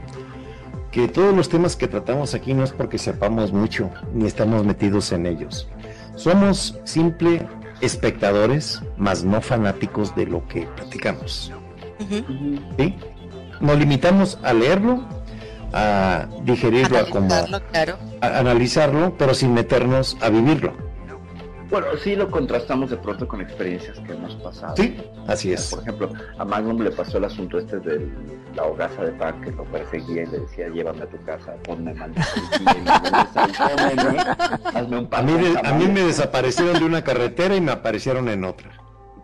que 0.92 1.08
todos 1.08 1.36
los 1.36 1.50
temas 1.50 1.76
que 1.76 1.88
tratamos 1.88 2.34
aquí 2.34 2.54
no 2.54 2.64
es 2.64 2.72
porque 2.72 2.98
sepamos 2.98 3.52
mucho, 3.52 3.90
ni 4.14 4.26
estamos 4.26 4.66
metidos 4.66 5.12
en 5.12 5.26
ellos. 5.26 5.68
Somos 6.16 6.80
simple 6.86 7.46
espectadores, 7.82 8.82
más 8.98 9.24
no 9.24 9.42
fanáticos 9.42 10.16
de 10.16 10.26
lo 10.26 10.48
que 10.48 10.66
platicamos. 10.76 11.52
¿sí? 12.78 12.96
Nos 13.60 13.78
limitamos 13.78 14.40
a 14.44 14.54
leerlo, 14.54 15.08
a 15.74 16.28
digerirlo, 16.44 16.98
a, 17.00 17.06
como- 17.06 17.26
Analizarlo, 17.26 17.62
claro. 17.72 17.98
a 18.22 18.40
analizarlo, 18.40 19.16
pero 19.18 19.34
sin 19.34 19.54
meternos 19.54 20.18
a 20.22 20.30
vivirlo. 20.30 20.74
Bueno, 21.70 21.88
sí 22.02 22.16
lo 22.16 22.32
contrastamos 22.32 22.90
de 22.90 22.96
pronto 22.96 23.28
con 23.28 23.42
experiencias 23.42 24.00
que 24.00 24.14
hemos 24.14 24.36
pasado. 24.36 24.74
Sí, 24.78 24.96
así 25.28 25.52
es. 25.52 25.70
Por 25.72 25.82
ejemplo, 25.82 26.14
a 26.38 26.46
Magnum 26.46 26.80
le 26.82 26.92
pasó 26.92 27.18
el 27.18 27.26
asunto 27.26 27.60
este 27.60 27.80
de 27.80 28.08
la 28.56 28.64
hogaza 28.64 29.02
de 29.04 29.12
Pan 29.12 29.42
que 29.42 29.52
lo 29.52 29.66
perseguía 29.66 30.24
y 30.24 30.28
le 30.28 30.40
decía, 30.40 30.70
llévame 30.70 31.02
a 31.04 31.08
tu 31.08 31.22
casa, 31.26 31.54
ponme 31.66 31.94
maldita 31.94 32.26
hazme 34.74 34.98
un 35.00 35.08
A 35.12 35.22
mí, 35.22 35.34
de- 35.34 35.48
a 35.50 35.52
mí 35.52 35.62
tamales". 35.62 35.90
me 35.94 36.02
desaparecieron 36.04 36.80
de 36.80 36.86
una 36.86 37.04
carretera 37.04 37.56
y 37.56 37.62
me 37.62 37.72
aparecieron 37.72 38.30
en 38.30 38.46
otra. 38.46 38.70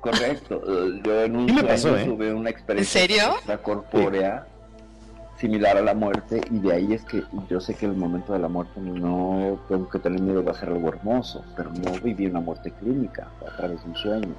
Correcto. 0.01 0.61
eh, 0.67 1.01
Yo 1.05 1.21
en 1.23 1.35
un 1.37 1.45
me 1.45 1.53
sueño 1.53 1.67
pasó, 1.67 1.97
¿eh? 1.97 2.03
tuve 2.05 2.33
una 2.33 2.49
experiencia 2.49 3.01
¿En 3.03 3.07
serio? 3.09 3.23
extracorpórea 3.35 4.47
similar 5.43 5.75
a 5.75 5.81
la 5.81 5.93
muerte 5.93 6.39
y 6.49 6.59
de 6.59 6.71
ahí 6.71 6.93
es 6.93 7.03
que 7.03 7.21
yo 7.49 7.59
sé 7.59 7.75
que 7.75 7.85
el 7.85 7.97
momento 7.97 8.31
de 8.31 8.39
la 8.39 8.47
muerte 8.47 8.79
no 8.79 9.59
tengo 9.67 9.89
que 9.89 9.99
tener 9.99 10.21
miedo 10.21 10.41
va 10.41 10.53
a 10.53 10.55
ser 10.55 10.69
algo 10.69 10.87
hermoso, 10.87 11.43
pero 11.57 11.69
no 11.69 11.91
viví 12.01 12.27
una 12.27 12.39
muerte 12.39 12.71
clínica 12.79 13.27
a 13.45 13.57
través 13.57 13.83
de 13.83 13.89
un 13.89 13.95
sueño. 13.97 14.35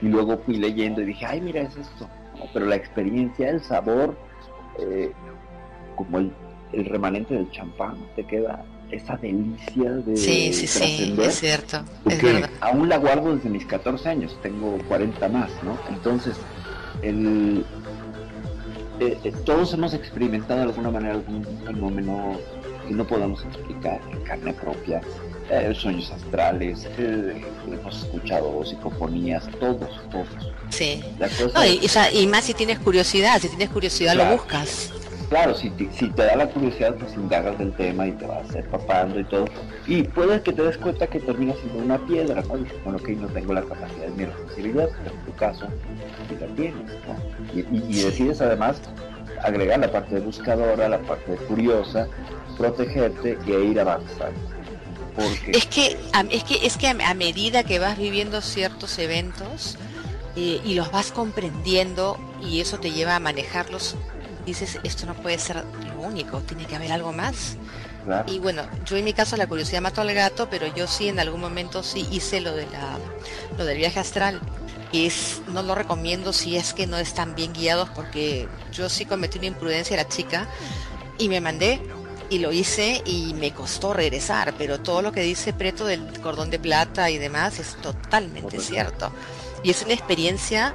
Y 0.00 0.06
luego 0.06 0.38
fui 0.38 0.58
leyendo 0.58 1.02
y 1.02 1.06
dije, 1.06 1.26
ay, 1.26 1.40
mira, 1.40 1.62
es 1.62 1.76
esto. 1.76 2.08
¿no? 2.38 2.44
Pero 2.52 2.66
la 2.66 2.76
experiencia, 2.76 3.50
el 3.50 3.62
sabor, 3.62 4.16
eh, 4.78 5.10
como 5.96 6.20
el, 6.20 6.32
el 6.72 6.84
remanente 6.84 7.34
del 7.34 7.50
champán, 7.50 7.96
te 8.14 8.24
queda 8.24 8.64
esa 8.92 9.16
delicia 9.16 9.90
de 9.90 10.16
Sí, 10.16 10.52
sí, 10.52 10.66
es 10.66 11.34
cierto. 11.34 11.82
Es 12.08 12.22
verdad. 12.22 12.50
aún 12.60 12.88
la 12.88 12.98
guardo 12.98 13.34
desde 13.34 13.48
mis 13.48 13.66
14 13.66 14.08
años, 14.08 14.38
tengo 14.40 14.78
40 14.86 15.28
más, 15.30 15.50
¿no? 15.64 15.76
Entonces, 15.88 16.36
el, 17.02 17.64
eh, 19.00 19.18
eh, 19.24 19.32
todos 19.44 19.72
hemos 19.74 19.94
experimentado 19.94 20.60
de 20.60 20.66
alguna 20.66 20.90
manera 20.90 21.14
algún 21.14 21.44
fenómeno 21.64 22.38
que 22.86 22.94
no 22.94 23.06
podemos 23.06 23.44
explicar 23.44 24.00
en 24.12 24.20
carne 24.20 24.52
propia, 24.52 25.00
eh, 25.50 25.72
sueños 25.74 26.10
astrales, 26.10 26.86
eh, 26.98 27.44
hemos 27.70 28.02
escuchado 28.02 28.64
psicofonías, 28.64 29.48
todos, 29.60 29.88
todos. 30.10 30.28
Sí. 30.70 31.02
y, 32.12 32.26
más 32.26 32.44
si 32.44 32.54
tienes 32.54 32.78
curiosidad, 32.78 33.40
si 33.40 33.48
tienes 33.48 33.70
curiosidad 33.70 34.14
lo 34.14 34.36
buscas. 34.36 34.90
Claro, 35.28 35.54
si 35.54 35.70
te, 35.70 36.08
da 36.14 36.36
la 36.36 36.48
curiosidad, 36.48 36.94
pues 36.96 37.14
indagas 37.14 37.58
del 37.58 37.72
tema 37.72 38.06
y 38.06 38.12
te 38.12 38.26
vas 38.26 38.46
papando 38.70 39.18
y 39.18 39.24
todo. 39.24 39.46
Y 39.86 40.02
puede 40.02 40.42
que 40.42 40.52
te 40.52 40.62
des 40.62 40.76
cuenta 40.78 41.06
que 41.06 41.20
terminas 41.20 41.56
siendo 41.58 41.82
una 41.82 41.98
piedra, 42.06 42.42
¿no? 42.42 42.58
Dices, 42.58 42.76
bueno, 42.84 42.98
que 42.98 43.12
no 43.14 43.26
tengo 43.28 43.52
la 43.54 43.62
capacidad 43.62 44.06
de 44.06 44.10
mi 44.12 44.24
responsabilidad, 44.26 44.88
pero 45.02 45.14
en 45.14 45.24
tu 45.24 45.32
caso, 45.34 45.66
sí 46.28 46.36
la 46.40 46.46
tienes. 46.54 46.92
Y, 47.54 48.02
decides 48.02 48.40
además 48.40 48.80
agregar 49.42 49.80
la 49.80 49.90
parte 49.90 50.16
de 50.16 50.20
buscadora, 50.20 50.88
la 50.88 50.98
parte 51.00 51.32
de 51.32 51.38
curiosa, 51.38 52.06
protegerte 52.56 53.38
y 53.46 53.52
ir 53.52 53.80
avanzando. 53.80 54.38
Es 55.16 55.66
que, 55.66 55.96
es 56.30 56.44
que, 56.44 56.66
es 56.66 56.76
que 56.76 56.88
a, 56.88 57.14
medida 57.14 57.62
que 57.62 57.78
vas 57.78 57.96
viviendo 57.96 58.40
ciertos 58.40 58.98
eventos 58.98 59.78
eh, 60.34 60.60
y 60.64 60.74
los 60.74 60.90
vas 60.90 61.12
comprendiendo 61.12 62.18
y 62.42 62.60
eso 62.60 62.78
te 62.78 62.90
lleva 62.90 63.14
a 63.14 63.20
manejarlos, 63.20 63.96
dices, 64.46 64.78
esto 64.82 65.06
no 65.06 65.14
puede 65.14 65.38
ser 65.38 65.64
lo 65.86 66.00
único, 66.00 66.40
tiene 66.40 66.66
que 66.66 66.76
haber 66.76 66.92
algo 66.92 67.12
más. 67.12 67.56
Y 68.26 68.38
bueno, 68.38 68.62
yo 68.84 68.96
en 68.96 69.04
mi 69.04 69.14
caso 69.14 69.36
la 69.36 69.46
curiosidad 69.46 69.80
mató 69.80 70.02
al 70.02 70.12
gato, 70.12 70.48
pero 70.50 70.66
yo 70.74 70.86
sí 70.86 71.08
en 71.08 71.18
algún 71.18 71.40
momento 71.40 71.82
sí 71.82 72.06
hice 72.10 72.40
lo 72.40 72.52
de 72.52 72.66
la 72.66 72.98
lo 73.56 73.64
del 73.64 73.78
viaje 73.78 73.98
astral. 74.00 74.40
Y 74.92 75.06
es, 75.06 75.42
no 75.48 75.62
lo 75.62 75.74
recomiendo 75.74 76.32
si 76.32 76.56
es 76.56 76.72
que 76.72 76.86
no 76.86 76.98
están 76.98 77.34
bien 77.34 77.52
guiados 77.52 77.88
porque 77.90 78.46
yo 78.72 78.88
sí 78.88 79.06
cometí 79.06 79.38
una 79.38 79.48
imprudencia 79.48 79.96
la 79.96 80.06
chica 80.06 80.46
y 81.18 81.28
me 81.28 81.40
mandé 81.40 81.80
y 82.30 82.38
lo 82.38 82.52
hice 82.52 83.02
y 83.04 83.34
me 83.34 83.52
costó 83.52 83.92
regresar, 83.92 84.54
pero 84.56 84.80
todo 84.80 85.02
lo 85.02 85.12
que 85.12 85.20
dice 85.20 85.52
Preto 85.52 85.84
del 85.84 86.20
cordón 86.20 86.50
de 86.50 86.58
plata 86.58 87.10
y 87.10 87.18
demás 87.18 87.58
es 87.58 87.74
totalmente 87.76 88.60
cierto. 88.60 89.10
Y 89.62 89.70
es 89.70 89.82
una 89.82 89.94
experiencia 89.94 90.74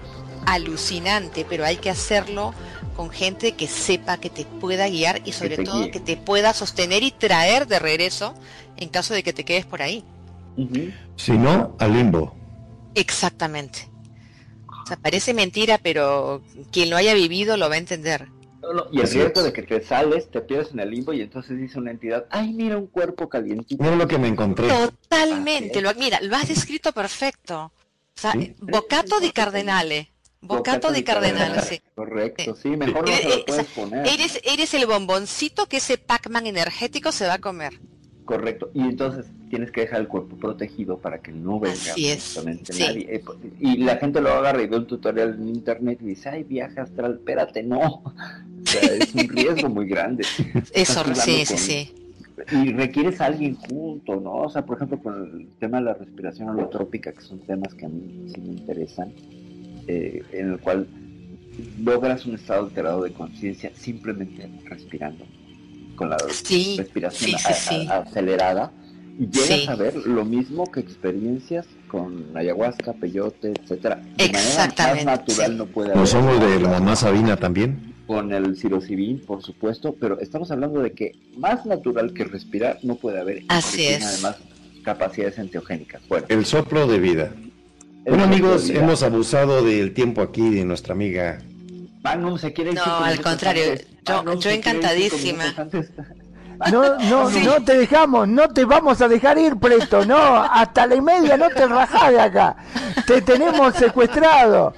alucinante, 0.53 1.45
pero 1.47 1.65
hay 1.65 1.77
que 1.77 1.89
hacerlo 1.89 2.53
con 2.95 3.09
gente 3.09 3.53
que 3.53 3.67
sepa, 3.67 4.17
que 4.17 4.29
te 4.29 4.45
pueda 4.45 4.89
guiar 4.89 5.21
y 5.25 5.31
sobre 5.31 5.63
todo 5.63 5.91
que 5.91 5.99
te 5.99 6.17
pueda 6.17 6.53
sostener 6.53 7.03
y 7.03 7.11
traer 7.11 7.67
de 7.67 7.79
regreso 7.79 8.33
en 8.77 8.89
caso 8.89 9.13
de 9.13 9.23
que 9.23 9.31
te 9.31 9.45
quedes 9.45 9.65
por 9.65 9.81
ahí. 9.81 10.03
Si 11.15 11.31
no, 11.33 11.75
al 11.79 11.93
limbo. 11.93 12.35
Exactamente. 12.95 13.87
O 14.67 14.87
sea, 14.87 14.97
parece 14.97 15.33
mentira, 15.33 15.77
pero 15.81 16.41
quien 16.71 16.89
lo 16.89 16.97
haya 16.97 17.13
vivido 17.13 17.55
lo 17.55 17.69
va 17.69 17.75
a 17.75 17.77
entender. 17.77 18.27
y 18.91 18.99
el 18.99 19.09
riesgo 19.09 19.43
de 19.43 19.53
que 19.53 19.61
te 19.61 19.81
sales, 19.81 20.29
te 20.31 20.41
pierdes 20.41 20.73
en 20.73 20.79
el 20.79 20.89
limbo 20.89 21.13
y 21.13 21.21
entonces 21.21 21.57
dice 21.57 21.79
una 21.79 21.91
entidad, 21.91 22.25
ay, 22.31 22.51
mira 22.53 22.77
un 22.77 22.87
cuerpo 22.87 23.29
calientito. 23.29 23.81
Mira 23.81 23.95
lo 23.95 24.07
que 24.07 24.17
me 24.17 24.27
encontré. 24.27 24.67
Totalmente, 24.67 25.81
lo, 25.81 25.93
mira, 25.93 26.19
lo 26.21 26.35
has 26.35 26.47
descrito 26.47 26.91
perfecto. 26.91 27.65
O 27.65 28.21
sea, 28.21 28.33
Bocato 28.59 29.21
di 29.21 29.31
Cardenale. 29.31 30.09
Bocato 30.41 30.91
de 30.91 31.03
cardenal, 31.03 31.61
sí. 31.61 31.81
Correcto, 31.95 32.55
sí, 32.55 32.69
mejor 32.69 33.07
no 33.09 33.15
se 33.15 33.29
lo 33.29 33.45
puedes 33.45 33.67
poner. 33.67 34.07
Eres, 34.07 34.39
eres 34.43 34.73
el 34.73 34.85
bomboncito 34.85 35.65
que 35.67 35.77
ese 35.77 35.97
Pac-Man 35.97 36.47
energético 36.47 37.11
se 37.11 37.27
va 37.27 37.35
a 37.35 37.39
comer. 37.39 37.73
Correcto, 38.23 38.69
y 38.73 38.81
entonces 38.81 39.25
tienes 39.49 39.71
que 39.71 39.81
dejar 39.81 40.01
el 40.01 40.07
cuerpo 40.07 40.37
protegido 40.37 40.99
para 40.99 41.17
que 41.19 41.31
no 41.31 41.59
venga 41.59 41.91
absolutamente 41.91 42.73
nadie. 42.79 43.15
Eh, 43.15 43.21
pues, 43.25 43.39
y 43.59 43.77
la 43.77 43.97
gente 43.97 44.21
lo 44.21 44.29
agarra 44.29 44.61
y 44.61 44.67
ve 44.67 44.77
un 44.77 44.87
tutorial 44.87 45.33
en 45.33 45.49
internet 45.49 45.99
y 46.01 46.05
dice, 46.05 46.29
ay, 46.29 46.43
viaje 46.43 46.79
astral, 46.79 47.15
espérate, 47.15 47.63
no. 47.63 48.03
O 48.59 48.71
sea, 48.71 48.81
es 48.81 49.15
un 49.15 49.27
riesgo 49.29 49.69
muy 49.69 49.87
grande. 49.87 50.25
Eso, 50.73 51.03
sí, 51.15 51.45
sí, 51.45 51.57
sí. 51.57 51.93
Y 52.51 52.73
requieres 52.73 53.19
a 53.21 53.27
alguien 53.27 53.55
junto, 53.55 54.17
¿no? 54.17 54.33
O 54.33 54.49
sea, 54.49 54.65
por 54.65 54.75
ejemplo, 54.75 54.99
con 54.99 55.15
el 55.15 55.47
tema 55.59 55.79
de 55.79 55.85
la 55.85 55.93
respiración 55.93 56.49
holotrópica, 56.49 57.13
que 57.13 57.21
son 57.21 57.39
temas 57.39 57.73
que 57.73 57.85
a 57.85 57.89
mí 57.89 58.29
sí 58.33 58.41
me 58.41 58.49
interesan 58.49 59.13
eh, 59.91 60.23
en 60.33 60.51
el 60.51 60.59
cual 60.59 60.87
logras 61.81 62.23
un 62.27 62.35
estado 62.35 62.65
alterado 62.65 63.01
de 63.03 63.11
conciencia 63.11 63.71
simplemente 63.73 64.47
respirando, 64.65 65.25
con 65.95 66.11
la 66.11 66.17
respiración 66.17 67.35
acelerada, 67.89 68.71
y 69.17 69.27
llegas 69.27 69.67
a 69.67 69.75
ver 69.75 69.95
lo 69.95 70.23
mismo 70.25 70.71
que 70.71 70.79
experiencias 70.79 71.65
con 71.87 72.37
ayahuasca, 72.37 72.93
peyote, 72.93 73.53
etcétera. 73.59 73.99
De 74.15 74.31
manera 74.31 74.93
más 74.93 75.05
natural 75.05 75.57
no 75.57 75.65
puede 75.65 75.87
haber. 75.89 75.99
¿No 75.99 76.05
somos 76.05 76.39
de 76.39 76.59
la 76.59 76.69
mamá 76.69 76.95
Sabina 76.95 77.35
también? 77.35 77.95
Con 78.05 78.31
el 78.31 78.57
psilocibin, 78.57 79.25
por 79.25 79.41
supuesto, 79.41 79.95
pero 79.99 80.19
estamos 80.19 80.51
hablando 80.51 80.81
de 80.81 80.91
que 80.91 81.13
más 81.35 81.65
natural 81.65 82.13
que 82.13 82.25
respirar 82.25 82.77
no 82.83 82.93
puede 82.93 83.19
haber. 83.19 83.41
Así 83.47 83.87
es. 83.87 84.05
Además, 84.05 84.37
capacidades 84.83 85.39
enteogénicas. 85.39 86.07
Bueno. 86.07 86.27
El 86.29 86.45
soplo 86.45 86.85
de 86.85 86.99
vida. 86.99 87.33
Bueno 88.05 88.23
amigos, 88.23 88.69
hemos 88.69 89.03
abusado 89.03 89.63
del 89.63 89.93
tiempo 89.93 90.21
aquí 90.21 90.49
de 90.49 90.65
nuestra 90.65 90.93
amiga. 90.93 91.39
Magnum 92.01 92.37
se 92.37 92.53
quiere 92.53 92.73
No, 92.73 92.83
al 92.83 93.21
contrario, 93.21 93.63
yo, 94.05 94.49
encantadísima. 94.49 95.43
No, 96.71 96.99
no, 96.99 97.29
no 97.45 97.63
te 97.63 97.77
dejamos, 97.77 98.27
no 98.27 98.49
te 98.49 98.65
vamos 98.65 99.01
a 99.01 99.07
dejar 99.07 99.37
ir, 99.37 99.55
Preto, 99.55 100.03
no, 100.05 100.17
hasta 100.17 100.85
la 100.87 100.95
y 100.95 101.01
media 101.01 101.37
no 101.37 101.47
te 101.47 101.65
rajás 101.65 102.11
de 102.11 102.19
acá, 102.19 102.57
te 103.07 103.21
tenemos 103.21 103.75
secuestrado. 103.75 104.73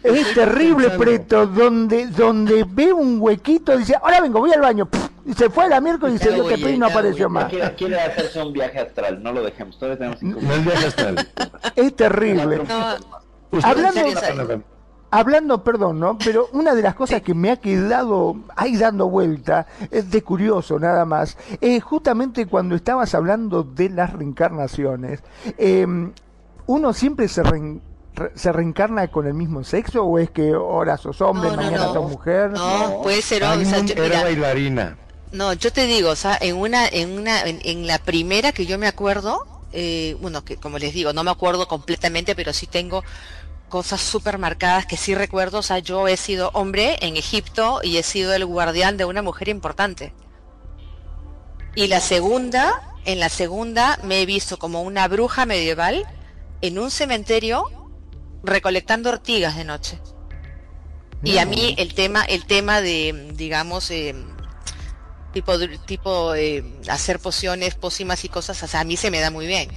Es 0.00 0.32
terrible, 0.32 0.90
Preto, 0.90 1.48
donde, 1.48 2.06
donde 2.06 2.64
ve 2.68 2.92
un 2.92 3.20
huequito, 3.20 3.76
dice, 3.76 3.96
ahora 4.00 4.20
vengo, 4.20 4.38
voy 4.38 4.52
al 4.52 4.60
baño, 4.60 4.88
y 5.26 5.32
se 5.32 5.48
fue 5.50 5.64
a 5.64 5.68
la 5.68 5.80
miércoles 5.80 6.20
y 6.20 6.24
se 6.24 6.32
dio 6.32 6.46
que 6.46 6.76
no 6.76 6.86
apareció 6.86 7.28
más. 7.30 7.52
Quiere, 7.76 8.00
hacerse 8.00 8.42
un 8.42 8.52
viaje 8.52 8.78
astral, 8.78 9.22
no 9.22 9.32
lo 9.32 9.42
dejemos, 9.42 9.78
todavía 9.78 9.98
tenemos 9.98 10.20
cinco 10.20 10.40
No 10.42 10.54
es 10.54 10.64
viaje 10.64 10.86
astral. 10.86 11.28
Es 11.76 11.96
terrible. 11.96 12.60
Hablando, 13.62 14.00
hablando, 15.10 15.64
perdón, 15.64 16.00
¿no? 16.00 16.18
Pero 16.18 16.48
una 16.52 16.74
de 16.74 16.82
las 16.82 16.94
cosas 16.94 17.22
que 17.22 17.34
me 17.34 17.50
ha 17.50 17.56
quedado 17.56 18.36
ahí 18.56 18.76
dando 18.76 19.08
vuelta, 19.08 19.66
es 19.90 20.10
de 20.10 20.22
curioso 20.22 20.78
nada 20.78 21.04
más, 21.04 21.38
es 21.60 21.82
justamente 21.82 22.46
cuando 22.46 22.74
estabas 22.74 23.14
hablando 23.14 23.62
de 23.62 23.90
las 23.90 24.12
reencarnaciones. 24.12 25.22
Em, 25.56 26.12
uno 26.66 26.92
siempre 26.92 27.28
se, 27.28 27.42
se 28.34 28.52
reencarna 28.52 29.08
con 29.08 29.26
el 29.26 29.34
mismo 29.34 29.62
sexo 29.62 30.04
o 30.04 30.18
es 30.18 30.30
que 30.30 30.50
ahora 30.50 30.96
sos 30.96 31.20
hombre, 31.20 31.50
mañana 31.56 31.92
sos 31.92 32.10
mujer? 32.10 32.50
No, 32.50 33.00
puede 33.02 33.22
ser 33.22 33.44
hombre. 33.44 33.94
era 33.96 34.22
bailarina. 34.24 34.98
No, 35.34 35.52
yo 35.52 35.72
te 35.72 35.88
digo, 35.88 36.10
o 36.10 36.16
sea, 36.16 36.38
en 36.40 36.54
una, 36.54 36.86
en 36.86 37.10
una, 37.10 37.42
en, 37.42 37.88
la 37.88 37.98
primera 37.98 38.52
que 38.52 38.66
yo 38.66 38.78
me 38.78 38.86
acuerdo, 38.86 39.44
eh, 39.72 40.16
bueno, 40.20 40.44
que 40.44 40.56
como 40.58 40.78
les 40.78 40.94
digo, 40.94 41.12
no 41.12 41.24
me 41.24 41.32
acuerdo 41.32 41.66
completamente, 41.66 42.36
pero 42.36 42.52
sí 42.52 42.68
tengo 42.68 43.02
cosas 43.68 44.00
súper 44.00 44.38
marcadas 44.38 44.86
que 44.86 44.96
sí 44.96 45.12
recuerdo. 45.12 45.58
O 45.58 45.62
sea, 45.62 45.80
yo 45.80 46.06
he 46.06 46.16
sido 46.16 46.52
hombre 46.54 46.98
en 47.00 47.16
Egipto 47.16 47.80
y 47.82 47.96
he 47.96 48.04
sido 48.04 48.32
el 48.32 48.46
guardián 48.46 48.96
de 48.96 49.06
una 49.06 49.22
mujer 49.22 49.48
importante. 49.48 50.14
Y 51.74 51.88
la 51.88 52.00
segunda, 52.00 52.94
en 53.04 53.18
la 53.18 53.28
segunda 53.28 53.98
me 54.04 54.22
he 54.22 54.26
visto 54.26 54.56
como 54.60 54.82
una 54.82 55.08
bruja 55.08 55.46
medieval 55.46 56.06
en 56.60 56.78
un 56.78 56.92
cementerio 56.92 57.64
recolectando 58.44 59.10
ortigas 59.10 59.56
de 59.56 59.64
noche. 59.64 59.98
Y 61.24 61.38
a 61.38 61.44
mí 61.44 61.74
el 61.76 61.92
tema, 61.94 62.22
el 62.22 62.46
tema 62.46 62.80
de, 62.80 63.32
digamos, 63.34 63.90
eh, 63.90 64.14
tipo, 65.34 65.52
tipo 65.84 66.34
eh, 66.34 66.64
hacer 66.88 67.18
pociones, 67.18 67.74
pócimas 67.74 68.24
y 68.24 68.30
cosas, 68.30 68.62
o 68.62 68.66
sea, 68.66 68.80
a 68.80 68.84
mí 68.84 68.96
se 68.96 69.10
me 69.10 69.20
da 69.20 69.30
muy 69.30 69.46
bien. 69.46 69.68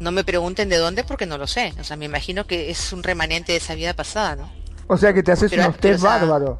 No 0.00 0.10
me 0.10 0.24
pregunten 0.24 0.68
de 0.68 0.78
dónde 0.78 1.04
porque 1.04 1.26
no 1.26 1.38
lo 1.38 1.46
sé. 1.46 1.72
O 1.78 1.84
sea, 1.84 1.96
me 1.96 2.06
imagino 2.06 2.46
que 2.48 2.70
es 2.70 2.92
un 2.92 3.04
remanente 3.04 3.52
de 3.52 3.58
esa 3.58 3.76
vida 3.76 3.94
pasada, 3.94 4.34
¿no? 4.34 4.52
O 4.88 4.96
sea, 4.96 5.14
que 5.14 5.22
te 5.22 5.30
haces 5.30 5.52
unos 5.52 5.78
test 5.78 6.02
bárbaro. 6.02 6.58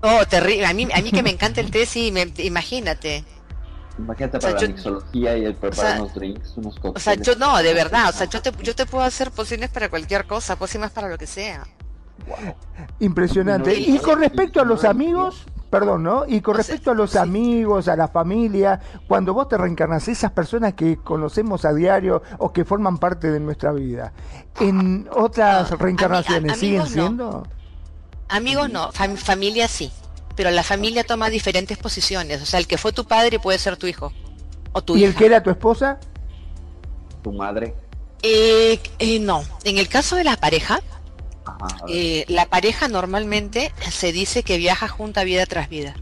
Oh, 0.00 0.24
terrible. 0.26 0.66
A 0.66 0.72
mí, 0.72 0.86
a 0.94 1.00
mí 1.00 1.10
que 1.10 1.22
me 1.22 1.30
encanta 1.30 1.60
el 1.60 1.70
té, 1.70 1.86
sí, 1.86 2.12
imagínate. 2.38 3.24
Imagínate 3.98 4.38
para 4.38 4.60
la 4.60 4.68
mixología 4.68 5.36
y 5.36 5.44
el 5.44 5.54
preparar 5.54 6.00
unos 6.00 6.14
drinks, 6.14 6.56
unos 6.56 6.74
cócteles. 6.78 6.96
O 6.96 7.00
sea, 7.00 7.14
yo 7.14 7.36
no, 7.36 7.62
de 7.62 7.74
verdad. 7.74 8.10
O 8.10 8.12
sea, 8.12 8.28
yo 8.28 8.40
te, 8.40 8.52
yo 8.62 8.74
te 8.74 8.86
puedo 8.86 9.04
hacer 9.04 9.30
pociones 9.32 9.70
para 9.70 9.88
cualquier 9.90 10.26
cosa, 10.26 10.56
pócimas 10.56 10.92
para 10.92 11.08
lo 11.08 11.18
que 11.18 11.26
sea. 11.26 11.66
Impresionante. 13.00 13.74
Y 13.74 13.98
con 13.98 14.20
respecto 14.20 14.60
a 14.60 14.64
los 14.64 14.84
amigos, 14.84 15.44
Perdón, 15.72 16.02
¿no? 16.02 16.24
Y 16.28 16.42
con 16.42 16.54
respecto 16.54 16.90
a 16.90 16.94
los 16.94 17.16
amigos, 17.16 17.88
a 17.88 17.96
la 17.96 18.06
familia, 18.06 18.78
cuando 19.08 19.32
vos 19.32 19.48
te 19.48 19.56
reencarnas, 19.56 20.06
esas 20.06 20.30
personas 20.30 20.74
que 20.74 20.98
conocemos 20.98 21.64
a 21.64 21.72
diario 21.72 22.22
o 22.36 22.52
que 22.52 22.66
forman 22.66 22.98
parte 22.98 23.30
de 23.30 23.40
nuestra 23.40 23.72
vida, 23.72 24.12
¿en 24.60 25.08
otras 25.10 25.70
reencarnaciones 25.78 26.58
siguen 26.58 26.86
siendo? 26.86 27.48
Amigos 28.28 28.68
no, 28.70 28.92
familia 28.92 29.66
sí, 29.66 29.90
pero 30.36 30.50
la 30.50 30.62
familia 30.62 31.04
toma 31.04 31.30
diferentes 31.30 31.78
posiciones. 31.78 32.42
O 32.42 32.44
sea, 32.44 32.60
el 32.60 32.66
que 32.66 32.76
fue 32.76 32.92
tu 32.92 33.06
padre 33.06 33.38
puede 33.38 33.58
ser 33.58 33.78
tu 33.78 33.86
hijo 33.86 34.12
o 34.72 34.82
tu 34.82 34.94
¿Y 34.98 35.04
el 35.04 35.14
que 35.14 35.24
era 35.24 35.42
tu 35.42 35.48
esposa? 35.48 35.98
Tu 37.22 37.32
madre. 37.32 37.74
Eh, 38.22 38.78
eh, 38.98 39.20
no, 39.20 39.42
en 39.64 39.78
el 39.78 39.88
caso 39.88 40.16
de 40.16 40.24
la 40.24 40.36
pareja, 40.36 40.80
eh, 41.88 42.24
la 42.28 42.46
pareja 42.46 42.88
normalmente 42.88 43.72
se 43.90 44.12
dice 44.12 44.42
que 44.42 44.58
viaja 44.58 44.88
junta 44.88 45.24
vida 45.24 45.46
tras 45.46 45.68
vida. 45.68 45.94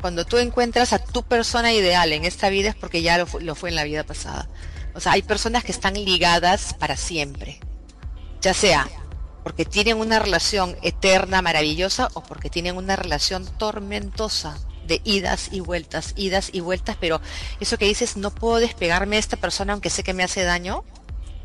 Cuando 0.00 0.24
tú 0.24 0.38
encuentras 0.38 0.92
a 0.92 0.98
tu 0.98 1.22
persona 1.22 1.72
ideal 1.72 2.12
en 2.12 2.24
esta 2.24 2.48
vida 2.48 2.70
es 2.70 2.74
porque 2.74 3.02
ya 3.02 3.18
lo, 3.18 3.26
lo 3.40 3.54
fue 3.54 3.68
en 3.68 3.76
la 3.76 3.84
vida 3.84 4.04
pasada. 4.04 4.48
O 4.94 5.00
sea, 5.00 5.12
hay 5.12 5.22
personas 5.22 5.62
que 5.62 5.72
están 5.72 5.94
ligadas 5.94 6.74
para 6.74 6.96
siempre. 6.96 7.60
Ya 8.40 8.54
sea 8.54 8.88
porque 9.42 9.64
tienen 9.64 9.98
una 9.98 10.18
relación 10.18 10.76
eterna, 10.82 11.42
maravillosa, 11.42 12.08
o 12.14 12.22
porque 12.22 12.50
tienen 12.50 12.76
una 12.76 12.96
relación 12.96 13.46
tormentosa 13.58 14.58
de 14.86 15.00
idas 15.04 15.48
y 15.52 15.60
vueltas, 15.60 16.14
idas 16.16 16.50
y 16.52 16.60
vueltas, 16.60 16.96
pero 17.00 17.20
eso 17.60 17.78
que 17.78 17.86
dices, 17.86 18.16
no 18.16 18.30
puedo 18.34 18.56
despegarme 18.56 19.16
de 19.16 19.20
esta 19.20 19.36
persona 19.36 19.72
aunque 19.72 19.90
sé 19.90 20.02
que 20.02 20.14
me 20.14 20.24
hace 20.24 20.42
daño, 20.42 20.84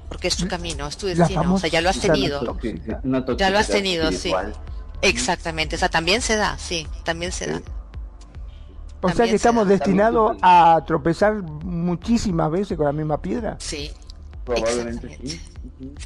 porque 0.09 0.27
es 0.27 0.37
tu 0.37 0.47
camino, 0.47 0.87
es 0.87 0.97
tu 0.97 1.07
destino, 1.07 1.55
o 1.55 1.59
sea, 1.59 1.69
ya 1.69 1.81
lo 1.81 1.89
has 1.89 1.99
tenido. 1.99 2.57
Ya 3.37 3.49
lo 3.49 3.59
has 3.59 3.67
tenido, 3.67 4.11
sí. 4.11 4.31
Exactamente, 5.01 5.75
o 5.75 5.79
sea, 5.79 5.89
también 5.89 6.21
se 6.21 6.35
da, 6.35 6.57
sí, 6.57 6.87
también 7.03 7.31
se 7.31 7.47
da. 7.47 7.61
O 9.01 9.09
sea 9.09 9.25
que 9.25 9.35
estamos 9.35 9.67
destinados 9.67 10.35
a 10.41 10.83
tropezar 10.87 11.35
muchísimas 11.63 12.49
veces 12.49 12.75
con 12.77 12.87
la 12.87 12.91
misma 12.91 13.21
piedra. 13.21 13.55
Sí. 13.59 13.91
Probablemente 14.43 15.19
sí. 15.23 15.41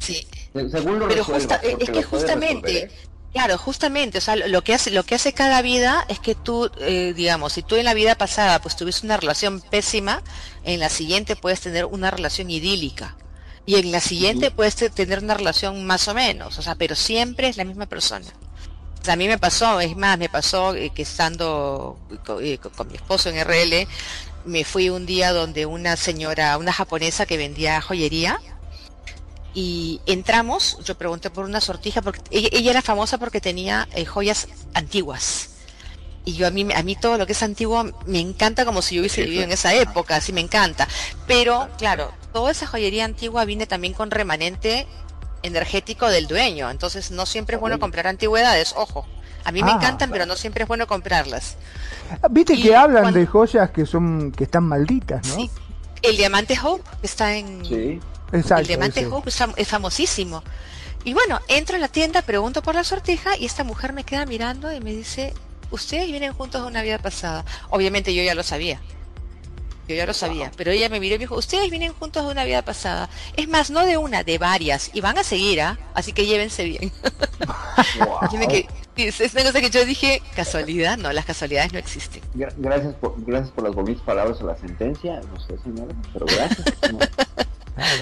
Sí. 0.00 0.26
Según 0.70 0.98
lo 0.98 1.08
Pero 1.08 1.20
resuelvas, 1.24 1.42
justa- 1.42 1.56
es 1.56 1.90
que 1.90 2.02
justamente, 2.02 2.66
resolver, 2.72 2.90
¿eh? 2.90 3.08
claro, 3.32 3.58
justamente, 3.58 4.18
o 4.18 4.20
sea, 4.20 4.36
lo 4.36 4.62
que 4.64 4.74
hace, 4.74 4.90
lo 4.90 5.02
que 5.04 5.14
hace 5.14 5.32
cada 5.32 5.62
vida 5.62 6.04
es 6.08 6.18
que 6.20 6.34
tú, 6.34 6.70
eh, 6.80 7.12
digamos, 7.14 7.52
si 7.54 7.62
tú 7.62 7.76
en 7.76 7.84
la 7.84 7.94
vida 7.94 8.16
pasada 8.16 8.60
pues 8.60 8.76
tuviste 8.76 9.06
una 9.06 9.16
relación 9.18 9.60
pésima, 9.60 10.22
en 10.64 10.80
la 10.80 10.88
siguiente 10.88 11.36
puedes 11.36 11.60
tener 11.60 11.84
una 11.86 12.10
relación 12.10 12.50
idílica. 12.50 13.16
Y 13.66 13.76
en 13.76 13.92
la 13.92 14.00
siguiente 14.00 14.50
puedes 14.50 14.74
te- 14.76 14.90
tener 14.90 15.22
una 15.22 15.34
relación 15.34 15.84
más 15.84 16.08
o 16.08 16.14
menos, 16.14 16.58
o 16.58 16.62
sea, 16.62 16.74
pero 16.74 16.94
siempre 16.96 17.48
es 17.48 17.56
la 17.56 17.64
misma 17.64 17.86
persona. 17.86 18.26
O 19.00 19.04
sea, 19.04 19.14
a 19.14 19.16
mí 19.16 19.28
me 19.28 19.38
pasó, 19.38 19.80
es 19.80 19.96
más, 19.96 20.18
me 20.18 20.28
pasó 20.28 20.74
eh, 20.74 20.90
que 20.90 21.02
estando 21.02 21.98
eh, 22.42 22.58
co- 22.58 22.70
con, 22.70 22.88
mi 22.88 22.96
esposo 22.96 23.28
en 23.30 23.36
RL, 23.36 23.86
me 24.44 24.64
fui 24.64 24.90
un 24.90 25.06
día 25.06 25.32
donde 25.32 25.66
una 25.66 25.96
señora, 25.96 26.56
una 26.58 26.72
japonesa 26.72 27.26
que 27.26 27.36
vendía 27.36 27.80
joyería, 27.80 28.40
y 29.52 30.00
entramos, 30.06 30.78
yo 30.84 30.96
pregunté 30.96 31.28
por 31.30 31.44
una 31.44 31.60
sortija, 31.60 32.02
porque 32.02 32.20
ella, 32.30 32.48
ella 32.52 32.70
era 32.70 32.82
famosa 32.82 33.18
porque 33.18 33.40
tenía 33.40 33.88
eh, 33.94 34.04
joyas 34.04 34.48
antiguas. 34.74 35.48
Y 36.24 36.34
yo 36.34 36.46
a 36.46 36.50
mí, 36.50 36.66
a 36.74 36.82
mí 36.82 36.94
todo 36.94 37.18
lo 37.18 37.26
que 37.26 37.32
es 37.32 37.42
antiguo 37.42 37.84
me 38.06 38.20
encanta 38.20 38.64
como 38.64 38.82
si 38.82 38.94
yo 38.96 39.00
hubiese 39.00 39.22
vivido 39.24 39.42
en 39.42 39.52
esa 39.52 39.74
época, 39.74 40.16
así 40.16 40.32
me 40.32 40.40
encanta. 40.40 40.86
Pero 41.26 41.68
claro, 41.78 42.12
toda 42.32 42.50
esa 42.50 42.66
joyería 42.66 43.04
antigua 43.04 43.44
viene 43.44 43.66
también 43.66 43.92
con 43.94 44.10
remanente 44.10 44.86
energético 45.42 46.08
del 46.08 46.26
dueño, 46.26 46.70
entonces 46.70 47.10
no 47.10 47.26
siempre 47.26 47.56
es 47.56 47.60
bueno 47.60 47.78
comprar 47.78 48.06
antigüedades, 48.06 48.74
ojo. 48.76 49.06
A 49.44 49.52
mí 49.52 49.62
me 49.62 49.70
Ah, 49.70 49.76
encantan, 49.76 50.10
pero 50.10 50.26
no 50.26 50.36
siempre 50.36 50.64
es 50.64 50.68
bueno 50.68 50.86
comprarlas. 50.86 51.56
Viste 52.30 52.54
Y 52.54 52.62
que 52.62 52.76
hablan 52.76 53.04
cuando- 53.04 53.20
de 53.20 53.26
joyas 53.26 53.70
que 53.70 53.86
son 53.86 54.32
que 54.32 54.44
están 54.44 54.64
malditas, 54.64 55.26
¿no? 55.28 55.34
Sí. 55.36 55.50
El 56.02 56.16
diamante 56.16 56.58
Hope 56.62 56.82
está 57.02 57.34
en, 57.36 57.64
Sí. 57.64 58.00
Exacto. 58.32 58.60
el 58.62 58.66
diamante 58.66 59.00
ese. 59.00 59.08
Hope 59.08 59.30
es 59.56 59.68
famosísimo. 59.68 60.42
Y 61.04 61.14
bueno, 61.14 61.40
entro 61.48 61.76
en 61.76 61.80
la 61.80 61.88
tienda, 61.88 62.20
pregunto 62.20 62.60
por 62.62 62.74
la 62.74 62.84
sortija 62.84 63.36
y 63.38 63.46
esta 63.46 63.64
mujer 63.64 63.94
me 63.94 64.04
queda 64.04 64.26
mirando 64.26 64.70
y 64.72 64.80
me 64.80 64.92
dice, 64.92 65.32
ustedes 65.70 66.06
vienen 66.06 66.34
juntos 66.34 66.60
de 66.60 66.68
una 66.68 66.82
vida 66.82 66.98
pasada. 66.98 67.46
Obviamente 67.70 68.14
yo 68.14 68.22
ya 68.22 68.34
lo 68.34 68.42
sabía. 68.42 68.78
Yo 69.90 69.96
ya 69.96 70.06
lo 70.06 70.14
sabía, 70.14 70.52
pero 70.56 70.70
ella 70.70 70.88
me 70.88 71.00
miró 71.00 71.16
y 71.16 71.18
me 71.18 71.24
dijo, 71.24 71.34
ustedes 71.36 71.68
vienen 71.68 71.92
juntos 71.92 72.24
de 72.24 72.30
una 72.30 72.44
vida 72.44 72.62
pasada. 72.62 73.10
Es 73.36 73.48
más, 73.48 73.70
no 73.70 73.84
de 73.84 73.96
una, 73.96 74.22
de 74.22 74.38
varias. 74.38 74.90
Y 74.94 75.00
van 75.00 75.18
a 75.18 75.24
seguir, 75.24 75.60
¿ah? 75.62 75.78
Así 75.94 76.12
que 76.12 76.26
llévense 76.26 76.64
bien. 76.64 76.92
Wow. 77.98 78.18
Es 78.96 79.32
una 79.32 79.42
cosa 79.44 79.60
que 79.60 79.70
yo 79.70 79.84
dije, 79.86 80.20
casualidad, 80.36 80.98
no, 80.98 81.10
las 81.12 81.24
casualidades 81.24 81.72
no 81.72 81.78
existen. 81.78 82.22
Gra- 82.34 82.52
Gracias 82.58 82.94
por, 82.94 83.14
gracias 83.24 83.50
por 83.52 83.64
las 83.64 83.74
bonitas 83.74 84.02
palabras 84.04 84.40
o 84.42 84.46
la 84.46 84.56
sentencia, 84.56 85.20
no 85.32 85.40
sé 85.40 85.56
señora, 85.64 85.94
pero 86.12 86.26
gracias. 86.26 86.66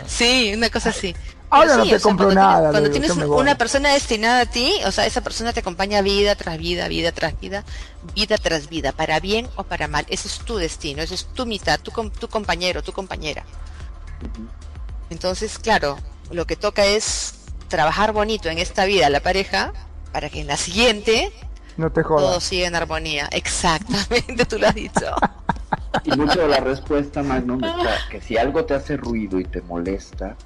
Sí, 0.07 0.53
una 0.55 0.71
cosa 0.71 0.91
así. 0.91 1.15
Ahora 1.51 1.73
Pero 1.73 1.79
no 1.79 1.85
sí, 1.85 1.91
te 1.91 1.97
o 1.97 2.01
sea, 2.01 2.03
compro 2.11 2.27
cuando 2.27 2.35
nada, 2.35 2.71
Tienes, 2.91 3.13
cuando 3.13 3.29
voy. 3.29 3.41
una 3.41 3.57
persona 3.57 3.93
destinada 3.95 4.41
a 4.43 4.47
ti, 4.47 4.75
o 4.85 4.93
sea, 4.93 5.07
esa 5.07 5.23
persona 5.23 5.53
te 5.53 5.61
acompaña 5.61 6.03
vida 6.03 6.37
tras 6.37 6.59
vida, 6.59 6.89
vida 6.89 7.13
tras 7.13 7.39
vida, 7.41 7.65
vida 8.15 8.37
tras 8.39 8.69
vida, 8.69 8.93
para 8.93 9.19
bien 9.21 9.49
o 9.57 9.65
para 9.65 9.89
mal. 9.89 10.05
Ese 10.11 10.29
es 10.29 10.41
tu 10.41 10.57
destino, 10.59 11.03
ese 11.03 11.15
es 11.15 11.27
tu 11.35 11.47
mitad, 11.47 11.81
tu, 11.81 11.91
tu 12.11 12.29
compañero, 12.29 12.83
tu 12.83 12.93
compañera. 12.93 13.47
Entonces, 15.11 15.59
claro, 15.59 15.99
lo 16.31 16.47
que 16.47 16.57
toca 16.57 16.85
es 16.85 17.35
trabajar 17.69 18.13
bonito 18.13 18.49
en 18.49 18.59
esta 18.59 18.85
vida 18.85 19.09
la 19.11 19.21
pareja 19.21 19.73
para 20.13 20.31
que 20.31 20.41
en 20.41 20.47
la 20.49 20.57
siguiente 20.57 21.33
No 21.77 21.91
te 21.93 22.03
todo 22.17 22.41
jodas. 22.41 22.45
siga 22.45 22.67
en 22.67 22.75
armonía. 22.77 23.29
Exactamente, 23.33 24.45
tú 24.49 24.59
lo 24.59 24.69
has 24.69 24.75
dicho. 24.75 25.07
Y 26.05 26.11
mucho 26.17 26.41
de 26.41 26.49
la 26.49 26.61
respuesta, 26.61 27.23
Magnum, 27.23 27.63
está 27.65 27.97
que 28.11 28.21
si 28.21 28.37
algo 28.37 28.65
te 28.65 28.75
hace 28.75 28.97
ruido 28.97 29.39
y 29.41 29.45
te 29.45 29.61
molesta, 29.63 30.37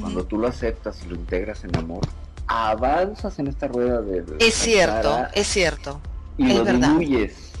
cuando 0.00 0.24
tú 0.24 0.38
lo 0.38 0.48
aceptas 0.48 1.02
y 1.04 1.08
lo 1.08 1.14
integras 1.16 1.64
en 1.64 1.76
amor, 1.76 2.02
avanzas 2.46 3.38
en 3.38 3.46
esta 3.48 3.68
rueda 3.68 4.00
de... 4.02 4.22
de 4.22 4.36
Es 4.46 4.54
cierto, 4.54 5.26
es 5.32 5.46
cierto. 5.46 6.00
Y 6.38 6.50
es 6.50 6.56
lo 6.58 6.64
verdad. 6.64 6.90
diluyes 6.98 7.52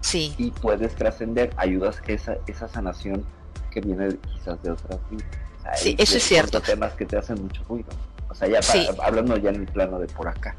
Sí, 0.00 0.34
y 0.36 0.50
puedes 0.50 0.94
trascender, 0.96 1.52
ayudas 1.56 2.02
esa, 2.08 2.36
esa 2.48 2.66
sanación 2.68 3.24
que 3.70 3.80
viene 3.80 4.16
quizás 4.34 4.60
de 4.62 4.72
otras 4.72 4.98
vidas. 5.10 5.26
O 5.58 5.62
sea, 5.62 5.74
Sí, 5.76 5.94
eso 5.96 6.16
es 6.16 6.22
cierto. 6.24 6.60
temas 6.60 6.92
que 6.94 7.06
te 7.06 7.16
hacen 7.16 7.40
mucho 7.40 7.62
ruido. 7.68 7.88
O 8.28 8.34
sea, 8.34 8.48
ya 8.48 8.60
Sí. 8.62 8.84
hablando 9.02 9.36
ya 9.36 9.50
en 9.50 9.56
el 9.56 9.66
plano 9.66 10.00
de 10.00 10.08
por 10.08 10.26
acá. 10.26 10.56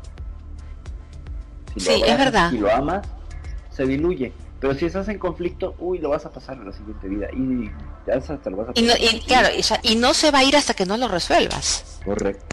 Si 1.73 1.80
Sí, 1.81 2.01
es 2.05 2.17
verdad. 2.17 2.51
y 2.53 2.57
lo 2.59 2.73
amas, 2.73 3.05
se 3.69 3.85
diluye. 3.85 4.31
Pero 4.64 4.76
si 4.76 4.85
estás 4.85 5.10
en 5.10 5.19
conflicto, 5.19 5.76
uy, 5.77 5.99
lo 5.99 6.07
vas 6.07 6.26
a 6.26 6.31
pasar 6.31 6.56
en 6.56 6.64
la 6.64 6.72
siguiente 6.72 7.10
vida. 7.10 7.27
Y 7.34 7.69
ya 8.07 8.14
hasta 8.14 8.49
lo 8.49 8.56
vas 8.56 8.69
a 8.69 8.80
y, 8.80 8.84
no, 8.84 8.94
y 8.98 9.19
claro, 9.19 9.49
y, 9.53 9.61
ya- 9.61 9.81
y 9.84 9.98
no 9.98 10.14
se 10.14 10.31
va 10.31 10.40
a 10.40 10.44
ir 10.45 10.56
hasta 10.56 10.73
que 10.73 10.85
no 10.85 10.95
lo 10.95 11.10
resuelvas. 11.10 11.99
Correcto. 12.06 12.45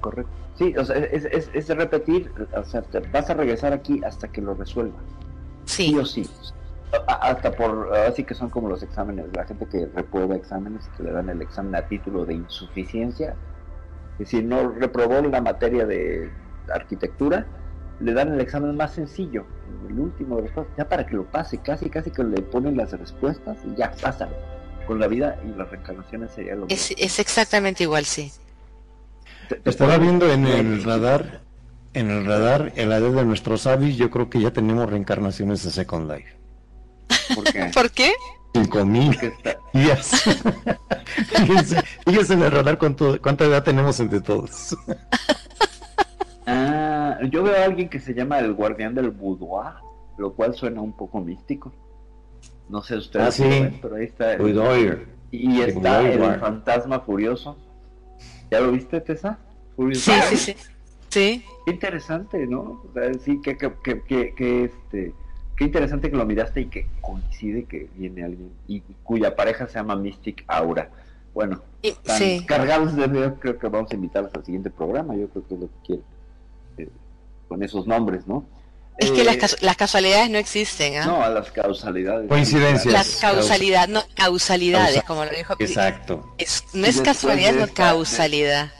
Correcto. 0.00 0.32
Sí, 0.58 0.74
o 0.76 0.84
sea, 0.84 0.96
es, 0.96 1.24
es, 1.26 1.48
es 1.54 1.68
repetir, 1.68 2.34
o 2.52 2.64
sea, 2.64 2.82
te 2.82 2.98
vas 2.98 3.30
a 3.30 3.34
regresar 3.34 3.72
aquí 3.72 4.00
hasta 4.04 4.26
que 4.26 4.40
lo 4.40 4.54
resuelvas. 4.54 5.04
Sí 5.66 5.90
Sí, 5.92 5.98
o 5.98 6.04
sí. 6.04 6.28
A- 7.06 7.28
Hasta 7.28 7.52
por, 7.52 7.96
así 7.96 8.24
que 8.24 8.34
son 8.34 8.50
como 8.50 8.68
los 8.68 8.82
exámenes, 8.82 9.26
la 9.32 9.44
gente 9.44 9.66
que 9.66 9.86
reprueba 9.94 10.34
exámenes, 10.34 10.88
que 10.96 11.04
le 11.04 11.12
dan 11.12 11.28
el 11.30 11.40
examen 11.42 11.76
a 11.76 11.82
título 11.86 12.24
de 12.24 12.34
insuficiencia, 12.34 13.36
es 14.14 14.18
decir, 14.18 14.42
no 14.42 14.68
reprobó 14.68 15.20
la 15.22 15.40
materia 15.40 15.86
de 15.86 16.28
arquitectura, 16.74 17.46
le 18.00 18.12
dan 18.12 18.32
el 18.32 18.40
examen 18.40 18.76
más 18.76 18.94
sencillo, 18.94 19.44
el 19.88 19.98
último 19.98 20.36
de 20.36 20.42
los 20.42 20.50
pasos, 20.52 20.72
ya 20.76 20.88
para 20.88 21.06
que 21.06 21.14
lo 21.16 21.24
pase, 21.24 21.58
casi 21.58 21.88
casi 21.90 22.10
que 22.10 22.24
le 22.24 22.40
ponen 22.42 22.76
las 22.76 22.92
respuestas 22.92 23.58
y 23.64 23.76
ya 23.76 23.90
pásalo. 23.92 24.34
Con 24.86 24.98
la 24.98 25.06
vida 25.06 25.38
y 25.44 25.56
las 25.56 25.70
reencarnaciones 25.70 26.32
sería 26.32 26.54
lo 26.56 26.66
es, 26.68 26.90
mismo. 26.90 26.96
es 26.98 27.18
exactamente 27.20 27.84
igual, 27.84 28.04
sí. 28.04 28.32
Te- 29.48 29.56
te 29.56 29.70
Estaba 29.70 29.98
viendo 29.98 30.30
en 30.32 30.46
el 30.46 30.82
radar, 30.82 31.42
en 31.94 32.10
el 32.10 32.24
radar, 32.26 32.72
en 32.76 32.88
la 32.88 32.96
edad 32.96 33.10
de 33.12 33.24
nuestros 33.24 33.62
sabios, 33.62 33.96
yo 33.96 34.10
creo 34.10 34.28
que 34.30 34.40
ya 34.40 34.52
tenemos 34.52 34.88
reencarnaciones 34.90 35.62
de 35.62 35.70
Second 35.70 36.10
Life. 36.10 36.36
¿Por 37.34 37.44
qué? 37.52 37.70
¿Por 37.74 37.90
qué? 37.90 38.12
Cinco 38.54 38.84
mil 38.84 39.06
Porque 39.12 39.26
está- 39.28 39.58
días. 39.72 40.10
fíjense, 41.36 41.82
fíjense 42.04 42.32
en 42.34 42.42
el 42.42 42.50
radar 42.50 42.78
cuánto, 42.78 43.20
cuánta 43.22 43.44
edad 43.44 43.62
tenemos 43.62 44.00
entre 44.00 44.20
todos. 44.20 44.76
Ah, 46.52 47.18
yo 47.30 47.42
veo 47.42 47.54
a 47.56 47.64
alguien 47.64 47.88
que 47.88 48.00
se 48.00 48.14
llama 48.14 48.38
el 48.38 48.52
guardián 48.54 48.94
del 48.94 49.10
boudoir, 49.10 49.74
lo 50.18 50.32
cual 50.34 50.54
suena 50.54 50.80
un 50.80 50.92
poco 50.92 51.20
místico. 51.20 51.72
No 52.68 52.82
sé 52.82 52.96
ustedes, 52.96 53.26
Ah, 53.26 53.30
sí. 53.32 53.42
ven, 53.44 53.78
pero 53.82 53.96
ahí 53.96 54.04
está. 54.04 54.32
el- 54.34 54.38
Boudoir. 54.40 55.08
y 55.32 55.60
está 55.60 56.00
el 56.02 56.18
Boudoir. 56.18 56.40
fantasma 56.40 57.00
furioso. 57.00 57.56
¿Ya 58.50 58.60
lo 58.60 58.72
viste, 58.72 59.00
Tessa? 59.00 59.38
Furious 59.76 60.02
Sí, 60.02 60.12
sí, 60.30 60.36
sí. 60.36 60.56
Sí, 61.08 61.44
Qué 61.66 61.72
interesante, 61.72 62.46
¿no? 62.46 62.60
O 62.60 62.90
sea, 62.94 63.12
sí, 63.14 63.40
que, 63.42 63.56
que, 63.56 63.72
que, 63.82 64.02
que- 64.02 64.34
que, 64.34 64.64
este, 64.64 65.12
qué 65.56 65.64
interesante 65.64 66.10
que 66.10 66.16
lo 66.16 66.24
miraste 66.24 66.60
y 66.62 66.66
que 66.66 66.86
coincide 67.00 67.64
que 67.64 67.88
viene 67.96 68.22
alguien 68.24 68.50
y 68.68 68.80
cuya 69.02 69.34
pareja 69.36 69.66
se 69.66 69.74
llama 69.74 69.96
Mystic 69.96 70.44
Aura. 70.46 70.90
Bueno, 71.34 71.60
y- 71.82 71.88
están 71.88 72.16
sí. 72.18 72.44
cargados 72.46 72.94
de 72.96 73.34
creo 73.40 73.58
que 73.58 73.68
vamos 73.68 73.90
a 73.90 73.94
invitarlos 73.94 74.32
al 74.34 74.44
siguiente 74.44 74.70
programa, 74.70 75.14
yo 75.16 75.28
creo 75.28 75.46
que 75.46 75.54
es 75.54 75.60
lo 75.60 75.66
que 75.66 75.86
quieren. 75.86 76.04
Eh, 77.50 77.54
con 77.56 77.62
esos 77.62 77.86
nombres, 77.86 78.26
¿no? 78.26 78.44
Es 78.98 79.10
que 79.10 79.22
Eh, 79.22 79.24
las, 79.24 79.36
casu- 79.38 79.60
las 79.62 79.76
casualidades 79.76 80.30
no 80.30 80.38
existen, 80.38 80.96
¿ah? 80.98 81.06
No, 81.06 81.22
a 81.22 81.30
las 81.30 81.50
causalidades. 81.50 82.28
Coincidencias. 82.28 82.92
Las 82.92 83.16
causalidad, 83.16 83.88
no, 83.88 84.02
causalidades, 84.14 84.96
Causa- 84.96 85.06
como 85.06 85.24
lo 85.24 85.30
dijo. 85.30 85.54
Exacto. 85.58 86.34
Es- 86.38 86.64
no 86.74 86.86
es 86.86 87.00
casualidad, 87.00 87.52
no 87.54 87.66
causalidad. 87.72 88.70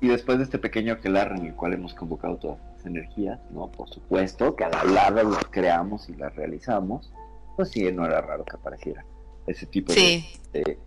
Y 0.00 0.08
después 0.08 0.38
de 0.38 0.44
este 0.44 0.58
pequeño 0.58 0.92
aquelarre 0.94 1.36
en 1.36 1.46
el 1.46 1.54
cual 1.54 1.72
hemos 1.74 1.94
convocado 1.94 2.36
todas 2.36 2.58
las 2.76 2.86
energías, 2.86 3.38
¿no? 3.50 3.70
Por 3.70 3.88
supuesto, 3.88 4.54
que 4.56 4.64
al 4.64 4.74
hablarlas 4.74 5.24
las 5.26 5.44
creamos 5.50 6.08
y 6.08 6.14
las 6.16 6.34
realizamos, 6.36 7.10
pues 7.56 7.70
sí, 7.70 7.90
no 7.92 8.04
era 8.04 8.20
raro 8.20 8.44
que 8.44 8.56
apareciera 8.56 9.04
ese 9.46 9.66
tipo 9.66 9.92
de, 9.92 10.24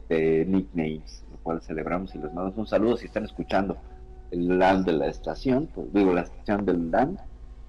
de 0.09 0.45
nicknames, 0.47 1.23
lo 1.31 1.37
cual 1.37 1.61
celebramos 1.61 2.13
y 2.13 2.17
les 2.19 2.27
mandamos 2.33 2.57
un 2.57 2.67
saludo 2.67 2.97
si 2.97 3.05
están 3.07 3.25
escuchando 3.25 3.77
el 4.31 4.59
LAN 4.59 4.83
de 4.83 4.93
la 4.93 5.07
estación, 5.07 5.67
pues 5.73 5.91
digo 5.93 6.13
la 6.13 6.21
estación 6.21 6.65
del 6.65 6.91
LAN, 6.91 7.17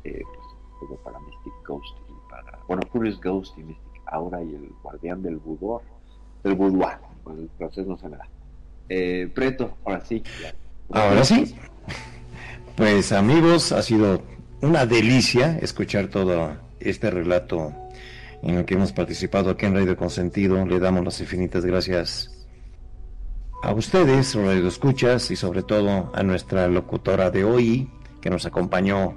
eh, 0.04 0.22
pues, 0.78 1.00
para 1.04 1.18
Mystic 1.20 1.52
Ghost 1.66 1.96
y 2.08 2.30
para 2.30 2.58
bueno, 2.66 2.82
Curious 2.90 3.20
Ghost 3.20 3.58
y 3.58 3.62
Mystic 3.62 4.02
Aura 4.06 4.42
y 4.42 4.54
el 4.54 4.70
Guardián 4.82 5.22
del 5.22 5.36
Boudoir, 5.36 5.82
del 6.42 6.54
Boudoir, 6.54 6.98
bueno, 7.24 7.40
el 7.40 7.48
proceso 7.48 7.88
no 7.88 7.98
se 7.98 8.08
me 8.08 8.16
da. 8.16 8.28
Eh, 8.88 9.30
Preto, 9.34 9.76
ahora 9.84 10.04
sí. 10.04 10.22
Ahora 10.90 11.24
sí. 11.24 11.56
Pues 12.76 13.10
amigos, 13.12 13.72
ha 13.72 13.82
sido 13.82 14.22
una 14.60 14.86
delicia 14.86 15.58
escuchar 15.58 16.08
todo 16.08 16.56
este 16.78 17.10
relato 17.10 17.72
en 18.42 18.56
el 18.56 18.64
que 18.64 18.74
hemos 18.74 18.92
participado 18.92 19.50
aquí 19.50 19.66
en 19.66 19.74
Radio 19.74 19.96
Consentido. 19.96 20.64
Le 20.66 20.78
damos 20.78 21.04
las 21.04 21.20
infinitas 21.20 21.64
gracias 21.64 22.35
a 23.66 23.72
ustedes, 23.72 24.36
Radio 24.36 24.68
Escuchas, 24.68 25.32
y 25.32 25.36
sobre 25.36 25.64
todo 25.64 26.12
a 26.14 26.22
nuestra 26.22 26.68
locutora 26.68 27.32
de 27.32 27.42
hoy, 27.42 27.90
que 28.20 28.30
nos 28.30 28.46
acompañó 28.46 29.14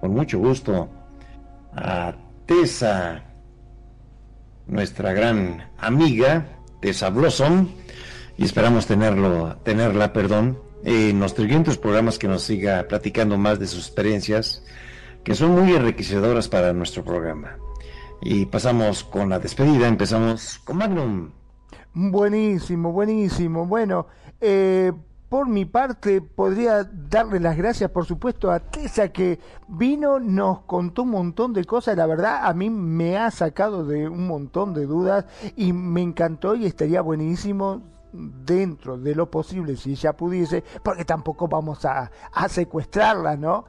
con 0.00 0.10
mucho 0.10 0.40
gusto, 0.40 0.88
a 1.76 2.12
Tessa, 2.44 3.22
nuestra 4.66 5.12
gran 5.12 5.70
amiga, 5.78 6.58
Tessa 6.80 7.08
Blossom, 7.10 7.68
y 8.36 8.44
esperamos 8.44 8.86
tenerlo, 8.86 9.58
tenerla, 9.62 10.12
perdón, 10.12 10.58
en 10.82 11.20
los 11.20 11.30
siguientes 11.30 11.78
programas 11.78 12.18
que 12.18 12.26
nos 12.26 12.42
siga 12.42 12.88
platicando 12.88 13.38
más 13.38 13.60
de 13.60 13.68
sus 13.68 13.86
experiencias, 13.86 14.64
que 15.22 15.36
son 15.36 15.52
muy 15.52 15.72
enriquecedoras 15.72 16.48
para 16.48 16.72
nuestro 16.72 17.04
programa. 17.04 17.58
Y 18.20 18.46
pasamos 18.46 19.04
con 19.04 19.30
la 19.30 19.38
despedida, 19.38 19.86
empezamos 19.86 20.58
con 20.64 20.78
Magnum. 20.78 21.43
Buenísimo, 21.94 22.90
buenísimo. 22.90 23.66
Bueno, 23.66 24.06
eh, 24.40 24.92
por 25.28 25.48
mi 25.48 25.64
parte 25.64 26.20
podría 26.20 26.82
darle 26.82 27.38
las 27.38 27.56
gracias, 27.56 27.88
por 27.90 28.04
supuesto, 28.04 28.50
a 28.50 28.58
Tessa 28.58 29.10
que 29.10 29.38
vino, 29.68 30.18
nos 30.18 30.62
contó 30.62 31.04
un 31.04 31.10
montón 31.10 31.52
de 31.52 31.64
cosas. 31.64 31.96
La 31.96 32.06
verdad, 32.06 32.46
a 32.46 32.52
mí 32.52 32.68
me 32.68 33.16
ha 33.16 33.30
sacado 33.30 33.84
de 33.84 34.08
un 34.08 34.26
montón 34.26 34.74
de 34.74 34.86
dudas 34.86 35.26
y 35.54 35.72
me 35.72 36.02
encantó 36.02 36.56
y 36.56 36.66
estaría 36.66 37.00
buenísimo 37.00 37.82
dentro 38.12 38.98
de 38.98 39.14
lo 39.14 39.30
posible, 39.30 39.76
si 39.76 39.92
ella 39.92 40.16
pudiese, 40.16 40.64
porque 40.82 41.04
tampoco 41.04 41.46
vamos 41.46 41.84
a, 41.84 42.10
a 42.32 42.48
secuestrarla, 42.48 43.36
¿no? 43.36 43.66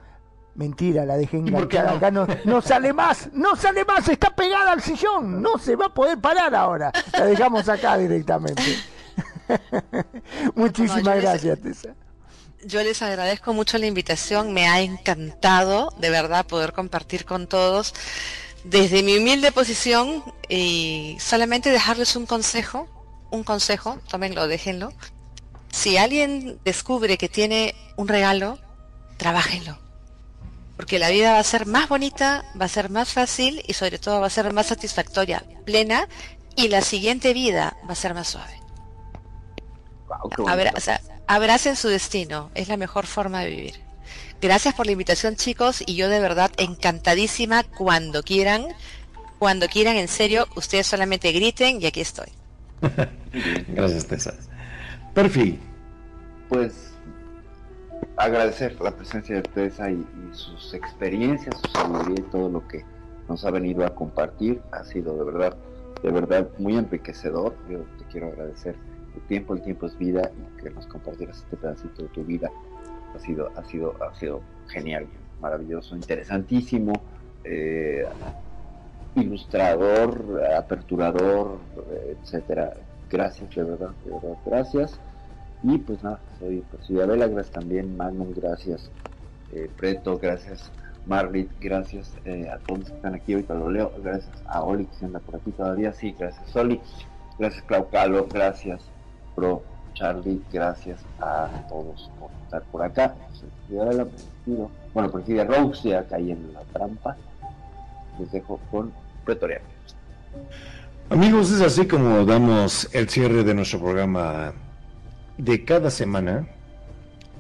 Mentira, 0.56 1.06
la 1.06 1.18
dejé 1.18 1.38
enganchada 1.38 1.92
no? 1.92 1.98
acá, 1.98 2.12
no, 2.12 2.28
no 2.46 2.62
sale 2.62 2.94
más, 2.94 3.30
no 3.34 3.58
sale 3.58 3.84
más, 3.84 4.08
está 4.08 4.34
pegada 4.34 4.72
al 4.72 4.82
sillón, 4.82 5.42
no 5.42 5.58
se 5.58 5.76
va 5.76 5.88
a 5.88 5.94
poder 5.94 6.18
parar 6.20 6.56
ahora. 6.56 6.94
La 7.12 7.26
dejamos 7.26 7.68
acá 7.68 7.98
directamente. 7.98 8.64
Muchísimas 10.56 11.04
no, 11.04 11.22
gracias, 11.22 11.60
les, 11.62 11.82
Tessa. 11.82 11.96
Yo 12.64 12.82
les 12.84 13.02
agradezco 13.02 13.54
mucho 13.54 13.78
la 13.78 13.86
invitación, 13.86 14.54
me 14.54 14.66
ha 14.68 14.80
encantado 14.80 15.94
de 16.00 16.10
verdad 16.10 16.46
poder 16.46 16.72
compartir 16.72 17.26
con 17.26 17.48
todos 17.48 17.94
desde 18.64 19.04
mi 19.04 19.18
humilde 19.18 19.52
posición 19.52 20.24
y 20.48 21.18
solamente 21.20 21.70
dejarles 21.70 22.16
un 22.16 22.26
consejo, 22.26 22.88
un 23.30 23.44
consejo, 23.44 24.00
tómenlo, 24.10 24.48
déjenlo. 24.48 24.94
Si 25.70 25.98
alguien 25.98 26.60
descubre 26.64 27.18
que 27.18 27.28
tiene 27.28 27.76
un 27.98 28.08
regalo, 28.08 28.58
trabájenlo 29.18 29.85
porque 30.78 31.00
la 31.00 31.10
vida 31.10 31.34
va 31.34 31.40
a 31.40 31.44
ser 31.44 31.66
más 31.66 31.88
bonita, 31.88 32.44
va 32.60 32.66
a 32.66 32.70
ser 32.70 32.90
más 32.90 33.14
fácil 33.14 33.64
y 33.68 33.74
sobre 33.74 33.98
todo 33.98 34.22
va 34.22 34.28
a 34.28 34.32
ser 34.32 34.52
más 34.54 34.68
satisfactoria, 34.68 35.44
plena 35.66 36.08
y 36.56 36.68
la 36.68 36.82
siguiente 36.82 37.34
vida 37.34 37.78
va 37.88 37.94
a 37.94 37.96
ser 37.96 38.14
más 38.14 38.28
suave. 38.28 38.60
Wow, 40.08 40.48
Abra 40.48 40.74
o 40.76 40.80
sea, 40.80 41.02
abracen 41.28 41.76
su 41.76 41.88
destino, 41.88 42.52
es 42.56 42.68
la 42.68 42.78
mejor 42.78 43.06
forma 43.08 43.42
de 43.42 43.50
vivir. 43.50 43.76
Gracias 44.42 44.74
por 44.76 44.86
la 44.86 44.92
invitación 44.92 45.36
chicos 45.38 45.82
y 45.86 45.96
yo 45.96 46.10
de 46.10 46.20
verdad 46.20 46.52
encantadísima 46.58 47.64
cuando 47.64 48.22
quieran, 48.22 48.68
cuando 49.40 49.68
quieran 49.68 49.96
en 49.96 50.08
serio, 50.08 50.48
ustedes 50.56 50.88
solamente 50.88 51.32
griten 51.32 51.82
y 51.82 51.86
aquí 51.86 52.02
estoy. 52.02 52.28
Gracias 53.70 54.06
Tessa. 54.06 54.34
Perfil. 55.14 55.60
Pues 56.50 56.95
agradecer 58.18 58.80
la 58.82 58.92
presencia 58.92 59.36
de 59.36 59.42
Teresa 59.44 59.90
y, 59.90 59.96
y, 59.96 60.34
sus 60.34 60.74
experiencias, 60.74 61.56
su 61.60 61.72
sabiduría 61.72 62.20
y 62.20 62.32
todo 62.32 62.50
lo 62.50 62.68
que 62.68 62.84
nos 63.28 63.44
ha 63.46 63.52
venido 63.52 63.86
a 63.86 63.94
compartir. 63.94 64.62
Ha 64.72 64.84
sido 64.84 65.18
de 65.18 65.32
verdad, 65.32 65.58
de 66.02 66.12
verdad 66.12 66.50
muy 66.58 66.78
enriquecedor. 66.78 67.56
Yo 67.70 67.80
te 67.98 68.06
quiero 68.12 68.28
agradecer 68.28 68.76
el 69.16 69.22
tiempo, 69.24 69.54
el 69.54 69.62
tiempo 69.62 69.86
es 69.86 69.98
vida 69.98 70.30
y 70.34 70.62
que 70.62 70.70
nos 70.70 70.86
compartieras 70.88 71.38
este 71.38 71.58
pedacito 71.58 72.04
de 72.04 72.10
tu 72.10 72.24
vida. 72.24 72.52
Ha 73.16 73.20
sido, 73.20 73.52
ha 73.56 73.64
sido, 73.64 73.96
ha 74.04 74.14
sido 74.16 74.42
genial, 74.68 75.08
maravilloso, 75.40 75.96
interesantísimo, 75.96 76.94
eh, 77.44 78.06
ilustrador, 79.16 80.44
aperturador, 80.58 81.60
etcétera. 82.22 82.74
Gracias, 83.10 83.50
de 83.56 83.64
verdad, 83.64 83.92
de 84.04 84.12
verdad, 84.12 84.38
gracias. 84.46 85.00
Y 85.64 85.78
pues 85.80 86.04
nada, 86.04 86.20
soy 86.40 86.64
pues, 86.70 86.88
Vela, 86.90 87.28
gracias 87.28 87.54
también, 87.54 87.98
Magnum, 87.98 88.34
gracias, 88.36 88.92
eh, 89.52 89.70
Preto, 89.78 90.18
gracias, 90.18 90.72
Marlit, 91.08 91.50
gracias 91.60 92.12
eh, 92.26 92.48
a 92.50 92.58
todos 92.60 92.90
que 92.90 92.96
están 92.96 93.16
aquí, 93.16 93.34
ahorita 93.34 93.56
lo 93.56 93.72
leo, 93.72 93.92
gracias 94.04 94.32
a 94.48 94.62
Oli 94.62 94.86
que 94.86 94.96
se 94.96 95.06
anda 95.06 95.20
por 95.20 95.38
aquí 95.38 95.52
todavía, 95.52 95.92
sí, 95.94 96.16
gracias 96.18 96.56
Oli, 96.56 96.80
gracias 97.40 97.64
Clau 97.64 97.90
Calo, 97.90 98.28
gracias 98.32 98.82
Pro, 99.36 99.64
Charlie, 99.94 100.42
gracias 100.52 101.00
a 101.20 101.50
todos 101.68 102.12
por 102.20 102.30
estar 102.44 102.62
por 102.64 102.84
acá. 102.84 103.16
Vela, 103.68 104.06
bueno, 104.94 105.12
Presidia 105.12 105.46
Rose 105.46 105.90
ya 105.90 106.04
caí 106.04 106.32
en 106.32 106.54
la 106.54 106.62
trampa, 106.74 107.18
les 108.20 108.32
dejo 108.32 108.60
con 108.70 108.94
Pretoriano. 109.26 109.66
Amigos, 111.10 111.52
es 111.52 111.62
así 111.62 111.88
como 111.88 112.26
damos 112.26 112.90
el 112.94 113.10
cierre 113.10 113.44
de 113.44 113.54
nuestro 113.54 113.80
programa 113.80 114.54
de 115.38 115.66
cada 115.66 115.90
semana 115.90 116.48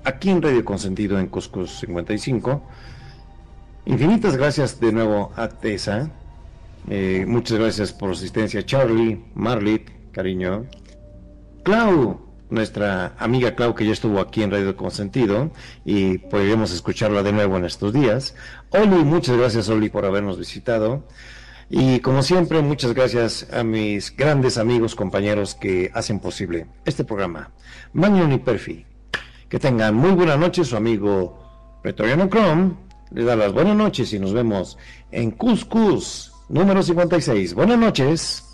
aquí 0.04 0.30
en 0.30 0.42
Radio 0.42 0.64
Consentido 0.64 1.20
en 1.20 1.28
Cuscus 1.28 1.80
55. 1.80 2.62
Infinitas 3.86 4.38
gracias 4.38 4.80
de 4.80 4.92
nuevo 4.92 5.32
a 5.36 5.50
Tessa. 5.50 6.10
Eh, 6.90 7.26
muchas 7.28 7.58
gracias 7.58 7.94
por 7.94 8.10
su 8.10 8.22
asistencia, 8.24 8.66
Charlie, 8.66 9.24
Marlit, 9.34 9.90
cariño. 10.12 10.66
Clau, 11.64 12.22
nuestra 12.50 13.14
amiga 13.18 13.56
Clau, 13.56 13.74
que 13.74 13.86
ya 13.86 13.94
estuvo 13.94 14.20
aquí 14.20 14.44
en 14.44 14.52
Radio 14.52 14.76
Consentido 14.78 15.52
y 15.84 16.20
podremos 16.20 16.72
escucharla 16.72 17.24
de 17.24 17.32
nuevo 17.32 17.58
en 17.58 17.66
estos 17.66 17.92
días. 17.92 18.36
Oli, 18.70 19.04
muchas 19.04 19.38
gracias, 19.38 19.70
Oli, 19.70 19.90
por 19.90 20.06
habernos 20.06 20.38
visitado. 20.38 21.04
Y 21.78 22.00
como 22.00 22.24
siempre, 22.24 22.62
muchas 22.62 22.94
gracias 22.94 23.48
a 23.52 23.62
mis 23.62 24.16
grandes 24.16 24.58
amigos, 24.58 24.96
compañeros 24.96 25.56
que 25.56 25.92
hacen 25.94 26.22
posible 26.22 26.68
este 26.86 27.04
programa. 27.04 27.52
Magnum 27.92 28.32
y 28.32 28.38
Perfi. 28.38 28.86
Que 29.50 29.60
tengan 29.60 29.94
muy 29.94 30.12
buena 30.12 30.38
noche, 30.38 30.64
su 30.64 30.78
amigo 30.78 31.78
Pretoriano 31.84 32.30
Chrome. 32.30 32.76
Le 33.12 33.26
da 33.26 33.36
las 33.36 33.52
buenas 33.52 33.76
noches 33.76 34.14
y 34.14 34.20
nos 34.20 34.32
vemos 34.32 34.78
en 35.12 35.32
Cuscus, 35.32 36.32
número 36.48 36.82
56. 36.82 37.54
Buenas 37.54 37.78
noches. 37.78 38.45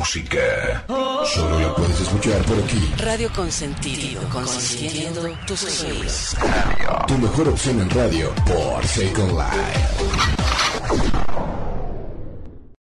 Música. 0.00 0.82
Solo 1.26 1.60
la 1.60 1.74
puedes 1.74 2.00
escuchar 2.00 2.42
por 2.46 2.56
aquí. 2.58 2.90
Radio 2.96 3.30
Consentido, 3.36 4.22
consintiendo 4.30 5.28
tus 5.46 5.84
oídos. 5.84 6.36
Tu 7.06 7.18
mejor 7.18 7.48
opción 7.50 7.80
en 7.80 7.90
radio 7.90 8.32
por 8.46 8.86
Second 8.86 9.32
Life. 9.32 11.19